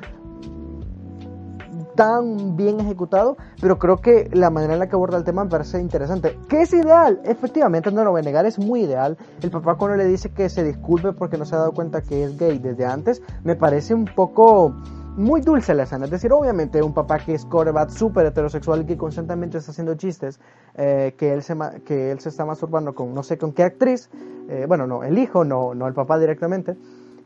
tan 1.96 2.56
bien 2.56 2.80
ejecutado, 2.80 3.36
pero 3.60 3.78
creo 3.78 3.98
que 3.98 4.30
la 4.32 4.50
manera 4.52 4.72
en 4.72 4.80
la 4.80 4.88
que 4.88 4.96
aborda 4.96 5.18
el 5.18 5.26
tema 5.26 5.44
me 5.44 5.50
parece 5.50 5.82
interesante. 5.82 6.40
¿Qué 6.48 6.62
es 6.62 6.72
ideal? 6.72 7.20
Efectivamente, 7.26 7.92
no 7.92 8.06
lo 8.06 8.12
voy 8.12 8.22
a 8.22 8.24
negar, 8.24 8.46
es 8.46 8.58
muy 8.58 8.84
ideal. 8.84 9.18
El 9.42 9.52
papá 9.52 9.76
cuando 9.76 9.98
le 9.98 10.06
dice 10.06 10.30
que 10.30 10.48
se 10.48 10.64
disculpe 10.64 11.12
porque 11.12 11.38
no 11.38 11.44
se 11.44 11.56
ha 11.56 11.58
dado 11.58 11.74
cuenta 11.74 12.02
que 12.02 12.24
es 12.24 12.38
gay 12.38 12.58
desde 12.58 12.86
antes, 12.86 13.22
me 13.44 13.58
parece 13.58 13.94
un 13.94 14.06
poco 14.06 14.74
muy 15.16 15.42
dulce 15.42 15.74
la 15.74 15.84
escena. 15.84 16.06
Es 16.06 16.12
decir, 16.12 16.32
obviamente 16.32 16.82
un 16.82 16.94
papá 16.94 17.20
que 17.20 17.34
es 17.34 17.46
coreback 17.46 17.90
súper 17.90 18.26
heterosexual 18.26 18.82
y 18.82 18.86
que 18.86 18.98
constantemente 18.98 19.58
está 19.58 19.72
haciendo 19.72 19.96
chistes, 19.96 20.40
eh, 20.76 21.14
que, 21.18 21.34
él 21.34 21.44
se 21.44 21.56
que 21.86 22.12
él 22.12 22.20
se 22.20 22.30
está 22.30 22.46
masturbando 22.46 22.94
con 22.96 23.14
no 23.14 23.24
sé 23.24 23.38
con 23.38 23.54
qué 23.54 23.64
actriz, 23.64 24.10
eh, 24.50 24.66
bueno, 24.68 24.88
no, 24.88 25.04
el 25.04 25.18
hijo, 25.18 25.46
no, 25.46 25.76
no 25.76 25.88
el 25.88 25.94
papá 25.94 26.18
directamente, 26.20 26.76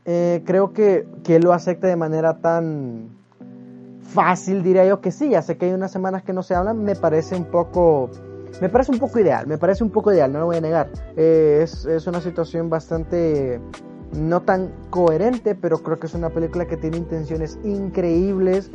eh, 0.04 0.42
creo 0.44 0.72
que, 0.72 1.06
que 1.24 1.36
él 1.36 1.42
lo 1.42 1.52
acepte 1.52 1.86
de 1.86 1.96
manera 1.96 2.38
tan 2.38 3.08
fácil, 4.02 4.62
diría 4.62 4.86
yo 4.86 5.00
que 5.00 5.10
sí, 5.10 5.30
ya 5.30 5.42
sé 5.42 5.56
que 5.56 5.66
hay 5.66 5.72
unas 5.72 5.92
semanas 5.92 6.22
que 6.22 6.32
no 6.32 6.42
se 6.42 6.54
hablan, 6.54 6.82
me 6.82 6.96
parece 6.96 7.36
un 7.36 7.44
poco... 7.44 8.10
Me 8.62 8.70
parece 8.70 8.90
un 8.90 8.98
poco 8.98 9.18
ideal, 9.20 9.46
me 9.46 9.58
parece 9.58 9.84
un 9.84 9.90
poco 9.90 10.10
ideal, 10.10 10.32
no 10.32 10.40
lo 10.40 10.46
voy 10.46 10.56
a 10.56 10.60
negar. 10.62 10.88
es, 11.16 11.84
es 11.84 12.06
una 12.06 12.20
situación 12.20 12.70
bastante 12.70 13.60
no 14.12 14.42
tan 14.42 14.72
coherente, 14.90 15.54
pero 15.54 15.78
creo 15.78 15.98
que 15.98 16.06
es 16.06 16.14
una 16.14 16.30
película 16.30 16.66
que 16.66 16.76
tiene 16.76 16.96
intenciones 16.96 17.58
increíbles. 17.64 18.70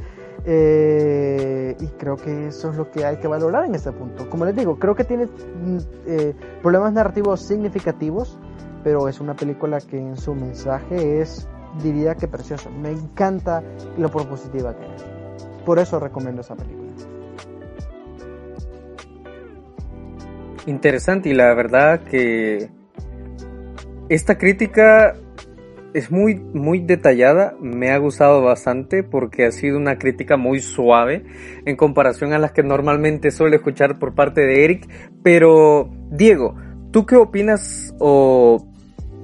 Eh, 0.45 1.76
y 1.80 1.88
creo 1.88 2.18
que 2.18 2.47
eso 2.47 2.72
es 2.72 2.76
lo 2.76 2.91
que 2.91 3.05
hay 3.05 3.18
que 3.18 3.27
valorar 3.27 3.65
en 3.65 3.76
este 3.76 3.91
punto. 3.91 4.30
Como 4.30 4.45
les 4.45 4.55
digo, 4.55 4.77
creo 4.77 4.93
que 4.93 5.05
tiene 5.05 5.26
mm, 5.26 5.77
eh, 6.05 6.34
problemas 6.61 6.91
narrativos 6.91 7.41
significativos, 7.41 8.38
pero 8.84 9.07
es 9.07 9.22
una 9.22 9.35
película 9.35 9.80
que 9.80 9.97
en 9.97 10.18
su 10.18 10.35
mensaje 10.35 11.22
es, 11.22 11.47
diría 11.81 12.15
que 12.15 12.27
precioso. 12.27 12.69
Me 12.69 12.91
encanta 12.91 13.64
lo 13.97 14.10
propositiva 14.10 14.76
que 14.76 14.85
es. 14.85 15.05
Por 15.65 15.80
eso 15.80 15.99
recomiendo 15.99 16.41
esa 16.41 16.55
película. 16.55 16.84
Interesante 20.65 21.30
y 21.30 21.34
la 21.34 21.53
verdad 21.53 22.01
que 22.01 22.69
esta 24.10 24.38
crítica 24.38 25.15
es 25.93 26.11
muy, 26.11 26.35
muy 26.35 26.79
detallada, 26.79 27.55
me 27.61 27.91
ha 27.91 27.97
gustado 27.97 28.41
bastante 28.41 29.03
porque 29.03 29.45
ha 29.45 29.51
sido 29.51 29.77
una 29.77 29.97
crítica 29.97 30.37
muy 30.37 30.59
suave 30.59 31.23
en 31.65 31.75
comparación 31.75 32.33
a 32.33 32.39
las 32.39 32.51
que 32.51 32.63
normalmente 32.63 33.31
suele 33.31 33.57
escuchar 33.57 33.99
por 33.99 34.15
parte 34.15 34.41
de 34.41 34.65
Eric. 34.65 34.89
Pero, 35.23 35.89
Diego, 36.09 36.55
¿tú 36.91 37.05
qué 37.05 37.15
opinas 37.15 37.93
o 37.99 38.67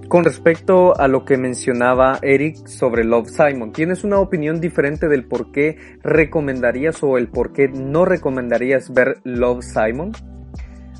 con 0.07 0.23
respecto 0.23 0.99
a 0.99 1.07
lo 1.07 1.25
que 1.25 1.37
mencionaba 1.37 2.19
Eric 2.21 2.67
sobre 2.67 3.03
Love 3.03 3.29
Simon? 3.29 3.71
¿Tienes 3.71 4.03
una 4.03 4.19
opinión 4.19 4.61
diferente 4.61 5.07
del 5.07 5.25
por 5.25 5.51
qué 5.51 5.77
recomendarías 6.03 7.01
o 7.03 7.17
el 7.17 7.29
por 7.29 7.51
qué 7.51 7.67
no 7.67 8.05
recomendarías 8.05 8.93
ver 8.93 9.17
Love 9.23 9.63
Simon? 9.63 10.11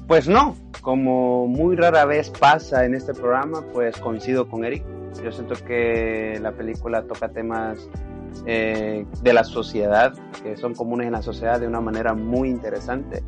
Pues 0.08 0.28
no, 0.28 0.56
como 0.82 1.48
muy 1.48 1.76
rara 1.76 2.06
vez 2.06 2.32
pasa 2.32 2.86
en 2.86 2.96
este 2.96 3.14
programa, 3.14 3.64
pues 3.72 3.96
coincido 3.98 4.48
con 4.50 4.66
Eric 4.66 4.84
yo 5.24 5.32
siento 5.32 5.56
que 5.66 6.40
la 6.42 6.52
película 6.52 7.04
toca 7.04 7.30
temas 7.30 7.90
eh, 8.46 9.06
de 9.22 9.34
la 9.34 9.44
sociedad, 9.44 10.14
que 10.44 10.56
son 10.58 10.74
comunes 10.74 11.08
en 11.08 11.14
la 11.14 11.22
sociedad 11.22 11.60
de 11.60 11.68
una 11.68 11.82
manera 11.82 12.14
muy 12.14 12.50
interesante. 12.50 13.24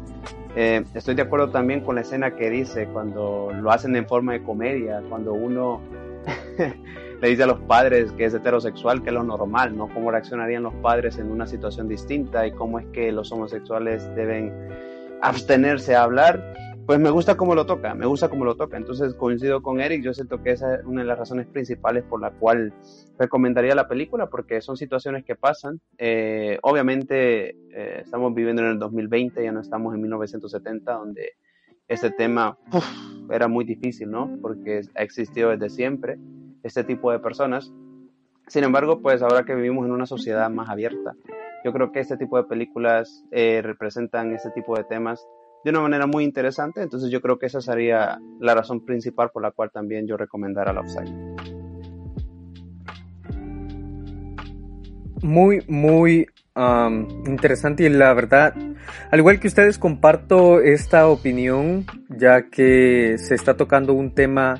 Eh, 0.55 0.83
estoy 0.93 1.15
de 1.15 1.21
acuerdo 1.21 1.49
también 1.49 1.81
con 1.81 1.95
la 1.95 2.01
escena 2.01 2.35
que 2.35 2.49
dice 2.49 2.87
cuando 2.87 3.51
lo 3.53 3.71
hacen 3.71 3.95
en 3.95 4.07
forma 4.07 4.33
de 4.33 4.43
comedia, 4.43 5.01
cuando 5.09 5.33
uno 5.33 5.81
le 7.21 7.27
dice 7.27 7.43
a 7.43 7.47
los 7.47 7.59
padres 7.61 8.11
que 8.13 8.25
es 8.25 8.33
heterosexual, 8.33 9.01
que 9.01 9.09
es 9.09 9.13
lo 9.13 9.23
normal, 9.23 9.75
¿no? 9.77 9.87
Cómo 9.89 10.11
reaccionarían 10.11 10.63
los 10.63 10.73
padres 10.75 11.17
en 11.17 11.31
una 11.31 11.47
situación 11.47 11.87
distinta 11.87 12.45
y 12.45 12.51
cómo 12.51 12.79
es 12.79 12.85
que 12.87 13.11
los 13.11 13.31
homosexuales 13.31 14.13
deben 14.15 14.53
abstenerse 15.21 15.95
a 15.95 16.03
hablar 16.03 16.53
pues 16.85 16.99
me 16.99 17.09
gusta 17.09 17.37
cómo 17.37 17.55
lo 17.55 17.65
toca, 17.65 17.93
me 17.93 18.05
gusta 18.05 18.29
cómo 18.29 18.45
lo 18.45 18.55
toca. 18.55 18.77
Entonces 18.77 19.13
coincido 19.13 19.61
con 19.61 19.79
Eric, 19.79 20.03
yo 20.03 20.13
siento 20.13 20.41
que 20.41 20.51
esa 20.51 20.75
es 20.75 20.85
una 20.85 21.01
de 21.01 21.07
las 21.07 21.19
razones 21.19 21.47
principales 21.47 22.03
por 22.03 22.21
la 22.21 22.31
cual 22.31 22.73
recomendaría 23.17 23.75
la 23.75 23.87
película, 23.87 24.27
porque 24.27 24.61
son 24.61 24.77
situaciones 24.77 25.23
que 25.23 25.35
pasan. 25.35 25.79
Eh, 25.97 26.57
obviamente 26.63 27.49
eh, 27.71 28.01
estamos 28.01 28.33
viviendo 28.33 28.61
en 28.61 28.69
el 28.69 28.79
2020, 28.79 29.43
ya 29.43 29.51
no 29.51 29.61
estamos 29.61 29.93
en 29.93 30.01
1970, 30.01 30.93
donde 30.93 31.33
este 31.87 32.09
tema 32.11 32.57
era 33.29 33.47
muy 33.47 33.65
difícil, 33.65 34.09
¿no? 34.09 34.37
Porque 34.41 34.81
ha 34.95 35.03
existido 35.03 35.51
desde 35.51 35.69
siempre 35.69 36.17
este 36.63 36.83
tipo 36.83 37.11
de 37.11 37.19
personas. 37.19 37.71
Sin 38.47 38.63
embargo, 38.63 39.01
pues 39.01 39.21
ahora 39.21 39.43
que 39.43 39.55
vivimos 39.55 39.85
en 39.85 39.91
una 39.91 40.05
sociedad 40.05 40.49
más 40.49 40.69
abierta, 40.69 41.13
yo 41.63 41.71
creo 41.71 41.91
que 41.91 41.99
este 41.99 42.17
tipo 42.17 42.37
de 42.37 42.43
películas 42.43 43.23
eh, 43.31 43.61
representan 43.61 44.33
este 44.33 44.49
tipo 44.51 44.75
de 44.75 44.83
temas 44.83 45.25
de 45.63 45.69
una 45.69 45.81
manera 45.81 46.07
muy 46.07 46.23
interesante. 46.23 46.81
Entonces 46.81 47.09
yo 47.09 47.21
creo 47.21 47.37
que 47.37 47.47
esa 47.47 47.61
sería 47.61 48.19
la 48.39 48.55
razón 48.55 48.85
principal 48.85 49.29
por 49.31 49.41
la 49.41 49.51
cual 49.51 49.71
también 49.71 50.07
yo 50.07 50.17
recomendara 50.17 50.73
la 50.73 50.81
Upside. 50.81 51.11
Muy, 55.23 55.63
muy 55.67 56.27
interesante 57.25 57.83
y 57.83 57.89
la 57.89 58.13
verdad, 58.13 58.53
al 59.09 59.19
igual 59.19 59.39
que 59.39 59.47
ustedes 59.47 59.77
comparto 59.77 60.59
esta 60.59 61.07
opinión, 61.07 61.85
ya 62.09 62.49
que 62.49 63.17
se 63.17 63.35
está 63.35 63.55
tocando 63.55 63.93
un 63.93 64.13
tema 64.13 64.55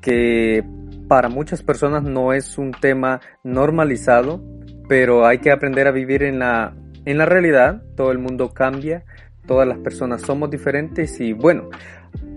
que 0.00 0.64
para 1.08 1.28
muchas 1.28 1.62
personas 1.62 2.02
no 2.02 2.32
es 2.32 2.58
un 2.58 2.72
tema 2.72 3.20
normalizado, 3.44 4.42
pero 4.88 5.26
hay 5.26 5.38
que 5.38 5.50
aprender 5.50 5.86
a 5.86 5.90
vivir 5.90 6.22
en 6.22 6.38
la, 6.38 6.74
en 7.04 7.18
la 7.18 7.26
realidad, 7.26 7.82
todo 7.96 8.12
el 8.12 8.18
mundo 8.18 8.54
cambia 8.54 9.04
todas 9.46 9.66
las 9.66 9.78
personas 9.78 10.22
somos 10.22 10.50
diferentes 10.50 11.20
y 11.20 11.32
bueno, 11.32 11.70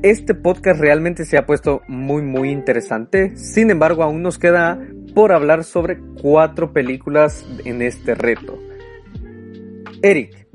este 0.03 0.33
podcast 0.33 0.79
realmente 0.79 1.25
se 1.25 1.37
ha 1.37 1.45
puesto 1.45 1.81
muy 1.87 2.21
muy 2.21 2.51
interesante. 2.51 3.35
Sin 3.35 3.69
embargo, 3.71 4.03
aún 4.03 4.21
nos 4.21 4.37
queda 4.37 4.79
por 5.13 5.31
hablar 5.31 5.63
sobre 5.63 5.99
cuatro 6.21 6.71
películas 6.71 7.45
en 7.65 7.81
este 7.81 8.15
reto. 8.15 8.57
Eric, 10.01 10.47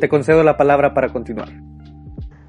te 0.00 0.08
concedo 0.08 0.42
la 0.42 0.56
palabra 0.56 0.92
para 0.92 1.08
continuar. 1.08 1.71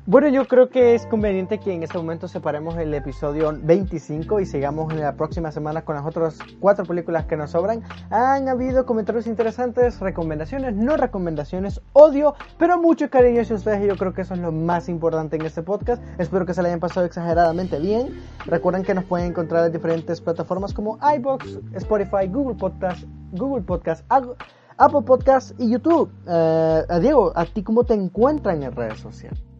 Bueno, 0.05 0.27
yo 0.27 0.45
creo 0.49 0.67
que 0.67 0.95
es 0.95 1.05
conveniente 1.05 1.61
que 1.61 1.73
en 1.73 1.81
este 1.81 1.97
momento 1.97 2.27
separemos 2.27 2.75
el 2.75 2.93
episodio 2.93 3.57
25 3.57 4.41
y 4.41 4.45
sigamos 4.45 4.91
en 4.91 4.99
la 4.99 5.15
próxima 5.15 5.49
semana 5.49 5.85
con 5.85 5.95
las 5.95 6.05
otras 6.05 6.39
cuatro 6.59 6.83
películas 6.83 7.23
que 7.23 7.37
nos 7.37 7.51
sobran. 7.51 7.83
Han 8.09 8.49
habido 8.49 8.85
comentarios 8.85 9.27
interesantes, 9.27 10.01
recomendaciones, 10.01 10.75
no 10.75 10.97
recomendaciones, 10.97 11.79
odio, 11.93 12.35
pero 12.57 12.77
mucho 12.77 13.09
cariño 13.09 13.43
hacia 13.43 13.55
ustedes 13.55 13.81
y 13.81 13.87
yo 13.87 13.95
creo 13.95 14.13
que 14.13 14.23
eso 14.23 14.33
es 14.33 14.41
lo 14.41 14.51
más 14.51 14.89
importante 14.89 15.37
en 15.37 15.45
este 15.45 15.63
podcast. 15.63 16.03
Espero 16.17 16.45
que 16.45 16.53
se 16.53 16.61
le 16.61 16.67
hayan 16.67 16.81
pasado 16.81 17.05
exageradamente 17.05 17.79
bien. 17.79 18.09
Recuerden 18.45 18.83
que 18.83 18.93
nos 18.93 19.05
pueden 19.05 19.27
encontrar 19.27 19.65
en 19.67 19.71
diferentes 19.71 20.19
plataformas 20.19 20.73
como 20.73 20.99
iBox, 21.15 21.59
Spotify, 21.75 22.27
Google 22.27 22.55
Podcast, 22.55 23.05
Google 23.31 23.63
Podcast, 23.63 24.03
Apple 24.09 25.01
Podcast 25.05 25.57
y 25.57 25.71
YouTube. 25.71 26.11
Eh, 26.27 26.83
Diego, 26.99 27.31
¿a 27.33 27.45
ti 27.45 27.63
cómo 27.63 27.85
te 27.85 27.93
encuentran 27.93 28.63
en 28.63 28.73
redes 28.73 28.99
sociales? 28.99 29.52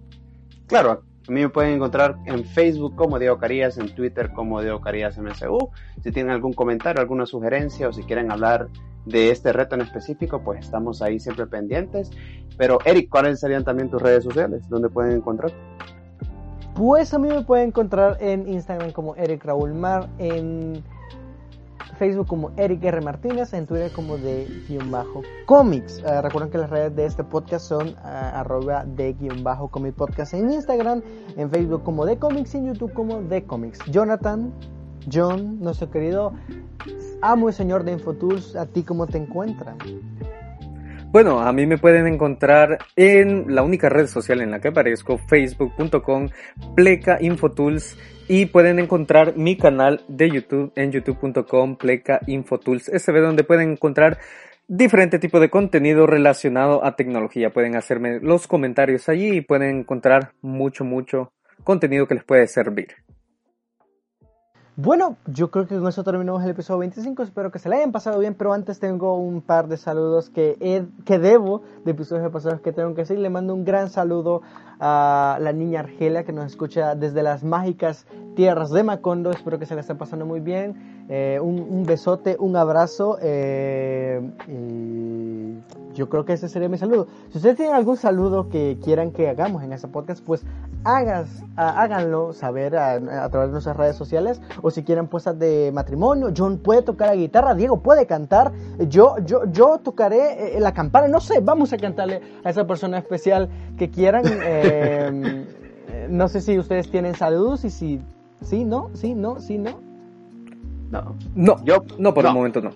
Claro, 0.74 1.04
a 1.28 1.32
mí 1.32 1.40
me 1.40 1.50
pueden 1.50 1.74
encontrar 1.74 2.18
en 2.26 2.46
Facebook 2.46 2.96
como 2.96 3.20
Diego 3.20 3.38
Carías, 3.38 3.78
en 3.78 3.94
Twitter 3.94 4.34
como 4.34 4.60
Diego 4.60 4.82
Carías 4.82 5.20
MSU. 5.20 5.70
Si 6.02 6.12
tienen 6.12 6.32
algún 6.32 6.54
comentario, 6.54 7.00
alguna 7.00 7.28
sugerencia 7.28 7.88
o 7.88 7.94
si 7.94 8.02
quieren 8.02 8.32
hablar 8.32 8.70
de 9.06 9.30
este 9.30 9.54
reto 9.54 9.76
en 9.76 9.82
específico, 9.82 10.42
pues 10.44 10.62
estamos 10.62 11.04
ahí 11.04 11.20
siempre 11.20 11.46
pendientes. 11.46 12.10
Pero 12.58 12.80
Eric, 12.86 13.08
¿cuáles 13.08 13.40
serían 13.40 13.64
también 13.64 13.92
tus 13.92 14.02
redes 14.02 14.24
sociales? 14.24 14.68
¿Dónde 14.68 14.90
pueden 14.90 15.18
encontrar? 15.18 15.52
Pues 16.74 17.14
a 17.14 17.20
mí 17.20 17.28
me 17.28 17.44
pueden 17.44 17.68
encontrar 17.68 18.18
en 18.20 18.50
Instagram 18.50 18.94
como 18.94 19.16
Eric 19.16 19.46
Raúl 19.46 19.76
Mar, 19.76 20.10
en 20.18 20.84
Facebook 21.98 22.28
como 22.28 22.52
Eric 22.58 22.84
R. 22.84 23.02
Martínez, 23.02 23.54
en 23.54 23.66
Twitter 23.66 23.92
como 23.92 24.18
de 24.18 24.48
guion. 24.68 24.92
Eh, 24.94 26.22
recuerden 26.22 26.52
que 26.52 26.58
las 26.58 26.70
redes 26.70 26.96
de 26.96 27.06
este 27.06 27.24
podcast 27.24 27.68
son 27.68 27.90
uh, 27.90 27.94
arroba 28.04 28.86
de 28.86 29.14
guion 29.14 29.44
bajo 29.44 29.70
podcast 29.70 30.34
en 30.34 30.52
Instagram, 30.52 31.02
en 31.38 31.50
Facebook 31.50 31.84
como 31.84 32.06
de 32.06 32.18
comics 32.18 32.56
y 32.56 32.58
en 32.58 32.74
YouTube 32.74 32.94
como 32.94 33.22
de 33.22 33.44
comics. 33.44 33.80
Jonathan. 33.90 34.54
John, 35.12 35.60
nuestro 35.60 35.92
querido 35.92 36.32
amo 37.22 37.50
y 37.50 37.54
señor 37.54 37.84
de 37.84 37.94
Infotools, 37.94 38.56
¿a 38.56 38.66
ti 38.66 38.84
cómo 38.84 39.08
te 39.08 39.18
encuentran? 39.18 39.78
Bueno, 41.14 41.42
a 41.42 41.54
mí 41.54 41.68
me 41.68 41.78
pueden 41.78 42.08
encontrar 42.08 42.80
en 42.96 43.54
la 43.54 43.62
única 43.62 43.88
red 43.88 44.08
social 44.08 44.42
en 44.42 44.50
la 44.50 44.60
que 44.60 44.70
aparezco, 44.70 45.20
facebook.com, 45.20 46.30
pleca 46.76 47.20
infotools 47.22 47.96
y 48.28 48.48
pueden 48.48 48.80
encontrar 48.80 49.38
mi 49.38 49.56
canal 49.56 50.02
de 50.08 50.32
YouTube 50.32 50.72
en 50.76 50.92
youtube.com, 50.92 51.76
pleca 51.76 52.20
infotools 52.26 52.86
sb, 52.86 53.22
donde 53.22 53.44
pueden 53.44 53.74
encontrar 53.74 54.18
diferente 54.68 55.20
tipo 55.20 55.40
de 55.40 55.52
contenido 55.52 56.08
relacionado 56.08 56.84
a 56.84 56.96
tecnología. 56.96 57.54
Pueden 57.54 57.76
hacerme 57.76 58.20
los 58.20 58.48
comentarios 58.48 59.08
allí 59.08 59.38
y 59.38 59.42
pueden 59.42 59.82
encontrar 59.82 60.32
mucho, 60.42 60.84
mucho 60.84 61.32
contenido 61.64 62.08
que 62.08 62.16
les 62.16 62.24
puede 62.24 62.48
servir. 62.48 62.88
Bueno, 64.76 65.18
yo 65.28 65.52
creo 65.52 65.68
que 65.68 65.78
con 65.78 65.88
eso 65.88 66.04
terminamos 66.04 66.44
el 66.44 66.50
episodio 66.50 66.80
25. 66.80 67.22
Espero 67.22 67.52
que 67.52 67.60
se 67.60 67.70
le 67.70 67.76
hayan 67.76 67.92
pasado 67.92 68.18
bien, 68.18 68.34
pero 68.34 68.54
antes 68.54 68.80
tengo 68.80 69.16
un 69.20 69.44
par 69.44 69.68
de 69.68 69.78
saludos 69.78 70.32
que, 70.32 70.88
que 71.06 71.20
debo 71.20 71.62
de 71.86 71.92
episodios 71.92 72.32
pasados 72.32 72.60
que 72.60 72.72
tengo 72.72 72.96
que 72.96 73.02
decir. 73.02 73.20
Le 73.20 73.30
mando 73.30 73.54
un 73.54 73.66
gran 73.66 73.92
saludo 73.92 74.42
a 74.80 75.38
la 75.40 75.54
niña 75.54 75.82
Argelia 75.82 76.24
que 76.24 76.34
nos 76.34 76.48
escucha 76.48 76.96
desde 76.96 77.22
las 77.22 77.44
mágicas 77.44 78.08
tierras 78.36 78.72
de 78.72 78.82
Macondo. 78.82 79.30
Espero 79.30 79.60
que 79.60 79.68
se 79.68 79.76
le 79.76 79.82
esté 79.82 79.94
pasando 79.94 80.26
muy 80.26 80.40
bien. 80.40 81.03
Eh, 81.10 81.38
un, 81.42 81.86
besote, 81.86 82.38
un 82.40 82.56
abrazo. 82.56 83.18
Eh, 83.22 84.22
y 84.48 85.94
yo 85.94 86.10
creo 86.10 86.26
que 86.26 86.34
ese 86.34 86.48
sería 86.50 86.70
mi 86.70 86.78
saludo. 86.78 87.08
Si 87.32 87.38
ustedes 87.38 87.58
tienen 87.58 87.76
algún 87.76 87.98
saludo 87.98 88.50
que 88.50 88.78
quieran 88.84 89.12
que 89.12 89.30
hagamos 89.30 89.64
en 89.64 89.74
este 89.74 89.88
podcast, 89.88 90.24
pues 90.24 90.44
hagas, 90.84 91.30
háganlo 91.56 92.34
saber 92.34 92.76
a, 92.78 93.30
través 93.30 93.50
de 93.50 93.52
nuestras 93.52 93.78
redes 93.78 93.96
sociales. 93.96 94.42
O 94.62 94.72
si 94.72 94.84
quieren 94.84 95.08
puestas 95.08 95.38
de 95.38 95.72
matrimonio, 95.74 96.32
John 96.36 96.58
puede 96.58 96.82
tocar 96.82 97.10
la 97.10 97.16
guitarra, 97.16 97.54
Diego 97.54 97.82
puede 97.82 98.06
cantar, 98.08 98.54
yo, 98.88 99.18
yo, 99.26 99.46
yo 99.52 99.80
tocaré 99.80 100.58
eh, 100.58 100.60
la 100.60 100.74
campana. 100.74 101.08
No 101.08 101.20
sé, 101.20 101.42
vamos 101.42 101.74
a 101.74 101.78
cantarle 101.78 102.22
a 102.44 102.50
esa 102.50 102.66
persona 102.66 102.98
especial 102.98 103.50
que 103.78 103.90
quieran. 103.90 104.24
No 106.10 106.28
sé 106.28 106.42
si 106.42 106.60
ustedes 106.60 106.92
tienen 106.92 107.16
saludos 107.16 107.64
y 107.64 107.70
si 107.70 108.02
sí, 108.42 108.66
no, 108.66 108.90
sí, 108.94 109.16
no, 109.16 109.40
sí, 109.40 109.58
no. 109.58 109.93
No, 110.94 111.16
no, 111.34 111.66
yo 111.66 111.84
no 111.98 112.14
por 112.14 112.24
el 112.24 112.34
momento 112.34 112.62
no. 112.62 112.70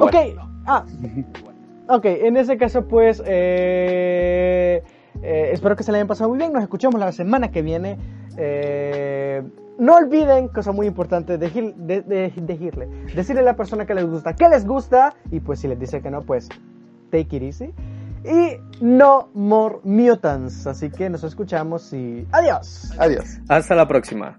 Ok, 0.00 0.14
ah, 0.66 0.84
ok, 1.88 2.04
en 2.04 2.36
ese 2.36 2.58
caso 2.58 2.86
pues 2.86 3.22
eh, 3.24 4.82
eh, 5.22 5.50
espero 5.52 5.74
que 5.74 5.82
se 5.82 5.90
le 5.90 5.96
hayan 5.98 6.06
pasado 6.06 6.28
muy 6.28 6.38
bien, 6.38 6.52
nos 6.52 6.62
escuchamos 6.62 7.00
la 7.00 7.12
semana 7.12 7.50
que 7.50 7.62
viene. 7.62 7.96
Eh, 8.36 9.42
no 9.78 9.94
olviden, 9.94 10.48
cosa 10.48 10.72
muy 10.72 10.86
importante, 10.86 11.38
de, 11.38 11.48
decirle, 12.36 12.88
decirle 13.14 13.40
a 13.40 13.44
la 13.44 13.56
persona 13.56 13.86
que 13.86 13.94
les 13.94 14.06
gusta, 14.06 14.34
que 14.34 14.48
les 14.50 14.66
gusta, 14.66 15.14
y 15.30 15.40
pues 15.40 15.60
si 15.60 15.68
les 15.68 15.78
dice 15.78 16.02
que 16.02 16.10
no, 16.10 16.20
pues 16.22 16.50
take 17.10 17.36
it 17.36 17.42
easy. 17.42 17.72
Y 18.24 18.58
no 18.82 19.30
more 19.32 19.78
mutants. 19.82 20.66
Así 20.66 20.90
que 20.90 21.08
nos 21.08 21.24
escuchamos 21.24 21.90
y 21.94 22.26
adiós. 22.32 22.92
Adiós. 22.98 23.38
Hasta 23.48 23.74
la 23.74 23.88
próxima. 23.88 24.38